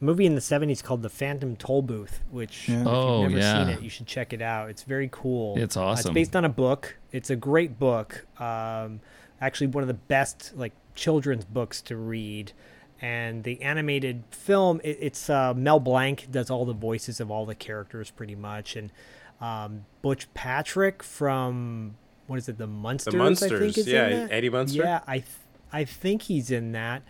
movie 0.00 0.26
in 0.26 0.34
the 0.34 0.40
'70s 0.40 0.82
called 0.82 1.02
The 1.02 1.08
Phantom 1.08 1.56
Tollbooth, 1.56 2.20
which 2.30 2.68
Yeah. 2.68 2.82
if 2.82 2.86
Oh, 2.86 3.22
you've 3.22 3.32
never 3.32 3.42
seen 3.42 3.68
yeah. 3.68 3.74
it, 3.76 3.82
you 3.82 3.88
should 3.90 4.06
check 4.06 4.32
it 4.32 4.42
out. 4.42 4.68
It's 4.70 4.82
very 4.82 5.08
cool. 5.10 5.56
It's 5.58 5.76
Uh, 5.76 5.84
awesome. 5.84 6.10
it's 6.10 6.14
based 6.14 6.36
on 6.36 6.44
a 6.44 6.48
book. 6.50 6.96
It's 7.12 7.30
a 7.30 7.36
great 7.36 7.78
book. 7.78 8.26
Um, 8.40 9.00
actually, 9.40 9.68
one 9.68 9.82
of 9.82 9.88
the 9.88 9.94
best 9.94 10.52
like 10.56 10.72
children's 10.94 11.44
books 11.44 11.80
to 11.82 11.96
read. 11.96 12.52
And 13.02 13.44
the 13.44 13.60
animated 13.60 14.22
film, 14.30 14.80
it, 14.82 14.96
it's 15.00 15.28
uh, 15.28 15.52
Mel 15.52 15.78
Blanc 15.80 16.28
does 16.30 16.48
all 16.48 16.64
the 16.64 16.72
voices 16.72 17.20
of 17.20 17.30
all 17.30 17.44
the 17.44 17.54
characters 17.54 18.10
pretty 18.10 18.34
much, 18.34 18.74
and 18.74 18.90
um, 19.38 19.84
Butch 20.00 20.32
Patrick 20.32 21.02
from 21.02 21.96
what 22.26 22.38
is 22.38 22.48
it, 22.48 22.56
the 22.56 22.66
Munsters? 22.66 23.08
I 23.14 23.18
think 23.18 23.22
Munsters, 23.22 23.76
is 23.76 23.86
yeah, 23.86 24.06
in 24.08 24.20
that. 24.28 24.32
Eddie 24.32 24.48
Munster? 24.48 24.78
Yeah, 24.82 25.00
I 25.06 25.18
th- 25.18 25.28
I 25.70 25.84
think 25.84 26.22
he's 26.22 26.50
in 26.50 26.72
that. 26.72 27.02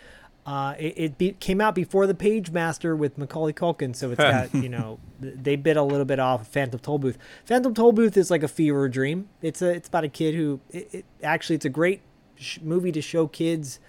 Uh, 0.47 0.75
it 0.79 0.95
it 0.97 1.19
be- 1.19 1.33
came 1.33 1.61
out 1.61 1.75
before 1.75 2.07
the 2.07 2.15
Pagemaster 2.15 2.97
with 2.97 3.19
Macaulay 3.19 3.53
Culkin, 3.53 3.97
so 3.97 4.13
it's 4.13 4.19
got 4.21 4.55
you 4.63 4.69
know 4.69 5.01
they 5.21 5.57
bit 5.57 5.77
a 5.77 5.83
little 5.83 6.05
bit 6.05 6.21
off 6.21 6.47
Phantom 6.47 6.79
Tollbooth. 6.79 7.17
Phantom 7.45 7.75
Tollbooth 7.75 8.17
is 8.17 8.31
like 8.31 8.45
a 8.45 8.49
fever 8.49 8.89
dream. 8.89 9.29
It's 9.43 9.61
a 9.61 9.71
it's 9.71 9.89
about 9.89 10.05
a 10.05 10.09
kid 10.09 10.37
who 10.37 10.61
it, 10.71 10.89
it 10.93 11.05
actually 11.21 11.57
it's 11.57 11.65
a 11.65 11.71
great 11.71 12.01
sh- 12.37 12.61
movie 12.63 12.93
to 12.93 13.03
show 13.03 13.27
kids 13.27 13.81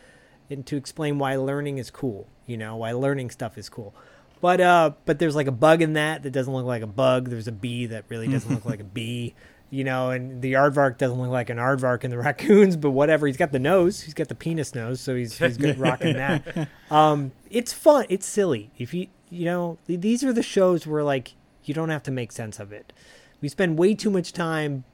and 0.49 0.65
to 0.65 0.77
explain 0.77 1.19
why 1.19 1.35
learning 1.35 1.77
is 1.77 1.91
cool. 1.91 2.27
You 2.47 2.57
know 2.57 2.75
why 2.77 2.91
learning 2.93 3.29
stuff 3.29 3.55
is 3.57 3.69
cool. 3.69 3.93
But 4.41 4.59
uh, 4.59 4.91
but 5.05 5.19
there's 5.19 5.35
like 5.35 5.47
a 5.47 5.51
bug 5.51 5.83
in 5.83 5.93
that 5.93 6.23
that 6.23 6.31
doesn't 6.31 6.51
look 6.53 6.65
like 6.65 6.81
a 6.81 6.87
bug. 6.87 7.29
There's 7.29 7.47
a 7.47 7.51
bee 7.51 7.85
that 7.87 8.05
really 8.09 8.27
doesn't 8.27 8.51
look 8.51 8.65
like 8.73 8.79
a 8.79 8.83
bee. 8.83 9.35
You 9.69 9.83
know, 9.83 10.11
and 10.11 10.41
the 10.41 10.53
aardvark 10.53 10.97
doesn't 10.97 11.19
look 11.19 11.29
like 11.29 11.49
an 11.49 11.57
aardvark 11.57 12.03
in 12.03 12.11
the 12.11 12.17
raccoons, 12.25 12.77
but 12.77 12.91
whatever. 12.91 13.27
He's 13.27 13.37
got 13.37 13.51
the 13.51 13.59
nose. 13.59 14.01
He's 14.01 14.13
got 14.13 14.29
the 14.29 14.35
penis 14.35 14.73
nose, 14.73 15.01
so 15.01 15.15
he's 15.15 15.37
he's 15.37 15.57
good 15.57 15.77
rocking 15.77 16.13
that. 16.13 16.69
Um, 16.89 17.33
it's 17.49 17.73
fun. 17.73 18.05
It's 18.07 18.25
silly. 18.25 18.71
If 18.77 18.93
you 18.93 19.07
you 19.29 19.43
know 19.43 19.77
these 19.87 20.23
are 20.23 20.31
the 20.31 20.41
shows 20.41 20.87
where 20.87 21.03
like 21.03 21.33
you 21.65 21.73
don't 21.73 21.89
have 21.89 22.03
to 22.03 22.11
make 22.11 22.31
sense 22.31 22.59
of 22.59 22.71
it. 22.71 22.93
We 23.41 23.49
spend 23.49 23.77
way 23.77 23.93
too 23.93 24.09
much 24.09 24.31
time 24.31 24.85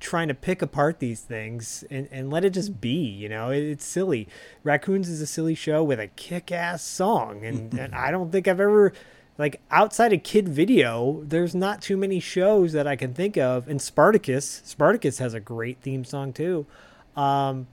trying 0.00 0.28
to 0.28 0.34
pick 0.34 0.62
apart 0.62 1.00
these 1.00 1.20
things 1.20 1.84
and, 1.90 2.08
and 2.10 2.30
let 2.30 2.44
it 2.44 2.50
just 2.50 2.80
be 2.80 2.96
you 3.00 3.28
know 3.28 3.50
it, 3.50 3.62
it's 3.62 3.84
silly 3.84 4.28
raccoons 4.62 5.08
is 5.08 5.20
a 5.20 5.26
silly 5.26 5.54
show 5.54 5.82
with 5.82 5.98
a 5.98 6.06
kick-ass 6.06 6.82
song 6.84 7.44
and, 7.44 7.74
and 7.74 7.94
i 7.94 8.10
don't 8.10 8.30
think 8.30 8.46
i've 8.46 8.60
ever 8.60 8.92
like 9.38 9.60
outside 9.70 10.12
of 10.12 10.22
kid 10.22 10.48
video 10.48 11.22
there's 11.24 11.54
not 11.54 11.80
too 11.80 11.96
many 11.96 12.20
shows 12.20 12.72
that 12.72 12.86
i 12.86 12.96
can 12.96 13.14
think 13.14 13.36
of 13.36 13.68
and 13.68 13.80
spartacus 13.80 14.60
spartacus 14.64 15.18
has 15.18 15.32
a 15.32 15.40
great 15.40 15.78
theme 15.80 16.04
song 16.04 16.32
too 16.32 16.66
um 17.16 17.66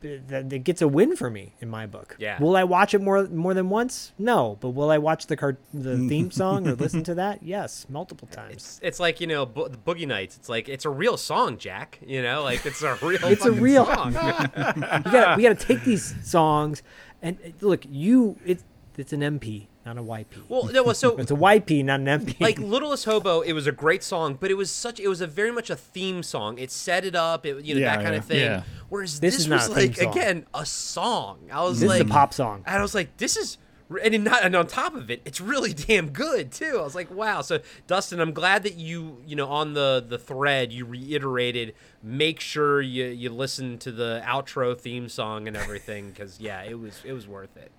that, 0.00 0.48
that 0.50 0.64
gets 0.64 0.80
a 0.80 0.88
win 0.88 1.14
for 1.14 1.30
me 1.30 1.52
in 1.60 1.68
my 1.68 1.86
book. 1.86 2.16
Yeah. 2.18 2.40
Will 2.40 2.56
I 2.56 2.64
watch 2.64 2.94
it 2.94 3.02
more 3.02 3.26
more 3.28 3.54
than 3.54 3.68
once? 3.68 4.12
No, 4.18 4.56
but 4.60 4.70
will 4.70 4.90
I 4.90 4.98
watch 4.98 5.26
the 5.26 5.36
cart 5.36 5.58
the 5.74 5.96
theme 6.08 6.30
song 6.30 6.66
or 6.66 6.74
listen 6.74 7.02
to 7.04 7.14
that? 7.14 7.42
Yes, 7.42 7.86
multiple 7.88 8.28
times. 8.28 8.54
It's, 8.54 8.80
it's 8.82 9.00
like 9.00 9.20
you 9.20 9.26
know 9.26 9.44
bo- 9.44 9.68
the 9.68 9.76
Boogie 9.76 10.06
Nights. 10.06 10.36
It's 10.36 10.48
like 10.48 10.68
it's 10.68 10.84
a 10.84 10.90
real 10.90 11.16
song, 11.16 11.58
Jack. 11.58 11.98
You 12.04 12.22
know, 12.22 12.42
like 12.42 12.64
it's 12.64 12.82
a 12.82 12.94
real. 13.02 13.24
It's 13.24 13.44
a 13.44 13.52
real- 13.52 13.86
song. 13.86 14.12
got 14.14 15.36
we 15.36 15.42
got 15.42 15.58
to 15.58 15.66
take 15.66 15.84
these 15.84 16.14
songs 16.26 16.82
and 17.22 17.38
look, 17.60 17.84
you 17.88 18.36
it's 18.44 18.64
it's 18.96 19.12
an 19.12 19.20
MP, 19.20 19.66
not 19.86 19.96
a 19.96 20.02
YP. 20.02 20.26
well, 20.48 20.64
no, 20.66 20.82
well, 20.82 20.94
so 20.94 21.16
it's 21.18 21.30
a 21.30 21.34
YP, 21.34 21.84
not 21.84 22.00
an 22.00 22.06
MP. 22.06 22.40
like 22.40 22.58
Littlest 22.58 23.06
Hobo, 23.06 23.40
it 23.40 23.52
was 23.54 23.66
a 23.66 23.72
great 23.72 24.02
song, 24.02 24.36
but 24.38 24.50
it 24.50 24.54
was 24.54 24.70
such 24.70 25.00
it 25.00 25.08
was 25.08 25.20
a 25.20 25.26
very 25.26 25.50
much 25.50 25.70
a 25.70 25.76
theme 25.76 26.22
song. 26.22 26.58
It 26.58 26.70
set 26.70 27.04
it 27.04 27.14
up, 27.14 27.46
it, 27.46 27.64
you 27.64 27.74
know 27.74 27.80
Yeah, 27.80 27.96
that 27.96 28.02
kind 28.02 28.14
yeah. 28.14 28.18
of 28.18 28.24
thing. 28.26 28.40
Yeah. 28.40 28.62
Whereas 28.90 29.20
This 29.20 29.34
this, 29.34 29.42
is 29.42 29.48
not 29.48 29.68
was 29.68 29.76
like 29.76 29.96
song. 29.96 30.12
again 30.12 30.46
a 30.52 30.66
song. 30.66 31.38
I 31.52 31.62
was 31.64 31.80
this 31.80 31.88
like 31.88 32.02
is 32.02 32.10
a 32.10 32.12
pop 32.12 32.34
song. 32.34 32.62
And 32.66 32.76
I 32.76 32.82
was 32.82 32.94
like, 32.94 33.16
this 33.16 33.36
is, 33.36 33.56
and, 34.04 34.22
not, 34.22 34.44
and 34.44 34.54
on 34.54 34.66
top 34.68 34.94
of 34.94 35.10
it, 35.10 35.22
it's 35.24 35.40
really 35.40 35.72
damn 35.88 36.10
good 36.10 36.52
too. 36.52 36.76
I 36.78 36.82
was 36.82 36.94
like, 36.94 37.10
wow. 37.10 37.40
So 37.40 37.60
Dustin, 37.86 38.20
I'm 38.20 38.32
glad 38.32 38.62
that 38.64 38.74
you, 38.74 39.22
you 39.26 39.34
know, 39.34 39.48
on 39.48 39.72
the 39.74 40.04
the 40.06 40.18
thread, 40.18 40.72
you 40.72 40.84
reiterated, 40.84 41.74
make 42.02 42.38
sure 42.38 42.80
you 42.82 43.06
you 43.06 43.30
listen 43.30 43.78
to 43.78 43.90
the 43.92 44.22
outro 44.26 44.78
theme 44.78 45.08
song 45.08 45.48
and 45.48 45.56
everything, 45.56 46.10
because 46.10 46.38
yeah, 46.38 46.62
it 46.62 46.78
was 46.78 47.00
it 47.04 47.12
was 47.12 47.26
worth 47.26 47.56
it. 47.56 47.72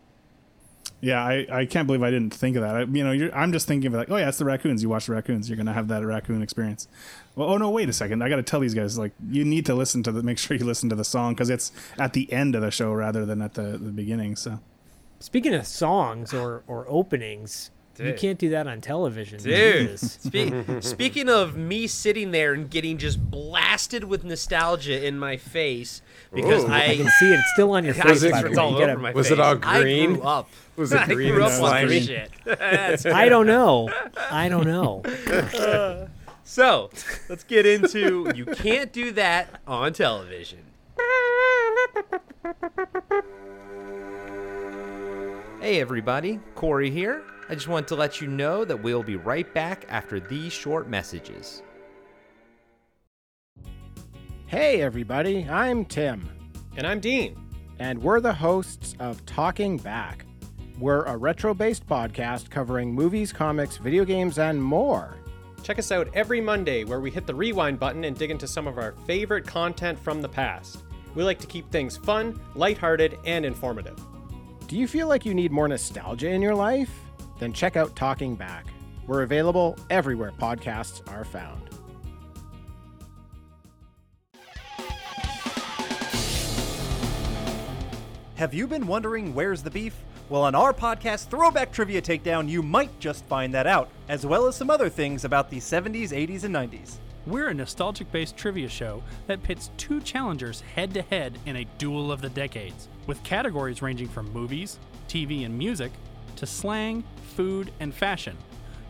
Yeah, 1.02 1.24
I, 1.24 1.48
I 1.52 1.66
can't 1.66 1.88
believe 1.88 2.04
I 2.04 2.12
didn't 2.12 2.34
think 2.34 2.56
of 2.56 2.62
that. 2.62 2.76
I, 2.76 2.82
you 2.84 3.04
know, 3.04 3.32
I'm 3.34 3.52
just 3.52 3.68
thinking 3.68 3.88
of 3.88 3.94
like, 3.94 4.12
oh 4.12 4.18
yeah, 4.18 4.30
it's 4.30 4.38
the 4.38 4.46
raccoons. 4.46 4.84
You 4.84 4.90
watch 4.90 5.08
the 5.08 5.14
raccoons, 5.14 5.50
you're 5.50 5.58
gonna 5.58 5.74
have 5.74 5.88
that 5.88 6.06
raccoon 6.06 6.44
experience. 6.44 6.88
Well, 7.36 7.50
oh 7.50 7.58
no, 7.58 7.70
wait 7.72 7.90
a 7.90 7.94
second. 7.94 8.22
I 8.22 8.30
got 8.30 8.36
to 8.36 8.44
tell 8.44 8.60
these 8.60 8.76
guys 8.76 8.98
like 9.00 9.14
you 9.30 9.44
need 9.44 9.66
to 9.66 9.74
listen 9.74 10.04
to 10.04 10.12
the 10.12 10.22
make 10.22 10.38
sure 10.38 10.56
you 10.56 10.66
listen 10.66 10.90
to 10.90 10.96
the 10.96 11.04
song 11.04 11.34
because 11.34 11.50
it's 11.50 11.72
at 11.98 12.14
the 12.14 12.32
end 12.32 12.56
of 12.56 12.62
the 12.62 12.72
show 12.72 12.94
rather 12.94 13.26
than 13.26 13.42
at 13.42 13.56
the, 13.56 13.78
the 13.78 13.92
beginning. 13.92 14.36
So 14.36 14.60
Speaking 15.20 15.54
of 15.54 15.68
songs 15.68 16.34
or 16.34 16.64
or 16.68 16.86
openings, 16.90 17.72
you 18.06 18.14
can't 18.14 18.38
do 18.40 18.50
that 18.50 18.68
on 18.68 18.82
television. 18.82 19.40
Dude, 19.42 20.00
spe- 20.00 20.82
speaking 20.82 21.30
of 21.30 21.56
me 21.56 21.88
sitting 21.88 22.32
there 22.32 22.54
and 22.54 22.70
getting 22.70 22.98
just 22.98 23.20
blasted 23.32 24.04
with 24.04 24.24
nostalgia 24.24 25.06
in 25.06 25.18
my 25.20 25.38
face 25.38 26.02
because 26.34 26.64
Ooh. 26.64 26.68
I 26.68 26.84
I, 26.92 26.96
can 26.98 27.10
see 27.20 27.30
it. 27.32 27.40
It's 27.40 27.52
still 27.54 27.72
on 27.72 27.84
your 27.86 27.94
I 27.96 27.98
face. 28.00 28.24
it- 28.24 28.34
it's 28.46 28.58
all 28.58 28.76
over 28.76 28.98
my 28.98 29.12
Was 29.12 29.28
face. 29.28 29.34
it 29.38 29.40
all 29.40 29.56
green? 29.56 29.74
I 29.74 29.82
green? 29.82 30.14
grew 30.16 30.24
up. 30.24 30.50
Was 30.76 30.92
it 30.94 31.00
I 31.02 31.06
green 31.14 31.34
grew 31.34 31.44
up 31.44 31.52
on 31.62 31.88
this 31.88 32.06
slimy? 32.08 32.98
shit. 32.98 33.06
I 33.14 33.30
don't 33.30 33.48
know. 33.48 33.90
I 34.30 34.50
don't 34.50 34.66
know. 34.66 36.08
So 36.44 36.90
let's 37.30 37.44
get 37.46 37.66
into 37.66 38.32
you 38.36 38.46
can't 38.46 38.92
do 38.92 39.12
that 39.12 39.62
on 39.68 39.94
television. 39.94 40.60
Hey 45.62 45.80
everybody, 45.80 46.40
Corey 46.56 46.90
here. 46.90 47.22
I 47.52 47.54
just 47.54 47.68
want 47.68 47.86
to 47.90 47.96
let 47.96 48.22
you 48.22 48.28
know 48.28 48.64
that 48.64 48.82
we'll 48.82 49.04
be 49.04 49.18
right 49.18 49.54
back 49.54 49.84
after 49.90 50.22
these 50.22 50.54
short 50.54 50.88
messages. 50.88 51.64
Hey, 54.48 54.82
everybody, 54.82 55.46
I'm 55.50 55.84
Tim, 55.84 56.30
And 56.78 56.88
I'm 56.88 57.02
Dean. 57.02 57.36
and 57.78 58.02
we're 58.02 58.22
the 58.22 58.32
hosts 58.32 58.96
of 59.02 59.26
Talking 59.26 59.76
Back. 59.76 60.26
We're 60.80 61.04
a 61.04 61.18
retro 61.18 61.54
based 61.54 61.86
podcast 61.86 62.50
covering 62.50 62.94
movies, 62.94 63.34
comics, 63.34 63.76
video 63.76 64.06
games, 64.06 64.40
and 64.40 64.64
more. 64.64 65.18
Check 65.62 65.78
us 65.78 65.92
out 65.92 66.08
every 66.14 66.40
Monday 66.40 66.86
where 66.86 67.02
we 67.02 67.12
hit 67.12 67.28
the 67.28 67.36
rewind 67.36 67.82
button 67.82 68.06
and 68.06 68.18
dig 68.18 68.32
into 68.32 68.48
some 68.48 68.66
of 68.66 68.78
our 68.78 68.94
favorite 69.06 69.46
content 69.46 70.00
from 70.00 70.22
the 70.22 70.30
past. 70.30 70.84
We 71.16 71.24
like 71.26 71.40
to 71.40 71.48
keep 71.48 71.70
things 71.70 71.98
fun, 71.98 72.40
lighthearted, 72.56 73.18
and 73.26 73.46
informative. 73.46 74.00
Do 74.68 74.78
you 74.78 74.88
feel 74.88 75.10
like 75.10 75.26
you 75.26 75.34
need 75.34 75.52
more 75.52 75.68
nostalgia 75.68 76.30
in 76.30 76.42
your 76.42 76.56
life? 76.56 77.01
Then 77.42 77.54
check 77.54 77.76
out 77.76 77.96
Talking 77.96 78.36
Back. 78.36 78.68
We're 79.08 79.24
available 79.24 79.76
everywhere 79.90 80.32
podcasts 80.32 81.02
are 81.12 81.26
found. 81.26 81.60
Have 88.36 88.54
you 88.54 88.68
been 88.68 88.86
wondering 88.86 89.34
where's 89.34 89.64
the 89.64 89.72
beef? 89.72 89.96
Well, 90.30 90.44
on 90.44 90.54
our 90.54 90.72
podcast, 90.72 91.30
Throwback 91.30 91.72
Trivia 91.72 92.00
Takedown, 92.00 92.48
you 92.48 92.62
might 92.62 93.00
just 93.00 93.26
find 93.26 93.52
that 93.56 93.66
out, 93.66 93.90
as 94.08 94.24
well 94.24 94.46
as 94.46 94.56
some 94.56 94.70
other 94.70 94.88
things 94.88 95.26
about 95.26 95.50
the 95.50 95.58
70s, 95.58 96.10
80s, 96.10 96.44
and 96.44 96.54
90s. 96.54 96.98
We're 97.26 97.48
a 97.48 97.54
nostalgic 97.56 98.12
based 98.12 98.38
trivia 98.38 98.70
show 98.70 99.02
that 99.26 99.42
pits 99.42 99.72
two 99.78 100.00
challengers 100.02 100.62
head 100.62 100.94
to 100.94 101.02
head 101.02 101.40
in 101.48 101.56
a 101.56 101.66
duel 101.80 102.12
of 102.12 102.22
the 102.22 102.30
decades, 102.30 102.88
with 103.08 103.24
categories 103.24 103.82
ranging 103.82 104.10
from 104.10 104.32
movies, 104.32 104.78
TV, 105.08 105.44
and 105.44 105.58
music 105.58 105.92
to 106.42 106.48
slang, 106.48 107.04
food, 107.36 107.72
and 107.80 107.94
fashion. 107.94 108.36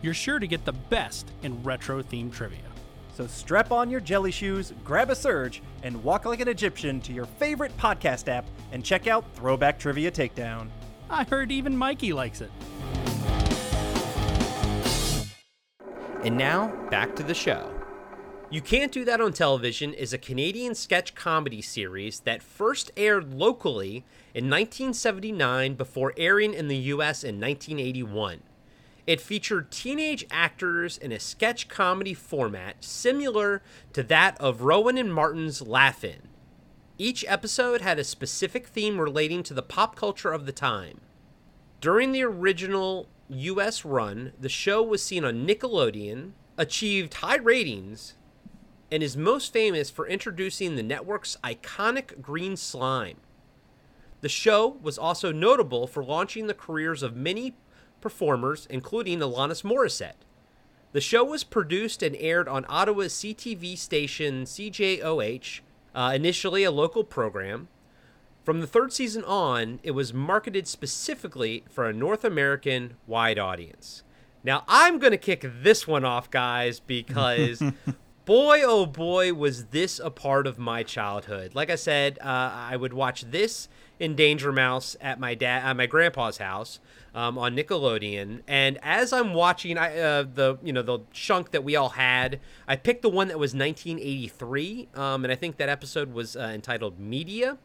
You're 0.00 0.14
sure 0.14 0.38
to 0.38 0.46
get 0.46 0.64
the 0.64 0.72
best 0.72 1.30
in 1.42 1.62
retro 1.62 2.02
themed 2.02 2.32
trivia. 2.32 2.58
So 3.14 3.26
strap 3.26 3.70
on 3.70 3.90
your 3.90 4.00
jelly 4.00 4.30
shoes, 4.30 4.72
grab 4.82 5.10
a 5.10 5.14
surge, 5.14 5.62
and 5.82 6.02
walk 6.02 6.24
like 6.24 6.40
an 6.40 6.48
Egyptian 6.48 6.98
to 7.02 7.12
your 7.12 7.26
favorite 7.26 7.76
podcast 7.76 8.26
app 8.28 8.46
and 8.72 8.82
check 8.82 9.06
out 9.06 9.26
Throwback 9.34 9.78
Trivia 9.78 10.10
Takedown. 10.10 10.68
I 11.10 11.24
heard 11.24 11.52
even 11.52 11.76
Mikey 11.76 12.14
likes 12.14 12.40
it. 12.40 12.50
And 16.24 16.38
now, 16.38 16.74
back 16.88 17.14
to 17.16 17.22
the 17.22 17.34
show. 17.34 17.81
You 18.52 18.60
Can't 18.60 18.92
Do 18.92 19.02
That 19.06 19.22
on 19.22 19.32
Television 19.32 19.94
is 19.94 20.12
a 20.12 20.18
Canadian 20.18 20.74
sketch 20.74 21.14
comedy 21.14 21.62
series 21.62 22.20
that 22.20 22.42
first 22.42 22.90
aired 22.98 23.32
locally 23.32 24.04
in 24.34 24.50
1979 24.50 25.72
before 25.72 26.12
airing 26.18 26.52
in 26.52 26.68
the 26.68 26.76
US 26.76 27.24
in 27.24 27.40
1981. 27.40 28.42
It 29.06 29.22
featured 29.22 29.70
teenage 29.70 30.26
actors 30.30 30.98
in 30.98 31.12
a 31.12 31.18
sketch 31.18 31.68
comedy 31.68 32.12
format 32.12 32.84
similar 32.84 33.62
to 33.94 34.02
that 34.02 34.38
of 34.38 34.60
Rowan 34.60 34.98
and 34.98 35.14
Martin's 35.14 35.62
Laugh-In. 35.62 36.28
Each 36.98 37.24
episode 37.26 37.80
had 37.80 37.98
a 37.98 38.04
specific 38.04 38.66
theme 38.66 39.00
relating 39.00 39.42
to 39.44 39.54
the 39.54 39.62
pop 39.62 39.96
culture 39.96 40.30
of 40.30 40.44
the 40.44 40.52
time. 40.52 41.00
During 41.80 42.12
the 42.12 42.24
original 42.24 43.08
US 43.30 43.86
run, 43.86 44.34
the 44.38 44.50
show 44.50 44.82
was 44.82 45.02
seen 45.02 45.24
on 45.24 45.46
Nickelodeon, 45.46 46.32
achieved 46.58 47.14
high 47.14 47.38
ratings, 47.38 48.12
and 48.92 49.02
is 49.02 49.16
most 49.16 49.54
famous 49.54 49.88
for 49.88 50.06
introducing 50.06 50.76
the 50.76 50.82
network's 50.82 51.38
iconic 51.42 52.20
green 52.20 52.58
slime. 52.58 53.16
The 54.20 54.28
show 54.28 54.76
was 54.82 54.98
also 54.98 55.32
notable 55.32 55.86
for 55.86 56.04
launching 56.04 56.46
the 56.46 56.54
careers 56.54 57.02
of 57.02 57.16
many 57.16 57.54
performers, 58.02 58.66
including 58.68 59.20
Alanis 59.20 59.64
Morissette. 59.64 60.26
The 60.92 61.00
show 61.00 61.24
was 61.24 61.42
produced 61.42 62.02
and 62.02 62.14
aired 62.16 62.48
on 62.48 62.66
Ottawa's 62.68 63.14
CTV 63.14 63.78
station 63.78 64.44
CJOH, 64.44 65.60
uh, 65.94 66.12
initially 66.14 66.62
a 66.62 66.70
local 66.70 67.02
program. 67.02 67.68
From 68.44 68.60
the 68.60 68.66
third 68.66 68.92
season 68.92 69.24
on, 69.24 69.80
it 69.82 69.92
was 69.92 70.12
marketed 70.12 70.68
specifically 70.68 71.64
for 71.70 71.86
a 71.86 71.94
North 71.94 72.24
American 72.24 72.96
wide 73.06 73.38
audience. 73.38 74.02
Now, 74.44 74.64
I'm 74.68 74.98
going 74.98 75.12
to 75.12 75.18
kick 75.18 75.46
this 75.62 75.86
one 75.86 76.04
off, 76.04 76.30
guys, 76.30 76.80
because 76.80 77.62
boy, 78.24 78.62
oh 78.64 78.86
boy, 78.86 79.32
was 79.32 79.66
this 79.66 79.98
a 79.98 80.10
part 80.10 80.46
of 80.46 80.58
my 80.58 80.82
childhood. 80.82 81.54
Like 81.54 81.70
I 81.70 81.74
said, 81.74 82.18
uh, 82.20 82.50
I 82.54 82.76
would 82.76 82.92
watch 82.92 83.22
this 83.22 83.68
in 83.98 84.14
Danger 84.14 84.52
Mouse 84.52 84.96
at 85.00 85.20
my 85.20 85.34
dad, 85.34 85.64
at 85.64 85.76
my 85.76 85.86
grandpa's 85.86 86.38
house 86.38 86.80
um, 87.14 87.38
on 87.38 87.56
Nickelodeon. 87.56 88.42
And 88.46 88.78
as 88.82 89.12
I'm 89.12 89.34
watching, 89.34 89.78
I, 89.78 89.98
uh, 89.98 90.24
the 90.34 90.58
you 90.62 90.72
know 90.72 90.82
the 90.82 91.00
chunk 91.12 91.50
that 91.52 91.64
we 91.64 91.76
all 91.76 91.90
had, 91.90 92.40
I 92.66 92.76
picked 92.76 93.02
the 93.02 93.08
one 93.08 93.28
that 93.28 93.38
was 93.38 93.54
1983, 93.54 94.88
um, 94.94 95.24
and 95.24 95.32
I 95.32 95.36
think 95.36 95.56
that 95.58 95.68
episode 95.68 96.12
was 96.12 96.36
uh, 96.36 96.50
entitled 96.54 96.98
Media. 96.98 97.58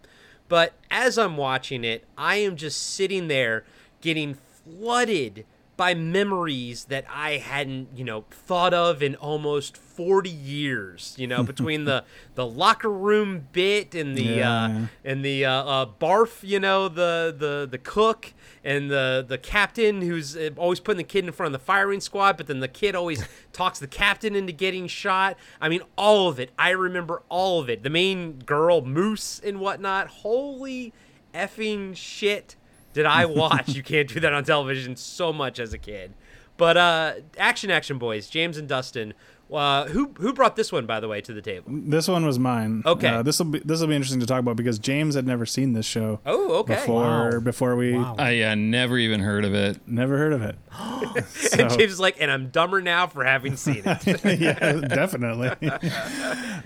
But 0.49 0.73
as 0.89 1.17
I'm 1.17 1.35
watching 1.35 1.84
it, 1.84 2.05
I 2.17 2.38
am 2.38 2.55
just 2.55 2.81
sitting 2.81 3.27
there 3.27 3.65
getting 4.01 4.35
flooded 4.35 5.45
by 5.77 5.93
memories 5.93 6.85
that 6.85 7.05
I 7.07 7.37
hadn't, 7.37 7.89
you 7.95 8.03
know, 8.03 8.25
thought 8.31 8.73
of 8.73 9.03
in 9.03 9.15
almost 9.15 9.77
40 9.77 10.29
years, 10.29 11.15
you 11.17 11.27
know, 11.27 11.43
between 11.53 11.85
the 11.85 12.03
the 12.35 12.45
locker 12.45 12.89
room 12.91 13.47
bit 13.53 13.93
and 13.95 14.17
the 14.17 14.23
Yeah. 14.23 14.63
uh 14.63 14.87
and 15.05 15.23
the 15.23 15.45
uh, 15.45 15.51
uh 15.53 15.85
barf, 15.99 16.39
you 16.41 16.59
know, 16.59 16.87
the 16.87 17.33
the 17.37 17.67
the 17.69 17.77
cook 17.77 18.33
and 18.63 18.89
the 18.89 19.23
the 19.27 19.37
captain 19.37 20.01
who's 20.01 20.35
uh, 20.35 20.49
always 20.57 20.79
putting 20.79 20.97
the 20.97 21.03
kid 21.03 21.23
in 21.25 21.31
front 21.31 21.53
of 21.53 21.61
the 21.61 21.65
firing 21.65 22.01
squad, 22.01 22.37
but 22.37 22.47
then 22.47 22.59
the 22.59 22.67
kid 22.67 22.95
always 22.95 23.23
talks 23.53 23.77
the 23.79 23.87
captain 23.87 24.35
into 24.35 24.51
getting 24.51 24.87
shot. 24.87 25.37
I 25.61 25.69
mean, 25.69 25.81
all 25.97 26.27
of 26.27 26.39
it. 26.39 26.51
I 26.57 26.71
remember 26.71 27.21
all 27.29 27.59
of 27.61 27.69
it. 27.69 27.83
The 27.83 27.89
main 27.91 28.39
girl, 28.39 28.81
Moose 28.81 29.39
and 29.39 29.59
whatnot. 29.59 30.07
Holy 30.07 30.91
effing 31.35 31.95
shit 31.95 32.55
did 32.97 33.05
I 33.05 33.25
watch 33.43 33.69
You 33.69 33.83
Can't 33.83 34.09
Do 34.09 34.19
That 34.19 34.33
on 34.33 34.43
Television 34.43 34.95
so 34.95 35.31
much 35.31 35.59
as 35.59 35.71
a 35.71 35.77
kid. 35.77 36.13
But 36.57 36.75
uh 36.75 37.13
Action 37.37 37.69
Action 37.69 37.97
Boys, 37.99 38.27
James 38.27 38.57
and 38.57 38.67
Dustin. 38.67 39.13
Uh, 39.49 39.85
who 39.85 40.11
who 40.17 40.33
brought 40.33 40.57
this 40.57 40.73
one 40.73 40.85
by 40.85 40.99
the 40.99 41.07
way 41.07 41.21
to 41.21 41.31
the 41.31 41.41
table? 41.41 41.71
This 41.71 42.09
one 42.09 42.25
was 42.25 42.37
mine. 42.37 42.83
Okay. 42.85 43.07
Uh, 43.07 43.21
this 43.23 43.39
will 43.39 43.45
be 43.45 43.59
this 43.59 43.79
will 43.79 43.87
be 43.87 43.95
interesting 43.95 44.19
to 44.19 44.25
talk 44.25 44.39
about 44.41 44.57
because 44.57 44.77
James 44.77 45.15
had 45.15 45.25
never 45.25 45.45
seen 45.45 45.71
this 45.71 45.85
show. 45.85 46.19
Oh, 46.25 46.55
okay. 46.59 46.73
Before 46.75 47.29
Wow. 47.31 47.39
before 47.39 47.75
we 47.77 47.95
I 47.95 48.41
uh, 48.41 48.55
never 48.55 48.97
even 48.97 49.21
heard 49.21 49.45
of 49.45 49.53
it. 49.53 49.79
never 49.87 50.17
heard 50.17 50.33
of 50.33 50.41
it. 50.41 50.57
And 51.57 51.69
James 51.69 51.93
is 51.93 51.99
like, 51.99 52.17
and 52.19 52.29
I'm 52.29 52.49
dumber 52.49 52.81
now 52.81 53.07
for 53.07 53.23
having 53.23 53.55
seen 53.55 53.83
it. 53.85 54.25
yeah, 54.41 54.73
definitely. 54.73 55.51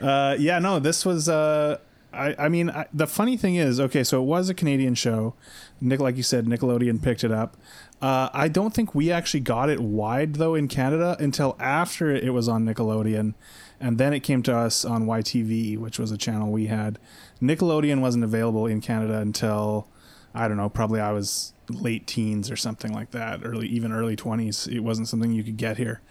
uh, 0.01 0.35
yeah, 0.39 0.57
no, 0.59 0.79
this 0.79 1.05
was. 1.05 1.29
Uh, 1.29 1.77
I, 2.13 2.35
I 2.37 2.49
mean, 2.49 2.69
I, 2.69 2.87
the 2.93 3.07
funny 3.07 3.37
thing 3.37 3.55
is, 3.55 3.79
okay, 3.79 4.03
so 4.03 4.21
it 4.21 4.25
was 4.25 4.49
a 4.49 4.53
Canadian 4.53 4.95
show. 4.95 5.33
Nick, 5.81 5.99
like 5.99 6.15
you 6.15 6.23
said, 6.23 6.45
Nickelodeon 6.45 7.01
picked 7.01 7.23
it 7.23 7.31
up. 7.31 7.57
Uh, 8.01 8.29
I 8.33 8.47
don't 8.47 8.73
think 8.73 8.95
we 8.95 9.11
actually 9.11 9.41
got 9.41 9.69
it 9.69 9.79
wide 9.79 10.35
though 10.35 10.55
in 10.55 10.67
Canada 10.67 11.17
until 11.19 11.55
after 11.59 12.11
it 12.11 12.33
was 12.33 12.47
on 12.47 12.65
Nickelodeon, 12.65 13.33
and 13.79 13.97
then 13.97 14.13
it 14.13 14.21
came 14.21 14.43
to 14.43 14.55
us 14.55 14.85
on 14.85 15.05
YTV, 15.05 15.77
which 15.77 15.99
was 15.99 16.11
a 16.11 16.17
channel 16.17 16.51
we 16.51 16.67
had. 16.67 16.99
Nickelodeon 17.41 17.99
wasn't 18.01 18.23
available 18.23 18.67
in 18.67 18.81
Canada 18.81 19.19
until 19.19 19.87
I 20.33 20.47
don't 20.47 20.57
know, 20.57 20.69
probably 20.69 21.01
I 21.01 21.11
was 21.11 21.53
late 21.69 22.07
teens 22.07 22.49
or 22.49 22.55
something 22.55 22.93
like 22.93 23.11
that, 23.11 23.41
early 23.43 23.67
even 23.67 23.91
early 23.91 24.15
twenties. 24.15 24.67
It 24.67 24.79
wasn't 24.79 25.07
something 25.07 25.31
you 25.31 25.43
could 25.43 25.57
get 25.57 25.77
here 25.77 26.01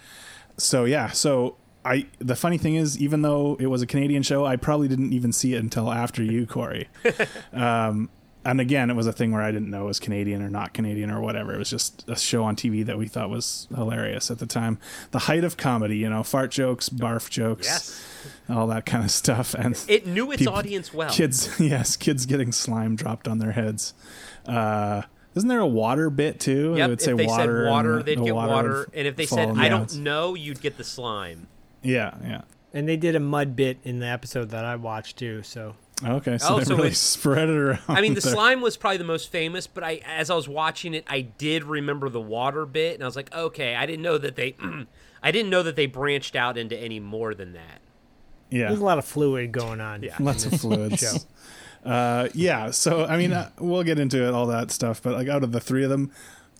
so 0.60 0.84
yeah 0.84 1.10
so 1.10 1.56
i 1.84 2.06
the 2.18 2.36
funny 2.36 2.58
thing 2.58 2.74
is 2.74 2.98
even 2.98 3.22
though 3.22 3.56
it 3.58 3.66
was 3.66 3.82
a 3.82 3.86
canadian 3.86 4.22
show 4.22 4.44
i 4.44 4.56
probably 4.56 4.88
didn't 4.88 5.12
even 5.12 5.32
see 5.32 5.54
it 5.54 5.58
until 5.58 5.90
after 5.90 6.22
you 6.22 6.46
corey 6.46 6.88
um, 7.52 8.10
and 8.44 8.60
again 8.60 8.88
it 8.90 8.94
was 8.96 9.06
a 9.06 9.12
thing 9.12 9.32
where 9.32 9.42
i 9.42 9.50
didn't 9.50 9.68
know 9.70 9.82
it 9.84 9.86
was 9.86 10.00
canadian 10.00 10.40
or 10.42 10.48
not 10.48 10.72
canadian 10.72 11.10
or 11.10 11.20
whatever 11.20 11.54
it 11.54 11.58
was 11.58 11.68
just 11.70 12.08
a 12.08 12.16
show 12.16 12.42
on 12.44 12.56
tv 12.56 12.84
that 12.84 12.96
we 12.96 13.06
thought 13.06 13.28
was 13.30 13.68
hilarious 13.74 14.30
at 14.30 14.38
the 14.38 14.46
time 14.46 14.78
the 15.10 15.18
height 15.20 15.44
of 15.44 15.56
comedy 15.56 15.96
you 15.98 16.08
know 16.08 16.22
fart 16.22 16.50
jokes 16.50 16.88
barf 16.88 17.28
jokes 17.30 17.66
Yes. 17.66 18.04
all 18.48 18.66
that 18.68 18.86
kind 18.86 19.04
of 19.04 19.10
stuff 19.10 19.54
and 19.54 19.82
It 19.88 20.06
knew 20.06 20.30
its 20.32 20.38
people- 20.40 20.54
audience 20.54 20.92
well. 20.94 21.10
kids 21.10 21.54
yes 21.60 21.96
kids 21.96 22.24
getting 22.26 22.50
slime 22.52 22.96
dropped 22.96 23.28
on 23.28 23.38
their 23.38 23.52
heads 23.52 23.92
uh 24.46 25.02
isn't 25.36 25.48
there 25.48 25.60
a 25.60 25.66
water 25.66 26.10
bit 26.10 26.40
too? 26.40 26.74
It 26.74 26.78
Yep. 26.78 26.88
would 26.88 26.98
If 26.98 27.04
say 27.04 27.12
they 27.12 27.26
water. 27.26 27.62
said 27.64 27.70
water, 27.70 27.96
and 27.98 28.04
they'd 28.04 28.18
the 28.18 28.24
get 28.24 28.34
water, 28.34 28.78
would 28.80 28.88
and 28.94 29.06
if 29.06 29.14
they 29.14 29.26
said 29.26 29.50
I 29.56 29.68
don't 29.68 29.94
know, 29.98 30.34
you'd 30.34 30.60
get 30.60 30.76
the 30.76 30.82
slime. 30.82 31.46
Yeah, 31.84 32.16
yeah. 32.24 32.40
And 32.74 32.88
they 32.88 32.96
did 32.96 33.14
a 33.14 33.20
mud 33.20 33.54
bit 33.54 33.78
in 33.84 34.00
the 34.00 34.06
episode 34.08 34.50
that 34.50 34.64
I 34.64 34.74
watched 34.74 35.18
too. 35.18 35.44
So 35.44 35.76
Okay, 36.04 36.38
so 36.38 36.56
Oh, 36.56 36.60
they 36.60 36.74
really 36.74 36.88
it- 36.88 36.96
spread 36.96 37.48
it 37.48 37.56
around. 37.56 37.80
I 37.88 38.00
mean, 38.00 38.14
the 38.14 38.20
there. 38.20 38.32
slime 38.32 38.60
was 38.60 38.76
probably 38.76 38.96
the 38.98 39.04
most 39.04 39.30
famous, 39.30 39.66
but 39.66 39.84
I, 39.84 40.00
as 40.06 40.30
I 40.30 40.34
was 40.34 40.48
watching 40.48 40.94
it, 40.94 41.04
I 41.08 41.20
did 41.20 41.64
remember 41.64 42.08
the 42.08 42.20
water 42.20 42.64
bit, 42.66 42.94
and 42.94 43.02
I 43.02 43.06
was 43.06 43.16
like, 43.16 43.34
okay, 43.34 43.74
I 43.74 43.84
didn't 43.86 44.02
know 44.02 44.16
that 44.18 44.36
they, 44.36 44.56
I 45.22 45.30
didn't 45.30 45.50
know 45.50 45.62
that 45.62 45.76
they 45.76 45.86
branched 45.86 46.36
out 46.36 46.56
into 46.56 46.76
any 46.76 47.00
more 47.00 47.34
than 47.34 47.52
that. 47.52 47.80
Yeah, 48.50 48.68
there's 48.68 48.80
a 48.80 48.84
lot 48.84 48.98
of 48.98 49.04
fluid 49.04 49.52
going 49.52 49.80
on. 49.80 50.02
Yeah. 50.02 50.16
lots 50.18 50.44
of 50.46 50.60
fluids. 50.60 51.26
Uh, 51.84 52.28
yeah, 52.34 52.70
so 52.70 53.04
I 53.06 53.16
mean, 53.16 53.32
uh, 53.32 53.50
we'll 53.58 53.84
get 53.84 53.98
into 53.98 54.26
it, 54.26 54.34
all 54.34 54.46
that 54.48 54.70
stuff, 54.70 55.00
but 55.02 55.14
like 55.14 55.28
out 55.28 55.42
of 55.44 55.52
the 55.52 55.60
three 55.60 55.84
of 55.84 55.90
them, 55.90 56.10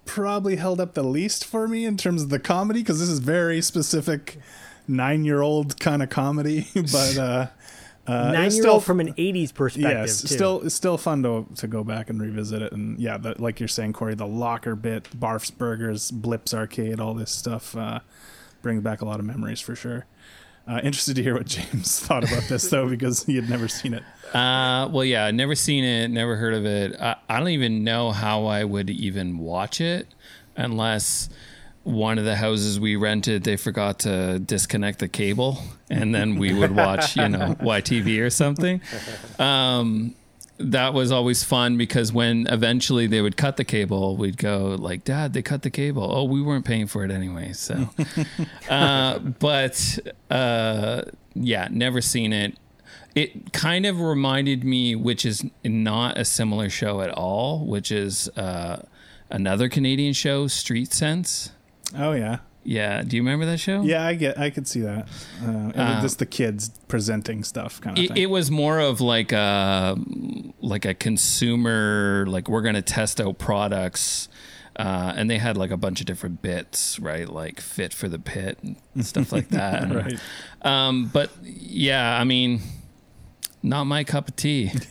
probably 0.06 0.56
held 0.56 0.80
up 0.80 0.94
the 0.94 1.02
least 1.02 1.44
for 1.44 1.66
me 1.68 1.84
in 1.84 1.96
terms 1.96 2.22
of 2.22 2.28
the 2.30 2.38
comedy 2.38 2.80
because 2.80 3.00
this 3.00 3.08
is 3.08 3.18
very 3.18 3.60
specific 3.60 4.38
nine-year-old 4.88 5.78
kind 5.80 6.02
of 6.02 6.10
comedy. 6.10 6.68
but 6.74 7.18
uh, 7.18 7.46
uh, 8.10 8.32
Nine 8.32 8.42
year 8.42 8.50
still 8.50 8.74
old 8.74 8.84
from 8.84 9.00
an 9.00 9.14
'80s 9.14 9.54
perspective. 9.54 9.90
yes, 9.90 10.22
too. 10.22 10.28
still 10.28 10.62
it's 10.62 10.74
still 10.74 10.98
fun 10.98 11.22
to 11.22 11.46
to 11.56 11.66
go 11.66 11.84
back 11.84 12.10
and 12.10 12.20
revisit 12.20 12.62
it. 12.62 12.72
And 12.72 12.98
yeah, 12.98 13.18
the, 13.18 13.40
like 13.40 13.60
you're 13.60 13.68
saying, 13.68 13.92
Corey, 13.92 14.14
the 14.14 14.26
locker 14.26 14.74
bit, 14.74 15.08
Barf's 15.18 15.50
Burgers, 15.50 16.10
Blips 16.10 16.52
Arcade, 16.52 17.00
all 17.00 17.14
this 17.14 17.30
stuff. 17.30 17.76
Uh, 17.76 18.00
brings 18.62 18.82
back 18.82 19.00
a 19.00 19.04
lot 19.04 19.20
of 19.20 19.26
memories 19.26 19.60
for 19.60 19.74
sure. 19.74 20.06
Uh, 20.68 20.80
interested 20.84 21.16
to 21.16 21.22
hear 21.22 21.34
what 21.34 21.46
James 21.46 22.00
thought 22.06 22.24
about 22.24 22.44
this 22.44 22.68
though, 22.68 22.88
because 22.88 23.24
he 23.24 23.36
had 23.36 23.48
never 23.48 23.68
seen 23.68 23.94
it. 23.94 24.02
Uh, 24.34 24.88
well, 24.92 25.04
yeah, 25.04 25.30
never 25.30 25.54
seen 25.54 25.84
it, 25.84 26.08
never 26.08 26.36
heard 26.36 26.54
of 26.54 26.64
it. 26.64 27.00
I, 27.00 27.16
I 27.28 27.38
don't 27.38 27.48
even 27.48 27.82
know 27.82 28.12
how 28.12 28.46
I 28.46 28.64
would 28.64 28.90
even 28.90 29.38
watch 29.38 29.80
it 29.80 30.06
unless 30.56 31.28
one 31.82 32.19
of 32.19 32.24
the 32.24 32.36
houses 32.36 32.78
we 32.78 32.97
rented 32.97 33.44
they 33.44 33.57
forgot 33.57 34.01
to 34.01 34.39
disconnect 34.39 34.98
the 34.98 35.09
cable, 35.09 35.59
and 35.89 36.15
then 36.15 36.36
we 36.36 36.52
would 36.52 36.74
watch, 36.74 37.16
you 37.16 37.28
know, 37.28 37.55
YTV 37.61 38.20
or 38.20 38.31
something. 38.31 38.81
Um, 39.39 40.15
that 40.59 40.93
was 40.93 41.11
always 41.11 41.43
fun 41.43 41.78
because 41.78 42.12
when 42.12 42.47
eventually 42.48 43.07
they 43.07 43.23
would 43.23 43.36
cut 43.36 43.57
the 43.57 43.65
cable, 43.65 44.16
we'd 44.16 44.36
go 44.36 44.77
like, 44.78 45.05
"Dad, 45.05 45.32
they 45.32 45.43
cut 45.43 45.62
the 45.62 45.70
cable." 45.70 46.07
Oh, 46.15 46.24
we 46.24 46.43
weren't 46.43 46.66
paying 46.66 46.86
for 46.86 47.05
it 47.05 47.11
anyway, 47.11 47.52
so. 47.55 47.89
uh, 48.69 49.19
but 49.19 49.98
uh, 50.31 51.02
yeah, 51.35 51.69
never 51.70 52.01
seen 52.02 52.32
it. 52.32 52.59
It 53.15 53.52
kind 53.52 53.86
of 53.86 54.01
reminded 54.01 54.62
me, 54.62 54.94
which 54.94 55.24
is 55.24 55.44
not 55.65 56.19
a 56.19 56.24
similar 56.24 56.69
show 56.69 57.01
at 57.01 57.11
all, 57.11 57.66
which 57.66 57.90
is 57.90 58.28
uh, 58.36 58.82
another 59.31 59.69
Canadian 59.69 60.12
show, 60.12 60.47
Street 60.47 60.93
Cents. 60.93 61.52
Oh 61.96 62.12
yeah, 62.12 62.38
Yeah, 62.64 63.02
do 63.02 63.16
you 63.16 63.22
remember 63.22 63.46
that 63.46 63.58
show? 63.58 63.82
yeah, 63.82 64.04
I 64.06 64.14
get, 64.14 64.38
I 64.38 64.50
could 64.50 64.68
see 64.68 64.80
that. 64.80 65.08
Uh, 65.44 65.72
Uh, 65.74 66.02
just 66.02 66.18
the 66.18 66.26
kids 66.26 66.70
presenting 66.88 67.42
stuff, 67.44 67.80
kind 67.80 67.98
of 67.98 68.04
it, 68.04 68.08
thing. 68.08 68.16
it 68.16 68.26
was 68.30 68.50
more 68.50 68.78
of 68.78 69.00
like 69.00 69.32
a 69.32 69.96
like 70.60 70.84
a 70.84 70.94
consumer 70.94 72.24
like 72.28 72.48
we're 72.48 72.62
gonna 72.62 72.82
test 72.82 73.20
out 73.20 73.38
products 73.38 74.28
uh, 74.76 75.12
and 75.16 75.28
they 75.30 75.38
had 75.38 75.56
like 75.56 75.70
a 75.70 75.76
bunch 75.76 76.00
of 76.00 76.06
different 76.06 76.40
bits 76.42 76.98
right 77.00 77.28
like 77.28 77.60
fit 77.60 77.92
for 77.92 78.08
the 78.08 78.18
pit 78.18 78.58
and 78.62 79.04
stuff 79.04 79.32
like 79.32 79.48
that 79.50 79.90
Right. 79.92 80.20
um, 80.62 81.06
but 81.12 81.30
yeah 81.42 82.18
i 82.20 82.24
mean 82.24 82.60
not 83.62 83.84
my 83.84 84.04
cup 84.04 84.28
of 84.28 84.36
tea 84.36 84.70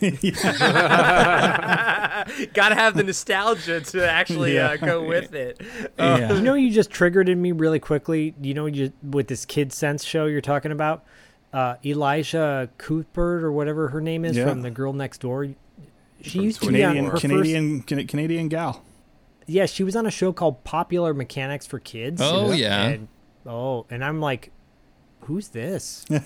Gotta 2.54 2.74
have 2.74 2.96
the 2.96 3.02
nostalgia 3.04 3.80
to 3.80 4.08
actually 4.10 4.58
uh, 4.58 4.76
go 4.76 5.02
with 5.04 5.34
it. 5.34 5.60
Uh, 5.98 6.16
Yeah. 6.20 6.32
You 6.34 6.40
know, 6.42 6.54
you 6.54 6.70
just 6.70 6.90
triggered 6.90 7.28
in 7.28 7.40
me 7.42 7.52
really 7.52 7.78
quickly. 7.80 8.34
You 8.40 8.54
know, 8.54 8.66
you 8.66 8.92
with 9.02 9.28
this 9.28 9.44
Kid 9.44 9.72
Sense 9.72 10.04
show 10.04 10.26
you're 10.26 10.40
talking 10.40 10.72
about, 10.72 11.04
uh, 11.52 11.76
Elisha 11.84 12.68
Cuthbert 12.78 13.42
or 13.42 13.52
whatever 13.52 13.88
her 13.88 14.00
name 14.00 14.24
is 14.24 14.36
Yeah. 14.36 14.48
from 14.48 14.62
The 14.62 14.70
Girl 14.70 14.92
Next 14.92 15.18
Door. 15.22 15.48
She 16.22 16.40
used 16.42 16.62
to 16.62 16.68
be 16.70 16.84
on 16.84 16.90
Canadian, 16.92 17.04
her 17.06 17.10
first. 17.12 17.20
Canadian, 17.22 17.82
Can- 17.82 18.06
Canadian 18.06 18.48
gal. 18.48 18.84
Yeah, 19.46 19.66
she 19.66 19.82
was 19.82 19.96
on 19.96 20.06
a 20.06 20.10
show 20.10 20.32
called 20.32 20.62
Popular 20.64 21.12
Mechanics 21.14 21.66
for 21.66 21.78
Kids. 21.80 22.20
Oh, 22.22 22.52
yeah. 22.52 22.88
And, 22.88 23.08
oh, 23.46 23.86
and 23.90 24.04
I'm 24.04 24.20
like, 24.20 24.52
who's 25.30 25.48
this? 25.48 26.04
You 26.10 26.18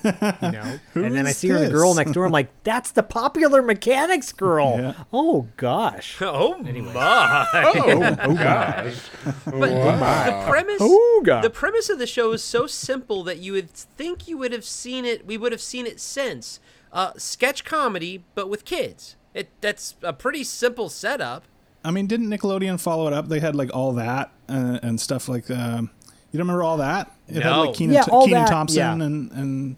know. 0.53 0.79
and 0.95 1.15
then 1.15 1.27
I 1.27 1.31
Who's 1.31 1.37
see 1.37 1.49
her 1.49 1.57
in 1.59 1.65
the 1.65 1.71
girl 1.71 1.95
next 1.95 2.13
door. 2.13 2.25
I'm 2.25 2.33
like, 2.33 2.51
that's 2.65 2.91
the 2.91 3.03
Popular 3.03 3.63
Mechanics 3.63 4.33
girl. 4.33 4.79
Yeah. 4.79 5.05
Oh 5.13 5.49
gosh. 5.57 6.17
Oh 6.25 6.57
my! 6.59 7.47
Oh 7.53 8.35
gosh. 8.35 8.97
But 9.45 9.61
the 9.61 10.45
premise, 10.49 10.81
Ooga. 10.81 11.43
the 11.43 11.51
premise 11.51 11.89
of 11.91 11.99
the 11.99 12.07
show 12.07 12.33
is 12.33 12.43
so 12.43 12.67
simple 12.67 13.23
that 13.25 13.39
you 13.39 13.53
would 13.53 13.71
think 13.71 14.27
you 14.27 14.39
would 14.39 14.53
have 14.53 14.65
seen 14.65 15.05
it. 15.05 15.27
We 15.27 15.37
would 15.37 15.53
have 15.53 15.61
seen 15.61 15.87
it 15.87 16.01
since. 16.01 16.61
Uh, 16.93 17.13
sketch 17.17 17.65
comedy, 17.65 18.25
but 18.35 18.49
with 18.49 18.65
kids. 18.65 19.17
It 19.35 19.51
that's 19.61 19.95
a 20.03 20.13
pretty 20.13 20.45
simple 20.45 20.89
setup. 20.89 21.45
I 21.85 21.91
mean, 21.91 22.07
didn't 22.07 22.29
Nickelodeon 22.29 22.81
follow 22.81 23.07
it 23.07 23.13
up? 23.13 23.29
They 23.29 23.41
had 23.41 23.55
like 23.55 23.75
all 23.75 23.93
that 23.95 24.33
uh, 24.49 24.79
and 24.83 25.01
stuff 25.01 25.29
like. 25.29 25.51
Um, 25.51 25.91
you 26.35 26.39
don't 26.39 26.47
remember 26.49 26.63
all 26.65 26.79
that? 26.79 27.11
It 27.29 27.37
had 27.37 27.45
No. 27.45 27.63
like 27.65 27.75
Kenan, 27.77 27.95
Yeah, 27.95 28.05
all 28.11 28.27
Kenan 28.27 28.43
that, 28.45 28.51
Thompson 28.51 28.79
yeah. 28.79 29.07
and 29.07 29.33
and 29.33 29.77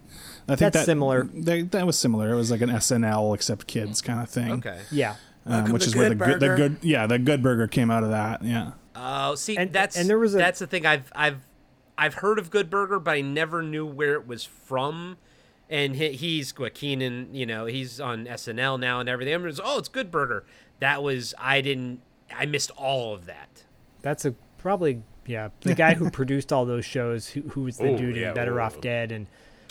I 0.48 0.52
think 0.56 0.58
That's 0.72 0.76
that 0.78 0.84
similar. 0.86 1.24
They, 1.32 1.62
that 1.62 1.84
was 1.86 1.98
similar. 1.98 2.32
It 2.32 2.36
was 2.36 2.50
like 2.50 2.60
an 2.62 2.70
SNL 2.70 3.34
except 3.34 3.66
kids 3.66 4.00
kind 4.00 4.20
of 4.20 4.28
thing. 4.30 4.52
Okay. 4.52 4.80
Yeah. 4.90 5.16
um, 5.44 5.70
which 5.72 5.82
to 5.82 5.88
is 5.88 5.96
where 5.96 6.08
the 6.08 6.14
Good 6.14 6.24
good, 6.26 6.40
the 6.40 6.46
Burger. 6.46 6.68
good, 6.70 6.78
yeah, 6.82 7.06
the 7.06 7.18
Good 7.18 7.42
Burger 7.42 7.66
came 7.68 7.90
out 7.90 8.02
of 8.04 8.10
that. 8.10 8.42
Yeah, 8.42 8.72
Oh, 8.96 9.34
see, 9.34 9.56
And- 9.56 9.72
that's 9.72 9.96
and 9.96 10.08
there 10.08 10.18
was 10.18 10.34
a- 10.34 10.38
that's 10.38 10.58
the 10.58 10.66
thing. 10.66 10.86
I've 10.86 11.12
I've 11.14 11.46
I've 11.98 12.14
heard 12.14 12.38
of 12.38 12.50
Good 12.50 12.68
Burger, 12.70 12.98
but 12.98 13.12
I 13.14 13.20
never 13.20 13.62
knew 13.62 13.84
where 13.86 14.14
it 14.14 14.26
was 14.26 14.44
from. 14.44 15.18
And 15.68 15.96
he, 15.96 16.12
he's 16.12 16.56
what 16.56 16.74
Kenan, 16.74 17.34
you 17.34 17.44
know, 17.44 17.66
he's 17.66 18.00
on 18.00 18.26
SNL 18.26 18.78
now 18.78 19.00
and 19.00 19.08
everything. 19.08 19.34
Everyone's, 19.34 19.60
oh, 19.62 19.78
it's 19.78 19.88
Good 19.88 20.10
Burger. 20.12 20.44
That 20.78 21.02
was 21.02 21.34
I 21.38 21.60
didn't. 21.60 22.02
I 22.34 22.46
missed 22.46 22.70
all 22.76 23.14
of 23.14 23.26
that. 23.26 23.64
That's 24.02 24.24
a 24.24 24.32
probably 24.58 25.02
yeah 25.26 25.48
the 25.60 25.74
guy 25.74 25.94
who 25.94 26.10
produced 26.10 26.52
all 26.52 26.64
those 26.64 26.84
shows 26.84 27.28
who, 27.28 27.42
who 27.42 27.62
was 27.62 27.78
the 27.78 27.88
Oh, 27.88 27.96
dude 27.96 28.16
yeah, 28.16 28.28
in 28.28 28.34
Better 28.34 28.60
oh. 28.60 28.64
Off 28.64 28.80
Dead 28.80 29.12
and 29.12 29.26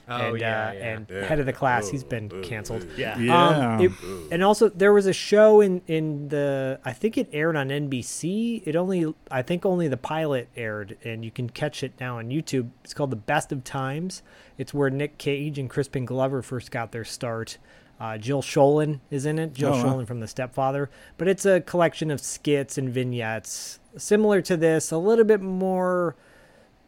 Oh, 0.08 0.14
and 0.34 0.40
yeah, 0.40 0.68
uh, 0.68 0.72
yeah. 0.74 0.88
and 0.94 1.08
Yeah. 1.10 1.26
head 1.26 1.40
of 1.40 1.48
the 1.48 1.54
class 1.54 1.90
he's 1.90 2.04
been 2.04 2.32
oh, 2.32 2.40
canceled. 2.44 2.86
Yeah. 2.96 3.18
yeah. 3.18 3.48
Um, 3.76 3.82
it- 3.82 3.92
and 4.32 4.44
also 4.44 4.70
there 4.70 4.94
was 4.94 5.08
a 5.08 5.14
show 5.14 5.62
in 5.62 5.82
in 5.88 6.28
the 6.30 6.80
I 6.86 6.94
think 6.94 7.18
it 7.18 7.28
aired 7.34 7.56
on 7.56 7.70
NBC. 7.70 8.62
It 8.68 8.76
only 8.76 9.12
I 9.32 9.42
think 9.42 9.66
only 9.66 9.88
the 9.88 9.98
pilot 9.98 10.48
aired, 10.56 10.96
and 11.04 11.26
you 11.26 11.32
can 11.32 11.50
catch 11.50 11.82
it 11.82 11.94
now 12.00 12.20
on 12.20 12.30
YouTube. 12.30 12.70
It's 12.84 12.94
called 12.94 13.10
The 13.10 13.16
Best 13.16 13.52
of 13.52 13.64
Times. 13.64 14.22
It's 14.60 14.76
where 14.76 14.92
Nick 14.92 15.18
Cage 15.18 15.58
and 15.58 15.68
Crispin 15.72 16.06
Glover 16.06 16.44
first 16.44 16.70
got 16.70 16.92
their 16.92 17.04
start. 17.04 17.58
Uh, 18.00 18.20
Jill 18.20 18.44
Schoelen 18.44 19.00
is 19.10 19.26
in 19.26 19.40
it. 19.40 19.54
Jill 19.54 19.70
Oh, 19.70 19.78
wow. 19.78 19.84
Schoelen 19.86 20.06
from 20.06 20.20
The 20.20 20.28
Stepfather. 20.28 20.92
But 21.18 21.28
it's 21.30 21.48
a 21.48 21.62
collection 21.62 22.12
of 22.12 22.20
skits 22.22 22.78
and 22.78 22.90
vignettes 22.90 23.80
similar 23.98 24.42
to 24.42 24.58
this, 24.58 24.92
a 24.92 24.98
little 24.98 25.26
bit 25.26 25.42
more 25.42 26.16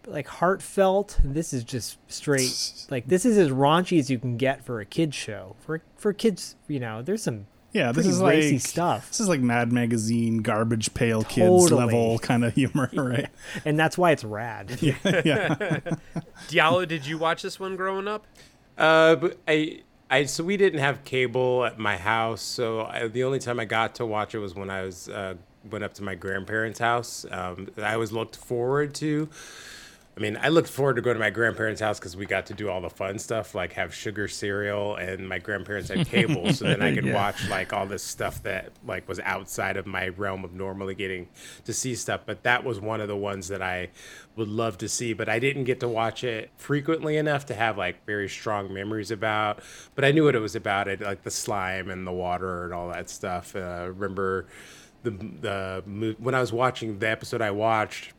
like 0.06 0.28
heartfelt. 0.28 1.20
This 1.24 1.54
is 1.54 1.64
just 1.64 1.98
straight 2.08 2.86
like 2.90 3.08
this 3.08 3.26
is 3.26 3.38
as 3.38 3.50
raunchy 3.50 4.00
as 4.00 4.10
you 4.10 4.18
can 4.18 4.38
get 4.38 4.64
for 4.64 4.80
a 4.80 4.86
kids 4.86 5.16
show. 5.16 5.56
For 5.60 5.82
for 5.96 6.14
kids, 6.14 6.56
you 6.68 6.80
know, 6.80 7.02
there's 7.02 7.24
some 7.24 7.48
yeah. 7.74 7.92
This 7.92 8.08
is 8.08 8.20
racy 8.20 8.54
like 8.54 8.62
stuff. 8.62 9.10
This 9.10 9.20
is 9.20 9.28
like 9.28 9.42
Mad 9.42 9.72
Magazine, 9.72 10.38
garbage 10.38 10.94
pail 10.94 11.24
kids 11.24 11.72
level 11.72 12.18
kind 12.20 12.44
of 12.44 12.56
humor, 12.56 12.90
right? 12.96 13.30
and 13.66 13.78
that's 13.78 13.98
why 13.98 14.12
it's 14.12 14.24
rad. 14.24 14.78
yeah. 14.82 15.80
Diallo, 16.48 16.88
did 16.88 17.06
you 17.06 17.18
watch 17.18 17.42
this 17.42 17.60
one 17.60 17.76
growing 17.76 18.08
up? 18.08 18.26
Uh, 18.78 19.16
but 19.16 19.38
I, 19.48 19.82
I, 20.10 20.26
so 20.26 20.44
we 20.44 20.56
didn't 20.56 20.80
have 20.80 21.04
cable 21.04 21.66
at 21.66 21.80
my 21.80 21.98
house, 21.98 22.42
so 22.42 22.86
I, 22.86 23.08
the 23.08 23.24
only 23.24 23.40
time 23.40 23.60
I 23.60 23.66
got 23.66 23.96
to 23.96 24.06
watch 24.06 24.36
it 24.36 24.40
was 24.40 24.54
when 24.54 24.70
I 24.70 24.84
was 24.84 25.10
uh, 25.10 25.36
went 25.72 25.84
up 25.84 25.94
to 25.96 26.04
my 26.04 26.16
grandparents' 26.16 26.80
house. 26.80 27.26
Um, 27.30 27.70
I 27.78 27.94
always 27.94 28.12
looked 28.12 28.36
forward 28.36 28.94
to. 28.96 29.30
I 30.18 30.20
mean, 30.20 30.36
I 30.42 30.50
looked 30.50 30.70
forward 30.70 30.96
to 30.96 31.04
going 31.04 31.14
to 31.14 31.20
my 31.20 31.30
grandparents' 31.30 31.80
house 31.80 32.00
because 32.00 32.18
we 32.18 32.26
got 32.26 32.48
to 32.48 32.56
do 32.56 32.70
all 32.70 32.82
the 32.82 32.90
fun 32.90 33.20
stuff, 33.20 33.54
like 33.54 33.74
have 33.74 33.94
sugar 33.94 34.28
cereal, 34.28 34.96
and 34.96 35.30
my 35.30 35.38
grandparents 35.38 35.90
had 35.90 36.08
cable, 36.08 36.52
so 36.54 36.66
then 36.66 36.82
I 36.82 36.92
could 36.96 37.14
watch 37.14 37.48
like 37.50 37.72
all 37.72 37.86
this 37.86 38.02
stuff 38.02 38.42
that 38.42 38.72
like 38.84 39.08
was 39.08 39.20
outside 39.20 39.78
of 39.78 39.86
my 39.86 40.08
realm 40.08 40.44
of 40.44 40.56
normally 40.56 40.96
getting 40.96 41.28
to 41.66 41.74
see 41.74 41.94
stuff. 41.94 42.22
But 42.26 42.42
that 42.44 42.64
was 42.64 42.80
one 42.80 43.00
of 43.00 43.08
the 43.08 43.16
ones 43.16 43.48
that 43.50 43.62
I 43.62 43.90
would 44.36 44.48
love 44.48 44.80
to 44.80 44.90
see, 44.90 45.14
but 45.14 45.30
I 45.30 45.38
didn't 45.38 45.66
get 45.66 45.80
to 45.82 45.88
watch 45.88 46.24
it 46.24 46.50
frequently 46.58 47.18
enough 47.18 47.46
to 47.48 47.54
have 47.54 47.78
like 47.78 48.04
very 48.08 48.28
strong 48.28 48.74
memories 48.74 49.12
about. 49.12 49.60
But 49.94 50.04
I 50.04 50.12
knew 50.12 50.24
what 50.24 50.34
it 50.34 50.40
was 50.40 50.56
about, 50.56 50.88
it 50.88 51.00
like 51.00 51.22
the 51.22 51.32
slime 51.32 51.92
and 51.92 52.08
the 52.08 52.12
water 52.12 52.66
and 52.66 52.74
all 52.74 52.90
that 52.90 53.12
stuff. 53.12 53.56
Uh, 53.56 53.90
remember 53.94 54.48
the 55.10 55.84
the 55.90 56.16
when 56.20 56.36
I 56.36 56.40
was 56.40 56.52
watching 56.54 57.00
the 57.00 57.10
episode 57.10 57.42
I 57.42 57.52
watched 57.52 58.14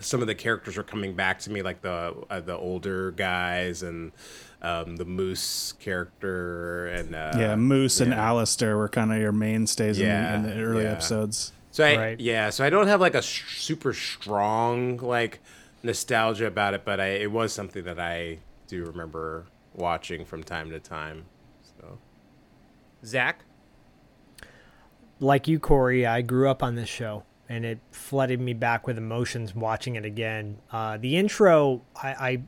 some 0.00 0.20
of 0.20 0.26
the 0.26 0.34
characters 0.34 0.76
were 0.76 0.82
coming 0.82 1.14
back 1.14 1.38
to 1.40 1.50
me, 1.50 1.62
like 1.62 1.82
the 1.82 2.14
uh, 2.28 2.40
the 2.40 2.56
older 2.56 3.12
guys 3.12 3.82
and 3.82 4.12
um, 4.60 4.96
the 4.96 5.04
Moose 5.04 5.72
character, 5.78 6.86
and 6.88 7.14
uh, 7.14 7.32
yeah, 7.38 7.56
Moose 7.56 8.00
and 8.00 8.12
Alistair 8.12 8.76
were 8.76 8.88
kind 8.88 9.12
of 9.12 9.18
your 9.18 9.32
mainstays 9.32 9.98
in, 9.98 10.06
Yeah, 10.06 10.36
in 10.36 10.42
the 10.42 10.60
early 10.62 10.84
yeah. 10.84 10.92
episodes. 10.92 11.52
So 11.70 11.84
I 11.84 11.96
Right. 11.96 12.20
yeah, 12.20 12.50
so 12.50 12.64
I 12.64 12.70
don't 12.70 12.86
have 12.86 13.00
like 13.00 13.14
a 13.14 13.18
s- 13.18 13.42
super 13.48 13.92
strong 13.94 14.96
like 14.98 15.40
nostalgia 15.82 16.46
about 16.46 16.74
it, 16.74 16.84
but 16.84 17.00
I, 17.00 17.06
it 17.08 17.30
was 17.32 17.52
something 17.52 17.84
that 17.84 17.98
I 18.00 18.38
do 18.68 18.84
remember 18.84 19.46
watching 19.74 20.24
from 20.24 20.42
time 20.42 20.70
to 20.70 20.80
time. 20.80 21.24
So 21.80 21.98
Zak? 23.04 23.44
Like 25.22 25.48
you, 25.48 25.58
Corey, 25.58 26.04
I 26.06 26.20
grew 26.22 26.48
up 26.50 26.62
on 26.62 26.74
this 26.74 26.88
show, 26.88 27.22
and 27.48 27.64
it 27.64 27.78
flooded 27.90 28.40
me 28.40 28.52
back 28.52 28.86
with 28.86 28.98
emotions 28.98 29.54
watching 29.54 29.96
it 29.96 30.04
again. 30.04 30.58
Uh, 30.70 30.98
the 30.98 31.16
intro, 31.16 31.82
I, 32.02 32.08
I 32.30 32.42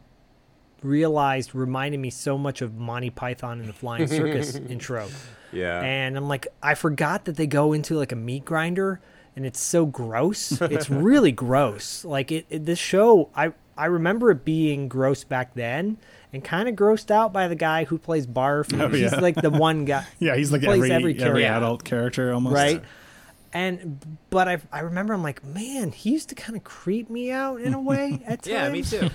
realized, 0.83 1.55
reminded 1.55 1.99
me 1.99 2.11
so 2.11 2.37
much 2.37 2.61
of 2.63 2.75
Monty 2.77 3.11
Python 3.11 3.61
and 3.61 3.69
the 3.69 3.73
Flying 3.73 4.07
Circus 4.07 4.55
intro. 4.69 5.09
yeah, 5.53 5.81
and 5.81 6.17
I'm 6.17 6.29
like, 6.29 6.49
I 6.63 6.75
forgot 6.75 7.25
that 7.25 7.37
they 7.37 7.47
go 7.47 7.73
into 7.73 7.97
like 7.97 8.13
a 8.13 8.17
meat 8.17 8.45
grinder, 8.45 9.01
and 9.37 9.47
it's 9.47 9.61
so 9.61 9.87
gross. 9.87 10.61
It's 10.61 10.91
really 10.91 11.33
gross. 11.47 12.05
Like 12.05 12.31
it, 12.33 12.47
it- 12.51 12.65
this 12.67 12.79
show, 12.79 13.31
I 13.35 13.53
I 13.77 13.87
remember 13.87 14.31
it 14.31 14.45
being 14.45 14.89
gross 14.89 15.25
back 15.25 15.55
then, 15.55 15.97
and 16.35 16.43
kind 16.45 16.69
of 16.69 16.75
grossed 16.75 17.11
out 17.11 17.33
by 17.33 17.49
the 17.49 17.55
guy 17.55 17.85
who 17.85 17.97
plays 17.97 18.27
Barf. 18.27 18.79
Oh, 18.79 18.89
he's 18.89 19.13
yeah. 19.13 19.21
like 19.21 19.37
the 19.37 19.51
one 19.51 19.85
guy, 19.85 20.05
Yeah, 20.19 20.37
he's 20.37 20.53
like 20.53 20.65
every 20.65 20.91
every 20.91 21.19
every, 21.19 21.47
adult 21.47 21.85
character 21.85 22.33
almost. 22.33 22.55
right? 22.55 22.83
And 23.55 24.19
but 24.31 24.49
I 24.49 24.59
I 24.73 24.81
remember 24.81 25.15
I'm 25.15 25.23
like, 25.23 25.45
man, 25.45 25.93
he 25.93 26.11
used 26.11 26.29
to 26.31 26.35
kind 26.35 26.57
of 26.57 26.65
creep 26.65 27.09
me 27.09 27.31
out 27.31 27.61
in 27.61 27.73
a 27.73 27.81
way 27.81 28.21
at 28.27 28.43
times. 28.43 28.49
Yeah, 28.49 28.69
me 28.69 28.83
too. 28.83 29.11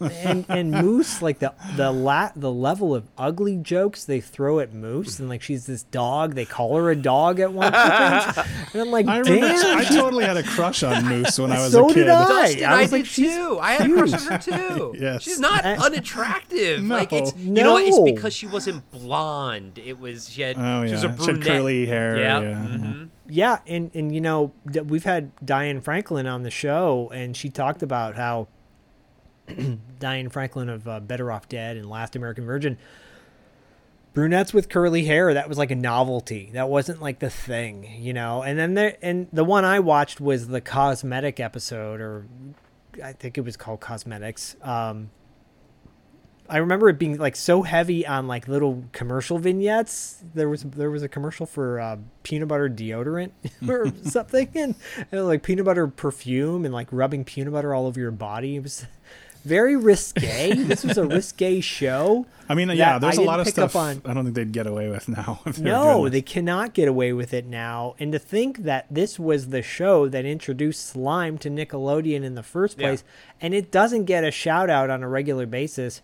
and 0.00 0.46
and 0.48 0.70
Moose 0.70 1.20
like 1.20 1.40
the 1.40 1.52
the 1.76 1.90
la- 1.90 2.30
the 2.36 2.52
level 2.52 2.94
of 2.94 3.08
ugly 3.18 3.56
jokes 3.56 4.04
they 4.04 4.20
throw 4.20 4.60
at 4.60 4.72
Moose 4.72 5.18
and 5.18 5.28
like 5.28 5.42
she's 5.42 5.66
this 5.66 5.82
dog 5.82 6.34
they 6.36 6.44
call 6.44 6.76
her 6.76 6.88
a 6.90 6.94
dog 6.96 7.40
at 7.40 7.52
one 7.52 7.72
point. 7.72 7.84
point 7.84 8.46
and 8.74 8.82
I'm 8.82 8.90
like 8.92 9.06
I 9.08 9.18
remember. 9.18 9.46
damn 9.48 9.78
I 9.78 9.84
totally 9.84 10.24
had 10.24 10.36
a 10.36 10.44
crush 10.44 10.84
on 10.84 11.04
Moose 11.06 11.36
when 11.38 11.50
I 11.50 11.60
was 11.60 11.72
So 11.72 11.86
a 11.86 11.88
kid. 11.88 11.94
did 12.04 12.08
I. 12.10 12.28
Dustin, 12.28 12.64
I, 12.64 12.80
was 12.82 12.90
did 12.90 12.96
like, 12.96 13.06
she's 13.06 13.34
too. 13.34 13.58
I 13.60 13.72
had 13.72 13.90
a 13.90 13.94
crush 13.94 14.12
on 14.12 14.20
her 14.20 14.38
too. 14.38 14.94
Yes. 15.00 15.22
She's 15.22 15.40
not 15.40 15.64
Uh, 15.64 15.76
unattractive. 15.82 16.80
Like 16.84 17.12
it's 17.12 17.34
No. 17.34 17.62
know? 17.62 17.76
It's 17.78 17.98
because 18.00 18.32
she 18.34 18.46
wasn't 18.46 18.88
blonde. 18.92 19.80
It 19.84 19.98
was 19.98 20.28
she 20.30 20.42
had 20.42 20.56
Oh 20.58 20.86
she 20.86 20.92
was 20.92 21.02
yeah, 21.02 21.12
a 21.12 21.18
she 21.24 21.30
had 21.32 21.42
curly 21.42 21.86
hair. 21.86 22.18
Yeah. 22.20 22.40
Yeah. 22.40 22.54
mhm. 22.54 23.08
Yeah 23.28 23.60
and 23.66 23.90
and 23.94 24.14
you 24.14 24.20
know 24.20 24.52
we've 24.84 25.04
had 25.04 25.30
Diane 25.44 25.80
Franklin 25.80 26.26
on 26.26 26.42
the 26.42 26.50
show 26.50 27.10
and 27.14 27.36
she 27.36 27.48
talked 27.48 27.82
about 27.82 28.16
how 28.16 28.48
Diane 29.98 30.28
Franklin 30.28 30.68
of 30.68 30.86
uh, 30.88 31.00
Better 31.00 31.30
Off 31.32 31.48
Dead 31.48 31.76
and 31.76 31.88
Last 31.88 32.16
American 32.16 32.44
Virgin 32.44 32.78
brunettes 34.12 34.54
with 34.54 34.68
curly 34.68 35.04
hair. 35.04 35.34
That 35.34 35.48
was 35.48 35.58
like 35.58 35.70
a 35.70 35.76
novelty. 35.76 36.50
That 36.52 36.68
wasn't 36.68 37.02
like 37.02 37.18
the 37.18 37.30
thing 37.30 37.88
you 37.98 38.12
know? 38.12 38.42
And 38.42 38.58
then 38.58 38.74
there 38.74 38.96
and 39.02 39.28
the 39.32 39.44
one 39.44 39.64
i 39.64 39.80
watched 39.80 40.20
was 40.20 40.48
the 40.48 40.60
cosmetic 40.60 41.40
episode 41.40 42.00
or 42.00 42.26
i 43.02 43.12
think 43.12 43.38
it 43.38 43.42
was 43.42 43.56
called 43.56 43.80
cosmetics. 43.80 44.56
Um 44.62 45.10
i 46.48 46.58
remember 46.58 46.88
it 46.88 46.98
being 46.98 47.16
like 47.18 47.36
so 47.36 47.62
heavy 47.62 48.06
on 48.06 48.26
like 48.26 48.46
little 48.48 48.84
commercial 48.92 49.38
vignettes 49.38 50.22
there 50.34 50.48
was 50.48 50.62
there 50.62 50.90
was 50.90 51.02
a 51.02 51.08
commercial 51.08 51.46
for 51.46 51.80
uh, 51.80 51.96
peanut 52.22 52.48
butter 52.48 52.68
deodorant 52.68 53.30
or 53.68 53.92
something 54.02 54.48
and, 54.54 54.74
and 55.10 55.26
like 55.26 55.42
peanut 55.42 55.64
butter 55.64 55.86
perfume 55.88 56.64
and 56.64 56.74
like 56.74 56.88
rubbing 56.90 57.24
peanut 57.24 57.52
butter 57.52 57.74
all 57.74 57.86
over 57.86 57.98
your 58.00 58.10
body 58.10 58.56
it 58.56 58.62
was 58.62 58.86
very 59.44 59.76
risque 59.76 60.52
this 60.54 60.84
was 60.84 60.96
a 60.96 61.06
risque 61.06 61.60
show 61.60 62.26
I 62.48 62.54
mean, 62.54 62.68
yeah, 62.70 62.98
there's 62.98 63.16
a 63.16 63.22
lot 63.22 63.40
of 63.40 63.48
stuff 63.48 63.74
on. 63.74 64.02
I 64.04 64.12
don't 64.12 64.24
think 64.24 64.36
they'd 64.36 64.52
get 64.52 64.66
away 64.66 64.90
with 64.90 65.08
now. 65.08 65.40
No, 65.58 66.10
they 66.10 66.20
cannot 66.20 66.74
get 66.74 66.88
away 66.88 67.12
with 67.14 67.32
it 67.32 67.46
now. 67.46 67.94
And 67.98 68.12
to 68.12 68.18
think 68.18 68.64
that 68.64 68.86
this 68.90 69.18
was 69.18 69.48
the 69.48 69.62
show 69.62 70.08
that 70.08 70.26
introduced 70.26 70.86
slime 70.86 71.38
to 71.38 71.48
Nickelodeon 71.48 72.22
in 72.22 72.34
the 72.34 72.42
first 72.42 72.78
Yeah. 72.78 72.88
place, 72.88 73.04
and 73.40 73.54
it 73.54 73.70
doesn't 73.72 74.04
get 74.04 74.24
a 74.24 74.30
shout 74.30 74.68
out 74.68 74.90
on 74.90 75.02
a 75.02 75.08
regular 75.08 75.46
basis, 75.46 76.02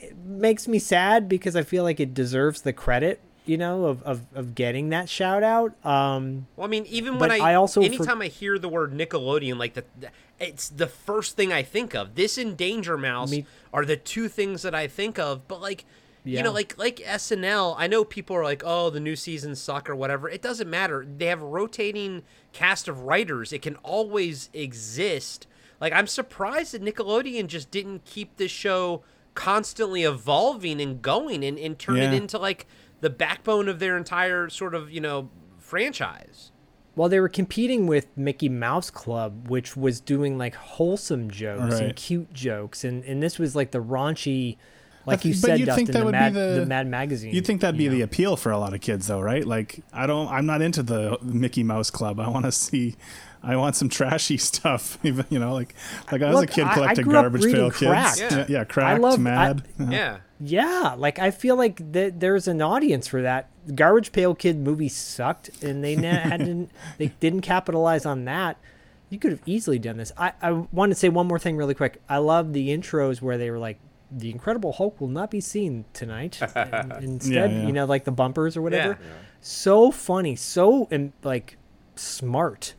it 0.00 0.16
makes 0.16 0.68
me 0.68 0.78
sad 0.78 1.28
because 1.28 1.56
I 1.56 1.62
feel 1.62 1.82
like 1.84 2.00
it 2.00 2.14
deserves 2.14 2.62
the 2.62 2.72
credit, 2.72 3.20
you 3.44 3.56
know, 3.56 3.84
of, 3.86 4.02
of, 4.02 4.22
of 4.34 4.54
getting 4.54 4.90
that 4.90 5.08
shout 5.08 5.42
out. 5.42 5.72
Um, 5.84 6.46
Well, 6.56 6.66
I 6.66 6.70
mean, 6.70 6.86
even 6.86 7.18
when 7.18 7.30
I, 7.30 7.38
I 7.38 7.54
also 7.54 7.80
for- 7.80 7.86
anytime 7.86 8.22
I 8.22 8.28
hear 8.28 8.58
the 8.58 8.68
word 8.68 8.92
Nickelodeon, 8.92 9.58
like 9.58 9.74
the, 9.74 9.84
the- 9.98 10.10
it's 10.38 10.68
the 10.68 10.86
first 10.86 11.34
thing 11.36 11.52
I 11.52 11.62
think 11.62 11.94
of. 11.94 12.14
This 12.14 12.38
and 12.38 12.56
Danger 12.56 12.96
Mouse 12.96 13.30
Me- 13.32 13.44
are 13.72 13.84
the 13.84 13.96
two 13.96 14.28
things 14.28 14.62
that 14.62 14.74
I 14.74 14.86
think 14.86 15.18
of. 15.18 15.48
But 15.48 15.60
like, 15.60 15.84
you 16.24 16.42
know, 16.42 16.52
like 16.52 16.76
like 16.78 16.96
SNL. 16.98 17.74
I 17.78 17.86
know 17.86 18.04
people 18.04 18.36
are 18.36 18.44
like, 18.44 18.62
oh, 18.64 18.90
the 18.90 19.00
new 19.00 19.16
seasons 19.16 19.60
suck 19.60 19.88
or 19.88 19.96
whatever. 19.96 20.28
It 20.28 20.42
doesn't 20.42 20.68
matter. 20.68 21.04
They 21.04 21.26
have 21.26 21.40
a 21.42 21.46
rotating 21.46 22.22
cast 22.52 22.86
of 22.86 23.02
writers. 23.04 23.52
It 23.52 23.62
can 23.62 23.76
always 23.76 24.50
exist. 24.52 25.46
Like, 25.80 25.92
I'm 25.92 26.06
surprised 26.06 26.72
that 26.74 26.84
Nickelodeon 26.84 27.46
just 27.46 27.70
didn't 27.70 28.04
keep 28.04 28.36
this 28.36 28.50
show 28.50 29.02
constantly 29.34 30.02
evolving 30.02 30.80
and 30.80 31.00
going 31.02 31.44
and, 31.44 31.58
and 31.58 31.78
turn 31.78 31.96
it 31.98 32.12
into 32.14 32.38
like 32.38 32.66
the 33.00 33.10
backbone 33.10 33.68
of 33.68 33.78
their 33.78 33.96
entire 33.96 34.48
sort 34.48 34.74
of 34.74 34.90
you 34.90 35.00
know 35.00 35.30
franchise. 35.58 36.50
well, 36.96 37.08
they 37.08 37.20
were 37.20 37.28
competing 37.28 37.86
with 37.86 38.08
Mickey 38.16 38.48
Mouse 38.48 38.90
Club, 38.90 39.48
which 39.48 39.76
was 39.76 40.00
doing 40.00 40.36
like 40.38 40.54
wholesome 40.56 41.30
jokes 41.30 41.78
and 41.78 41.94
cute 41.94 42.32
jokes, 42.32 42.82
and, 42.84 43.04
and 43.04 43.22
this 43.22 43.38
was 43.38 43.54
like 43.54 43.70
the 43.70 43.78
raunchy, 43.82 44.56
like 45.06 45.24
you 45.24 45.32
th- 45.32 45.42
but 45.42 45.46
said, 45.48 45.60
you'd 45.60 45.66
Dustin, 45.66 45.86
think 45.86 45.92
that 45.94 45.98
the, 46.00 46.04
would 46.06 46.12
be 46.12 46.30
the- 46.56 46.60
the 46.60 46.66
Mad 46.66 46.88
Magazine. 46.88 47.32
You'd 47.34 47.46
think 47.46 47.60
that'd 47.60 47.78
be 47.78 47.84
you 47.84 47.90
the 47.90 48.00
appeal 48.00 48.36
for 48.36 48.50
a 48.50 48.58
lot 48.58 48.74
of 48.74 48.80
kids, 48.80 49.06
though, 49.06 49.20
right? 49.20 49.46
Like, 49.46 49.84
I 49.92 50.06
don't, 50.08 50.26
I'm 50.28 50.46
not 50.46 50.60
into 50.62 50.82
the 50.82 51.18
Mickey 51.22 51.62
Mouse 51.62 51.90
Club. 51.90 52.18
I 52.18 52.28
want 52.28 52.46
to 52.46 52.52
see, 52.52 52.96
I 53.42 53.56
want 53.56 53.76
some 53.76 53.88
trashy 53.88 54.36
stuff. 54.50 54.98
Even 55.04 55.26
you 55.30 55.38
know, 55.38 55.52
like, 55.54 55.74
like 56.10 56.22
I 56.22 56.26
was 56.30 56.40
Look, 56.40 56.50
a 56.50 56.52
kid 56.52 56.64
I- 56.64 56.70
I 56.70 56.74
collecting 56.74 57.04
grew 57.04 57.12
garbage 57.14 57.44
reading 57.44 57.60
pail 57.60 57.90
Cracked. 57.90 58.18
kids. 58.18 58.32
Yeah. 58.32 58.38
Yeah, 58.38 58.46
yeah, 58.48 58.64
cracked, 58.64 59.00
love- 59.00 59.14
I- 59.18 59.22
mad. 59.22 59.64
Uh-huh. 59.80 59.90
Yeah. 59.90 60.18
Yeah, 60.40 60.94
like 60.96 61.18
I 61.18 61.32
feel 61.32 61.56
like 61.56 61.92
th- 61.92 62.14
there's 62.16 62.46
an 62.46 62.62
audience 62.62 63.08
for 63.08 63.22
that. 63.22 63.48
Garbage 63.74 64.12
Pail 64.12 64.36
Kid 64.36 64.56
movie 64.58 64.88
sucked, 64.88 65.50
and 65.64 65.82
they 65.82 65.96
na- 65.96 66.10
hadn't, 66.20 66.70
they 66.96 67.08
didn't 67.18 67.40
capitalize 67.40 68.06
on 68.06 68.24
that. 68.26 68.56
You 69.10 69.18
could 69.18 69.32
have 69.32 69.42
easily 69.46 69.80
done 69.80 69.96
this. 69.96 70.12
I 70.16 70.32
I 70.40 70.52
want 70.52 70.90
to 70.92 70.94
say 70.94 71.08
one 71.08 71.26
more 71.26 71.40
thing 71.40 71.56
really 71.56 71.74
quick. 71.74 72.00
I 72.08 72.18
love 72.18 72.52
the 72.52 72.68
intros 72.68 73.20
where 73.20 73.36
they 73.36 73.50
were 73.50 73.58
like, 73.58 73.80
"The 74.12 74.30
Incredible 74.30 74.72
Hulk 74.74 75.00
will 75.00 75.08
not 75.08 75.28
be 75.30 75.40
seen 75.40 75.86
tonight." 75.92 76.38
And 76.54 76.92
instead, 77.02 77.50
yeah. 77.50 77.66
you 77.66 77.72
know, 77.72 77.86
like 77.86 78.04
the 78.04 78.12
bumpers 78.12 78.56
or 78.56 78.62
whatever. 78.62 78.96
Yeah. 79.00 79.08
So 79.40 79.90
funny, 79.90 80.36
so 80.36 80.86
and 80.90 81.12
like 81.24 81.56
smart. 81.96 82.74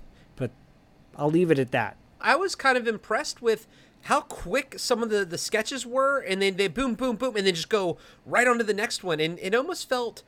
I'll 1.19 1.29
leave 1.29 1.51
it 1.51 1.59
at 1.59 1.71
that. 1.71 1.97
I 2.21 2.35
was 2.35 2.55
kind 2.55 2.77
of 2.77 2.87
impressed 2.87 3.41
with 3.41 3.67
how 4.03 4.21
quick 4.21 4.75
some 4.77 5.03
of 5.03 5.09
the, 5.09 5.25
the 5.25 5.37
sketches 5.37 5.85
were, 5.85 6.19
and 6.19 6.41
then 6.41 6.55
they 6.55 6.67
boom, 6.67 6.95
boom, 6.95 7.17
boom, 7.17 7.35
and 7.35 7.45
then 7.45 7.53
just 7.53 7.69
go 7.69 7.97
right 8.25 8.47
on 8.47 8.57
to 8.57 8.63
the 8.63 8.73
next 8.73 9.03
one. 9.03 9.19
And 9.19 9.37
it 9.39 9.53
almost 9.53 9.89
felt 9.89 10.23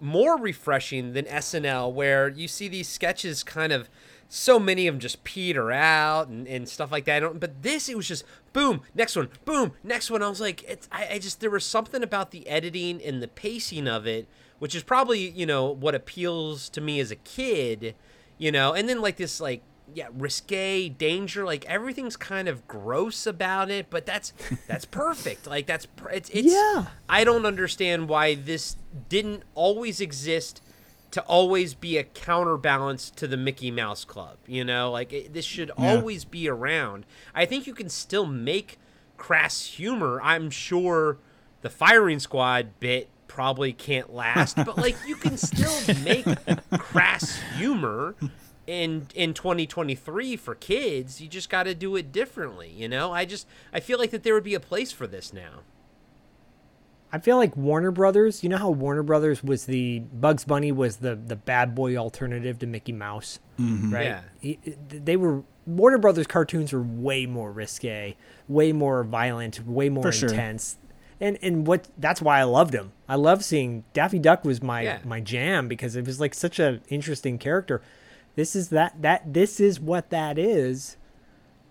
more 0.00 0.38
refreshing 0.38 1.14
than 1.14 1.24
SNL, 1.24 1.92
where 1.92 2.28
you 2.28 2.48
see 2.48 2.68
these 2.68 2.88
sketches 2.88 3.42
kind 3.42 3.72
of 3.72 3.88
so 4.28 4.58
many 4.58 4.86
of 4.86 4.94
them 4.94 5.00
just 5.00 5.24
peter 5.24 5.70
out 5.70 6.28
and, 6.28 6.46
and 6.46 6.68
stuff 6.68 6.92
like 6.92 7.04
that. 7.06 7.40
But 7.40 7.62
this, 7.62 7.88
it 7.88 7.96
was 7.96 8.08
just 8.08 8.24
boom, 8.52 8.82
next 8.94 9.16
one, 9.16 9.28
boom, 9.44 9.72
next 9.82 10.10
one. 10.10 10.22
I 10.22 10.28
was 10.28 10.40
like, 10.40 10.62
it's, 10.64 10.88
I, 10.92 11.08
I 11.12 11.18
just, 11.18 11.40
there 11.40 11.50
was 11.50 11.64
something 11.64 12.02
about 12.02 12.32
the 12.32 12.46
editing 12.48 13.00
and 13.02 13.22
the 13.22 13.28
pacing 13.28 13.88
of 13.88 14.06
it, 14.06 14.28
which 14.58 14.74
is 14.74 14.82
probably, 14.82 15.30
you 15.30 15.46
know, 15.46 15.70
what 15.70 15.94
appeals 15.94 16.68
to 16.70 16.80
me 16.80 17.00
as 17.00 17.10
a 17.10 17.16
kid, 17.16 17.94
you 18.36 18.52
know, 18.52 18.74
and 18.74 18.88
then 18.88 19.00
like 19.00 19.16
this, 19.16 19.40
like, 19.40 19.62
yeah, 19.94 20.08
risque, 20.12 20.88
danger, 20.88 21.44
like 21.44 21.64
everything's 21.66 22.16
kind 22.16 22.48
of 22.48 22.66
gross 22.68 23.26
about 23.26 23.70
it, 23.70 23.86
but 23.90 24.06
that's 24.06 24.32
that's 24.68 24.84
perfect. 24.84 25.46
Like 25.46 25.66
that's 25.66 25.86
it's 26.10 26.30
it's 26.30 26.52
Yeah. 26.52 26.86
I 27.08 27.24
don't 27.24 27.46
understand 27.46 28.08
why 28.08 28.34
this 28.34 28.76
didn't 29.08 29.42
always 29.54 30.00
exist 30.00 30.60
to 31.12 31.22
always 31.22 31.72
be 31.72 31.96
a 31.96 32.04
counterbalance 32.04 33.10
to 33.10 33.26
the 33.26 33.36
Mickey 33.36 33.70
Mouse 33.70 34.04
Club. 34.04 34.36
You 34.46 34.64
know, 34.64 34.90
like 34.90 35.12
it, 35.12 35.32
this 35.32 35.44
should 35.44 35.70
always 35.78 36.24
be 36.24 36.48
around. 36.48 37.06
I 37.34 37.46
think 37.46 37.66
you 37.66 37.74
can 37.74 37.88
still 37.88 38.26
make 38.26 38.78
crass 39.16 39.64
humor. 39.64 40.20
I'm 40.22 40.50
sure 40.50 41.18
the 41.62 41.70
firing 41.70 42.18
squad 42.18 42.78
bit 42.80 43.08
probably 43.28 43.72
can't 43.72 44.12
last, 44.12 44.56
but 44.56 44.76
like 44.76 44.96
you 45.06 45.16
can 45.16 45.36
still 45.36 45.72
make 46.04 46.26
crass 46.78 47.38
humor 47.56 48.14
in 48.66 49.08
in 49.14 49.34
2023 49.34 50.36
for 50.36 50.54
kids. 50.54 51.20
You 51.20 51.28
just 51.28 51.48
got 51.50 51.64
to 51.64 51.74
do 51.74 51.96
it 51.96 52.12
differently, 52.12 52.68
you 52.68 52.88
know? 52.88 53.12
I 53.12 53.24
just 53.24 53.46
I 53.72 53.80
feel 53.80 53.98
like 53.98 54.10
that 54.10 54.22
there 54.22 54.34
would 54.34 54.44
be 54.44 54.54
a 54.54 54.60
place 54.60 54.92
for 54.92 55.06
this 55.06 55.32
now. 55.32 55.60
I 57.12 57.18
feel 57.18 57.36
like 57.36 57.56
Warner 57.56 57.92
Brothers. 57.92 58.42
You 58.42 58.48
know 58.48 58.58
how 58.58 58.70
Warner 58.70 59.02
Brothers 59.04 59.42
was 59.42 59.66
the 59.66 60.00
Bugs 60.00 60.44
Bunny 60.44 60.72
was 60.72 60.96
the 60.98 61.14
the 61.14 61.36
bad 61.36 61.74
boy 61.74 61.96
alternative 61.96 62.58
to 62.58 62.66
Mickey 62.66 62.92
Mouse, 62.92 63.38
mm-hmm. 63.58 63.94
right? 63.94 64.06
Yeah. 64.06 64.20
He- 64.40 64.58
they 64.88 65.16
were 65.16 65.44
Warner 65.66 65.98
Brothers 65.98 66.26
cartoons 66.26 66.72
were 66.72 66.82
way 66.82 67.26
more 67.26 67.52
risque, 67.52 68.16
way 68.48 68.72
more 68.72 69.04
violent, 69.04 69.64
way 69.66 69.88
more 69.88 70.02
For 70.02 70.12
sure. 70.12 70.28
intense. 70.28 70.78
And 71.20 71.38
and 71.42 71.66
what 71.66 71.88
that's 71.96 72.20
why 72.20 72.40
I 72.40 72.42
loved 72.42 72.74
him. 72.74 72.92
I 73.08 73.14
love 73.14 73.44
seeing 73.44 73.84
Daffy 73.92 74.18
Duck 74.18 74.44
was 74.44 74.62
my 74.62 74.82
Yeah. 74.82 74.98
my 75.04 75.20
jam 75.20 75.68
because 75.68 75.96
it 75.96 76.04
was 76.06 76.20
like 76.20 76.34
such 76.34 76.58
an 76.58 76.82
interesting 76.88 77.38
character. 77.38 77.80
This 78.36 78.54
is 78.54 78.68
that 78.68 79.02
that 79.02 79.32
this 79.34 79.58
is 79.58 79.80
what 79.80 80.10
that 80.10 80.38
is. 80.38 80.96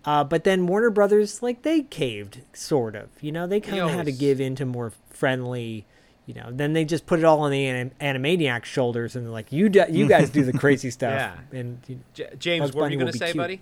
Uh, 0.04 0.22
but 0.22 0.44
then 0.44 0.66
Warner 0.66 0.90
Brothers, 0.90 1.42
like 1.42 1.62
they 1.62 1.82
caved, 1.82 2.42
sort 2.52 2.94
of. 2.94 3.08
You 3.20 3.32
know, 3.32 3.46
they 3.46 3.60
kind 3.60 3.78
of 3.80 3.90
had 3.90 4.06
to 4.06 4.12
give 4.12 4.40
in 4.40 4.54
to 4.56 4.66
more 4.66 4.92
friendly. 5.10 5.84
You 6.26 6.34
know, 6.34 6.48
then 6.50 6.72
they 6.72 6.84
just 6.84 7.06
put 7.06 7.20
it 7.20 7.24
all 7.24 7.40
on 7.40 7.52
the 7.52 7.66
anim- 7.66 7.92
Animaniacs' 8.00 8.64
shoulders, 8.64 9.14
and 9.16 9.24
they're 9.24 9.32
like, 9.32 9.52
"You, 9.52 9.68
do, 9.68 9.84
you 9.88 10.08
guys 10.08 10.28
do 10.30 10.44
the 10.44 10.52
crazy 10.58 10.90
stuff." 10.90 11.12
Yeah. 11.12 11.58
And 11.58 11.78
you- 11.86 12.00
J- 12.14 12.30
James, 12.38 12.72
what 12.72 12.82
were 12.82 12.90
you 12.90 12.98
going 12.98 13.12
to 13.12 13.18
say, 13.18 13.26
cute. 13.26 13.36
buddy? 13.36 13.60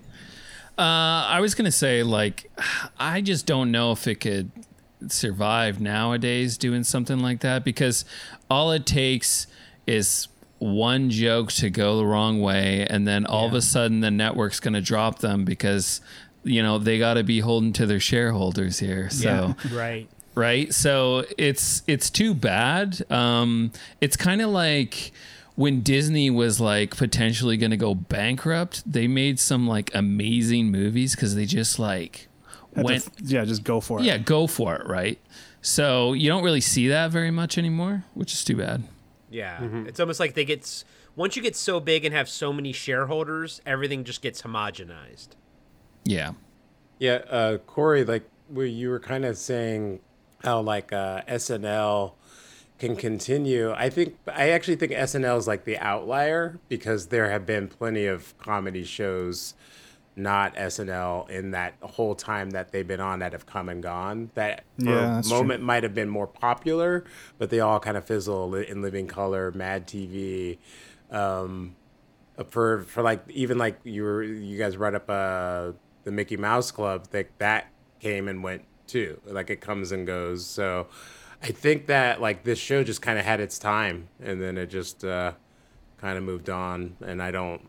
Uh, 0.77 0.81
I 0.81 1.39
was 1.39 1.55
gonna 1.55 1.71
say 1.71 2.03
like, 2.03 2.51
I 2.99 3.21
just 3.21 3.45
don't 3.45 3.71
know 3.71 3.93
if 3.93 4.07
it 4.07 4.15
could 4.15 4.51
survive 5.07 5.79
nowadays 5.79 6.57
doing 6.57 6.83
something 6.83 7.19
like 7.19 7.39
that 7.41 7.63
because 7.63 8.03
all 8.49 8.71
it 8.71 8.85
takes 8.85 9.47
is 9.87 10.27
one 10.73 11.09
joke 11.09 11.51
to 11.53 11.69
go 11.69 11.97
the 11.97 12.05
wrong 12.05 12.41
way, 12.41 12.87
and 12.89 13.07
then 13.07 13.25
all 13.25 13.47
of 13.47 13.53
a 13.53 13.61
sudden 13.61 13.99
the 13.99 14.11
network's 14.11 14.59
gonna 14.59 14.81
drop 14.81 15.19
them 15.19 15.45
because 15.45 16.01
you 16.43 16.63
know 16.63 16.77
they 16.77 16.97
got 16.97 17.15
to 17.15 17.23
be 17.23 17.39
holding 17.39 17.73
to 17.73 17.85
their 17.85 17.99
shareholders 17.99 18.79
here. 18.79 19.09
So 19.09 19.55
right. 19.71 20.07
right? 20.35 20.73
So 20.73 21.25
it's 21.37 21.83
it's 21.87 22.09
too 22.09 22.33
bad. 22.33 23.03
Um, 23.11 23.71
it's 23.99 24.15
kind 24.15 24.41
of 24.41 24.49
like 24.49 25.11
when 25.55 25.81
Disney 25.81 26.29
was 26.29 26.59
like 26.59 26.95
potentially 26.95 27.57
going 27.57 27.71
to 27.71 27.77
go 27.77 27.95
bankrupt, 27.95 28.83
they 28.91 29.07
made 29.07 29.39
some 29.39 29.67
like 29.67 29.93
amazing 29.95 30.71
movies 30.71 31.15
because 31.15 31.35
they 31.35 31.45
just 31.45 31.79
like 31.79 32.27
Had 32.75 32.85
went 32.85 33.05
f- 33.05 33.11
yeah, 33.23 33.45
just 33.45 33.63
go 33.63 33.79
for 33.79 33.99
it. 33.99 34.05
yeah 34.05 34.17
go 34.17 34.47
for 34.47 34.75
it 34.75 34.85
right. 34.87 35.19
So 35.61 36.13
you 36.13 36.29
don't 36.29 36.43
really 36.43 36.61
see 36.61 36.89
that 36.89 37.09
very 37.09 37.31
much 37.31 37.57
anymore, 37.57 38.03
which 38.13 38.33
is 38.33 38.43
too 38.43 38.57
bad. 38.57 38.83
Yeah, 39.35 39.57
Mm-hmm. 39.59 39.87
it's 39.87 39.99
almost 39.99 40.19
like 40.19 40.33
they 40.33 40.45
get 40.45 40.83
once 41.15 41.35
you 41.35 41.41
get 41.41 41.55
so 41.55 41.79
big 41.79 42.05
and 42.05 42.13
have 42.15 42.29
so 42.29 42.53
many 42.53 42.71
shareholders, 42.71 43.61
everything 43.65 44.03
just 44.03 44.21
gets 44.21 44.41
homogenized. 44.41 45.29
Yeah. 46.05 46.31
Yeah, 46.99 47.19
uh, 47.29 47.57
Corey, 47.57 48.03
like 48.05 48.23
where 48.47 48.65
you 48.65 48.89
were 48.89 48.99
kind 48.99 49.25
of 49.25 49.37
saying 49.37 49.99
how 50.43 50.61
like 50.61 50.93
uh, 50.93 51.21
SNL 51.27 52.13
can 52.79 52.95
continue. 52.95 53.71
I 53.73 53.89
think 53.89 54.15
I 54.27 54.49
actually 54.51 54.75
think 54.77 54.91
SNL 54.93 55.37
is 55.37 55.47
like 55.47 55.65
the 55.65 55.77
outlier 55.79 56.59
because 56.69 57.07
there 57.07 57.29
have 57.29 57.45
been 57.45 57.67
plenty 57.67 58.05
of 58.05 58.37
comedy 58.37 58.83
shows, 58.85 59.53
not 60.15 60.55
SNL, 60.55 61.29
in 61.29 61.51
that 61.51 61.75
whole 61.81 62.15
time 62.15 62.51
that 62.51 62.71
they've 62.71 62.87
been 62.87 63.01
on 63.01 63.19
that 63.19 63.33
have 63.33 63.45
come 63.45 63.69
and 63.69 63.83
gone. 63.83 64.31
That 64.35 64.63
for 64.83 64.89
Yeah, 64.91 65.05
a 65.05 65.15
that's 65.15 65.29
true. 65.29 65.37
moment 65.39 65.63
might 65.63 65.83
have 65.83 65.93
been 65.93 66.09
more 66.09 66.27
popular, 66.27 67.03
but 67.37 67.49
they 67.49 67.59
all 67.59 67.79
kind 67.79 67.97
of 67.97 68.05
fizzle 68.05 68.55
in 68.55 68.81
Living 68.81 69.07
Color, 69.07 69.51
Mad 69.51 69.87
TV. 69.87 70.57
Um, 71.11 71.75
for 72.49 72.81
for 72.83 73.01
like 73.01 73.23
even 73.29 73.57
like 73.57 73.79
you 73.83 74.03
were 74.03 74.23
you 74.23 74.57
guys 74.57 74.75
brought 74.75 74.95
up 74.95 75.09
uh 75.09 75.71
the 76.03 76.11
Mickey 76.11 76.37
Mouse 76.37 76.71
Club 76.71 77.07
that 77.11 77.27
that 77.39 77.67
came 77.99 78.27
and 78.27 78.43
went 78.43 78.63
too 78.87 79.19
like 79.25 79.49
it 79.49 79.61
comes 79.61 79.91
and 79.91 80.05
goes 80.05 80.45
so 80.45 80.87
I 81.41 81.47
think 81.47 81.87
that 81.87 82.21
like 82.21 82.43
this 82.43 82.59
show 82.59 82.83
just 82.83 83.01
kind 83.01 83.17
of 83.17 83.25
had 83.25 83.39
its 83.39 83.57
time 83.57 84.09
and 84.21 84.41
then 84.41 84.57
it 84.57 84.67
just 84.67 85.03
uh 85.05 85.31
kind 85.97 86.17
of 86.17 86.23
moved 86.23 86.49
on 86.49 86.97
and 87.05 87.21
I 87.23 87.31
don't 87.31 87.61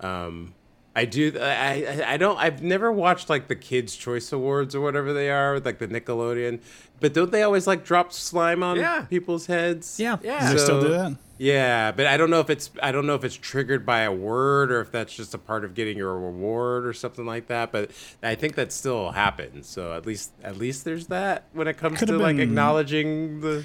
um 0.00 0.54
I 0.96 1.04
do 1.04 1.32
uh, 1.36 1.42
I, 1.44 2.02
I 2.04 2.12
I 2.14 2.16
don't 2.16 2.36
I've 2.38 2.62
never 2.62 2.90
watched 2.90 3.30
like 3.30 3.46
the 3.48 3.56
Kids 3.56 3.94
Choice 3.96 4.32
Awards 4.32 4.74
or 4.74 4.80
whatever 4.80 5.12
they 5.12 5.30
are 5.30 5.54
with 5.54 5.64
like 5.66 5.78
the 5.78 5.86
Nickelodeon 5.88 6.60
but 6.98 7.14
don't 7.14 7.30
they 7.30 7.42
always 7.42 7.66
like 7.66 7.84
drop 7.84 8.12
slime 8.12 8.62
on 8.62 8.76
Yeah. 8.76 9.02
people's 9.02 9.46
heads 9.46 10.00
Yeah. 10.00 10.18
Yeah. 10.22 10.52
They 10.52 10.58
still 10.58 10.82
do 10.82 10.88
that? 10.88 11.16
yeah, 11.38 11.92
but 11.92 12.06
I 12.06 12.16
don't 12.16 12.28
know 12.28 12.40
if 12.40 12.50
it's 12.50 12.70
I 12.82 12.90
don't 12.92 13.06
know 13.06 13.14
if 13.14 13.22
it's 13.24 13.36
triggered 13.36 13.86
by 13.86 14.00
a 14.00 14.12
word 14.12 14.70
or 14.72 14.80
if 14.80 14.90
that's 14.90 15.14
just 15.14 15.32
a 15.32 15.38
part 15.38 15.64
of 15.64 15.74
getting 15.74 15.96
your 15.96 16.18
reward 16.18 16.84
or 16.84 16.92
something 16.92 17.24
like 17.24 17.46
that. 17.46 17.70
But 17.72 17.92
I 18.22 18.34
think 18.34 18.56
that 18.56 18.72
still 18.72 19.12
happens. 19.12 19.68
So 19.68 19.92
at 19.94 20.04
least 20.04 20.32
at 20.42 20.58
least 20.58 20.84
there's 20.84 21.06
that 21.06 21.44
when 21.52 21.68
it 21.68 21.78
comes 21.78 22.00
Could've 22.00 22.18
to 22.18 22.22
like 22.22 22.36
acknowledging 22.38 23.40
the 23.40 23.64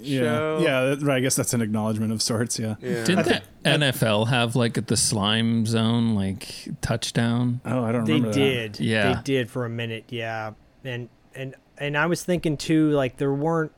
Yeah, 0.00 0.20
show. 0.20 0.58
yeah, 0.62 0.80
that- 0.84 1.02
right. 1.02 1.16
I 1.16 1.20
guess 1.20 1.36
that's 1.36 1.54
an 1.54 1.60
acknowledgement 1.62 2.12
of 2.12 2.20
sorts. 2.22 2.58
Yeah. 2.58 2.74
Yeah. 2.80 3.04
Didn't 3.04 3.26
the 3.26 3.42
NFL 3.64 4.28
have 4.28 4.56
like 4.56 4.86
the 4.86 4.96
slime 4.96 5.66
zone 5.66 6.14
like 6.14 6.68
touchdown? 6.80 7.60
Oh, 7.64 7.84
I 7.84 7.92
don't 7.92 8.04
They 8.04 8.14
remember 8.14 8.32
that. 8.34 8.38
did. 8.38 8.80
Yeah. 8.80 9.14
They 9.14 9.22
did 9.22 9.50
for 9.50 9.64
a 9.64 9.70
minute, 9.70 10.04
yeah. 10.08 10.52
And 10.84 11.08
and 11.34 11.54
and 11.78 11.96
I 11.96 12.06
was 12.06 12.22
thinking 12.24 12.56
too, 12.56 12.90
like 12.90 13.16
there 13.18 13.32
weren't 13.32 13.72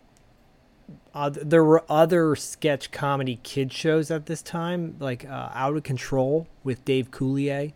uh, 1.14 1.30
there 1.30 1.64
were 1.64 1.84
other 1.88 2.36
sketch 2.36 2.90
comedy 2.90 3.40
kid 3.42 3.72
shows 3.72 4.10
at 4.10 4.26
this 4.26 4.40
time, 4.42 4.96
like 5.00 5.24
uh, 5.24 5.48
Out 5.54 5.76
of 5.76 5.82
Control 5.82 6.46
with 6.64 6.84
Dave 6.84 7.10
Coulier 7.10 7.72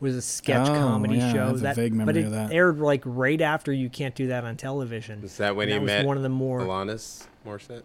was 0.00 0.14
a 0.14 0.22
sketch 0.22 0.68
Oh, 0.68 0.72
comedy 0.74 1.16
yeah, 1.16 1.28
I 1.28 1.32
show 1.32 1.46
have 1.48 1.56
a 1.56 1.58
that 1.58 1.76
vague 1.76 2.06
but 2.06 2.16
it 2.16 2.26
of 2.26 2.30
that. 2.32 2.52
aired 2.52 2.78
like 2.78 3.02
right 3.04 3.40
after 3.40 3.72
you 3.72 3.90
can't 3.90 4.14
do 4.14 4.28
that 4.28 4.44
on 4.44 4.56
television. 4.56 5.24
Is 5.24 5.36
that 5.38 5.56
when 5.56 5.68
And 5.68 5.72
he 5.72 5.78
that 5.78 5.82
was 5.82 5.88
met 5.88 6.06
one 6.06 6.16
of 6.16 6.22
the 6.22 6.28
more 6.28 6.60
Alanis 6.60 7.26
Morissette? 7.48 7.82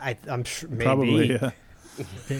I, 0.00 0.16
I'm 0.28 0.44
sure 0.44 0.68
maybe 0.70 0.84
Probably. 0.84 1.32
Yeah. 1.32 1.50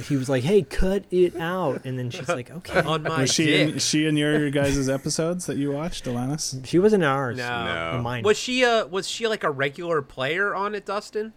he 0.09 0.17
was 0.17 0.29
like, 0.31 0.43
"Hey, 0.45 0.63
cut 0.63 1.05
it 1.11 1.37
out," 1.37 1.85
and 1.85 1.99
then 1.99 2.09
she's 2.11 2.29
like, 2.29 2.51
"Okay." 2.51 2.81
On 2.87 3.03
my 3.03 3.21
Was 3.23 3.33
she 3.33 3.45
dick. 3.47 3.73
in, 3.75 3.79
she 3.79 4.07
in 4.07 4.17
your 4.17 4.51
guys' 4.51 4.89
episodes 4.89 5.45
that 5.47 5.59
you 5.59 5.71
watched, 5.73 6.07
Alanis? 6.07 6.65
She 6.67 6.79
was 6.79 6.93
in 6.95 7.03
ours. 7.03 7.37
No. 7.37 7.93
No. 7.97 8.03
mine. 8.03 8.25
Was 8.25 8.39
she 8.39 8.65
uh 8.65 8.87
was 8.87 9.07
she 9.09 9.29
like 9.29 9.45
a 9.45 9.51
regular 9.51 10.01
player 10.01 10.55
on 10.55 10.75
it, 10.75 10.87
Dustin? 10.87 11.35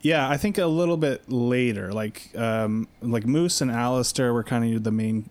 Yeah, 0.00 0.28
I 0.28 0.36
think 0.36 0.56
a 0.58 0.66
little 0.66 0.96
bit 0.96 1.30
later. 1.30 1.92
Like 1.92 2.30
um, 2.36 2.88
like 3.02 3.26
Moose 3.26 3.60
and 3.60 3.70
Alistair 3.70 4.32
were 4.32 4.44
kind 4.44 4.74
of 4.74 4.84
the 4.84 4.92
main 4.92 5.28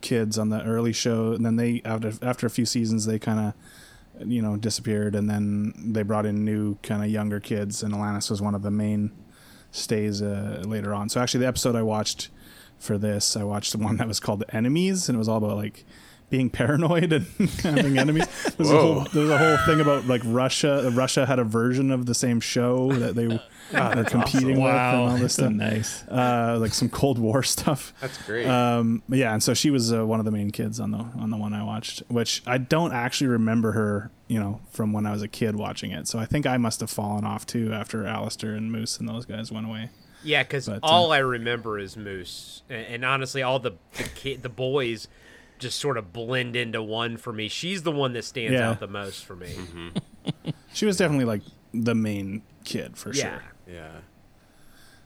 kids 0.00 0.38
on 0.38 0.50
the 0.50 0.62
early 0.62 0.92
show, 0.92 1.32
and 1.32 1.44
then 1.44 1.56
they 1.56 1.82
after 1.84 2.12
after 2.22 2.46
a 2.46 2.50
few 2.50 2.66
seasons 2.66 3.06
they 3.06 3.18
kind 3.18 3.40
of 3.40 3.54
you 4.24 4.42
know 4.42 4.56
disappeared, 4.56 5.14
and 5.14 5.28
then 5.28 5.74
they 5.92 6.02
brought 6.02 6.26
in 6.26 6.44
new 6.44 6.76
kind 6.82 7.02
of 7.02 7.10
younger 7.10 7.40
kids, 7.40 7.82
and 7.82 7.94
Alanis 7.94 8.30
was 8.30 8.40
one 8.42 8.54
of 8.54 8.62
the 8.62 8.70
main 8.70 9.12
stays 9.70 10.20
uh, 10.22 10.62
later 10.66 10.94
on. 10.94 11.08
So 11.08 11.20
actually, 11.20 11.40
the 11.40 11.46
episode 11.46 11.76
I 11.76 11.82
watched 11.82 12.28
for 12.78 12.98
this, 12.98 13.36
I 13.36 13.44
watched 13.44 13.72
the 13.72 13.78
one 13.84 13.96
that 13.96 14.08
was 14.08 14.20
called 14.20 14.44
"Enemies," 14.50 15.08
and 15.08 15.16
it 15.16 15.18
was 15.18 15.28
all 15.28 15.38
about 15.38 15.56
like 15.56 15.84
being 16.30 16.48
paranoid 16.48 17.12
and 17.12 17.26
having 17.62 17.98
enemies. 17.98 18.26
There's 18.56 18.70
a 18.70 18.80
whole 18.80 19.00
there's 19.12 19.30
a 19.30 19.38
whole 19.38 19.56
thing 19.66 19.80
about 19.80 20.06
like 20.06 20.22
Russia. 20.24 20.90
Russia 20.92 21.26
had 21.26 21.38
a 21.38 21.44
version 21.44 21.90
of 21.90 22.06
the 22.06 22.14
same 22.14 22.40
show 22.40 22.92
that 22.92 23.14
they 23.14 23.26
were 23.26 23.40
competing 24.04 24.60
with 24.60 24.72
and 24.72 24.96
all 24.96 25.16
this 25.16 25.34
stuff. 25.34 25.52
nice. 25.52 26.02
Uh, 26.04 26.56
like 26.60 26.72
some 26.72 26.88
Cold 26.88 27.18
War 27.18 27.42
stuff. 27.42 27.92
That's 28.00 28.16
great. 28.22 28.46
Um, 28.46 29.02
yeah, 29.08 29.32
and 29.32 29.42
so 29.42 29.54
she 29.54 29.70
was 29.70 29.92
uh, 29.92 30.06
one 30.06 30.18
of 30.20 30.24
the 30.24 30.30
main 30.30 30.50
kids 30.50 30.80
on 30.80 30.92
the 30.92 30.98
on 30.98 31.30
the 31.30 31.36
one 31.36 31.52
I 31.52 31.62
watched, 31.64 32.02
which 32.08 32.42
I 32.46 32.58
don't 32.58 32.92
actually 32.92 33.28
remember 33.28 33.72
her, 33.72 34.10
you 34.28 34.38
know, 34.38 34.60
from 34.70 34.92
when 34.92 35.06
I 35.06 35.12
was 35.12 35.22
a 35.22 35.28
kid 35.28 35.56
watching 35.56 35.90
it. 35.90 36.08
So 36.08 36.18
I 36.18 36.26
think 36.26 36.46
I 36.46 36.56
must 36.56 36.80
have 36.80 36.90
fallen 36.90 37.24
off 37.24 37.46
too 37.46 37.72
after 37.72 38.06
Alistair 38.06 38.54
and 38.54 38.70
Moose 38.70 38.98
and 38.98 39.08
those 39.08 39.26
guys 39.26 39.50
went 39.52 39.66
away. 39.66 39.90
Yeah, 40.22 40.42
because 40.42 40.66
But, 40.68 40.76
uh, 40.84 40.86
all 40.86 41.12
I 41.12 41.18
remember 41.18 41.78
is 41.78 41.96
Moose, 41.96 42.62
and, 42.68 42.86
and 42.86 43.04
honestly, 43.04 43.42
all 43.42 43.58
the 43.58 43.72
the, 43.96 44.04
kid, 44.14 44.42
the 44.42 44.48
boys 44.50 45.08
just 45.60 45.78
sort 45.78 45.96
of 45.96 46.12
blend 46.12 46.56
into 46.56 46.82
one 46.82 47.16
for 47.16 47.32
me. 47.32 47.48
She's 47.48 47.82
the 47.84 47.92
one 47.92 48.12
that 48.14 48.24
stands 48.24 48.52
Yeah. 48.54 48.70
out 48.70 48.80
the 48.80 48.88
most 48.88 49.24
for 49.24 49.36
me. 49.36 49.54
She 50.72 50.86
was 50.86 50.96
definitely 50.96 51.24
like 51.24 51.42
the 51.74 51.94
main 51.94 52.42
kid 52.64 52.96
for 52.96 53.12
Yeah. 53.12 53.22
sure. 53.40 53.42
yeah. 53.74 53.90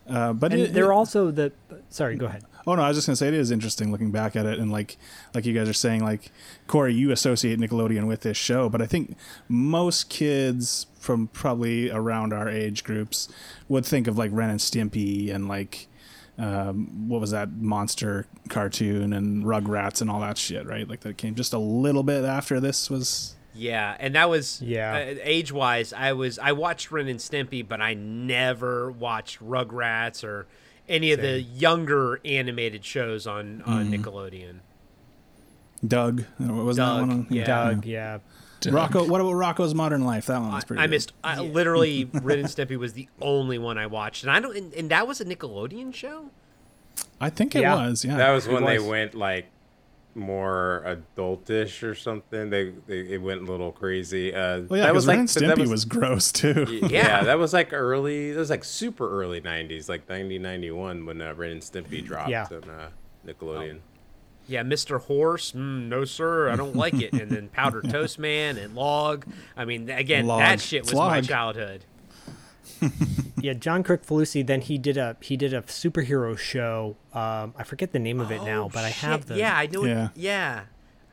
Uh, 0.07 0.33
but 0.35 0.53
and 0.53 0.61
it, 0.63 0.73
they're 0.75 0.93
it- 0.93 0.95
also 0.95 1.31
the. 1.31 1.53
Sorry, 1.89 2.17
go 2.17 2.27
ahead. 2.27 2.45
Oh 2.67 2.75
no, 2.75 2.83
I 2.83 2.89
was 2.89 2.97
just 2.99 3.07
gonna 3.07 3.17
say 3.17 3.29
it 3.29 3.35
is 3.35 3.51
interesting 3.51 3.91
looking 3.93 4.11
back 4.11 4.37
at 4.37 4.45
it 4.47 4.59
and 4.59 4.71
like 4.71 4.97
like 5.35 5.47
you 5.47 5.55
guys 5.55 5.69
are 5.69 5.73
saying, 5.75 6.03
like 6.05 6.31
Corey, 6.67 6.93
you 6.95 7.11
associate 7.13 7.59
Nickelodeon 7.59 8.07
with 8.07 8.21
this 8.21 8.37
show, 8.37 8.69
but 8.69 8.83
I 8.83 8.87
think 8.87 9.17
most 9.49 10.11
kids 10.11 10.87
from 10.99 11.29
probably 11.29 11.91
around 11.91 12.33
our 12.35 12.49
age 12.49 12.85
groups 12.85 13.29
would 13.69 13.87
think 13.87 14.07
of 14.07 14.19
like 14.19 14.31
Ren 14.33 14.51
and 14.51 14.61
Stimpy 14.61 15.35
and 15.35 15.49
like 15.49 15.89
um, 16.39 17.09
what 17.09 17.21
was 17.21 17.31
that 17.31 17.53
monster 17.53 18.27
cartoon 18.49 19.13
and 19.13 19.45
Rugrats 19.45 20.01
and 20.01 20.11
all 20.11 20.21
that 20.21 20.37
shit, 20.39 20.67
right? 20.67 20.89
Like 20.89 21.01
that 21.01 21.17
came 21.17 21.35
just 21.35 21.53
a 21.53 21.59
little 21.59 22.03
bit 22.03 22.25
after 22.25 22.59
this 22.61 22.91
was. 22.91 23.37
Yeah, 23.55 23.97
and 24.01 24.17
that 24.17 24.29
was 24.29 24.61
Yeah. 24.61 24.93
uh, 24.95 25.15
age 25.23 25.53
wise. 25.53 25.93
I 25.93 26.13
was 26.13 26.39
I 26.41 26.51
watched 26.53 26.91
Ren 26.91 27.07
and 27.09 27.21
Stimpy, 27.21 27.67
but 27.67 27.81
I 27.81 27.95
never 27.95 28.91
watched 28.91 29.39
Rugrats 29.41 30.25
or 30.25 30.47
any 30.89 31.13
of 31.13 31.21
the 31.21 31.41
younger 31.41 32.21
animated 32.25 32.85
shows 32.85 33.27
on 33.29 33.63
on 33.63 33.87
Mm-hmm. 33.87 33.95
Nickelodeon. 34.03 34.55
Doug, 35.87 36.25
what 36.39 36.65
was 36.65 36.77
that 36.79 36.85
Doug, 36.99 37.09
one? 37.09 37.27
yeah. 37.31 37.45
Doug, 37.45 37.85
yeah. 37.85 38.19
Rocco. 38.73 39.07
What 39.07 39.21
about 39.21 39.33
Rocco's 39.33 39.75
Modern 39.75 40.05
Life? 40.05 40.27
That 40.27 40.41
one 40.41 40.53
was 40.53 40.65
pretty. 40.65 40.81
I 40.81 40.87
good. 40.87 40.91
missed. 40.93 41.13
I, 41.23 41.41
literally, 41.41 42.05
Ren 42.13 42.39
and 42.41 42.49
Stimpy 42.49 42.77
was 42.77 42.93
the 42.95 43.09
only 43.21 43.59
one 43.59 43.77
I 43.79 43.87
watched, 43.87 44.23
and 44.25 44.31
I 44.33 44.41
don't. 44.41 44.57
And, 44.57 44.73
and 44.75 44.91
that 44.91 45.07
was 45.07 45.21
a 45.21 45.25
Nickelodeon 45.25 45.95
show. 45.95 46.31
I 47.21 47.31
think 47.31 47.55
it 47.55 47.63
Yeah. 47.63 47.75
was. 47.75 48.05
Yeah. 48.05 48.17
That 48.17 48.31
was 48.31 48.47
when 48.49 48.65
they 48.65 48.79
went 48.79 49.15
like 49.15 49.47
more 50.15 50.85
adultish 50.87 51.83
or 51.83 51.95
something. 51.95 52.51
They, 52.51 52.71
they 52.87 53.01
it 53.01 53.21
went 53.23 53.43
a 53.43 53.51
little 53.51 53.73
crazy. 53.73 54.33
Uh, 54.35 54.61
Well, 54.69 54.79
yeah, 54.79 54.87
that 54.87 54.93
because 54.93 54.95
was 54.95 55.07
Ren 55.09 55.17
like 55.19 55.19
and 55.21 55.29
Stimpy 55.29 55.69
was, 55.69 55.85
gross 55.85 56.31
too. 56.33 56.67
yeah. 56.83 56.89
Yeah. 56.89 57.25
that 57.25 57.39
was 57.39 57.53
like 57.53 57.73
early. 57.73 58.33
That 58.33 58.39
was 58.39 58.51
like 58.51 58.63
super 58.65 59.11
early 59.23 59.41
'90s, 59.41 59.89
like 59.89 60.09
1991 60.09 61.05
when 61.07 61.21
uh, 61.21 61.35
Ren 61.35 61.51
and 61.53 61.61
Stimpy 61.61 62.05
dropped 62.05 62.31
Yeah. 62.31 62.47
on 62.51 62.71
uh, 62.71 62.89
Nickelodeon. 63.27 63.81
Yeah, 64.47 64.63
Mr. 64.63 65.01
Horse. 65.01 65.53
Mm, 65.53 65.89
no, 65.89 66.05
sir, 66.05 66.51
I 66.51 66.57
don't 66.57 66.77
like 66.77 66.95
it. 66.95 67.13
And 67.13 67.31
then 67.31 67.49
Powder 67.49 67.81
Toast 67.89 68.19
Man 68.19 68.59
and 68.59 68.75
Log. 68.75 69.27
I 69.57 69.65
mean, 69.65 69.89
again, 69.89 70.27
Log. 70.27 70.41
that 70.41 70.61
shit 70.61 70.85
was 70.85 70.95
my 70.95 71.21
childhood. 71.21 71.85
Yeah, 73.45 73.53
John 73.53 73.83
Crick 73.83 74.05
Then 74.07 74.63
he 74.63 74.79
did 74.79 74.97
a 74.97 75.17
he 75.21 75.37
did 75.37 75.53
a 75.53 75.61
superhero 75.63 76.37
show. 76.39 76.97
Um, 77.13 77.53
I 77.59 77.63
forget 77.65 77.93
the 77.93 77.99
name 77.99 78.19
of 78.19 78.31
it 78.31 78.43
now, 78.43 78.65
Oh, 78.65 78.69
but 78.71 78.85
I 78.85 78.89
have 78.89 79.27
the. 79.27 79.37
Yeah, 79.37 79.55
I 79.55 79.67
know. 79.67 79.85
Yeah. 79.85 80.07
It, 80.07 80.11
yeah. 80.17 80.65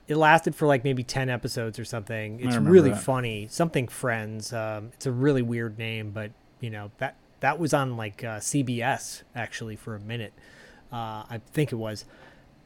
It 0.08 0.16
lasted 0.16 0.56
for 0.56 0.66
like 0.66 0.86
maybe 0.86 1.04
ten 1.04 1.30
episodes 1.30 1.78
or 1.78 1.84
something. 1.84 2.40
It's 2.40 2.56
really 2.56 2.92
that. 2.92 3.02
funny. 3.04 3.48
Something 3.50 3.90
Friends. 3.90 4.54
Um, 4.54 4.92
it's 4.94 5.06
a 5.06 5.12
really 5.12 5.42
weird 5.42 5.78
name, 5.78 6.12
but 6.12 6.32
you 6.62 6.70
know 6.70 6.92
that 7.00 7.16
that 7.42 7.60
was 7.60 7.74
on 7.74 7.98
like 7.98 8.24
uh, 8.24 8.40
CBS 8.40 9.24
actually 9.36 9.76
for 9.76 9.96
a 9.96 10.00
minute. 10.00 10.32
Uh, 10.92 11.24
I 11.30 11.42
think 11.52 11.74
it 11.74 11.78
was. 11.78 12.06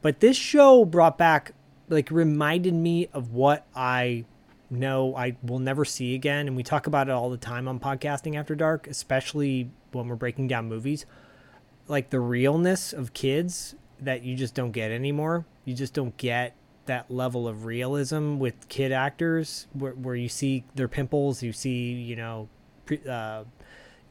But 0.06 0.20
this 0.20 0.36
show 0.36 0.84
brought 0.84 1.18
back 1.18 1.50
like 1.88 2.12
reminded 2.12 2.74
me 2.74 3.08
of 3.12 3.32
what 3.32 3.66
I 3.74 4.24
know 4.70 5.16
I 5.16 5.36
will 5.42 5.58
never 5.58 5.84
see 5.84 6.14
again, 6.14 6.46
and 6.46 6.54
we 6.54 6.62
talk 6.62 6.86
about 6.86 7.08
it 7.08 7.10
all 7.10 7.28
the 7.28 7.36
time 7.36 7.66
on 7.66 7.80
podcasting 7.80 8.36
after 8.38 8.54
dark, 8.54 8.86
especially 8.86 9.68
when 9.90 10.06
we're 10.06 10.14
breaking 10.14 10.46
down 10.46 10.68
movies. 10.68 11.06
like 11.88 12.10
the 12.10 12.20
realness 12.20 12.92
of 12.92 13.14
kids 13.14 13.74
that 14.00 14.22
you 14.22 14.36
just 14.36 14.54
don't 14.54 14.70
get 14.70 14.92
anymore. 14.92 15.44
You 15.64 15.74
just 15.74 15.92
don't 15.92 16.16
get 16.16 16.54
that 16.84 17.10
level 17.10 17.48
of 17.48 17.64
realism 17.64 18.38
with 18.38 18.68
kid 18.68 18.92
actors 18.92 19.66
where, 19.72 19.90
where 19.94 20.14
you 20.14 20.28
see 20.28 20.62
their 20.76 20.86
pimples, 20.86 21.42
you 21.42 21.52
see, 21.52 21.94
you 21.94 22.14
know, 22.14 22.48
pre- 22.84 23.02
uh, 23.10 23.42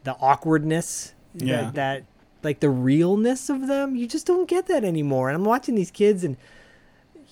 the 0.04 0.18
awkwardness 0.20 1.14
Yeah. 1.36 1.72
that, 1.72 1.76
that 1.76 2.04
like 2.46 2.62
the 2.62 2.70
realness 2.70 3.50
of 3.50 3.68
them. 3.68 3.96
You 3.98 4.08
just 4.08 4.26
don't 4.26 4.48
get 4.48 4.68
that 4.68 4.86
anymore. 4.86 5.28
And 5.28 5.36
I'm 5.36 5.44
watching 5.44 5.76
these 5.76 5.92
kids 5.92 6.24
and 6.24 6.38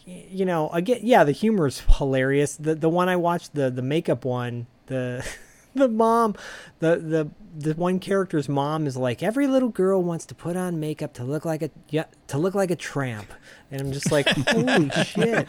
you 0.05 0.43
know, 0.45 0.69
again, 0.69 0.99
yeah, 1.01 1.23
the 1.23 1.31
humor 1.31 1.67
is 1.67 1.81
hilarious. 1.97 2.57
The 2.57 2.75
the 2.75 2.89
one 2.89 3.07
I 3.07 3.15
watched, 3.15 3.55
the 3.55 3.69
the 3.69 3.81
makeup 3.81 4.25
one, 4.25 4.67
the 4.87 5.25
the 5.75 5.87
mom, 5.87 6.35
the 6.79 6.95
the 6.97 7.29
the 7.55 7.73
one 7.75 7.99
character's 7.99 8.49
mom 8.49 8.87
is 8.87 8.97
like 8.97 9.21
every 9.21 9.45
little 9.45 9.69
girl 9.69 10.01
wants 10.01 10.25
to 10.25 10.33
put 10.35 10.55
on 10.57 10.79
makeup 10.79 11.13
to 11.13 11.23
look 11.23 11.45
like 11.45 11.61
a 11.61 11.69
yeah 11.89 12.05
to 12.27 12.37
look 12.37 12.55
like 12.55 12.71
a 12.71 12.75
tramp, 12.75 13.31
and 13.71 13.79
I'm 13.81 13.91
just 13.91 14.11
like, 14.11 14.27
holy 14.47 14.89
shit, 14.89 15.47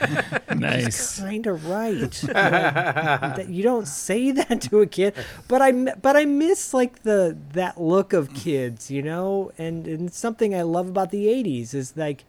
Nice. 0.54 1.18
kind 1.20 1.46
of 1.46 1.66
right. 1.66 2.24
Like, 2.34 3.48
you 3.48 3.62
don't 3.62 3.88
say 3.88 4.30
that 4.32 4.60
to 4.62 4.80
a 4.80 4.86
kid, 4.86 5.14
but 5.48 5.62
I 5.62 5.72
but 5.72 6.16
I 6.16 6.24
miss 6.24 6.74
like 6.74 7.02
the 7.04 7.36
that 7.52 7.80
look 7.80 8.12
of 8.12 8.34
kids, 8.34 8.90
you 8.90 9.02
know, 9.02 9.52
and 9.58 9.86
and 9.86 10.12
something 10.12 10.54
I 10.54 10.62
love 10.62 10.88
about 10.88 11.10
the 11.10 11.26
'80s 11.26 11.74
is 11.74 11.96
like 11.96 12.24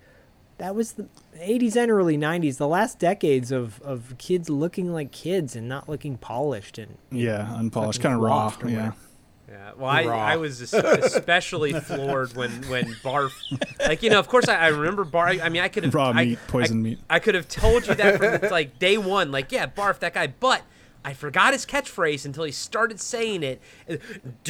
that 0.57 0.73
was 0.73 0.93
the 0.93 1.07
80s 1.35 1.75
and 1.75 1.91
early 1.91 2.17
90s, 2.17 2.57
the 2.57 2.67
last 2.67 2.99
decades 2.99 3.51
of 3.51 3.81
of 3.81 4.15
kids 4.17 4.49
looking 4.49 4.93
like 4.93 5.11
kids 5.11 5.55
and 5.55 5.67
not 5.67 5.87
looking 5.89 6.17
polished 6.17 6.77
and 6.77 6.97
Yeah, 7.11 7.53
unpolished, 7.55 8.01
kind 8.01 8.15
of 8.15 8.21
raw. 8.21 8.49
Yeah. 8.49 8.65
whatever. 8.65 8.95
Yeah, 9.47 9.71
well, 9.77 9.89
I, 9.89 10.03
I 10.03 10.37
was 10.37 10.59
especially 10.73 11.73
floored 11.79 12.35
when 12.35 12.51
when 12.63 12.85
Barf, 13.03 13.31
like 13.79 14.01
you 14.01 14.09
know, 14.09 14.19
of 14.19 14.27
course 14.27 14.47
I, 14.47 14.55
I 14.55 14.67
remember 14.67 15.05
Barf. 15.05 15.39
I 15.41 15.49
mean, 15.49 15.61
I 15.61 15.67
could 15.67 15.83
have 15.83 15.93
Raw 15.93 16.09
I, 16.09 16.25
meat, 16.25 16.39
poison 16.47 16.79
I, 16.79 16.81
meat. 16.81 16.99
I 17.09 17.19
could 17.19 17.35
have 17.35 17.47
told 17.47 17.85
you 17.87 17.93
that 17.95 18.17
from 18.41 18.49
like 18.49 18.79
day 18.79 18.97
one, 18.97 19.31
like 19.31 19.51
yeah, 19.51 19.67
Barf, 19.67 19.99
that 19.99 20.15
guy. 20.15 20.27
But 20.27 20.63
I 21.05 21.13
forgot 21.13 21.53
his 21.53 21.67
catchphrase 21.67 22.25
until 22.25 22.45
he 22.45 22.51
started 22.51 22.99
saying 22.99 23.43
it. 23.43 23.61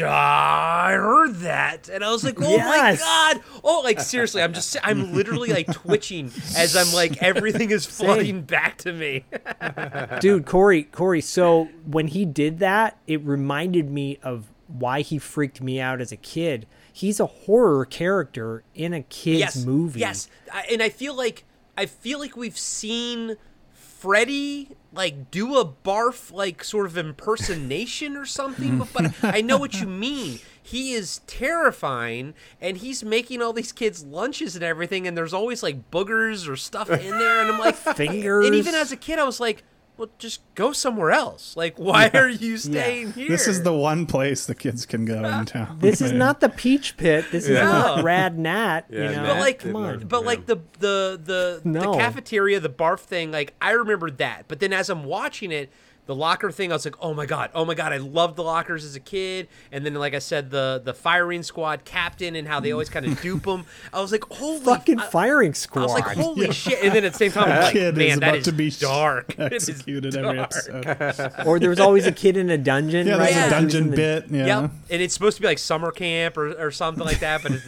I 0.02 0.94
heard 0.94 1.36
that, 1.42 1.90
and 1.90 2.02
I 2.02 2.10
was 2.12 2.24
like, 2.24 2.42
oh 2.42 2.50
Yes. 2.50 2.66
my 2.66 2.96
god, 3.06 3.44
oh, 3.62 3.82
like 3.84 4.00
seriously, 4.00 4.42
I'm 4.42 4.54
just, 4.54 4.78
I'm 4.82 5.14
literally 5.14 5.50
like 5.50 5.70
twitching 5.72 6.32
as 6.56 6.78
I'm 6.78 6.94
like 6.94 7.22
everything 7.22 7.72
is 7.72 7.86
flooding 7.86 8.44
back 8.44 8.78
to 8.80 8.94
me. 8.94 9.26
Dude, 10.22 10.46
Corey, 10.46 10.84
Corey, 10.84 11.20
so 11.20 11.66
when 11.86 12.08
he 12.08 12.24
did 12.24 12.60
that, 12.60 13.00
it 13.06 13.22
reminded 13.22 13.90
me 13.92 14.18
of 14.24 14.50
why 14.68 15.02
he 15.02 15.18
freaked 15.20 15.62
me 15.62 15.82
out 15.82 16.00
as 16.00 16.14
a 16.14 16.18
kid. 16.18 16.68
He's 16.94 17.20
a 17.20 17.26
horror 17.26 17.84
character 17.84 18.64
in 18.74 18.94
a 18.94 19.02
kid's 19.04 19.40
yes, 19.40 19.66
movie. 19.66 20.00
Yes, 20.00 20.30
and 20.72 20.82
I 20.82 20.88
feel 20.88 21.14
like 21.16 21.44
I 21.78 21.86
feel 21.86 22.18
like 22.20 22.38
we've 22.38 22.58
seen 22.58 23.36
Freddy 23.74 24.70
like 24.96 25.32
do 25.32 25.58
a 25.58 25.66
barf 25.66 26.32
like 26.32 26.64
sort 26.64 26.86
of 26.86 26.98
impersonation 26.98 28.16
or 28.16 28.26
something, 28.26 28.78
but, 28.80 28.90
but 29.22 29.36
I 29.36 29.42
know 29.42 29.58
what 29.58 29.80
you 29.80 29.88
mean. 29.88 30.40
He 30.62 30.94
is 30.94 31.20
terrifying, 31.28 32.34
and 32.60 32.78
he's 32.78 33.04
making 33.04 33.42
all 33.42 33.54
these 33.54 33.72
kids 33.72 34.04
lunches 34.04 34.56
and 34.56 34.64
everything, 34.64 35.08
and 35.08 35.16
there's 35.16 35.34
always 35.34 35.62
like 35.62 35.92
boogers 35.92 36.48
or 36.48 36.56
stuff 36.56 36.90
in 36.90 37.20
there, 37.20 37.42
and 37.42 37.52
I'm 37.52 37.60
like 37.60 37.76
Fingers. 37.96 38.48
And 38.48 38.56
even 38.56 38.74
as 38.74 38.92
a 38.92 38.98
kid, 38.98 39.20
I 39.20 39.26
was 39.26 39.40
like, 39.40 39.64
well, 39.98 40.10
just 40.20 40.42
go 40.56 40.72
somewhere 40.74 41.12
else. 41.12 41.56
Like, 41.56 41.78
why 41.80 42.10
are 42.14 42.30
you 42.30 42.58
staying 42.58 43.14
here? 43.14 43.30
This 43.30 43.48
is 43.48 43.64
the 43.64 43.74
one 43.74 44.06
place 44.06 44.46
the 44.46 44.56
kids 44.56 44.86
can 44.86 45.06
go 45.06 45.24
in 45.24 45.46
town. 45.46 45.78
This 45.80 46.02
is 46.02 46.12
not 46.12 46.40
the 46.42 46.50
Peach 46.50 46.98
Pit. 46.98 47.26
This 47.32 47.46
is 47.46 47.52
Yeah. 47.52 47.64
not 47.64 48.04
Rad 48.04 48.38
Nat. 48.38 48.82
Yeah, 48.90 49.10
you 49.10 49.16
know, 49.16 49.24
But 49.28 49.40
like, 49.40 49.60
come 49.60 49.76
on. 49.76 50.00
but 50.08 50.26
like 50.26 50.46
the 50.46 50.58
the 50.80 51.20
the 51.24 51.62
the 51.64 51.94
cafeteria, 51.94 52.60
the 52.60 52.70
barf 52.70 53.00
thing, 53.00 53.32
like 53.32 53.54
I 53.62 53.72
remember 53.72 54.10
that. 54.12 54.46
But 54.48 54.60
then 54.60 54.74
as 54.74 54.90
I'm 54.90 55.04
watching 55.06 55.52
it, 55.52 55.70
the 56.06 56.16
locker 56.16 56.52
thing, 56.52 56.72
I 56.72 56.76
was 56.76 56.86
like, 56.86 56.96
oh 57.02 57.14
my 57.14 57.26
god, 57.26 57.50
oh 57.56 57.66
my 57.66 57.74
god, 57.74 57.92
I 57.94 57.98
loved 57.98 58.36
the 58.36 58.44
lockers 58.44 58.86
as 58.86 58.96
a 58.96 59.00
kid. 59.00 59.48
And 59.72 59.86
then, 59.86 59.94
like 59.96 60.14
I 60.14 60.20
said, 60.20 60.52
the 60.52 60.82
the 60.84 60.94
firing 60.94 61.44
squad 61.44 61.84
captain 61.86 62.36
and 62.36 62.48
how 62.48 62.60
they 62.60 62.72
always 62.72 62.90
kind 62.90 63.06
of 63.06 63.22
dupe 63.24 63.44
them. 63.44 63.66
I 63.94 64.02
was 64.02 64.12
like, 64.12 64.24
holy 64.26 64.60
Fucking 64.64 65.00
I, 65.00 65.08
firing 65.08 65.54
squad. 65.54 65.82
I 65.82 65.84
was 65.86 65.94
like, 65.94 66.16
holy 66.16 66.52
shit! 66.52 66.84
And 66.84 66.94
then 66.94 67.06
at 67.06 67.14
the 67.14 67.18
same 67.18 67.32
time, 67.32 67.52
I'm 67.52 67.62
like, 67.64 67.74
Kid 67.74 67.98
is 67.98 67.98
man, 67.98 68.20
that 68.20 68.28
about 68.30 68.38
is 68.40 68.46
to 68.46 68.52
be 68.52 68.70
dark. 68.72 69.36
It 69.40 69.54
is 69.54 69.70
executed 69.70 70.16
every 70.16 70.38
dark. 70.38 70.52
episode. 70.86 71.32
or 71.46 71.60
there 71.60 71.70
was 71.70 71.80
always 71.80 72.06
a 72.08 72.12
kid 72.12 72.38
in 72.38 72.50
a 72.50 72.58
dungeon. 72.58 73.08
Yeah, 73.08 73.14
right? 73.14 73.20
there's 73.34 73.36
Yeah. 73.36 73.48
a 73.48 73.50
dungeon 73.50 73.84
in 73.86 73.90
the- 73.92 73.96
bit. 73.96 74.26
Yeah. 74.30 74.46
Yep, 74.62 74.72
and 74.92 75.02
it's 75.02 75.14
supposed 75.14 75.36
to 75.38 75.42
be 75.42 75.48
like 75.48 75.58
summer 75.60 75.92
camp 75.92 76.38
or, 76.38 76.52
or 76.54 76.72
something 76.72 77.04
like 77.04 77.20
that. 77.20 77.42
But 77.44 77.52
it's, 77.54 77.68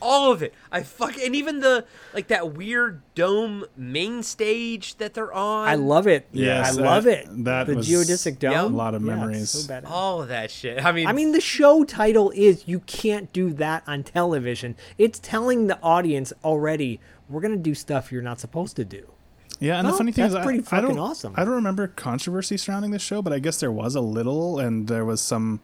all 0.00 0.32
of 0.32 0.42
it, 0.42 0.54
I 0.70 0.82
fuck, 0.82 1.16
and 1.18 1.34
even 1.34 1.60
the 1.60 1.84
like 2.14 2.28
that 2.28 2.52
weird 2.54 3.02
dome 3.18 3.64
main 3.76 4.22
stage 4.22 4.94
that 4.98 5.14
they're 5.14 5.32
on. 5.32 5.68
I 5.68 5.74
love 5.74 6.06
it. 6.06 6.26
Yes, 6.32 6.78
I 6.78 6.80
love 6.80 7.04
that- 7.04 7.24
it. 7.24 7.44
that 7.44 7.66
the 7.66 7.74
was 7.76 7.88
geodesic 7.88 8.38
dome. 8.38 8.52
Yep. 8.52 8.64
A 8.64 8.66
lot 8.68 8.94
of 8.94 9.02
Yeah, 9.04 9.14
memories. 9.16 9.50
so 9.50 9.72
badass. 9.72 9.90
all 9.90 10.22
of 10.22 10.28
that 10.28 10.50
shit. 10.50 10.84
I 10.84 10.92
mean, 10.92 11.06
I 11.06 11.12
mean, 11.12 11.32
the 11.32 11.40
show 11.40 11.82
title 11.84 12.30
is 12.34 12.62
"You 12.66 12.80
Can't 12.80 13.32
Do 13.32 13.52
That 13.54 13.82
on 13.86 14.04
Television." 14.04 14.76
It's 14.98 15.18
telling 15.18 15.66
the 15.66 15.78
audience 15.82 16.32
already 16.44 17.00
we're 17.28 17.40
gonna 17.40 17.56
do 17.56 17.74
stuff 17.74 18.10
you're 18.12 18.22
not 18.22 18.38
supposed 18.40 18.76
to 18.76 18.84
do. 18.84 19.02
Yeah, 19.60 19.78
and 19.78 19.88
the 19.88 19.92
Oh, 19.92 19.96
funny 19.96 20.12
thing 20.12 20.24
is, 20.26 20.32
that's 20.34 20.42
I- 20.42 20.44
pretty 20.44 20.64
I, 20.70 20.76
don't, 20.80 20.90
fucking 20.90 20.98
awesome. 21.00 21.34
I 21.36 21.44
don't 21.44 21.54
remember 21.54 21.88
controversy 21.88 22.56
surrounding 22.56 22.92
this 22.92 23.02
show, 23.02 23.20
but 23.22 23.32
I 23.32 23.40
guess 23.40 23.58
there 23.58 23.72
was 23.72 23.96
a 23.96 24.00
little, 24.00 24.60
and 24.60 24.86
there 24.86 25.04
was 25.04 25.20
some 25.20 25.58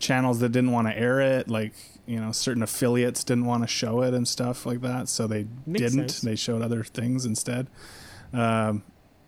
channels 0.00 0.40
that 0.40 0.50
didn't 0.50 0.72
want 0.72 0.88
to 0.88 0.98
air 0.98 1.20
it, 1.20 1.48
like 1.48 1.72
you 2.06 2.20
know, 2.20 2.32
certain 2.32 2.62
affiliates 2.62 3.24
didn't 3.24 3.46
want 3.46 3.62
to 3.62 3.66
show 3.66 4.02
it 4.02 4.14
and 4.14 4.26
stuff 4.26 4.64
like 4.66 4.80
that, 4.82 5.08
so 5.08 5.26
they 5.26 5.46
Makes 5.66 5.80
didn't. 5.92 6.08
sense. 6.10 6.20
They 6.20 6.36
showed 6.36 6.62
other 6.62 6.84
things 6.84 7.24
instead. 7.24 7.66
Um, 8.32 8.82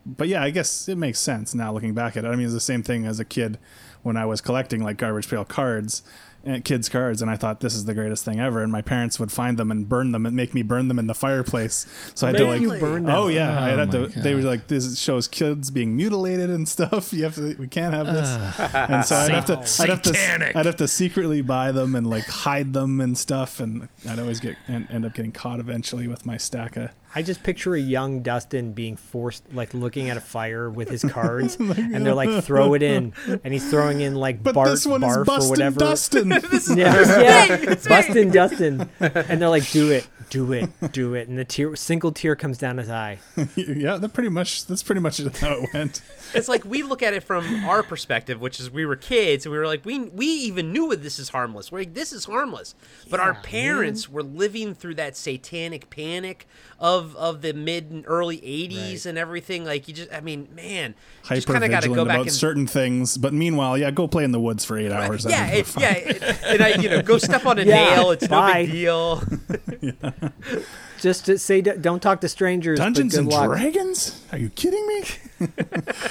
but 0.07 0.29
yeah, 0.29 0.43
I 0.43 0.51
guess 0.51 0.89
it 0.89 0.97
makes 0.97 1.19
sense 1.19 1.55
now 1.55 1.73
looking 1.73 1.93
back 1.95 2.17
at 2.17 2.25
it. 2.25 2.29
I 2.29 2.37
mean, 2.37 2.47
it's 2.47 2.55
the 2.55 2.61
same 2.61 2.83
thing 2.83 3.05
as 3.07 3.21
a 3.21 3.25
kid 3.25 3.59
when 4.03 4.17
I 4.17 4.25
was 4.27 4.41
collecting 4.41 4.83
like 4.83 4.97
garbage 4.97 5.29
pail 5.29 5.45
cards, 5.45 6.03
Uh, 6.47 6.61
kids 6.65 6.89
cards, 6.89 7.21
and 7.21 7.31
I 7.31 7.37
thought 7.37 7.61
this 7.61 7.75
is 7.75 7.85
the 7.85 7.95
greatest 7.95 8.25
thing 8.25 8.39
ever. 8.39 8.63
And 8.63 8.71
my 8.71 8.81
parents 8.81 9.19
would 9.19 9.31
find 9.33 9.59
them 9.59 9.71
and 9.73 9.89
burn 9.89 10.13
them 10.13 10.25
and 10.25 10.37
make 10.37 10.55
me 10.55 10.63
burn 10.63 10.87
them 10.89 10.99
in 10.99 11.09
the 11.09 11.15
fireplace. 11.15 11.85
So 12.15 12.27
I 12.27 12.31
had 12.31 12.39
to 12.39 12.47
like, 12.47 12.61
you 12.61 12.79
burn 12.79 13.05
them. 13.05 13.15
oh 13.15 13.27
yeah, 13.27 13.61
I 13.61 13.73
Oh 13.73 13.77
had 13.77 13.91
to. 13.91 13.99
my 14.17 14.23
They 14.23 14.35
were 14.35 14.43
like, 14.43 14.69
this 14.69 14.99
shows 14.99 15.27
kids 15.27 15.71
being 15.71 15.97
mutilated 15.97 16.49
and 16.49 16.67
stuff. 16.77 17.13
You 17.13 17.25
have 17.25 17.35
to. 17.35 17.55
We 17.57 17.67
can't 17.67 17.93
have 17.93 18.07
this. 18.07 18.29
and 18.73 19.05
so 19.05 19.17
I'd 19.17 19.33
have 19.33 19.47
to. 19.47 19.83
I'd 19.83 19.89
have 19.89 20.03
to. 20.03 20.53
I'd 20.59 20.65
have 20.67 20.77
to 20.77 20.89
secretly 20.89 21.43
buy 21.43 21.73
them 21.73 21.95
and 21.97 22.07
like 22.09 22.25
hide 22.27 22.73
them 22.73 23.01
and 23.01 23.19
stuff. 23.19 23.59
And 23.61 23.89
I'd 24.09 24.21
always 24.21 24.39
get 24.41 24.57
and 24.69 24.89
end 24.91 25.05
up 25.05 25.15
getting 25.15 25.33
caught 25.33 25.59
eventually 25.59 26.07
with 26.07 26.25
my 26.25 26.37
stack 26.37 26.77
of. 26.77 26.91
I 27.15 27.23
just 27.23 27.43
picture 27.43 27.75
a 27.75 27.81
young 27.81 28.23
Dustin 28.23 28.73
being 28.73 28.97
forced, 28.97 29.43
like 29.53 29.73
looking 29.73 30.11
at 30.11 30.17
a 30.17 30.21
fire 30.21 30.69
with 30.69 30.91
his 30.91 31.05
oh 31.05 31.09
cards, 31.09 31.57
and 31.57 32.05
they're 32.07 32.15
like, 32.15 32.45
"Throw 32.45 32.75
it 32.75 32.83
in," 32.83 33.13
and 33.27 33.53
he's 33.53 33.69
throwing 33.71 34.01
in 34.01 34.15
like 34.15 34.43
But 34.43 34.55
Bart, 34.55 34.69
this 34.69 34.87
one 34.87 35.03
is 35.03 35.17
barf 35.17 35.43
or 35.43 35.51
whatever. 35.51 35.79
Dustin. 35.81 36.33
Yeah, 36.79 37.03
yeah. 37.23 37.75
Bustin' 37.89 38.31
Dustin, 38.31 38.89
and 39.01 39.41
they're 39.41 39.49
like, 39.49 39.71
"Do 39.71 39.91
it, 39.91 40.07
do 40.31 40.53
it, 40.53 40.71
do 40.93 41.15
it," 41.15 41.29
and 41.29 41.39
the 41.39 41.45
tear, 41.45 41.75
single 41.77 42.13
tear 42.13 42.37
comes 42.37 42.59
down 42.59 42.79
his 42.79 42.91
eye. 42.91 43.19
yeah, 43.57 43.97
that 43.97 44.13
pretty 44.13 44.29
much. 44.29 44.67
That's 44.67 44.83
pretty 44.83 45.01
much 45.01 45.19
how 45.19 45.53
it 45.53 45.69
went. 45.73 46.03
It's 46.35 46.49
like 46.49 46.65
we 46.65 46.83
look 46.83 47.03
at 47.03 47.15
it 47.15 47.23
from 47.23 47.59
our 47.65 47.83
perspective, 47.83 48.41
which 48.41 48.61
is 48.61 48.71
we 48.71 48.85
were 48.87 48.97
kids 48.97 49.47
and 49.47 49.53
we 49.53 49.59
were 49.59 49.67
like, 49.67 49.85
we 49.85 49.99
we 50.01 50.27
even 50.27 50.73
knew 50.73 50.91
that 50.91 51.03
this 51.03 51.19
is 51.19 51.31
harmless. 51.31 51.71
We're 51.73 51.81
like, 51.81 51.95
this 51.95 52.13
is 52.13 52.25
harmless, 52.27 52.75
but 53.11 53.21
our 53.21 53.35
Yeah, 53.35 53.41
parents 53.43 54.09
were 54.09 54.23
living 54.23 54.75
through 54.75 54.95
that 54.97 55.17
satanic 55.17 55.91
panic 55.91 56.47
of 56.79 57.15
of 57.17 57.43
the 57.43 57.53
mid 57.53 57.91
and 57.91 58.05
early 58.07 58.39
'80s 58.39 59.07
and 59.07 59.17
everything. 59.19 59.65
Like 59.65 59.89
you 59.89 59.95
just, 59.95 60.13
I 60.13 60.21
mean, 60.21 60.49
man, 60.55 60.95
Hyper 61.25 61.53
kind 61.53 61.65
of 61.65 61.71
got 61.71 61.83
to 61.83 61.89
go 61.89 62.05
back 62.05 62.15
about 62.17 62.27
and 62.27 62.33
certain 62.33 62.67
things, 62.67 63.17
but 63.19 63.33
meanwhile, 63.35 63.77
yeah, 63.79 63.91
go 63.91 64.07
play 64.09 64.25
in 64.25 64.33
the 64.33 64.41
woods 64.41 64.65
for 64.65 64.79
eight 64.79 64.93
hours. 64.93 65.25
yeah, 65.25 65.47
it, 65.49 65.77
yeah, 65.77 65.93
it, 65.95 66.23
and 66.45 66.63
I, 66.63 66.69
you 66.71 66.89
know, 66.89 67.03
go 67.03 67.19
step 67.19 67.47
on 67.47 67.59
a 67.59 67.65
Yeah, 67.65 67.75
nail. 67.75 68.11
It's 68.11 68.29
no 68.31 68.41
bye. 68.41 68.65
big 68.65 68.71
deal. 68.71 69.23
Just 71.01 71.27
to 71.27 71.39
say, 71.39 71.61
don't 71.61 72.01
talk 72.03 72.21
to 72.23 72.29
strangers. 72.29 72.79
but 72.79 72.85
Dungeons 72.85 73.13
good 73.15 73.21
and 73.21 73.29
luck. 73.33 73.51
Dragons? 73.51 74.21
Are 74.33 74.39
you 74.39 74.51
kidding 74.51 74.87
me? 74.87 75.03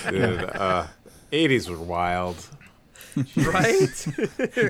Dude, 0.10 0.44
uh, 0.44 0.88
80s 1.32 1.70
were 1.70 1.78
wild. 1.78 2.38
right? 3.36 4.08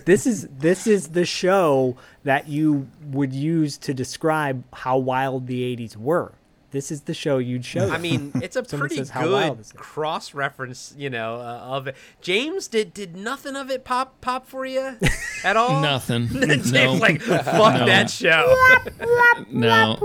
This 0.05 0.25
is 0.25 0.47
this 0.57 0.87
is 0.87 1.09
the 1.09 1.25
show 1.25 1.97
that 2.23 2.47
you 2.47 2.87
would 3.07 3.33
use 3.33 3.77
to 3.79 3.93
describe 3.93 4.63
how 4.73 4.97
wild 4.97 5.47
the 5.47 5.61
'80s 5.75 5.97
were. 5.97 6.31
This 6.77 6.91
is 6.91 7.01
the 7.01 7.15
show 7.15 7.39
you'd 7.39 7.65
show. 7.65 7.89
I 7.89 7.97
mean, 7.97 8.31
it's 8.35 8.55
a 8.55 8.61
pretty 8.77 8.97
says 8.97 9.09
good 9.09 9.65
cross 9.77 10.35
reference, 10.35 10.93
you 10.95 11.09
know, 11.09 11.37
uh, 11.37 11.57
of 11.63 11.87
it. 11.87 11.95
James, 12.21 12.67
did 12.67 12.93
did 12.93 13.15
nothing 13.17 13.55
of 13.55 13.71
it 13.71 13.83
pop 13.83 14.21
pop 14.21 14.45
for 14.45 14.63
you 14.63 14.95
at 15.43 15.57
all? 15.57 15.81
Nothing. 15.87 16.27
James 16.27 16.71
no. 16.71 16.93
like 16.93 17.19
fuck 17.19 17.79
No. 17.79 17.85
that 17.87 18.11
show. 18.11 18.55
no. 19.49 19.97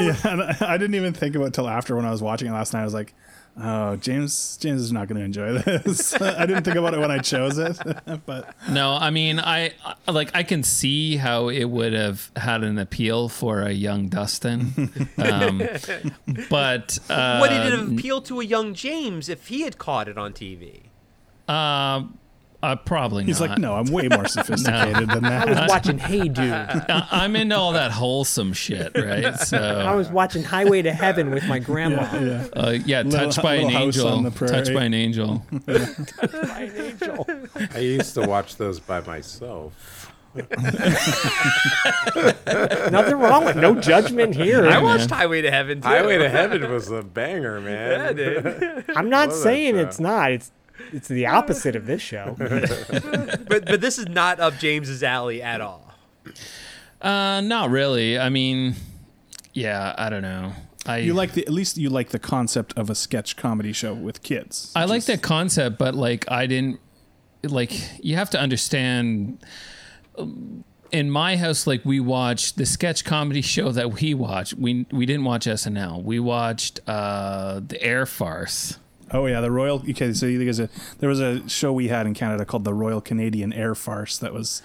yeah, 0.00 0.16
and 0.24 0.42
I 0.42 0.56
I 0.62 0.78
didn't 0.78 0.96
even 0.96 1.12
think 1.12 1.36
about 1.36 1.46
it 1.46 1.54
till 1.54 1.68
after 1.68 1.94
when 1.94 2.04
I 2.04 2.10
was 2.10 2.22
watching 2.22 2.48
it 2.48 2.52
last 2.52 2.72
night. 2.72 2.80
I 2.80 2.84
was 2.84 2.94
like, 2.94 3.14
Oh, 3.60 3.96
James 3.96 4.56
James 4.58 4.80
is 4.82 4.92
not 4.92 5.08
going 5.08 5.18
to 5.18 5.24
enjoy 5.24 5.58
this. 5.58 6.14
I 6.20 6.46
didn't 6.46 6.62
think 6.64 6.76
about 6.76 6.94
it 6.94 7.00
when 7.00 7.10
I 7.10 7.18
chose 7.18 7.58
it, 7.58 7.76
but 8.26 8.54
No, 8.70 8.92
I 8.94 9.10
mean, 9.10 9.40
I 9.40 9.72
I- 10.06 10.10
like 10.12 10.30
I 10.34 10.42
can 10.44 10.62
see 10.62 11.16
how 11.16 11.48
it 11.48 11.64
would 11.64 11.92
have 11.92 12.30
had 12.36 12.62
an 12.62 12.78
appeal 12.78 13.28
for 13.28 13.62
a 13.62 13.72
young 13.72 14.08
Dustin, 14.08 15.08
um, 15.18 15.58
but 16.50 16.98
uh, 17.10 17.38
what 17.38 17.50
did 17.50 17.72
it 17.72 17.92
appeal 17.92 18.20
to 18.22 18.40
a 18.40 18.44
young 18.44 18.74
James 18.74 19.28
if 19.28 19.48
he 19.48 19.62
had 19.62 19.78
caught 19.78 20.08
it 20.08 20.16
on 20.16 20.32
TV? 20.32 20.82
Uh, 21.48 22.04
uh, 22.62 22.74
probably 22.76 23.22
not. 23.22 23.28
he's 23.28 23.40
not. 23.40 23.50
like, 23.50 23.58
no, 23.58 23.74
I'm 23.76 23.86
way 23.86 24.08
more 24.08 24.26
sophisticated 24.28 25.08
than 25.10 25.22
that. 25.22 25.48
I 25.48 25.60
was 25.62 25.68
watching 25.70 25.98
Hey 25.98 26.28
Dude. 26.28 26.50
I- 26.52 27.06
I'm 27.12 27.36
into 27.36 27.56
all 27.56 27.72
that 27.72 27.90
wholesome 27.92 28.52
shit, 28.52 28.92
right? 28.96 29.34
So 29.38 29.58
I 29.58 29.94
was 29.94 30.08
watching 30.08 30.42
Highway 30.42 30.82
to 30.82 30.92
Heaven 30.92 31.30
with 31.30 31.46
my 31.46 31.58
grandma. 31.60 32.02
yeah. 32.14 32.46
Uh, 32.52 32.70
yeah, 32.84 33.02
Little- 33.02 33.20
touched 33.26 33.42
by 33.42 33.54
an 33.56 33.66
Little 33.66 33.80
House 33.80 33.98
on 34.00 34.26
angel. 34.26 34.30
the 34.30 34.46
Touched 34.48 34.74
by 34.74 34.84
an 34.84 34.94
angel. 34.94 35.44
My 35.66 36.70
angel. 36.76 37.26
I 37.74 37.78
used 37.78 38.14
to 38.14 38.22
watch 38.26 38.56
those 38.56 38.80
by 38.80 39.00
myself. 39.02 40.12
Nothing 42.90 43.18
wrong 43.18 43.44
with 43.44 43.56
no 43.56 43.74
judgment 43.80 44.34
here. 44.34 44.66
I 44.66 44.70
man. 44.74 44.82
watched 44.82 45.10
Highway 45.10 45.42
to 45.42 45.50
Heaven 45.50 45.80
too. 45.80 45.88
Highway 45.88 46.18
to 46.18 46.28
Heaven 46.28 46.70
was 46.70 46.90
a 46.90 47.02
banger, 47.02 47.60
man. 47.60 47.90
yeah, 48.16 48.40
man. 48.40 48.44
dude. 48.86 48.96
I'm 48.96 49.08
not 49.10 49.30
Love 49.30 49.38
saying 49.38 49.76
it's 49.76 49.98
not. 49.98 50.32
It's 50.32 50.50
it's 50.92 51.08
the 51.08 51.26
opposite 51.26 51.76
of 51.76 51.86
this 51.86 52.02
show. 52.02 52.34
but 52.38 53.66
but 53.66 53.80
this 53.80 53.98
is 53.98 54.08
not 54.08 54.40
up 54.40 54.58
James's 54.58 55.02
alley 55.02 55.42
at 55.42 55.60
all. 55.60 55.94
Uh, 57.00 57.40
not 57.40 57.70
really. 57.70 58.18
I 58.18 58.28
mean, 58.28 58.74
yeah, 59.52 59.94
I 59.96 60.10
don't 60.10 60.22
know. 60.22 60.52
I 60.86 60.98
You 60.98 61.14
like 61.14 61.32
the 61.32 61.46
at 61.46 61.52
least 61.52 61.76
you 61.76 61.90
like 61.90 62.10
the 62.10 62.18
concept 62.18 62.72
of 62.76 62.90
a 62.90 62.94
sketch 62.94 63.36
comedy 63.36 63.72
show 63.72 63.94
with 63.94 64.22
kids. 64.22 64.72
I 64.74 64.84
like 64.84 65.04
that 65.04 65.22
concept, 65.22 65.78
but 65.78 65.94
like 65.94 66.30
I 66.30 66.46
didn't 66.46 66.80
like 67.42 67.72
you 68.04 68.16
have 68.16 68.30
to 68.30 68.40
understand 68.40 69.44
um, 70.16 70.64
in 70.90 71.10
my 71.10 71.36
house 71.36 71.66
like 71.66 71.84
we 71.84 72.00
watched 72.00 72.56
the 72.56 72.64
sketch 72.64 73.04
comedy 73.04 73.42
show 73.42 73.70
that 73.72 74.00
we 74.00 74.14
watched. 74.14 74.54
We 74.54 74.86
we 74.90 75.04
didn't 75.06 75.24
watch 75.24 75.46
SNL. 75.46 76.02
We 76.02 76.18
watched 76.20 76.80
uh 76.86 77.60
the 77.66 77.80
Air 77.82 78.06
Farce. 78.06 78.78
Oh 79.12 79.26
yeah, 79.26 79.40
the 79.40 79.50
Royal. 79.50 79.80
Okay, 79.88 80.12
so 80.12 80.26
there's 80.26 80.60
a 80.60 80.68
there 80.98 81.08
was 81.08 81.20
a 81.20 81.48
show 81.48 81.72
we 81.72 81.88
had 81.88 82.06
in 82.06 82.14
Canada 82.14 82.44
called 82.44 82.64
the 82.64 82.74
Royal 82.74 83.00
Canadian 83.00 83.52
Air 83.52 83.74
Farce 83.74 84.18
that 84.18 84.32
was 84.32 84.62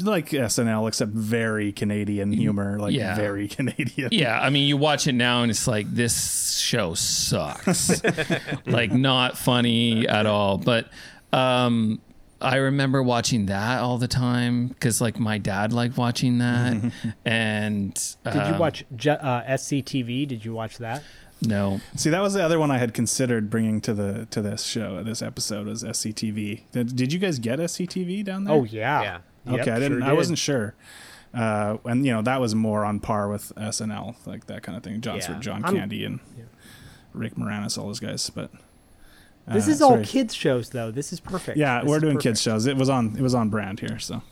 like 0.00 0.30
SNL 0.30 0.88
except 0.88 1.12
very 1.12 1.70
Canadian 1.72 2.32
humor, 2.32 2.78
like 2.80 2.94
Yeah. 2.94 3.14
very 3.14 3.46
Canadian. 3.56 4.08
Yeah, 4.12 4.40
I 4.40 4.50
mean 4.50 4.66
you 4.66 4.76
watch 4.76 5.06
it 5.06 5.12
now 5.12 5.42
and 5.42 5.50
it's 5.50 5.66
like 5.68 5.92
this 5.92 6.58
show 6.58 6.94
sucks. 6.94 8.02
like 8.66 8.92
not 8.92 9.38
funny 9.38 10.08
at 10.08 10.26
all, 10.26 10.58
but 10.58 10.88
um 11.32 12.00
I 12.40 12.56
remember 12.56 13.02
watching 13.02 13.46
that 13.46 13.80
all 13.80 13.98
the 13.98 14.06
time 14.08 14.68
because 14.68 15.00
like 15.00 15.18
my 15.18 15.38
dad 15.38 15.72
liked 15.72 15.96
watching 15.96 16.38
that, 16.38 16.92
and 17.24 17.94
Did 18.24 18.34
you 18.34 18.40
um, 18.40 18.58
watch 18.58 18.84
uh, 18.92 19.42
SCTV? 19.42 20.28
Did 20.28 20.44
you 20.44 20.54
watch 20.54 20.78
that? 20.78 21.02
No, 21.40 21.80
See, 21.94 22.10
that 22.10 22.20
was 22.20 22.34
the 22.34 22.42
other 22.44 22.58
one 22.58 22.70
I 22.72 22.78
had 22.78 22.92
considered 22.94 23.48
bringing 23.48 23.80
to 23.82 23.94
the 23.94 24.26
to 24.30 24.42
this 24.42 24.64
show, 24.64 25.02
this 25.04 25.22
episode 25.22 25.66
was 25.68 25.84
SCTV. 25.84 26.62
Did, 26.72 26.96
did 26.96 27.12
you 27.12 27.18
guys 27.20 27.38
get 27.38 27.58
SCTV 27.60 28.24
down 28.24 28.44
there? 28.44 28.54
Oh 28.54 28.64
yeah. 28.64 29.02
Yeah. 29.02 29.18
Okay, 29.54 29.56
Yep, 29.66 29.68
I 29.76 29.78
didn't. 29.78 29.98
sure 29.98 30.02
I 30.04 30.08
did. 30.10 30.16
wasn't 30.16 30.38
sure. 30.38 30.74
Uh, 31.32 31.76
and 31.84 32.04
you 32.04 32.12
know 32.12 32.22
that 32.22 32.40
was 32.40 32.54
more 32.54 32.84
on 32.84 32.98
par 33.00 33.28
with 33.28 33.52
SNL, 33.56 34.16
like 34.26 34.46
that 34.46 34.62
kind 34.64 34.76
of 34.76 34.82
thing. 34.82 35.00
John, 35.00 35.18
Yeah. 35.18 35.38
John 35.38 35.64
I'm- 35.64 35.76
Candy 35.76 36.04
and 36.04 36.18
Rick 37.14 37.36
Moranis, 37.36 37.78
all 37.78 37.86
those 37.86 38.00
guys. 38.00 38.28
But 38.30 38.50
This 39.46 39.68
uh, 39.68 39.70
is 39.70 39.80
all 39.82 40.02
kids 40.02 40.34
shows 40.34 40.70
though. 40.70 40.90
This 40.90 41.12
is 41.12 41.20
perfect. 41.20 41.56
Yeah, 41.56 41.80
This 41.82 41.88
we're 41.88 42.00
doing 42.00 42.14
perfect. 42.14 42.22
kids 42.24 42.42
shows. 42.42 42.66
It 42.66 42.76
was 42.76 42.88
on. 42.88 43.14
It 43.16 43.22
was 43.22 43.34
on 43.34 43.48
brand 43.48 43.78
here. 43.80 43.98
So 44.00 44.22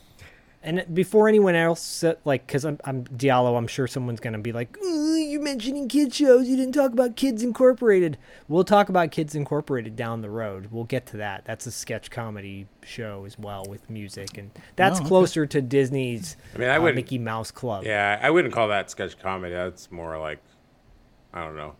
And 0.67 0.83
before 0.93 1.29
anyone 1.29 1.55
else, 1.55 2.03
uh, 2.03 2.15
like, 2.25 2.45
because 2.45 2.65
I'm, 2.65 2.77
I'm 2.83 3.05
Diallo, 3.05 3.57
I'm 3.57 3.67
sure 3.67 3.87
someone's 3.87 4.19
going 4.19 4.33
to 4.33 4.39
be 4.39 4.51
like, 4.51 4.75
you're 4.81 5.41
mentioning 5.41 5.87
kids 5.87 6.17
shows. 6.17 6.49
You 6.49 6.57
didn't 6.57 6.73
talk 6.73 6.91
about 6.91 7.15
Kids 7.15 7.41
Incorporated. 7.41 8.17
We'll 8.49 8.65
talk 8.65 8.89
about 8.89 9.09
Kids 9.11 9.33
Incorporated 9.33 9.95
down 9.95 10.19
the 10.21 10.29
road. 10.29 10.67
We'll 10.69 10.83
get 10.83 11.05
to 11.07 11.17
that. 11.17 11.45
That's 11.45 11.65
a 11.67 11.71
sketch 11.71 12.11
comedy 12.11 12.67
show 12.83 13.23
as 13.25 13.39
well 13.39 13.63
with 13.69 13.89
music. 13.89 14.37
And 14.37 14.51
that's 14.75 14.97
Oh, 14.99 15.03
okay. 15.03 15.07
closer 15.07 15.45
to 15.45 15.61
Disney's 15.61 16.35
I 16.53 16.57
mean, 16.57 16.67
I 16.69 16.75
uh, 16.75 16.81
wouldn't- 16.81 16.97
Mickey 16.97 17.17
Mouse 17.17 17.49
Club. 17.49 17.85
Yeah, 17.85 18.19
I 18.21 18.29
wouldn't 18.29 18.53
call 18.53 18.67
that 18.67 18.91
sketch 18.91 19.17
comedy. 19.17 19.53
That's 19.53 19.89
more 19.89 20.19
like, 20.19 20.39
I 21.33 21.45
don't 21.45 21.55
know. 21.55 21.75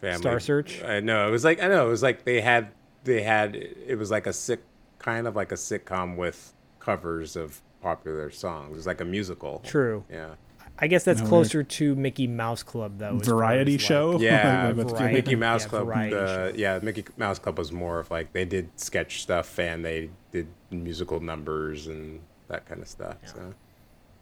Family. 0.00 0.20
Star 0.20 0.40
Search? 0.40 0.82
I 0.82 1.00
know 1.00 1.28
it 1.28 1.30
was 1.30 1.44
like 1.44 1.62
I 1.62 1.68
know 1.68 1.86
it 1.86 1.90
was 1.90 2.02
like 2.02 2.24
they 2.24 2.40
had 2.40 2.70
they 3.04 3.22
had 3.22 3.54
it 3.54 3.96
was 3.98 4.10
like 4.10 4.26
a 4.26 4.32
sick 4.32 4.60
kind 4.98 5.26
of 5.28 5.36
like 5.36 5.52
a 5.52 5.56
sitcom 5.56 6.16
with 6.16 6.51
covers 6.82 7.36
of 7.36 7.60
popular 7.80 8.30
songs. 8.30 8.76
It's 8.78 8.86
like 8.86 9.00
a 9.00 9.04
musical. 9.04 9.60
True. 9.64 10.04
Yeah. 10.10 10.34
I 10.78 10.86
guess 10.86 11.04
that's 11.04 11.20
No, 11.20 11.28
closer 11.28 11.62
to 11.62 11.94
Mickey 11.94 12.26
Mouse 12.26 12.62
Club, 12.62 12.98
though. 12.98 13.18
variety 13.18 13.74
as, 13.74 13.82
like- 13.82 13.86
show. 13.86 14.18
Yeah, 14.18 14.72
Variety. 14.72 15.14
Mickey 15.14 15.34
Mouse 15.36 15.62
yeah, 15.64 15.68
Club. 15.68 15.82
Uh, 15.82 15.84
variety 15.84 16.14
The, 16.14 16.52
yeah, 16.56 16.78
Mickey 16.82 17.04
Mouse 17.16 17.38
Club 17.38 17.58
was 17.58 17.70
more 17.72 18.00
of 18.00 18.10
like 18.10 18.32
they 18.32 18.44
did 18.44 18.70
sketch 18.80 19.22
stuff 19.22 19.58
and 19.58 19.84
they 19.84 20.10
did 20.32 20.48
musical 20.70 21.20
numbers 21.20 21.86
and 21.86 22.20
that 22.48 22.66
kind 22.66 22.80
of 22.80 22.88
stuff. 22.88 23.16
So, 23.24 23.54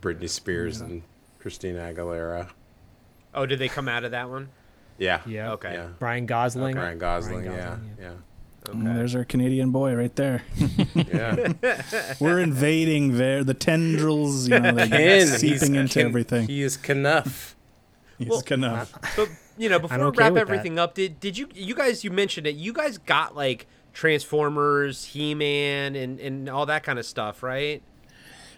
Britney 0.02 0.28
Spears 0.28 0.80
and 0.80 1.02
Christina 1.38 1.80
Aguilera. 1.94 2.48
Oh, 3.32 3.46
did 3.46 3.58
they 3.58 3.68
come 3.68 3.88
out 3.88 4.04
of 4.04 4.10
that 4.10 4.28
one? 4.28 4.48
Yeah. 4.98 5.20
Yeah. 5.26 5.52
Okay. 5.52 5.72
Yeah. 5.74 5.88
Ryan 6.00 6.26
Gosling. 6.26 6.74
Brian 6.74 6.98
Gosling. 6.98 7.46
Ryan 7.46 7.52
yeah. 7.52 7.64
Gosling, 7.68 8.22
Yeah. 8.72 8.80
Mm, 8.80 8.94
There's 8.96 9.14
our 9.14 9.24
Canadian 9.24 9.70
boy 9.70 9.94
right 9.94 10.14
there. 10.16 10.42
Yeah. 10.94 11.52
We're 12.20 12.38
invading 12.40 13.16
there. 13.16 13.42
The 13.44 13.54
tendrils, 13.54 14.48
you 14.48 14.58
know, 14.58 14.72
they're 14.72 14.86
Ken, 14.88 15.26
seeping 15.26 15.74
into 15.74 15.94
Ken- 16.00 16.06
everything. 16.06 16.46
He 16.48 16.62
is 16.62 16.76
Kenough. 16.76 17.56
He's 18.18 18.28
Well, 18.28 18.42
enough. 18.50 18.92
But 19.16 19.30
you 19.56 19.68
know, 19.70 19.78
before 19.78 20.10
we 20.10 20.16
wrap 20.16 20.32
with 20.32 20.40
everything 20.42 20.78
up, 20.78 20.94
did 20.94 21.20
did 21.20 21.38
you 21.38 21.48
you 21.54 21.74
guys 21.74 22.04
you 22.04 22.10
mentioned 22.10 22.46
it? 22.46 22.54
You 22.54 22.72
guys 22.72 22.98
got 22.98 23.34
like 23.34 23.66
Transformers, 23.94 25.04
He 25.06 25.34
Man, 25.34 25.96
and 25.96 26.20
and 26.20 26.48
all 26.48 26.66
that 26.66 26.82
kind 26.82 26.98
of 26.98 27.06
stuff, 27.06 27.42
right? 27.42 27.82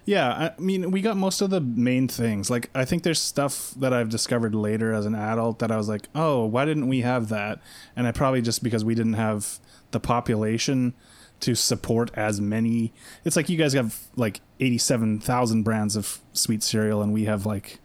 Yeah, 0.04 0.50
I 0.56 0.60
mean, 0.60 0.90
we 0.90 1.00
got 1.00 1.16
most 1.16 1.40
of 1.42 1.50
the 1.50 1.60
main 1.60 2.08
things. 2.08 2.50
Like, 2.50 2.70
I 2.74 2.84
think 2.84 3.04
there's 3.04 3.20
stuff 3.20 3.72
that 3.76 3.92
I've 3.92 4.08
discovered 4.08 4.52
later 4.52 4.92
as 4.92 5.06
an 5.06 5.14
adult 5.14 5.60
that 5.60 5.70
I 5.70 5.76
was 5.76 5.88
like, 5.88 6.08
oh, 6.12 6.44
why 6.44 6.64
didn't 6.64 6.88
we 6.88 7.02
have 7.02 7.28
that? 7.28 7.60
And 7.94 8.08
I 8.08 8.10
probably 8.10 8.42
just 8.42 8.64
because 8.64 8.84
we 8.84 8.96
didn't 8.96 9.12
have 9.12 9.60
the 9.92 10.00
population 10.00 10.94
to 11.40 11.54
support 11.54 12.10
as 12.14 12.40
many. 12.40 12.92
It's 13.24 13.34
like 13.36 13.48
you 13.48 13.56
guys 13.56 13.72
have 13.72 13.98
like 14.16 14.40
87,000 14.60 15.62
brands 15.62 15.96
of 15.96 16.20
sweet 16.32 16.62
cereal, 16.62 17.02
and 17.02 17.12
we 17.12 17.24
have 17.24 17.46
like, 17.46 17.78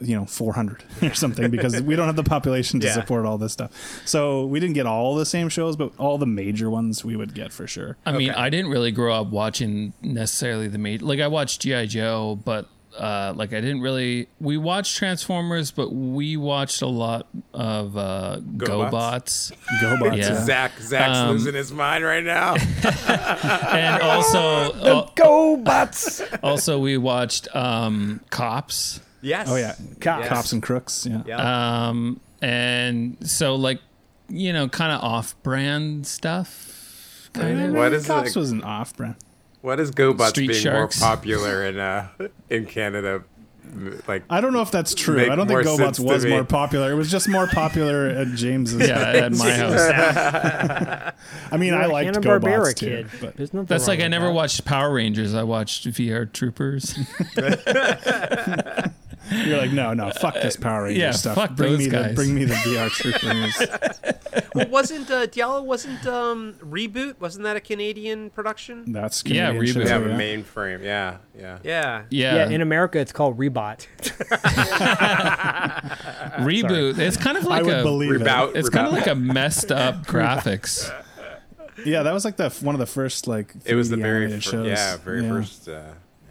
you 0.00 0.14
know, 0.16 0.24
400 0.26 0.84
or 1.02 1.14
something 1.14 1.50
because 1.50 1.80
we 1.82 1.96
don't 1.96 2.06
have 2.06 2.16
the 2.16 2.22
population 2.24 2.80
to 2.80 2.86
Yeah. 2.86 2.92
support 2.94 3.26
all 3.26 3.38
this 3.38 3.52
stuff. 3.52 3.72
So 4.04 4.44
we 4.46 4.60
didn't 4.60 4.74
get 4.74 4.86
all 4.86 5.14
the 5.14 5.26
same 5.26 5.48
shows, 5.48 5.76
but 5.76 5.92
all 5.98 6.18
the 6.18 6.26
major 6.26 6.70
ones 6.70 7.04
we 7.04 7.16
would 7.16 7.34
get 7.34 7.52
for 7.52 7.66
sure. 7.66 7.96
I 8.06 8.12
mean, 8.12 8.30
I 8.30 8.48
didn't 8.50 8.70
really 8.70 8.92
grow 8.92 9.14
up 9.14 9.28
watching 9.28 9.92
necessarily 10.02 10.68
the 10.68 10.78
major. 10.78 11.04
Like 11.04 11.20
I 11.20 11.28
watched 11.28 11.62
GI 11.62 11.86
Joe, 11.88 12.38
but 12.44 12.68
uh, 12.98 13.32
like 13.36 13.52
I 13.52 13.60
didn't 13.60 13.80
really. 13.80 14.28
We 14.40 14.56
watched 14.56 14.96
Transformers, 14.96 15.70
but 15.70 15.92
we 15.92 16.36
watched 16.36 16.82
a 16.82 16.86
lot 16.86 17.26
of 17.52 17.96
uh, 17.96 18.38
GoBots? 18.56 19.52
GoBots, 19.80 20.00
Go 20.00 20.06
Yeah. 20.06 20.14
yeah. 20.14 20.44
Zak, 20.44 20.78
Zak's 20.80 21.18
Um, 21.18 21.30
losing 21.30 21.54
his 21.54 21.72
mind 21.72 22.04
right 22.04 22.22
now. 22.24 22.54
and 23.08 24.02
also 24.02 24.38
uh, 24.72 25.10
Go 25.14 25.56
Butts! 25.56 26.22
also 26.42 26.78
we 26.78 26.96
watched 26.96 27.54
um, 27.54 28.20
Cops. 28.30 29.00
Yes. 29.22 29.48
Oh, 29.50 29.56
yeah. 29.56 29.74
Cops. 30.00 30.28
Cops 30.28 30.52
and 30.52 30.62
crooks, 30.62 31.06
yeah. 31.06 31.22
Yeah. 31.26 31.88
Um, 31.88 32.20
and 32.42 33.16
so 33.28 33.54
like 33.54 33.80
you 34.28 34.52
know, 34.52 34.68
kind 34.68 34.90
of 34.92 35.02
off-brand 35.02 36.06
stuff. 36.06 37.28
Kind 37.34 37.60
of. 37.60 37.72
what 37.74 37.92
is 37.92 38.06
Cops 38.06 38.30
it? 38.30 38.38
was 38.38 38.50
an 38.52 38.62
off 38.62 38.94
brand. 39.64 39.78
What 39.78 39.80
is 39.80 39.90
GoBots 39.90 40.28
Street 40.30 40.48
being 40.48 40.62
Sharks. 40.62 41.00
more 41.00 41.08
popular 41.10 41.64
in 41.64 41.78
uh 41.78 42.08
in 42.50 42.66
Canada? 42.66 43.24
Like 44.06 44.22
I 44.30 44.40
don't 44.40 44.52
know 44.52 44.60
if 44.60 44.70
that's 44.70 44.94
true. 44.94 45.20
I 45.30 45.34
don't 45.34 45.48
think 45.48 45.60
GoBots 45.62 45.98
was 45.98 46.24
me. 46.24 46.30
more 46.30 46.44
popular. 46.44 46.92
It 46.92 46.94
was 46.94 47.10
just 47.10 47.28
more 47.28 47.46
popular 47.48 48.06
at 48.06 48.28
James's. 48.34 48.86
Yeah, 48.86 49.00
at 49.00 49.32
my 49.32 49.52
house. 49.52 51.14
I 51.50 51.56
mean, 51.56 51.74
I 51.74 51.80
You're 51.80 51.90
a 51.90 51.92
liked 51.92 52.14
Hanna-Barbera 52.14 52.42
GoBots 52.42 52.74
too. 52.76 52.86
kid. 52.86 53.08
But 53.20 53.36
There's 53.36 53.52
nothing 53.52 53.66
That's 53.66 53.88
like 53.88 54.00
I 54.00 54.08
never 54.08 54.26
that. 54.26 54.32
watched 54.32 54.64
Power 54.64 54.92
Rangers. 54.92 55.34
I 55.34 55.42
watched 55.42 55.88
VR 55.88 56.30
Troopers. 56.30 56.94
you're 59.30 59.58
like, 59.58 59.72
no, 59.72 59.94
no, 59.94 60.10
fuck 60.10 60.34
this 60.34 60.56
Power 60.56 60.84
Ranger 60.84 61.00
Yeah, 61.00 61.10
stuff. 61.12 61.34
fuck 61.34 61.56
bring 61.56 61.70
those 61.72 61.78
me 61.80 61.88
guys. 61.88 62.08
the 62.10 62.14
bring 62.14 62.34
me 62.34 62.44
the 62.44 62.54
VR 62.66 62.90
troopers. 62.90 64.44
well, 64.54 64.68
wasn't 64.68 65.10
uh, 65.10 65.26
Diallo 65.26 65.64
wasn't 65.64 66.06
um, 66.06 66.54
reboot? 66.60 67.18
Wasn't 67.20 67.44
that 67.44 67.56
a 67.56 67.60
Canadian 67.60 68.30
production? 68.30 68.92
That's 68.92 69.24
Yeah, 69.24 69.52
Reboot. 69.52 69.72
show, 69.74 69.80
We 69.80 69.88
have 69.88 70.06
a 70.06 70.10
yeah. 70.10 70.18
mainframe. 70.18 70.82
Yeah, 70.82 71.16
yeah. 71.38 71.58
Yeah. 71.62 72.04
Yeah, 72.10 72.34
Yeah, 72.36 72.48
in 72.50 72.60
America 72.60 72.98
it's 72.98 73.12
called 73.12 73.38
Rebot. 73.38 73.86
reboot. 76.40 76.98
It's 76.98 77.16
kind 77.16 77.36
of 77.36 77.44
I 77.46 77.48
like 77.48 77.64
would 77.64 77.78
a. 77.78 77.82
believe 77.82 78.10
it. 78.10 78.18
Rebout. 78.18 78.56
It's 78.56 78.68
kind 78.68 78.86
of 78.86 78.92
like 78.92 79.06
a 79.06 79.14
messed 79.14 79.72
up 79.72 80.06
graphics. 80.06 80.92
Yeah, 81.84 82.02
that 82.04 82.12
was 82.14 82.24
like 82.24 82.36
the 82.36 82.50
one 82.60 82.74
of 82.74 82.78
the 82.78 82.86
first 82.86 83.26
like. 83.26 83.52
It 83.64 83.74
was 83.74 83.90
the 83.90 83.96
very 83.96 84.30
fir- 84.30 84.40
shows. 84.40 84.66
yeah, 84.66 84.96
very 84.98 85.22
Yeah. 85.22 85.28
first 85.28 85.68
uh, 85.68 85.82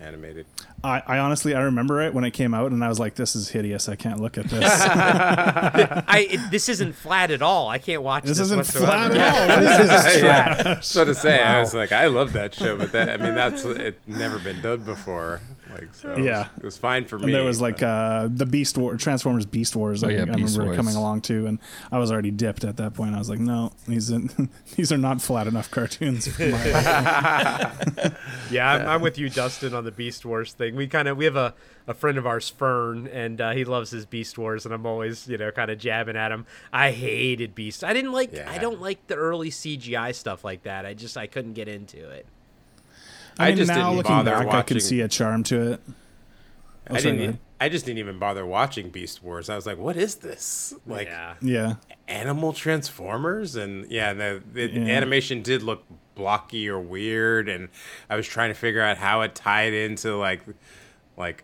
animated. 0.01 0.45
I, 0.83 1.01
I 1.07 1.17
honestly 1.19 1.55
I 1.55 1.61
remember 1.61 2.01
it 2.01 2.13
when 2.13 2.25
it 2.25 2.31
came 2.31 2.53
out, 2.53 2.71
and 2.71 2.83
I 2.83 2.89
was 2.89 2.99
like, 2.99 3.15
"This 3.15 3.35
is 3.35 3.49
hideous. 3.49 3.87
I 3.87 3.95
can't 3.95 4.19
look 4.19 4.37
at 4.37 4.45
this. 4.49 4.63
I 4.81 6.27
it, 6.29 6.51
this 6.51 6.67
isn't 6.67 6.93
flat 6.93 7.31
at 7.31 7.41
all. 7.41 7.69
I 7.69 7.77
can't 7.77 8.03
watch 8.03 8.23
this. 8.23 8.37
this 8.37 8.47
isn't 8.47 8.57
whatsoever. 8.57 8.85
flat 8.87 9.11
at 9.15 10.19
all." 10.19 10.23
yeah. 10.23 10.79
So 10.81 11.05
to 11.05 11.15
say, 11.15 11.41
I 11.41 11.59
was 11.61 11.73
like, 11.73 11.91
I 11.93 12.07
love 12.07 12.33
that 12.33 12.53
show, 12.53 12.75
but 12.75 12.91
that 12.91 13.09
I 13.09 13.17
mean, 13.17 13.33
that's 13.33 13.63
it 13.63 13.99
never 14.07 14.39
been 14.39 14.61
done 14.61 14.81
before. 14.81 15.39
Like, 15.73 15.93
so 15.93 16.11
it 16.11 16.17
was- 16.17 16.25
Yeah. 16.25 16.47
it 16.57 16.63
was 16.63 16.77
fine 16.77 17.05
for 17.05 17.17
me. 17.17 17.25
And 17.25 17.33
there 17.33 17.43
was 17.43 17.59
like 17.61 17.81
uh, 17.83 18.27
the 18.31 18.45
Beast 18.45 18.77
War, 18.77 18.95
Transformers 18.95 19.45
Beast 19.45 19.75
Wars. 19.75 20.03
Oh, 20.03 20.07
I, 20.07 20.11
yeah, 20.11 20.21
I 20.21 20.25
Beast 20.25 20.53
remember 20.57 20.65
Wars. 20.65 20.75
coming 20.77 20.95
along 20.95 21.21
too, 21.21 21.45
and 21.47 21.59
I 21.91 21.97
was 21.99 22.11
already 22.11 22.31
dipped 22.31 22.63
at 22.63 22.77
that 22.77 22.93
point. 22.93 23.15
I 23.15 23.19
was 23.19 23.29
like, 23.29 23.39
no, 23.39 23.71
these 23.87 24.11
these 24.75 24.91
are 24.91 24.97
not 24.97 25.21
flat 25.21 25.47
enough 25.47 25.69
cartoons. 25.71 26.27
For 26.27 26.47
my 26.49 26.57
Yeah, 28.51 28.71
I'm, 28.71 28.87
I'm 28.87 29.01
with 29.01 29.17
you, 29.17 29.29
Dustin, 29.29 29.73
on 29.73 29.83
the 29.83 29.91
Beast 29.91 30.25
Wars 30.25 30.53
thing. 30.53 30.75
We 30.75 30.87
kind 30.87 31.07
of 31.07 31.17
we 31.17 31.25
have 31.25 31.35
a, 31.35 31.53
a 31.87 31.93
friend 31.93 32.17
of 32.17 32.27
ours, 32.27 32.49
Fern, 32.49 33.07
and 33.07 33.41
uh, 33.41 33.51
he 33.51 33.65
loves 33.65 33.89
his 33.91 34.05
Beast 34.05 34.37
Wars, 34.37 34.65
and 34.65 34.73
I'm 34.73 34.85
always 34.85 35.27
you 35.27 35.37
know 35.37 35.51
kind 35.51 35.71
of 35.71 35.79
jabbing 35.79 36.15
at 36.15 36.31
him. 36.31 36.45
I 36.71 36.91
hated 36.91 37.55
Beast. 37.55 37.83
I 37.83 37.93
didn't 37.93 38.11
like. 38.11 38.37
I 38.37 38.57
don't 38.59 38.81
like 38.81 39.07
the 39.07 39.15
early 39.15 39.49
CGI 39.49 40.13
stuff 40.13 40.43
like 40.43 40.63
that. 40.63 40.85
I 40.85 40.93
just 40.93 41.17
I 41.17 41.27
couldn't 41.27 41.53
get 41.53 41.67
into 41.67 42.09
it. 42.09 42.25
I, 43.39 43.45
I 43.45 43.47
mean, 43.49 43.57
just 43.57 43.67
now 43.69 43.75
didn't 43.89 43.97
looking 43.97 44.11
bother 44.11 44.31
back, 44.31 44.41
I 44.41 44.45
watching- 44.45 44.63
can 44.65 44.79
see 44.81 45.01
a 45.01 45.07
charm 45.07 45.43
to 45.43 45.73
it. 45.73 45.81
Oh, 46.89 46.95
I 46.95 46.99
sorry, 46.99 47.01
didn't. 47.13 47.17
go 47.17 47.23
ahead. 47.29 47.39
I 47.61 47.69
just 47.69 47.85
didn't 47.85 47.99
even 47.99 48.19
bother 48.19 48.45
watching 48.45 48.89
Beast 48.89 49.23
Wars. 49.23 49.49
I 49.49 49.55
was 49.55 49.65
like, 49.65 49.77
what 49.77 49.95
is 49.95 50.15
this? 50.15 50.73
Like 50.85 51.07
yeah. 51.07 51.35
Yeah, 51.41 51.75
animal 52.09 52.51
transformers 52.51 53.55
and 53.55 53.89
yeah, 53.89 54.13
the, 54.13 54.43
the 54.51 54.67
Yeah. 54.69 54.93
animation 54.97 55.41
did 55.41 55.63
look 55.63 55.85
blocky 56.15 56.67
or 56.69 56.79
weird, 56.79 57.47
and 57.47 57.69
I 58.09 58.15
was 58.17 58.27
trying 58.27 58.49
to 58.49 58.53
figure 58.53 58.81
out 58.81 58.97
how 58.97 59.21
it 59.21 59.33
tied 59.33 59.73
into 59.73 60.17
like 60.17 60.41
like 61.15 61.43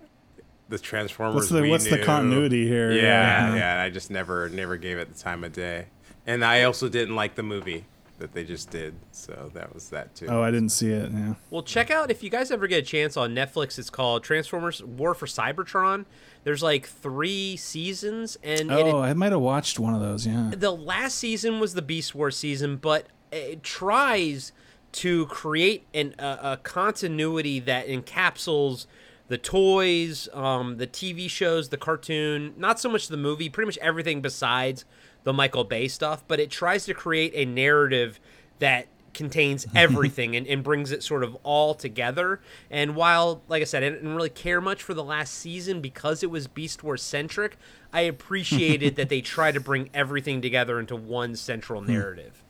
the 0.68 0.78
Transformers. 0.78 1.36
what's 1.36 1.50
the 1.50 1.62
we 1.62 1.70
what's 1.70 1.90
the 1.90 2.04
continuity 2.04 2.68
here? 2.68 2.92
Yeah, 2.92 3.56
yeah, 3.56 3.72
and 3.74 3.82
I 3.82 3.90
just 3.90 4.12
never 4.12 4.50
never 4.50 4.76
gave 4.78 4.98
it 4.98 5.14
the 5.14 5.20
time 5.20 5.44
of 5.46 5.54
day. 5.54 5.86
And 6.28 6.44
I 6.44 6.64
also 6.64 6.90
didn't 6.90 7.16
like 7.16 7.36
the 7.36 7.44
movie 7.44 7.86
that 8.20 8.34
they 8.34 8.44
just 8.44 8.70
did, 8.70 8.94
so 9.12 9.50
that 9.54 9.74
was 9.74 9.90
that 9.90 10.14
too. 10.16 10.28
Oh, 10.28 10.42
I 10.42 10.52
didn't 10.52 10.70
see 10.70 10.92
it. 10.92 11.12
Yeah. 11.12 11.34
Well, 11.50 11.64
check 11.64 11.90
out 11.90 12.12
if 12.12 12.22
you 12.24 12.30
guys 12.30 12.52
ever 12.52 12.68
get 12.68 12.80
a 12.80 12.86
chance 12.86 13.18
on 13.18 13.34
Netflix. 13.34 13.80
It's 13.80 13.90
called 13.90 14.24
Transformers: 14.24 14.84
War 14.84 15.14
for 15.14 15.26
Cybertron. 15.26 16.06
There's 16.44 16.64
like 16.64 16.86
three 16.88 17.58
seasons, 17.58 18.38
and, 18.44 18.72
and 18.72 18.72
it, 18.72 18.86
Oh, 18.94 19.02
I 19.02 19.14
might 19.14 19.32
have 19.32 19.42
watched 19.42 19.80
one 19.80 19.94
of 19.94 20.02
those. 20.02 20.26
Yeah. 20.28 20.52
the 20.56 20.72
last 20.72 21.18
season 21.18 21.60
was 21.60 21.74
the 21.74 21.82
Beast 21.82 22.14
Wars 22.16 22.38
season, 22.38 22.78
but 22.78 23.08
it 23.32 23.62
tries 23.64 24.52
to 24.92 25.26
create 25.28 25.86
an, 25.94 26.16
a, 26.18 26.40
a 26.54 26.60
continuity 26.64 27.60
that 27.60 27.88
encapsulates 27.88 28.86
the 29.28 29.38
toys, 29.38 30.28
um, 30.34 30.78
the 30.78 30.88
TV 30.88 31.30
shows, 31.30 31.70
the 31.70 31.78
cartoon, 31.78 32.54
not 32.58 32.80
so 32.80 32.90
much 32.90 33.08
the 33.10 33.18
movie, 33.18 33.48
pretty 33.50 33.68
much 33.68 33.78
everything 33.78 34.22
besides 34.22 34.86
the 35.24 35.34
Michael 35.34 35.64
Bay 35.64 35.88
stuff, 35.88 36.24
but 36.28 36.40
it 36.40 36.50
tries 36.50 36.86
to 36.86 36.94
create 36.94 37.32
a 37.36 37.46
narrative 37.46 38.20
that 38.60 38.88
contains 39.14 39.68
everything 39.76 40.36
and, 40.36 40.48
and 40.48 40.64
brings 40.64 40.92
it 40.92 41.04
sort 41.04 41.24
of 41.24 41.38
all 41.44 41.74
together. 41.74 42.40
And 42.70 42.96
while, 42.96 43.42
like 43.48 43.62
I 43.62 43.66
said, 43.66 43.84
I 43.84 43.90
didn't 43.90 44.16
really 44.16 44.30
care 44.30 44.62
much 44.62 44.82
for 44.82 44.94
the 44.94 45.04
last 45.04 45.34
season 45.34 45.82
because 45.82 46.24
it 46.24 46.32
was 46.32 46.48
Beast 46.48 46.84
Wars 46.84 47.02
centric, 47.02 47.58
I 47.92 48.02
appreciated 48.02 48.96
that 48.96 49.10
they 49.10 49.22
try 49.22 49.52
to 49.52 49.60
bring 49.60 49.90
everything 49.94 50.42
together 50.42 50.80
into 50.80 50.96
one 50.96 51.36
central 51.36 51.82
hmm. 51.82 51.92
narrative. 51.92 52.44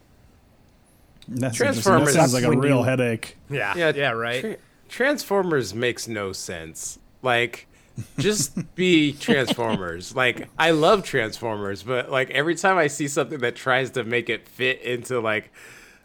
That's 1.28 1.56
Transformers- 1.56 2.14
Transformers 2.14 2.14
that 2.14 2.20
sounds 2.20 2.34
like 2.34 2.44
a 2.44 2.58
real 2.58 2.80
you- 2.80 2.84
headache. 2.84 3.38
Yeah, 3.50 3.74
Yeah, 3.76 3.92
yeah, 3.96 4.12
right. 4.12 4.42
Tra- 4.42 4.58
Transformers 4.88 5.74
makes 5.74 6.08
no 6.08 6.34
sense. 6.34 6.98
Like, 7.22 7.68
just 8.18 8.76
be 8.76 9.14
Transformers. 9.14 10.16
like, 10.16 10.50
I 10.58 10.72
love 10.72 11.04
Transformers, 11.04 11.84
but 11.84 12.12
like 12.12 12.30
every 12.32 12.56
time 12.56 12.78
I 12.78 12.88
see 12.88 13.08
something 13.08 13.40
that 13.40 13.56
tries 13.56 13.92
to 13.92 14.04
make 14.04 14.30
it 14.30 14.48
fit 14.48 14.82
into 14.82 15.20
like 15.20 15.52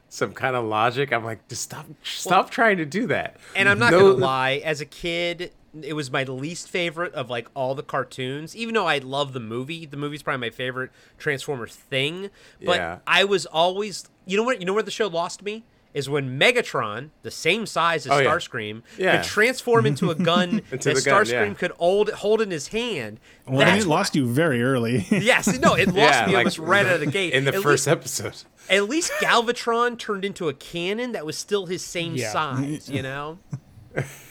some 0.09 0.33
kind 0.33 0.55
of 0.57 0.65
logic, 0.65 1.13
I'm 1.13 1.25
like, 1.25 1.47
just 1.49 1.63
stop, 1.63 1.87
stop 2.03 2.51
trying 2.51 2.77
to 2.79 2.85
do 2.87 3.07
that. 3.09 3.37
And 3.57 3.69
I'm 3.69 3.79
not 3.79 3.91
No- 3.93 4.13
gonna 4.13 4.25
lie, 4.25 4.63
as 4.65 4.81
a 4.81 4.87
kid, 4.87 5.53
it 5.83 5.95
was 5.95 6.09
my 6.11 6.23
least 6.23 6.69
favorite 6.69 7.13
of 7.15 7.29
like 7.31 7.49
all 7.55 7.75
the 7.75 7.83
cartoons. 7.83 8.55
Even 8.55 8.75
though 8.75 8.87
I 8.87 8.99
love 8.99 9.33
the 9.33 9.41
movie, 9.41 9.87
the 9.87 9.97
movie's 9.97 10.23
probably 10.23 10.47
my 10.49 10.55
favorite 10.55 10.91
Transformers 11.19 11.75
thing. 11.75 12.31
But 12.65 12.77
Yeah. 12.77 12.99
I 13.09 13.25
was 13.25 13.45
always, 13.47 14.05
you 14.25 14.37
know 14.37 14.45
what? 14.45 14.61
You 14.61 14.67
know 14.67 14.73
where 14.73 14.85
the 14.85 14.93
show 14.93 15.09
lost 15.09 15.43
me 15.43 15.65
is 15.95 16.09
when 16.11 16.39
Megatron, 16.39 17.11
the 17.23 17.31
same 17.31 17.65
size 17.67 18.05
as 18.07 18.13
Oh. 18.13 18.21
Starscream, 18.25 18.83
Yeah. 18.99 19.17
could 19.19 19.25
transform 19.27 19.87
into 19.87 20.11
a 20.11 20.15
gun 20.15 20.61
Into 20.73 20.89
that 20.93 20.97
the 20.97 21.03
gun, 21.03 21.25
Starscream 21.25 21.49
yeah. 21.49 21.55
could 21.55 21.71
hold, 21.73 22.11
hold 22.11 22.41
in 22.43 22.51
his 22.51 22.69
hand. 22.69 23.21
Well, 23.47 23.63
I 23.63 23.65
That's 23.73 23.85
it 23.85 23.89
lost 23.89 24.15
you 24.17 24.27
very 24.27 24.63
early. 24.63 25.07
Yes, 25.11 25.47
no, 25.61 25.75
it 25.75 25.87
lost 25.89 25.97
Yeah, 25.97 26.27
me 26.27 26.33
like, 26.33 26.39
almost 26.39 26.59
right 26.59 26.85
out 26.85 26.95
of 26.95 27.01
the 27.01 27.07
gate. 27.07 27.33
in 27.33 27.45
the 27.45 27.55
At 27.55 27.63
first 27.63 27.87
least- 27.87 27.89
episode. 27.89 28.35
at 28.69 28.89
least 28.89 29.13
Galvatron 29.21 29.97
turned 29.99 30.25
into 30.25 30.49
a 30.49 30.53
cannon 30.55 31.13
that 31.13 31.25
was 31.25 31.39
still 31.39 31.67
his 31.67 31.83
same 31.85 32.17
Yeah. 32.17 32.33
size, 32.33 32.91
you 32.91 33.01
know? 33.11 33.39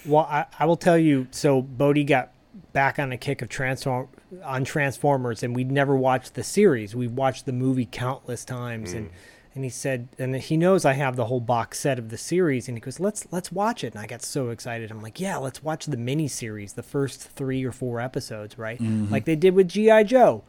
Well, 0.06 0.27
I, 0.30 0.45
I 0.60 0.65
will 0.65 0.76
tell 0.76 0.98
you. 0.98 1.27
So 1.31 1.61
Bodie 1.61 2.03
got 2.03 2.31
back 2.73 2.99
on 2.99 3.11
a 3.14 3.18
kick 3.18 3.41
of 3.41 3.48
transform 3.49 4.10
on 4.44 4.65
Transformers, 4.65 5.44
and 5.44 5.56
we'd 5.56 5.72
never 5.72 5.95
watched 5.95 6.34
the 6.34 6.44
series. 6.44 6.95
We 6.95 7.07
watched 7.07 7.45
the 7.45 7.53
movie 7.53 7.88
countless 7.90 8.44
times, 8.44 8.91
and 8.94 9.10
mm. 9.10 9.14
And 9.56 9.64
he 9.64 9.70
said, 9.70 10.08
and 10.18 10.36
he 10.36 10.58
knows 10.58 10.84
I 10.86 10.94
have 10.94 11.16
the 11.16 11.26
whole 11.26 11.40
box 11.40 11.80
set 11.80 12.00
of 12.00 12.10
the 12.10 12.18
series, 12.18 12.68
and 12.68 12.76
he 12.78 12.82
goes, 12.82 13.00
"Let's 13.00 13.28
let's 13.32 13.52
watch 13.52 13.84
it." 13.84 13.94
And 13.94 14.02
I 14.02 14.08
got 14.08 14.22
so 14.24 14.50
excited. 14.50 14.90
I'm 14.92 15.02
like, 15.02 15.20
"Yeah, 15.20 15.38
let's 15.38 15.62
watch 15.64 15.86
the 15.86 15.98
mini 15.98 16.28
series, 16.28 16.74
the 16.74 16.84
first 16.84 17.22
three 17.22 17.64
or 17.64 17.72
four 17.72 18.00
episodes, 18.00 18.58
right? 18.58 18.80
Like 19.12 19.26
they 19.26 19.36
did 19.36 19.54
with 19.56 19.68
GI 19.68 20.06
Joe." 20.06 20.44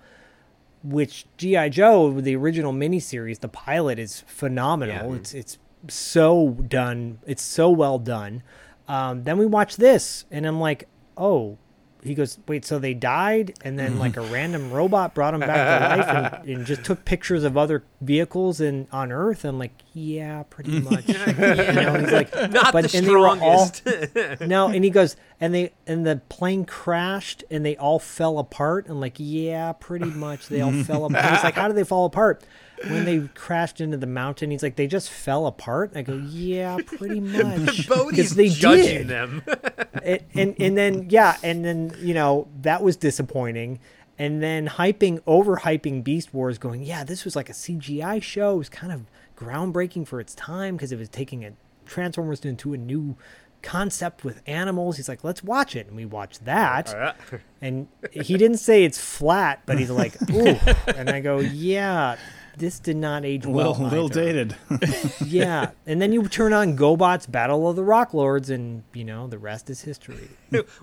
Which 0.82 1.26
GI 1.38 1.70
Joe, 1.70 2.20
the 2.20 2.36
original 2.36 2.72
miniseries, 2.72 3.40
the 3.40 3.48
pilot 3.48 3.98
is 3.98 4.20
phenomenal. 4.26 5.14
It's 5.14 5.32
it's 5.34 5.58
so 5.88 6.50
done. 6.68 7.18
It's 7.26 7.42
so 7.42 7.70
well 7.70 7.98
done. 7.98 8.42
Um, 8.86 9.22
then 9.24 9.38
we 9.38 9.46
watch 9.46 9.76
this, 9.76 10.24
and 10.30 10.44
I'm 10.46 10.60
like, 10.60 10.88
oh. 11.16 11.56
He 12.04 12.14
goes, 12.14 12.38
wait, 12.46 12.64
so 12.66 12.78
they 12.78 12.92
died, 12.94 13.54
and 13.64 13.78
then 13.78 13.98
like 13.98 14.16
a 14.16 14.20
random 14.30 14.70
robot 14.70 15.14
brought 15.14 15.30
them 15.32 15.40
back 15.40 15.48
to 15.56 15.96
life, 15.96 16.40
and, 16.44 16.48
and 16.50 16.66
just 16.66 16.84
took 16.84 17.04
pictures 17.06 17.44
of 17.44 17.56
other 17.56 17.82
vehicles 18.02 18.60
in 18.60 18.86
on 18.92 19.10
Earth. 19.10 19.44
I'm 19.44 19.58
like, 19.58 19.72
yeah, 19.94 20.42
pretty 20.44 20.80
much. 20.80 21.08
You 21.08 21.14
know, 21.14 21.98
he's 21.98 22.12
like, 22.12 22.34
Not 22.50 22.72
but 22.72 22.90
the 22.90 22.98
and 22.98 23.06
they 23.06 23.10
were 23.10 23.26
all 23.28 23.66
strongest. 23.66 24.40
no, 24.42 24.68
and 24.68 24.84
he 24.84 24.90
goes, 24.90 25.16
and 25.40 25.54
they 25.54 25.72
and 25.86 26.06
the 26.06 26.20
plane 26.28 26.64
crashed, 26.66 27.42
and 27.50 27.64
they 27.64 27.76
all 27.76 27.98
fell 27.98 28.38
apart. 28.38 28.86
And 28.86 29.00
like, 29.00 29.14
yeah, 29.16 29.72
pretty 29.72 30.06
much, 30.10 30.48
they 30.48 30.60
all 30.60 30.72
fell 30.84 31.06
apart. 31.06 31.24
He's 31.34 31.44
like, 31.44 31.54
how 31.54 31.68
did 31.68 31.76
they 31.76 31.84
fall 31.84 32.04
apart? 32.04 32.44
When 32.88 33.04
they 33.04 33.20
crashed 33.34 33.80
into 33.80 33.96
the 33.96 34.06
mountain, 34.06 34.50
he's 34.50 34.62
like, 34.62 34.76
they 34.76 34.86
just 34.86 35.10
fell 35.10 35.46
apart. 35.46 35.92
I 35.94 36.02
go, 36.02 36.14
yeah, 36.16 36.78
pretty 36.84 37.20
much. 37.20 37.88
Bodie's 37.88 38.34
they 38.34 38.48
judging 38.48 39.06
did. 39.06 39.08
them. 39.08 39.42
and, 40.02 40.20
and 40.34 40.54
and 40.60 40.76
then 40.78 41.06
yeah, 41.10 41.36
and 41.42 41.64
then 41.64 41.94
you 42.00 42.14
know 42.14 42.48
that 42.62 42.82
was 42.82 42.96
disappointing. 42.96 43.78
And 44.16 44.40
then 44.42 44.68
hyping, 44.68 45.20
overhyping 45.22 46.04
Beast 46.04 46.32
Wars, 46.32 46.56
going, 46.58 46.84
yeah, 46.84 47.02
this 47.02 47.24
was 47.24 47.34
like 47.34 47.48
a 47.50 47.52
CGI 47.52 48.22
show. 48.22 48.54
It 48.54 48.58
was 48.58 48.68
kind 48.68 48.92
of 48.92 49.06
groundbreaking 49.36 50.06
for 50.06 50.20
its 50.20 50.34
time 50.36 50.76
because 50.76 50.92
it 50.92 50.98
was 50.98 51.08
taking 51.08 51.44
a 51.44 51.52
Transformers 51.86 52.44
into 52.44 52.72
a 52.72 52.78
new 52.78 53.16
concept 53.62 54.24
with 54.24 54.40
animals. 54.46 54.96
He's 54.96 55.08
like, 55.08 55.24
let's 55.24 55.42
watch 55.42 55.74
it, 55.76 55.86
and 55.86 55.96
we 55.96 56.04
watched 56.04 56.44
that. 56.44 57.16
And 57.60 57.88
he 58.12 58.36
didn't 58.36 58.58
say 58.58 58.84
it's 58.84 58.98
flat, 58.98 59.62
but 59.66 59.78
he's 59.78 59.90
like, 59.90 60.14
ooh. 60.30 60.56
And 60.94 61.10
I 61.10 61.20
go, 61.20 61.40
yeah, 61.40 62.16
this 62.58 62.78
did 62.78 62.96
not 62.96 63.24
age 63.24 63.44
A 63.44 63.50
well. 63.50 63.70
little, 63.72 64.06
little 64.08 64.18
either." 64.18 64.54
dated. 64.70 65.04
Yeah. 65.26 65.70
And 65.86 66.00
then 66.00 66.12
you 66.12 66.26
turn 66.28 66.52
on 66.52 66.76
GoBots 66.76 67.30
Battle 67.30 67.68
of 67.68 67.76
the 67.76 67.84
Rock 67.84 68.14
Lords, 68.14 68.50
and, 68.50 68.82
you 68.92 69.04
know, 69.04 69.26
the 69.26 69.38
rest 69.38 69.70
is 69.70 69.82
history. 69.82 70.28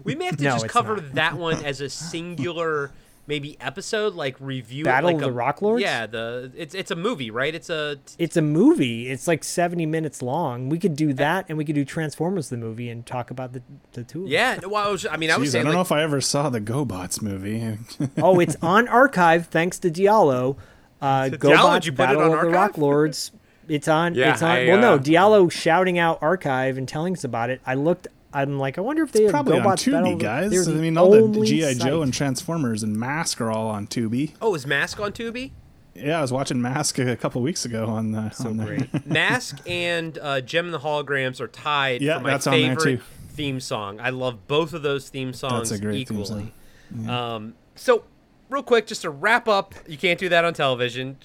we 0.03 0.15
may 0.15 0.25
have 0.25 0.37
to 0.37 0.43
No, 0.43 0.51
just 0.51 0.67
cover 0.67 0.97
not. 0.97 1.13
that 1.15 1.37
one 1.37 1.63
as 1.63 1.81
a 1.81 1.89
singular 1.89 2.91
maybe 3.27 3.55
episode 3.61 4.13
like 4.15 4.35
review 4.39 4.81
it 4.81 4.85
Battle 4.85 5.09
like 5.11 5.15
of 5.17 5.21
a- 5.21 5.25
the 5.25 5.31
Rock 5.31 5.61
Lords? 5.61 5.81
yeah 5.81 6.07
the 6.07 6.51
it's 6.57 6.73
it's 6.73 6.89
a 6.89 6.95
movie 6.95 7.29
right 7.29 7.53
it's 7.53 7.69
a 7.69 7.97
It's 8.17 8.35
a 8.35 8.41
movie. 8.41 9.09
It's 9.09 9.27
like 9.27 9.43
70 9.43 9.85
minutes 9.85 10.21
long. 10.23 10.69
We 10.69 10.79
could 10.79 10.95
do 10.95 11.13
that, 11.13 11.45
and 11.47 11.57
we 11.57 11.63
could 11.63 11.75
do 11.75 11.85
Transformers 11.85 12.49
the 12.49 12.57
movie 12.57 12.89
and 12.89 13.05
talk 13.05 13.29
about 13.31 13.53
the, 13.53 13.61
the 13.93 14.03
two 14.03 14.23
of 14.23 14.25
them. 14.25 14.31
yeah 14.33 14.59
well 14.67 14.87
I, 14.87 14.91
was, 14.91 15.05
I 15.05 15.17
mean 15.17 15.29
i 15.31 15.37
was 15.37 15.51
saying, 15.51 15.61
I 15.61 15.65
don't 15.65 15.75
know 15.75 15.81
if 15.81 15.91
I 15.91 16.01
ever 16.01 16.19
saw 16.19 16.49
the 16.49 16.59
GoBots 16.59 17.21
movie. 17.21 17.77
oh, 18.17 18.39
it's 18.39 18.57
on 18.61 18.87
archive 18.87 19.45
thanks 19.47 19.77
to 19.79 19.91
Diallo. 19.91 20.57
Uh, 21.01 21.29
So 21.29 21.37
GoBots 21.37 21.55
Diallo, 21.55 21.73
did 21.75 21.85
you 21.87 21.91
put 21.93 22.03
it 22.03 22.07
Battle 22.07 22.21
on 22.21 22.33
of 22.33 22.41
the 22.41 22.49
Rock? 22.49 22.77
Lords. 22.77 23.31
It's 23.67 23.87
on. 23.87 24.15
Yeah, 24.15 24.33
it's 24.33 24.41
on. 24.41 24.49
I, 24.51 24.65
well, 24.67 24.77
no, 24.79 24.93
uh, 24.95 24.97
Diallo 24.99 25.51
shouting 25.51 25.97
out 25.99 26.19
archive 26.21 26.77
and 26.77 26.87
telling 26.87 27.13
us 27.13 27.23
about 27.23 27.49
it. 27.49 27.61
I 27.65 27.75
looked. 27.75 28.07
I'm 28.33 28.57
like, 28.59 28.77
I 28.77 28.81
wonder 28.81 29.03
if 29.03 29.11
they 29.11 29.23
have 29.23 29.31
Probably 29.31 29.59
on 29.59 29.65
GoBots 29.65 29.91
Battle. 29.91 30.09
Tubi, 30.09 30.13
of 30.13 30.19
guys. 30.19 30.51
they're 30.65 30.75
I 30.75 30.77
mean, 30.79 30.97
all 30.97 31.11
the 31.27 31.45
GI 31.45 31.75
Joe 31.75 31.99
site. 31.99 32.03
and 32.03 32.13
Transformers 32.13 32.81
and 32.83 32.95
Mask 32.97 33.41
are 33.41 33.51
all 33.51 33.67
on 33.67 33.87
Tubi. 33.87 34.31
Oh, 34.41 34.55
is 34.55 34.65
Mask 34.65 34.99
on 34.99 35.11
Tubi? 35.11 35.51
Yeah, 35.93 36.19
I 36.19 36.21
was 36.21 36.31
watching 36.31 36.61
Mask 36.61 36.97
a 36.99 37.17
couple 37.17 37.41
weeks 37.41 37.65
ago 37.65 37.87
on 37.87 38.11
the. 38.13 38.29
So 38.31 38.49
on 38.49 38.57
great. 38.57 39.05
Mask 39.05 39.59
and 39.67 40.17
uh, 40.19 40.39
Jem 40.41 40.65
and 40.65 40.73
the 40.73 40.79
Holograms 40.79 41.41
are 41.41 41.47
tied 41.49 42.01
Yeah, 42.01 42.17
for 42.17 42.23
my 42.23 42.29
that's 42.31 42.47
on 42.47 42.53
there, 42.53 42.75
favorite 42.77 42.97
too. 42.99 43.03
theme 43.31 43.59
song. 43.59 43.99
I 43.99 44.09
love 44.11 44.47
both 44.47 44.73
of 44.73 44.81
those 44.81 45.09
theme 45.09 45.33
songs 45.33 45.69
That's 45.69 45.81
a 45.81 45.83
great 45.85 46.07
theme 46.07 46.19
equally. 46.21 46.53
song. 46.95 47.09
Um, 47.09 47.53
so, 47.75 48.03
real 48.51 48.61
quick, 48.61 48.85
just 48.85 49.01
to 49.01 49.09
wrap 49.09 49.47
up, 49.47 49.73
you 49.87 49.97
can't 49.97 50.19
do 50.19 50.29
that 50.29 50.45
on 50.45 50.53
television. 50.53 51.17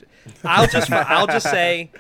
I'll 0.44 0.68
just 0.68 0.90
I'll 0.90 1.26
just 1.26 1.50
say, 1.50 1.90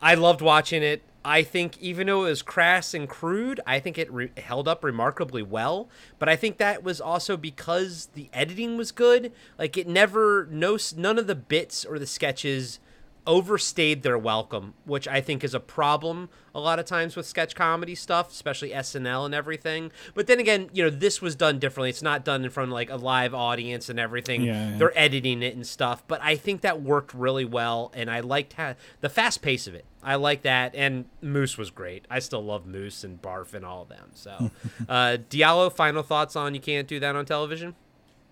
I 0.00 0.14
loved 0.14 0.40
watching 0.40 0.82
it. 0.82 1.02
I 1.24 1.42
think 1.42 1.80
even 1.80 2.06
though 2.06 2.26
it 2.26 2.28
was 2.28 2.42
crass 2.42 2.92
and 2.92 3.08
crude, 3.08 3.58
I 3.66 3.80
think 3.80 3.96
it 3.96 4.12
re- 4.12 4.30
held 4.36 4.68
up 4.68 4.84
remarkably 4.84 5.42
well. 5.42 5.88
But 6.18 6.28
I 6.28 6.36
think 6.36 6.58
that 6.58 6.84
was 6.84 7.00
also 7.00 7.38
because 7.38 8.10
the 8.12 8.28
editing 8.34 8.76
was 8.76 8.92
good. 8.92 9.32
Like 9.58 9.78
it 9.78 9.88
never 9.88 10.46
no 10.50 10.76
none 10.96 11.18
of 11.18 11.26
the 11.26 11.34
bits 11.34 11.84
or 11.86 11.98
the 11.98 12.06
sketches 12.06 12.78
overstayed 13.26 14.02
their 14.02 14.18
welcome, 14.18 14.74
which 14.84 15.08
I 15.08 15.20
think 15.20 15.42
is 15.42 15.54
a 15.54 15.60
problem 15.60 16.28
a 16.54 16.60
lot 16.60 16.78
of 16.78 16.84
times 16.84 17.16
with 17.16 17.26
sketch 17.26 17.54
comedy 17.54 17.94
stuff, 17.94 18.30
especially 18.30 18.70
SNL 18.70 19.24
and 19.24 19.34
everything. 19.34 19.90
But 20.14 20.26
then 20.26 20.38
again, 20.38 20.70
you 20.72 20.84
know, 20.84 20.90
this 20.90 21.20
was 21.20 21.34
done 21.34 21.58
differently. 21.58 21.90
It's 21.90 22.02
not 22.02 22.24
done 22.24 22.44
in 22.44 22.50
front 22.50 22.68
of 22.70 22.74
like 22.74 22.90
a 22.90 22.96
live 22.96 23.34
audience 23.34 23.88
and 23.88 23.98
everything. 23.98 24.42
Yeah, 24.42 24.70
yeah. 24.70 24.78
They're 24.78 24.98
editing 24.98 25.42
it 25.42 25.54
and 25.54 25.66
stuff, 25.66 26.06
but 26.06 26.20
I 26.22 26.36
think 26.36 26.60
that 26.60 26.82
worked 26.82 27.14
really 27.14 27.44
well 27.44 27.90
and 27.94 28.10
I 28.10 28.20
liked 28.20 28.52
ha- 28.54 28.74
the 29.00 29.08
fast 29.08 29.42
pace 29.42 29.66
of 29.66 29.74
it. 29.74 29.84
I 30.02 30.16
like 30.16 30.42
that 30.42 30.74
and 30.74 31.06
Moose 31.22 31.56
was 31.56 31.70
great. 31.70 32.04
I 32.10 32.18
still 32.18 32.44
love 32.44 32.66
Moose 32.66 33.04
and 33.04 33.20
Barf 33.20 33.54
and 33.54 33.64
all 33.64 33.82
of 33.82 33.88
them. 33.88 34.10
So, 34.14 34.50
uh 34.88 35.16
Diallo, 35.30 35.72
final 35.72 36.02
thoughts 36.02 36.36
on 36.36 36.54
you 36.54 36.60
can't 36.60 36.86
do 36.86 37.00
that 37.00 37.16
on 37.16 37.24
television? 37.24 37.74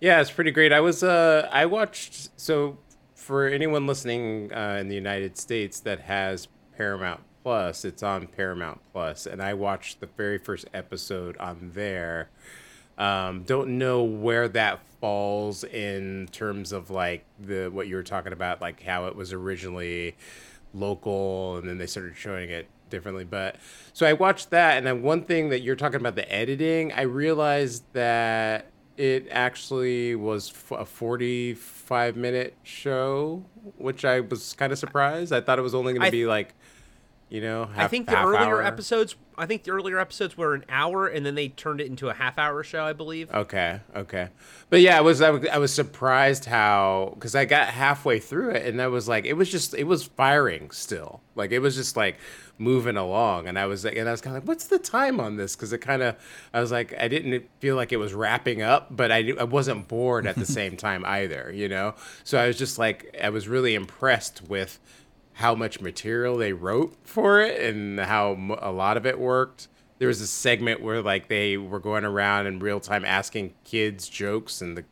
Yeah, 0.00 0.20
it's 0.20 0.30
pretty 0.30 0.50
great. 0.50 0.72
I 0.72 0.80
was 0.80 1.02
uh 1.02 1.48
I 1.50 1.66
watched 1.66 2.28
so 2.38 2.78
for 3.22 3.46
anyone 3.46 3.86
listening 3.86 4.52
uh, 4.52 4.76
in 4.80 4.88
the 4.88 4.96
United 4.96 5.38
States 5.38 5.78
that 5.80 6.00
has 6.00 6.48
Paramount 6.76 7.20
Plus, 7.44 7.84
it's 7.84 8.02
on 8.02 8.26
Paramount 8.26 8.80
Plus, 8.92 9.26
and 9.26 9.40
I 9.40 9.54
watched 9.54 10.00
the 10.00 10.08
very 10.16 10.38
first 10.38 10.66
episode 10.74 11.36
on 11.38 11.70
there. 11.72 12.30
Um, 12.98 13.44
don't 13.44 13.78
know 13.78 14.02
where 14.02 14.48
that 14.48 14.80
falls 15.00 15.62
in 15.64 16.28
terms 16.32 16.72
of 16.72 16.90
like 16.90 17.24
the 17.40 17.68
what 17.68 17.86
you 17.86 17.94
were 17.94 18.02
talking 18.02 18.32
about, 18.32 18.60
like 18.60 18.82
how 18.82 19.06
it 19.06 19.14
was 19.14 19.32
originally 19.32 20.16
local, 20.74 21.58
and 21.58 21.68
then 21.68 21.78
they 21.78 21.86
started 21.86 22.16
showing 22.16 22.50
it 22.50 22.66
differently. 22.90 23.24
But 23.24 23.56
so 23.92 24.04
I 24.04 24.14
watched 24.14 24.50
that, 24.50 24.76
and 24.78 24.86
then 24.86 25.02
one 25.02 25.22
thing 25.22 25.50
that 25.50 25.60
you're 25.60 25.76
talking 25.76 26.00
about 26.00 26.16
the 26.16 26.30
editing, 26.32 26.92
I 26.92 27.02
realized 27.02 27.84
that 27.92 28.71
it 28.96 29.28
actually 29.30 30.14
was 30.14 30.50
f- 30.50 30.80
a 30.80 30.84
45 30.84 32.16
minute 32.16 32.56
show, 32.62 33.44
which 33.78 34.04
I 34.04 34.20
was 34.20 34.54
kind 34.54 34.72
of 34.72 34.78
surprised. 34.78 35.32
I 35.32 35.40
thought 35.40 35.58
it 35.58 35.62
was 35.62 35.74
only 35.74 35.92
going 35.94 36.04
to 36.04 36.10
be 36.10 36.26
like, 36.26 36.54
you 37.28 37.40
know, 37.40 37.66
half, 37.66 37.84
I 37.86 37.88
think 37.88 38.08
the 38.08 38.20
earlier 38.20 38.38
hour. 38.38 38.62
episodes 38.62 39.16
I 39.38 39.46
think 39.46 39.64
the 39.64 39.70
earlier 39.70 39.98
episodes 39.98 40.36
were 40.36 40.54
an 40.54 40.64
hour 40.68 41.06
and 41.06 41.24
then 41.24 41.34
they 41.34 41.48
turned 41.48 41.80
it 41.80 41.86
into 41.86 42.08
a 42.10 42.14
half 42.14 42.38
hour 42.38 42.62
show, 42.62 42.84
I 42.84 42.92
believe. 42.92 43.32
Okay, 43.32 43.80
okay, 43.96 44.28
but 44.68 44.80
yeah, 44.80 44.98
I 44.98 45.00
was 45.00 45.22
I 45.22 45.30
was, 45.30 45.46
I 45.46 45.58
was 45.58 45.72
surprised 45.72 46.44
how 46.44 47.12
because 47.14 47.34
I 47.34 47.44
got 47.46 47.68
halfway 47.68 48.18
through 48.20 48.50
it 48.50 48.66
and 48.66 48.80
I 48.82 48.88
was 48.88 49.08
like, 49.08 49.24
it 49.24 49.32
was 49.32 49.50
just 49.50 49.74
it 49.74 49.84
was 49.84 50.04
firing 50.04 50.70
still, 50.70 51.22
like 51.34 51.52
it 51.52 51.60
was 51.60 51.74
just 51.74 51.96
like 51.96 52.18
moving 52.62 52.96
along, 52.96 53.46
and 53.48 53.58
I 53.58 53.66
was 53.66 53.84
like, 53.84 53.96
and 53.96 54.08
I 54.08 54.12
was 54.12 54.20
kind 54.20 54.36
of 54.36 54.42
like, 54.42 54.48
what's 54.48 54.66
the 54.66 54.78
time 54.78 55.20
on 55.20 55.36
this? 55.36 55.56
Because 55.56 55.72
it 55.72 55.78
kind 55.78 56.02
of 56.02 56.16
I 56.54 56.60
was 56.60 56.70
like, 56.72 56.94
I 56.98 57.08
didn't 57.08 57.48
feel 57.60 57.76
like 57.76 57.92
it 57.92 57.98
was 57.98 58.14
wrapping 58.14 58.62
up, 58.62 58.88
but 58.96 59.10
I 59.10 59.32
I 59.38 59.44
wasn't 59.44 59.88
bored 59.88 60.26
at 60.26 60.36
the 60.36 60.46
same 60.60 60.76
time 60.76 61.04
either, 61.04 61.50
you 61.54 61.68
know. 61.68 61.94
So 62.24 62.38
I 62.38 62.46
was 62.46 62.56
just 62.56 62.78
like, 62.78 63.14
I 63.22 63.30
was 63.30 63.48
really 63.48 63.74
impressed 63.74 64.42
with 64.48 64.78
how 65.34 65.54
much 65.54 65.80
material 65.80 66.36
they 66.36 66.52
wrote 66.52 66.94
for 67.04 67.40
it 67.40 67.60
and 67.60 67.98
how 67.98 68.32
m- 68.32 68.50
a 68.50 68.70
lot 68.70 68.96
of 68.96 69.06
it 69.06 69.18
worked. 69.18 69.68
There 69.98 70.08
was 70.08 70.20
a 70.20 70.26
segment 70.26 70.82
where 70.82 71.00
like 71.00 71.28
they 71.28 71.56
were 71.56 71.80
going 71.80 72.04
around 72.04 72.46
in 72.46 72.58
real 72.58 72.80
time 72.80 73.04
asking 73.04 73.54
kids 73.64 74.08
jokes 74.08 74.60
and 74.60 74.76
the 74.76 74.84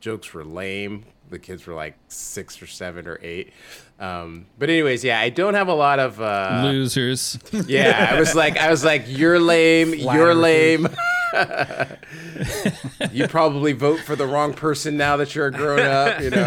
jokes 0.00 0.34
were 0.34 0.44
lame. 0.44 1.04
The 1.28 1.38
kids 1.38 1.66
were 1.66 1.74
like 1.74 1.96
six 2.08 2.60
or 2.62 2.66
seven 2.66 3.06
or 3.06 3.18
eight. 3.22 3.52
Um, 3.98 4.46
but 4.58 4.68
anyways, 4.68 5.02
yeah, 5.02 5.18
I 5.18 5.30
don't 5.30 5.54
have 5.54 5.68
a 5.68 5.74
lot 5.74 5.98
of 5.98 6.20
uh, 6.20 6.62
Losers. 6.64 7.38
yeah, 7.66 8.10
I 8.10 8.18
was 8.18 8.34
like, 8.34 8.56
I 8.58 8.70
was 8.70 8.84
like, 8.84 9.04
you're 9.06 9.40
lame, 9.40 9.94
you're 9.94 10.34
lame. 10.34 10.88
you 13.12 13.26
probably 13.28 13.72
vote 13.72 14.00
for 14.00 14.16
the 14.16 14.26
wrong 14.26 14.52
person 14.52 14.96
now 14.96 15.16
that 15.16 15.34
you're 15.34 15.46
a 15.46 15.52
grown 15.52 15.80
up, 15.80 16.20
you 16.20 16.30
know. 16.30 16.46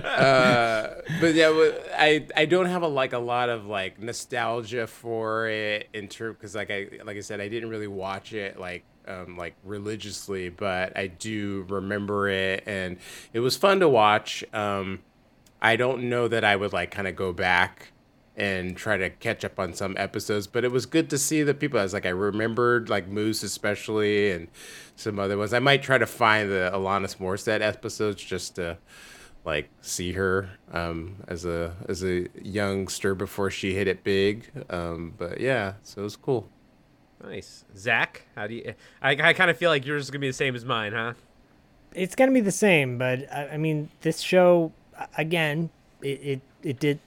uh, 0.00 1.00
but 1.20 1.34
yeah, 1.34 1.70
I 1.96 2.26
I 2.36 2.46
don't 2.46 2.66
have 2.66 2.82
a 2.82 2.88
like 2.88 3.12
a 3.12 3.18
lot 3.18 3.48
of 3.48 3.66
like 3.66 4.00
nostalgia 4.00 4.86
for 4.86 5.48
it 5.48 5.88
in 5.92 6.08
terms 6.08 6.36
because 6.36 6.54
like 6.54 6.70
I 6.70 6.88
like 7.04 7.16
I 7.16 7.20
said, 7.20 7.40
I 7.40 7.48
didn't 7.48 7.70
really 7.70 7.86
watch 7.86 8.32
it 8.32 8.58
like 8.58 8.84
um, 9.06 9.36
like 9.36 9.54
religiously, 9.64 10.48
but 10.48 10.96
I 10.96 11.06
do 11.08 11.66
remember 11.68 12.28
it, 12.28 12.64
and 12.66 12.98
it 13.32 13.40
was 13.40 13.56
fun 13.56 13.80
to 13.80 13.88
watch. 13.88 14.44
Um, 14.52 15.00
I 15.62 15.76
don't 15.76 16.08
know 16.08 16.28
that 16.28 16.44
I 16.44 16.56
would 16.56 16.72
like 16.72 16.90
kind 16.90 17.08
of 17.08 17.16
go 17.16 17.32
back 17.32 17.92
and 18.36 18.76
try 18.76 18.96
to 18.96 19.10
catch 19.10 19.44
up 19.44 19.58
on 19.58 19.74
some 19.74 19.94
episodes, 19.98 20.46
but 20.46 20.64
it 20.64 20.72
was 20.72 20.86
good 20.86 21.10
to 21.10 21.18
see 21.18 21.42
the 21.42 21.52
people. 21.52 21.78
I 21.78 21.82
was 21.82 21.92
like, 21.92 22.06
I 22.06 22.10
remembered 22.10 22.88
like 22.88 23.06
Moose 23.08 23.42
especially 23.42 24.30
and 24.30 24.48
some 24.96 25.18
other 25.18 25.36
ones. 25.36 25.52
I 25.52 25.58
might 25.58 25.82
try 25.82 25.98
to 25.98 26.06
find 26.06 26.50
the 26.50 26.70
Alanis 26.72 27.16
Morissette 27.18 27.60
episodes 27.60 28.22
just 28.22 28.54
to 28.56 28.78
like 29.44 29.68
see 29.80 30.12
her 30.12 30.50
um, 30.72 31.16
as 31.28 31.44
a 31.44 31.74
as 31.88 32.04
a 32.04 32.28
youngster 32.40 33.14
before 33.14 33.50
she 33.50 33.74
hit 33.74 33.88
it 33.88 34.04
big. 34.04 34.50
Um, 34.70 35.14
but 35.18 35.40
yeah, 35.40 35.74
so 35.82 36.00
it 36.00 36.04
was 36.04 36.16
cool. 36.16 36.48
Nice. 37.22 37.64
Zak, 37.76 38.26
how 38.34 38.46
do 38.46 38.54
you 38.54 38.74
I, 39.02 39.10
I 39.10 39.32
kind 39.34 39.50
of 39.50 39.56
feel 39.56 39.70
like 39.70 39.84
yours 39.84 40.04
is 40.04 40.10
going 40.10 40.20
to 40.20 40.24
be 40.24 40.28
the 40.28 40.32
same 40.32 40.54
as 40.56 40.64
mine, 40.64 40.92
huh? 40.92 41.12
it's 41.92 42.14
gonna 42.14 42.30
be 42.30 42.40
the 42.40 42.52
same, 42.52 42.98
but 42.98 43.30
I, 43.32 43.48
I 43.48 43.56
mean, 43.56 43.88
this 44.02 44.20
show 44.20 44.70
again, 45.18 45.70
it, 46.02 46.20
it 46.22 46.40
it 46.62 46.78
did. 46.80 47.00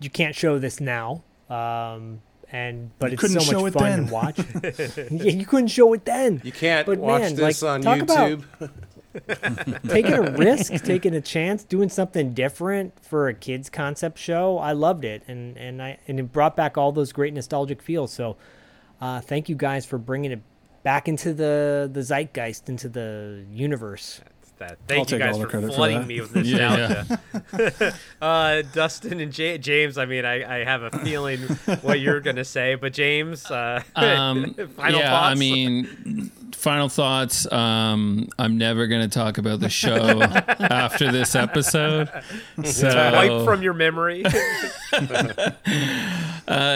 You 0.00 0.08
can't 0.10 0.34
show 0.34 0.58
this 0.58 0.80
now, 0.80 1.22
um, 1.50 2.22
and 2.50 2.90
but 2.98 3.10
You 3.10 3.14
it's 3.14 3.20
couldn't 3.20 3.40
so 3.40 3.52
show 3.52 3.60
much 3.60 3.74
it 3.74 3.78
fun 3.78 3.90
then. 3.90 4.06
to 4.06 4.12
watch. 4.12 4.38
yeah, 5.10 5.32
you 5.32 5.44
couldn't 5.46 5.68
show 5.68 5.92
it 5.92 6.04
then. 6.06 6.40
You 6.44 6.50
can't 6.52 6.86
But 6.86 6.98
watch 6.98 7.20
man, 7.20 7.34
this 7.36 7.62
like, 7.62 7.70
on 7.70 7.82
talk 7.82 8.00
about- 8.00 8.30
YouTube. 8.30 8.70
taking 9.88 10.14
a 10.14 10.22
risk, 10.32 10.72
taking 10.84 11.14
a 11.14 11.20
chance, 11.20 11.64
doing 11.64 11.90
something 11.90 12.32
different 12.32 12.94
for 13.04 13.28
a 13.28 13.34
kids 13.34 13.68
concept 13.68 14.18
show. 14.18 14.56
I 14.58 14.72
loved 14.72 15.04
it, 15.04 15.22
and 15.28 15.56
and 15.58 15.82
I 15.82 15.98
and 16.08 16.18
it 16.18 16.32
brought 16.32 16.56
back 16.56 16.78
all 16.78 16.92
those 16.92 17.12
great 17.12 17.34
nostalgic 17.34 17.82
feels. 17.82 18.12
So, 18.12 18.36
uh, 19.02 19.20
thank 19.20 19.48
you 19.48 19.56
guys 19.56 19.84
for 19.84 19.98
bringing 19.98 20.30
it 20.30 20.40
back 20.84 21.08
into 21.08 21.34
the 21.34 21.90
the 21.92 22.00
zeitgeist, 22.00 22.68
into 22.68 22.88
the 22.88 23.44
universe. 23.50 24.20
That. 24.62 24.78
Thank 24.86 24.90
I'll 24.90 24.98
you 25.00 25.04
take 25.04 25.18
guys 25.20 25.34
all 25.34 25.38
the 25.40 25.44
for 25.46 25.50
credit 25.50 25.66
for 25.70 25.74
flooding 25.76 25.98
that. 26.00 26.06
me 26.06 26.20
with 26.20 26.36
Yeah, 26.44 27.04
nostalgia. 27.50 27.94
uh, 28.22 28.62
Dustin 28.72 29.20
and 29.20 29.36
Ja- 29.36 29.58
James, 29.58 29.98
I 29.98 30.06
mean, 30.06 30.24
I, 30.24 30.60
I 30.60 30.64
have 30.64 30.82
a 30.82 30.90
feeling 31.00 31.40
what 31.82 32.00
you're 32.00 32.20
going 32.26 32.36
to 32.36 32.44
say, 32.44 32.74
but 32.76 32.92
James, 32.92 33.50
uh, 33.50 33.82
Um, 33.96 34.54
final 34.54 35.00
yeah, 35.00 35.10
thoughts? 35.10 35.30
I 35.30 35.34
mean, 35.34 36.30
final 36.52 36.88
thoughts. 36.88 37.50
Um, 37.50 38.28
I'm 38.38 38.56
never 38.58 38.86
going 38.86 39.02
to 39.02 39.08
talk 39.12 39.38
about 39.38 39.60
the 39.60 39.68
show 39.68 40.20
after 40.22 41.10
this 41.10 41.34
episode. 41.34 42.08
So, 42.64 42.88
wipe 43.12 43.44
from 43.44 43.62
your 43.62 43.74
memory. 43.74 44.24
uh, 44.24 45.50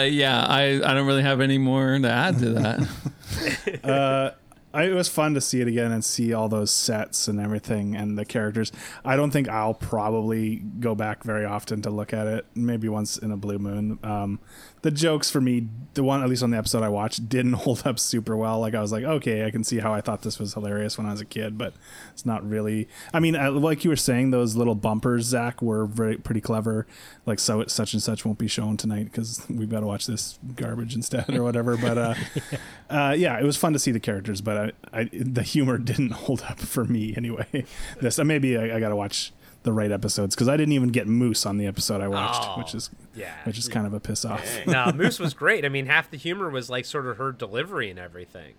yeah, 0.09 0.45
I, 0.47 0.81
I 0.83 0.93
don't 0.93 1.07
really 1.07 1.23
have 1.23 1.41
any 1.41 1.57
more 1.57 1.97
to 1.99 2.09
add 2.09 2.39
to 2.39 2.49
that. 2.53 3.79
uh, 3.83 4.31
I, 4.77 4.83
it 4.83 4.93
was 4.93 5.09
fun 5.09 5.33
to 5.33 5.41
see 5.41 5.59
it 5.59 5.67
again 5.67 5.91
and 5.91 6.05
see 6.05 6.33
all 6.33 6.49
those 6.49 6.69
sets 6.69 7.27
and 7.27 7.39
everything 7.39 7.95
and 7.95 8.15
the 8.15 8.25
characters. 8.25 8.71
I 9.03 9.15
don't 9.15 9.31
think 9.31 9.49
I'll 9.49 9.73
probably 9.73 10.57
go 10.57 10.93
back 10.93 11.23
very 11.23 11.45
often 11.45 11.81
to 11.81 11.89
look 11.89 12.13
at 12.13 12.27
it. 12.27 12.45
Maybe 12.53 12.87
once 12.87 13.17
in 13.17 13.31
a 13.31 13.37
blue 13.37 13.57
moon. 13.57 13.97
Um, 14.03 14.39
the 14.81 14.91
jokes 14.91 15.29
for 15.29 15.41
me, 15.41 15.67
the 15.95 16.03
one 16.03 16.21
at 16.21 16.29
least 16.29 16.43
on 16.43 16.51
the 16.51 16.57
episode 16.57 16.83
I 16.83 16.89
watched, 16.89 17.27
didn't 17.27 17.53
hold 17.63 17.85
up 17.85 17.99
super 17.99 18.37
well. 18.37 18.59
Like 18.59 18.75
I 18.75 18.81
was 18.81 18.91
like, 18.91 19.03
okay, 19.03 19.45
I 19.45 19.51
can 19.51 19.63
see 19.63 19.79
how 19.79 19.93
I 19.93 20.01
thought 20.01 20.21
this 20.21 20.39
was 20.39 20.53
hilarious 20.53 20.97
when 20.97 21.07
I 21.07 21.11
was 21.11 21.21
a 21.21 21.25
kid, 21.25 21.57
but 21.57 21.73
it's 22.11 22.25
not 22.25 22.47
really. 22.47 22.87
I 23.13 23.19
mean, 23.19 23.35
uh, 23.35 23.51
like 23.51 23.83
you 23.83 23.89
were 23.89 23.95
saying, 23.95 24.31
those 24.31 24.55
little 24.55 24.75
bumpers, 24.75 25.25
Zak, 25.25 25.61
were 25.61 25.85
very 25.85 26.17
pretty 26.17 26.41
clever. 26.41 26.85
Like 27.25 27.39
so, 27.39 27.65
such 27.65 27.93
and 27.93 28.01
such 28.01 28.25
won't 28.25 28.37
be 28.37 28.47
shown 28.47 28.77
tonight 28.77 29.05
because 29.05 29.45
we've 29.49 29.69
got 29.69 29.81
to 29.81 29.87
watch 29.87 30.05
this 30.05 30.39
garbage 30.55 30.95
instead 30.95 31.33
or 31.33 31.43
whatever. 31.43 31.77
But 31.77 31.97
uh, 31.97 32.13
uh, 32.89 33.15
yeah, 33.17 33.39
it 33.39 33.43
was 33.43 33.57
fun 33.57 33.73
to 33.73 33.79
see 33.79 33.91
the 33.91 33.99
characters, 33.99 34.41
but 34.41 34.75
I, 34.93 34.99
I, 34.99 35.09
the 35.11 35.43
humor 35.43 35.77
didn't 35.77 36.11
hold 36.11 36.41
up 36.43 36.59
for 36.59 36.85
me 36.85 37.13
anyway. 37.17 37.65
This 37.99 38.19
uh, 38.19 38.23
maybe 38.23 38.57
I, 38.57 38.77
I 38.77 38.79
got 38.79 38.89
to 38.89 38.95
watch 38.95 39.31
the 39.67 39.73
right 39.73 39.91
episodes 39.91 40.33
because 40.33 40.47
I 40.47 40.57
didn't 40.57 40.71
even 40.73 40.89
get 40.89 41.05
Moose 41.07 41.45
on 41.45 41.57
the 41.57 41.67
episode 41.67 42.01
I 42.01 42.07
watched, 42.07 42.41
Oh, 42.43 42.57
which 42.57 42.73
is 42.73 42.89
yeah. 43.13 43.33
which 43.43 43.59
is 43.59 43.67
kind 43.67 43.85
of 43.85 43.93
a 43.93 43.99
piss 43.99 44.25
off. 44.25 44.43
no, 44.65 44.91
Moose 44.95 45.19
was 45.19 45.33
great. 45.35 45.63
I 45.65 45.69
mean, 45.69 45.85
half 45.85 46.09
the 46.09 46.17
humor 46.17 46.49
was 46.49 46.69
like 46.69 46.85
sort 46.85 47.05
of 47.05 47.17
her 47.17 47.31
delivery 47.31 47.89
and 47.91 47.99
everything. 47.99 48.53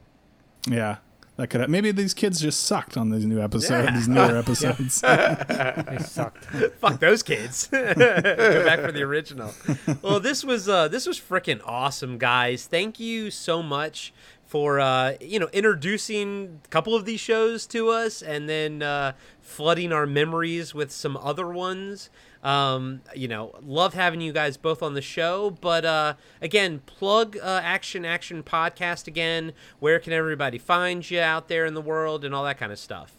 Yeah. 0.69 0.99
That 1.37 1.51
could 1.51 1.61
have, 1.61 1.71
maybe 1.71 1.93
these 1.93 2.15
kids 2.15 2.41
just 2.41 2.65
sucked 2.65 2.97
on 2.97 3.11
these 3.11 3.25
new 3.25 3.41
episodes, 3.41 3.93
these 3.93 4.09
newer 4.09 4.37
episodes. 4.45 5.01
They 5.01 5.99
sucked. 6.05 6.45
Fuck 6.81 6.99
those 6.99 7.23
kids. 7.23 7.69
Go 7.69 7.95
back 7.95 8.81
for 8.81 8.91
the 8.91 9.03
original. 9.05 9.55
Well, 10.03 10.19
this 10.19 10.43
was 10.45 10.69
uh, 10.69 10.89
this 10.89 11.07
was 11.07 11.19
freaking 11.21 11.61
awesome, 11.65 12.19
guys. 12.19 12.67
Thank 12.67 12.99
you 12.99 13.31
so 13.31 13.63
much 13.63 14.13
for 14.49 14.81
uh, 14.81 15.13
you 15.21 15.39
know 15.39 15.49
introducing 15.53 16.61
a 16.65 16.69
couple 16.69 16.97
of 16.97 17.05
these 17.05 17.21
shows 17.21 17.67
to 17.69 17.91
us, 17.91 18.23
and 18.23 18.49
then 18.49 18.83
uh, 18.83 19.13
flooding 19.41 19.93
our 19.93 20.07
memories 20.07 20.75
with 20.75 20.91
some 20.91 21.17
other 21.19 21.49
ones. 21.49 22.11
Um, 22.43 23.03
you 23.15 23.29
know, 23.29 23.55
love 23.63 23.95
having 23.95 24.21
you 24.21 24.33
guys 24.33 24.57
both 24.57 24.83
on 24.83 24.95
the 24.95 25.03
show. 25.03 25.51
But 25.51 25.85
uh, 25.85 26.15
again, 26.41 26.81
plug 26.87 27.37
uh, 27.37 27.61
Action 27.63 28.05
Action 28.05 28.43
Podcast 28.43 29.07
again. 29.07 29.53
Where 29.81 29.99
can 29.99 30.13
everybody 30.13 30.59
find 30.59 31.09
you 31.09 31.21
out 31.21 31.49
there 31.49 31.67
in 31.67 31.75
the 31.75 31.83
world 31.83 32.25
and 32.25 32.35
all 32.35 32.45
that 32.45 32.59
kind 32.59 32.73
of 32.73 32.79
stuff? 32.79 33.17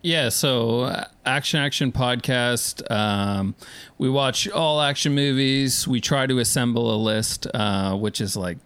Yeah, 0.00 0.28
so 0.28 0.80
uh, 0.80 1.06
Action 1.24 1.60
Action 1.60 1.90
Podcast. 1.90 2.90
Um, 2.90 3.54
we 3.98 4.08
watch 4.08 4.48
all 4.50 4.80
action 4.80 5.14
movies. 5.14 5.88
We 5.88 6.00
try 6.00 6.26
to 6.26 6.38
assemble 6.38 6.94
a 6.94 6.98
list, 6.98 7.46
uh, 7.52 7.96
which 7.96 8.20
is 8.20 8.36
like 8.36 8.58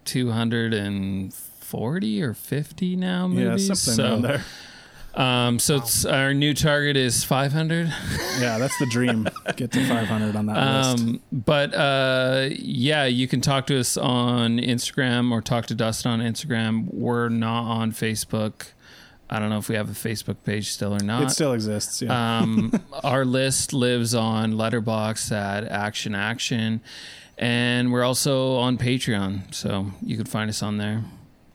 240 1.69 2.23
or 2.23 2.33
50 2.33 2.95
now 2.95 3.27
yeah, 3.27 3.45
movies. 3.45 3.67
something 3.67 3.93
so, 3.95 4.03
around 4.03 4.21
there. 4.23 4.43
Um, 5.15 5.59
so 5.59 5.77
it's, 5.77 6.05
our 6.05 6.33
new 6.33 6.53
target 6.53 6.95
is 6.95 7.23
500. 7.23 7.87
Yeah, 8.39 8.57
that's 8.57 8.77
the 8.77 8.85
dream. 8.85 9.27
Get 9.55 9.71
to 9.71 9.85
500 9.85 10.35
on 10.35 10.45
that 10.45 10.93
list. 10.93 11.03
Um, 11.03 11.21
but 11.31 11.73
uh, 11.73 12.49
yeah, 12.51 13.05
you 13.05 13.27
can 13.27 13.41
talk 13.41 13.67
to 13.67 13.79
us 13.79 13.97
on 13.97 14.57
Instagram 14.57 15.31
or 15.31 15.41
talk 15.41 15.65
to 15.67 15.75
Dustin 15.75 16.11
on 16.11 16.19
Instagram. 16.21 16.93
We're 16.93 17.29
not 17.29 17.63
on 17.63 17.91
Facebook. 17.91 18.67
I 19.29 19.39
don't 19.39 19.49
know 19.49 19.57
if 19.57 19.69
we 19.69 19.75
have 19.75 19.89
a 19.89 19.93
Facebook 19.93 20.37
page 20.43 20.71
still 20.71 20.95
or 20.95 21.03
not. 21.03 21.23
It 21.23 21.29
still 21.31 21.53
exists. 21.53 22.01
Yeah. 22.01 22.39
Um, 22.39 22.71
our 23.03 23.25
list 23.25 23.73
lives 23.73 24.15
on 24.15 24.53
Letterboxd 24.53 25.31
at 25.31 25.65
Action 25.65 26.15
Action, 26.15 26.81
and 27.37 27.91
we're 27.91 28.03
also 28.03 28.55
on 28.55 28.77
Patreon, 28.77 29.53
so 29.53 29.87
you 30.01 30.17
can 30.17 30.25
find 30.25 30.49
us 30.49 30.63
on 30.63 30.77
there. 30.77 31.03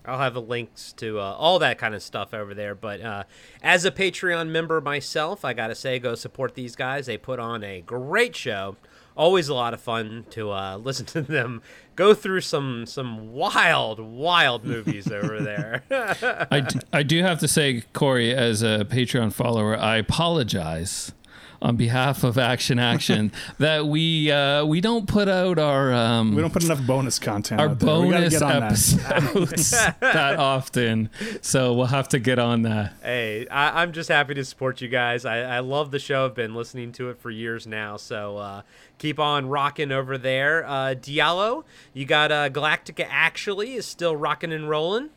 I'll 0.05 0.19
have 0.19 0.35
the 0.35 0.43
links 0.43 0.93
to 0.95 1.19
uh, 1.19 1.35
all 1.39 1.59
that 1.61 1.79
kind 1.79 1.95
of 1.95 2.03
stuff 2.03 2.35
over 2.35 2.55
there. 2.55 2.75
But 2.75 3.01
uh, 3.01 3.25
as 3.63 3.85
a 3.85 3.91
Patreon 3.91 4.49
member 4.49 4.81
myself, 4.81 5.45
I 5.45 5.53
gotta 5.55 5.75
say, 5.75 5.99
go 5.99 6.15
support 6.15 6.55
these 6.55 6.77
guys. 6.77 7.07
They 7.07 7.17
put 7.17 7.39
on 7.39 7.65
a 7.65 7.81
great 7.81 8.37
show. 8.37 8.77
Always 9.17 9.49
a 9.49 9.55
lot 9.55 9.73
of 9.75 9.81
fun 9.81 10.27
to 10.31 10.51
uh, 10.51 10.77
listen 10.83 11.07
to 11.07 11.23
them 11.23 11.63
go 11.97 12.13
through 12.15 12.41
some 12.43 12.85
some 12.87 13.33
wild, 13.33 14.01
wild 14.01 14.65
movies 14.65 15.11
over 15.11 15.41
there. 15.41 15.85
I, 16.51 16.61
d- 16.61 16.81
I 16.93 17.03
do 17.03 17.23
have 17.23 17.39
to 17.41 17.49
say, 17.49 17.83
Corey, 17.93 18.35
as 18.35 18.63
a 18.63 18.85
Patreon 18.85 19.33
follower, 19.33 19.77
I 19.79 19.97
apologize 19.97 21.13
on 21.65 21.77
behalf 21.77 22.23
of 22.23 22.37
Action 22.37 22.79
Action 22.79 23.33
that 23.59 23.87
we 23.87 24.31
uh, 24.31 24.65
we 24.65 24.81
don't 24.81 25.09
put 25.09 25.29
out 25.29 25.59
our 25.59 25.93
um, 25.93 26.35
we 26.35 26.43
don't 26.43 26.53
put 26.53 26.63
enough 26.63 26.87
bonus 26.87 27.19
content. 27.19 27.61
our 27.61 27.71
out 27.71 27.79
there. 27.81 28.01
We 28.01 28.11
gotta 28.11 28.31
bonus 28.31 28.33
get 28.35 28.43
on 28.43 28.61
that. 28.61 28.73
episodes 28.73 29.71
that 30.01 30.37
often, 30.39 31.11
so 31.41 31.73
we'll 31.73 31.87
have 31.87 32.09
to 32.11 32.19
get 32.19 32.39
on 32.39 32.63
that. 32.63 32.93
hey, 33.03 33.49
I, 33.49 33.83
I'm 33.83 33.93
just 33.93 34.11
happy 34.11 34.35
to 34.35 34.45
support 34.45 34.81
you 34.81 34.89
guys. 34.89 35.25
I, 35.25 35.39
I 35.41 35.59
love 35.61 35.91
the 35.91 35.99
show. 35.99 36.27
I've 36.27 36.35
been 36.35 36.55
listening 36.55 36.93
to 36.93 37.09
it 37.09 37.19
for 37.19 37.31
years 37.31 37.67
now. 37.67 37.97
So 37.97 38.37
uh, 38.37 38.63
keep 38.99 39.19
on 39.19 39.49
rocking 39.49 39.91
over 39.91 40.19
there. 40.19 40.67
Uh, 40.67 40.95
Diallo, 40.95 41.65
you 41.95 42.05
got 42.05 42.31
uh, 42.31 42.51
Galactica 42.51 43.07
actually 43.09 43.75
is 43.75 43.87
still 43.87 44.15
rocking 44.15 44.53
and 44.53 44.69
rolling. 44.69 45.11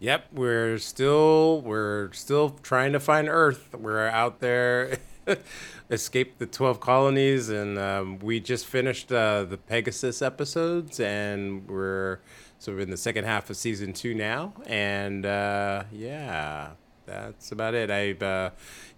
Yep, 0.00 0.28
we're 0.32 0.78
still 0.78 1.60
we're 1.60 2.10
still 2.12 2.50
trying 2.62 2.92
to 2.92 3.00
find 3.00 3.28
Earth. 3.28 3.74
We're 3.78 4.08
out 4.08 4.40
there, 4.40 4.96
escaped 5.90 6.38
the 6.38 6.46
twelve 6.46 6.80
colonies, 6.80 7.48
and 7.48 7.78
um, 7.78 8.18
we 8.18 8.40
just 8.40 8.66
finished 8.66 9.12
uh, 9.12 9.44
the 9.44 9.56
Pegasus 9.56 10.22
episodes, 10.22 11.00
and 11.00 11.68
we're 11.68 12.20
so 12.58 12.72
we're 12.72 12.80
in 12.80 12.90
the 12.90 12.96
second 12.96 13.24
half 13.24 13.50
of 13.50 13.56
season 13.56 13.92
two 13.92 14.14
now, 14.14 14.54
and 14.66 15.26
uh, 15.26 15.84
yeah, 15.92 16.70
that's 17.06 17.52
about 17.52 17.74
it. 17.74 17.90
I 17.90 18.12
uh, 18.24 18.50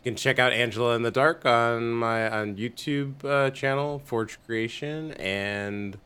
you 0.02 0.10
can 0.10 0.16
check 0.16 0.38
out 0.38 0.52
Angela 0.52 0.94
in 0.96 1.02
the 1.02 1.10
Dark 1.10 1.46
on 1.46 1.92
my 1.92 2.28
on 2.28 2.56
YouTube 2.56 3.24
uh, 3.24 3.50
channel, 3.50 4.00
Forge 4.04 4.38
Creation, 4.44 5.12
and 5.12 5.98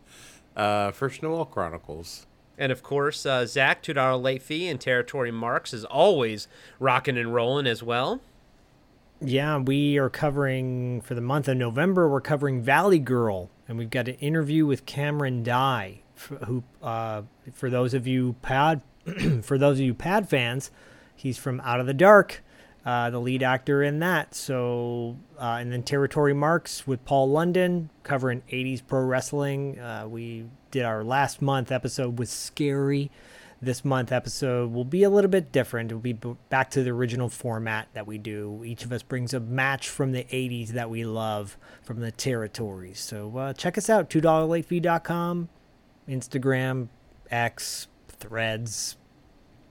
uh, 0.57 0.91
First 0.91 1.23
Noel 1.23 1.45
Chronicles. 1.45 2.27
And 2.59 2.73
of 2.73 2.83
course, 2.83 3.27
uh, 3.27 3.45
Zak, 3.47 3.83
$2 3.83 4.23
late 4.23 4.43
fee 4.43 4.69
and 4.69 4.81
Territory 4.81 5.31
Marks 5.31 5.75
is 5.75 5.85
always 5.85 6.49
rocking 6.81 7.19
and 7.19 7.35
rolling 7.35 7.67
as 7.67 7.83
well. 7.83 8.23
Yeah, 9.21 9.57
we 9.59 9.97
are 9.97 10.11
covering 10.11 11.01
for 11.01 11.15
the 11.15 11.23
month 11.23 11.49
of 11.49 11.57
November. 11.57 12.09
We're 12.09 12.21
covering 12.21 12.61
Valley 12.61 12.99
Girl, 12.99 13.49
and 13.67 13.79
we've 13.79 13.89
got 13.89 14.09
an 14.09 14.17
interview 14.17 14.67
with 14.67 14.85
Cameron 14.85 15.43
Dye, 15.43 16.03
who, 16.45 16.63
uh, 16.83 17.23
for 17.55 17.71
those 17.71 17.95
of 17.95 18.07
you 18.07 18.35
pad, 18.43 18.83
for 19.43 19.57
those 19.57 19.79
of 19.79 19.87
you 19.87 19.95
pad 19.95 20.29
fans, 20.29 20.71
he's 21.15 21.39
from 21.39 21.61
Out 21.61 21.81
of 21.81 21.87
the 21.87 21.95
Dark, 21.95 22.45
uh, 22.85 23.09
the 23.09 23.19
lead 23.19 23.43
actor 23.43 23.83
in 23.83 24.01
that. 24.01 24.35
So, 24.35 25.17
uh, 25.41 25.59
and 25.61 25.73
then 25.73 25.83
Territory 25.83 26.35
Marks 26.35 26.87
with 26.87 27.03
Paul 27.07 27.31
London 27.31 27.89
covering 28.03 28.43
80s 28.53 28.83
pro 28.87 29.01
wrestling. 29.01 29.79
Uh, 29.79 30.07
we 30.09 30.45
did 30.71 30.85
our 30.85 31.03
last 31.03 31.41
month 31.41 31.73
episode 31.73 32.19
with 32.19 32.29
scary 32.29 33.11
this 33.61 33.85
month 33.85 34.13
episode 34.13 34.73
will 34.73 34.85
be 34.85 35.03
a 35.03 35.11
little 35.11 35.31
bit 35.31 35.51
different. 35.53 35.91
It'll 35.91 36.01
be 36.01 36.13
b- 36.13 36.37
back 36.49 36.71
to 36.71 36.83
the 36.83 36.91
original 36.91 37.29
format 37.29 37.89
that 37.95 38.07
we 38.07 38.19
do. 38.19 38.63
Each 38.65 38.85
of 38.85 38.93
us 38.93 39.03
brings 39.03 39.33
a 39.33 39.41
match 39.41 39.89
from 39.89 40.13
the 40.13 40.25
80s 40.25 40.69
that 40.71 40.91
we 40.91 41.05
love 41.05 41.57
from 41.83 42.01
the 42.01 42.11
territories. 42.11 43.01
So 43.01 43.37
uh, 43.37 43.53
check 43.55 43.79
us 43.79 43.89
out, 43.89 44.11
$2latefee.com, 44.11 45.49
Instagram, 46.09 46.89
X, 47.31 47.89
Threads, 48.09 48.97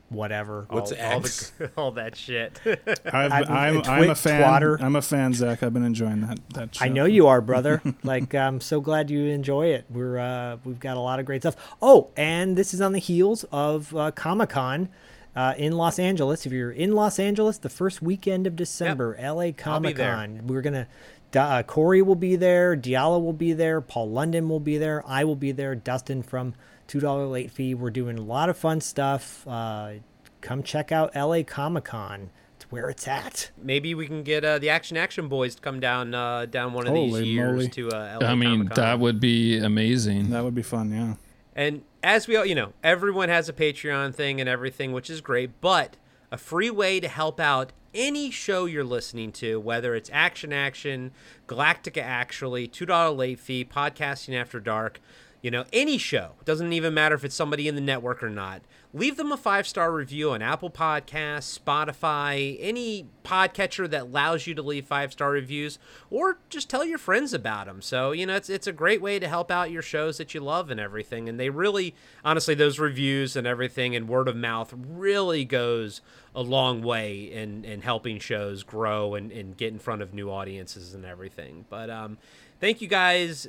whatever. 0.10 0.66
What's 0.70 0.92
all, 0.92 1.12
all, 1.14 1.20
the, 1.22 1.72
all 1.78 1.92
that 1.94 2.16
shit. 2.16 2.60
I've, 3.06 3.32
I'm- 3.32 3.46
I'm, 3.50 3.78
and 3.78 3.88
I'm 3.88 4.10
a 4.10 4.16
fan. 4.16 4.42
twatter. 4.42 4.82
I'm 4.82 4.96
a 4.96 5.02
fan, 5.02 5.34
Zak. 5.34 5.64
I've 5.64 5.74
been 5.74 5.86
enjoying 5.86 6.22
that. 6.22 6.40
That 6.54 6.76
show. 6.76 6.86
I 6.86 6.90
know 6.90 7.06
you 7.06 7.28
are, 7.28 7.42
brother. 7.42 7.82
like 8.04 8.34
I'm 8.36 8.62
so 8.62 8.82
glad 8.82 9.10
you 9.10 9.26
enjoy 9.26 9.68
it. 9.68 9.86
We're 9.90 10.18
uh, 10.20 10.58
we've 10.64 10.80
got 10.80 10.98
a 10.98 11.00
lot 11.00 11.20
of 11.20 11.26
great 11.26 11.42
stuff. 11.42 11.56
Oh, 11.82 12.10
and 12.16 12.56
this 12.58 12.74
is 12.74 12.82
on 12.82 12.92
the 12.94 13.00
heels 13.00 13.44
of 13.52 13.96
uh, 13.96 14.12
Comic 14.12 14.50
Con 14.50 14.90
uh, 15.36 15.54
in 15.58 15.74
Los 15.74 16.00
Angeles. 16.00 16.46
If 16.46 16.52
you're 16.52 16.72
in 16.72 16.94
Los 16.94 17.20
Angeles, 17.20 17.58
the 17.58 17.70
first 17.70 18.02
weekend 18.02 18.48
of 18.48 18.56
December, 18.56 19.18
LA 19.22 19.52
Comic 19.56 19.98
Con. 19.98 20.48
We're 20.48 20.62
gonna. 20.62 20.88
Uh, 21.34 21.64
Corey 21.64 22.02
will 22.02 22.16
be 22.16 22.38
there. 22.38 22.78
Diallo 22.78 23.22
will 23.22 23.34
be 23.34 23.52
there. 23.52 23.82
Paul 23.82 24.10
London 24.10 24.48
will 24.48 24.62
be 24.62 24.78
there. 24.78 25.04
I 25.06 25.26
will 25.26 25.36
be 25.36 25.52
there. 25.52 25.76
Dustin 25.76 26.24
from 26.24 26.54
Two 26.88 27.00
Dollar 27.00 27.26
Late 27.26 27.52
Fee. 27.52 27.74
We're 27.74 27.90
doing 27.90 28.18
a 28.18 28.22
lot 28.22 28.50
of 28.50 28.58
fun 28.58 28.82
stuff. 28.82 29.48
Uh, 29.48 29.94
come 30.42 30.64
check 30.64 30.92
out 30.92 31.16
LA 31.16 31.44
Comic 31.44 31.86
Con. 31.86 32.30
It's 32.56 32.72
where 32.72 32.90
it's 32.90 33.08
at. 33.08 33.52
Maybe 33.62 33.94
we 33.96 34.08
can 34.08 34.24
get 34.24 34.46
uh, 34.46 34.60
the 34.60 34.70
Action 34.70 34.96
Action 34.98 35.28
Boys 35.28 35.56
to 35.56 35.62
come 35.62 35.80
down 35.80 36.14
uh, 36.14 36.46
down 36.46 36.74
one 36.74 36.88
of 36.88 36.94
these 36.94 37.12
Holy 37.12 37.28
years 37.28 37.56
moly. 37.56 37.68
to 37.70 37.90
uh, 37.90 38.18
LA 38.22 38.28
I 38.28 38.36
mean, 38.36 38.50
Comic-Con. 38.52 38.76
that 38.76 39.00
would 39.00 39.20
be 39.20 39.58
amazing. 39.58 40.30
That 40.30 40.44
would 40.44 40.56
be 40.56 40.62
fun. 40.64 40.92
Yeah. 40.92 41.16
And 41.56 41.84
as 42.04 42.28
we 42.28 42.36
all, 42.36 42.46
you 42.46 42.56
know, 42.56 42.74
everyone 42.84 43.30
has 43.30 43.50
a 43.50 43.54
Patreon 43.54 44.14
thing 44.14 44.40
and 44.40 44.50
everything, 44.50 44.92
which 44.92 45.10
is 45.10 45.22
great, 45.22 45.60
but 45.62 45.98
a 46.32 46.38
free 46.38 46.70
way 46.70 47.00
to 47.00 47.08
help 47.08 47.40
out 47.40 47.72
any 47.94 48.30
show 48.30 48.66
you're 48.66 48.84
listening 48.84 49.32
to, 49.32 49.58
whether 49.60 49.96
it's 49.96 50.10
Action 50.12 50.52
Action, 50.52 51.12
Galactica 51.48 52.02
Actually, 52.04 52.68
$2 52.68 53.16
late 53.16 53.40
fee, 53.40 53.64
Podcasting 53.64 54.36
After 54.40 54.60
Dark, 54.60 55.00
you 55.46 55.52
know, 55.52 55.64
any 55.72 56.00
show. 56.00 56.32
Doesn't 56.44 56.74
even 56.74 56.96
matter 56.96 57.14
if 57.14 57.24
it's 57.24 57.36
somebody 57.36 57.68
in 57.68 57.76
the 57.76 57.82
network 57.82 58.24
or 58.24 58.32
not. 58.32 58.64
Leave 58.96 59.16
them 59.16 59.32
a 59.32 59.38
five 59.38 59.68
star 59.68 59.92
review 59.92 60.32
on 60.32 60.42
Apple 60.42 60.72
Podcasts, 60.72 61.60
Spotify, 61.60 62.58
any 62.60 63.06
podcatcher 63.24 63.88
that 63.88 64.02
allows 64.04 64.48
you 64.48 64.56
to 64.56 64.64
leave 64.64 64.88
five 64.88 65.12
star 65.12 65.30
reviews, 65.30 65.78
or 66.10 66.40
just 66.50 66.68
tell 66.68 66.84
your 66.84 66.98
friends 66.98 67.32
about 67.32 67.68
them. 67.68 67.80
So 67.84 68.12
you 68.12 68.26
know, 68.26 68.36
it's 68.36 68.50
it's 68.50 68.66
a 68.66 68.72
great 68.72 69.04
way 69.04 69.20
to 69.20 69.28
help 69.28 69.52
out 69.52 69.70
your 69.70 69.84
shows 69.84 70.18
that 70.18 70.34
you 70.34 70.40
love 70.40 70.72
and 70.72 70.80
everything. 70.80 71.30
And 71.30 71.40
they 71.40 71.52
really, 71.52 71.94
honestly, 72.24 72.56
those 72.56 72.80
reviews 72.80 73.36
and 73.36 73.46
everything 73.46 73.96
and 73.96 74.10
word 74.10 74.28
of 74.28 74.36
mouth 74.36 74.74
really 74.76 75.46
goes 75.46 76.02
a 76.34 76.42
long 76.42 76.82
way 76.82 77.32
in 77.32 77.64
in 77.66 77.84
helping 77.84 78.18
shows 78.18 78.64
grow 78.64 79.14
and, 79.14 79.32
and 79.32 79.56
get 79.58 79.72
in 79.72 79.78
front 79.78 80.02
of 80.02 80.12
new 80.12 80.32
audiences 80.32 80.96
and 80.96 81.06
everything. 81.06 81.66
But 81.70 81.92
um, 81.92 82.18
thank 82.60 82.82
you 82.82 82.88
guys, 82.88 83.48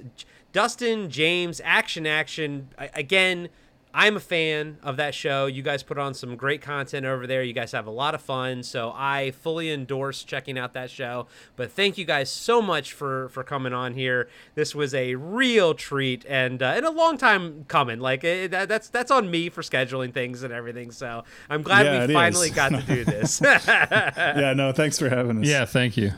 Dustin, 0.57 1.11
James, 1.11 1.61
Action 1.63 2.07
Action 2.07 2.69
I- 2.79 2.89
again. 2.95 3.51
I'm 3.99 4.17
a 4.17 4.21
fan 4.21 4.77
of 4.83 4.99
that 4.99 5.15
show. 5.15 5.47
You 5.47 5.63
guys 5.63 5.83
put 5.83 5.97
on 5.97 6.13
some 6.13 6.37
great 6.37 6.61
content 6.61 7.07
over 7.07 7.27
there. 7.27 7.43
You 7.43 7.55
guys 7.55 7.73
have 7.73 7.87
a 7.87 7.91
lot 7.91 8.15
of 8.15 8.21
fun, 8.21 8.63
so 8.63 8.93
I 8.95 9.31
fully 9.31 9.71
endorse 9.71 10.23
checking 10.23 10.59
out 10.59 10.75
that 10.75 10.91
show. 10.91 11.29
But 11.57 11.73
thank 11.73 11.97
you 11.97 12.05
guys 12.05 12.31
so 12.31 12.61
much 12.61 12.93
for 12.93 13.31
for 13.31 13.43
coming 13.43 13.73
on 13.73 13.95
here. 13.95 14.29
This 14.55 14.75
was 14.75 14.93
a 14.95 15.15
real 15.15 15.73
treat 15.73 16.27
and 16.29 16.63
uh, 16.63 16.75
and 16.77 16.85
a 16.85 16.91
long 16.91 17.17
time 17.17 17.65
coming. 17.69 17.99
Like 18.01 18.23
it, 18.23 18.51
that, 18.51 18.69
that's 18.69 18.91
that's 18.91 19.11
on 19.11 19.31
me 19.31 19.49
for 19.49 19.63
scheduling 19.63 20.13
things 20.13 20.43
and 20.43 20.53
everything. 20.53 20.91
So 20.91 21.25
I'm 21.49 21.63
glad 21.63 21.87
Yeah, 21.87 22.05
it 22.05 22.09
we 22.09 22.15
is. 22.15 22.19
finally 22.19 22.51
got 22.51 22.73
to 22.73 22.83
do 22.83 23.03
this. 23.05 23.41
yeah, 23.67 24.53
no, 24.55 24.73
thanks 24.73 24.99
for 24.99 25.09
having 25.09 25.39
us. 25.41 25.47
Yeah, 25.47 25.65
thank 25.65 25.97
you. 25.97 26.13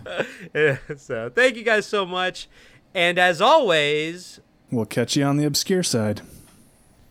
so 0.97 1.31
thank 1.32 1.56
you 1.56 1.62
guys 1.62 1.86
so 1.86 2.05
much. 2.05 2.48
And 2.94 3.19
as 3.19 3.40
always, 3.40 4.40
We'll 4.70 4.85
catch 4.86 5.16
you 5.16 5.24
on 5.24 5.36
the 5.39 5.47
obscure 5.47 5.82
side. 5.82 6.20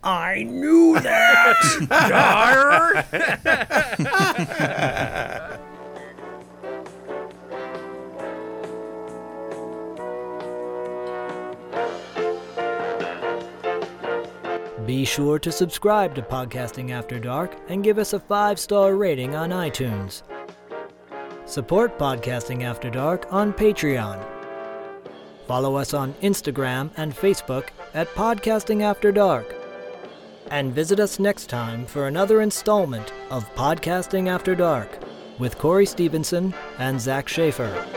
I 0.04 0.44
knew 0.44 1.00
that. 1.00 1.58
Be 14.86 15.04
sure 15.04 15.40
to 15.40 15.52
subscribe 15.52 16.16
to 16.16 16.22
Podcasting 16.22 16.92
After 16.92 17.20
Dark 17.20 17.58
and 17.68 17.84
give 17.84 17.98
us 17.98 18.14
a 18.14 18.20
five 18.20 18.60
star 18.60 18.96
rating 18.96 19.36
on 19.36 19.50
iTunes. 19.50 20.22
Support 21.46 21.98
Podcasting 21.98 22.64
After 22.64 22.90
Dark 22.90 23.28
on 23.34 23.52
Patreon. 23.52 24.37
Follow 25.48 25.76
us 25.76 25.94
on 25.94 26.14
Instagram 26.16 26.92
and 26.98 27.16
Facebook 27.16 27.70
at 27.94 28.14
Podcasting 28.16 28.82
After 28.82 29.12
Dark. 29.12 29.56
And 30.52 30.74
visit 30.74 31.00
us 31.00 31.20
next 31.20 31.50
time 31.50 31.86
for 31.86 32.08
another 32.08 32.42
installment 32.42 33.14
of 33.30 33.54
Podcasting 33.56 34.28
After 34.28 34.56
Dark 34.56 35.00
with 35.40 35.58
Corey 35.58 35.86
Stevenson 35.86 36.54
and 36.80 37.00
Zak 37.00 37.28
Schaeffer. 37.28 37.97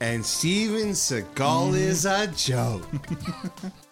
And 0.00 0.24
Steven 0.24 0.90
Seagal 0.90 1.76
is 1.76 2.04
a 2.06 2.26
joke. 2.28 2.86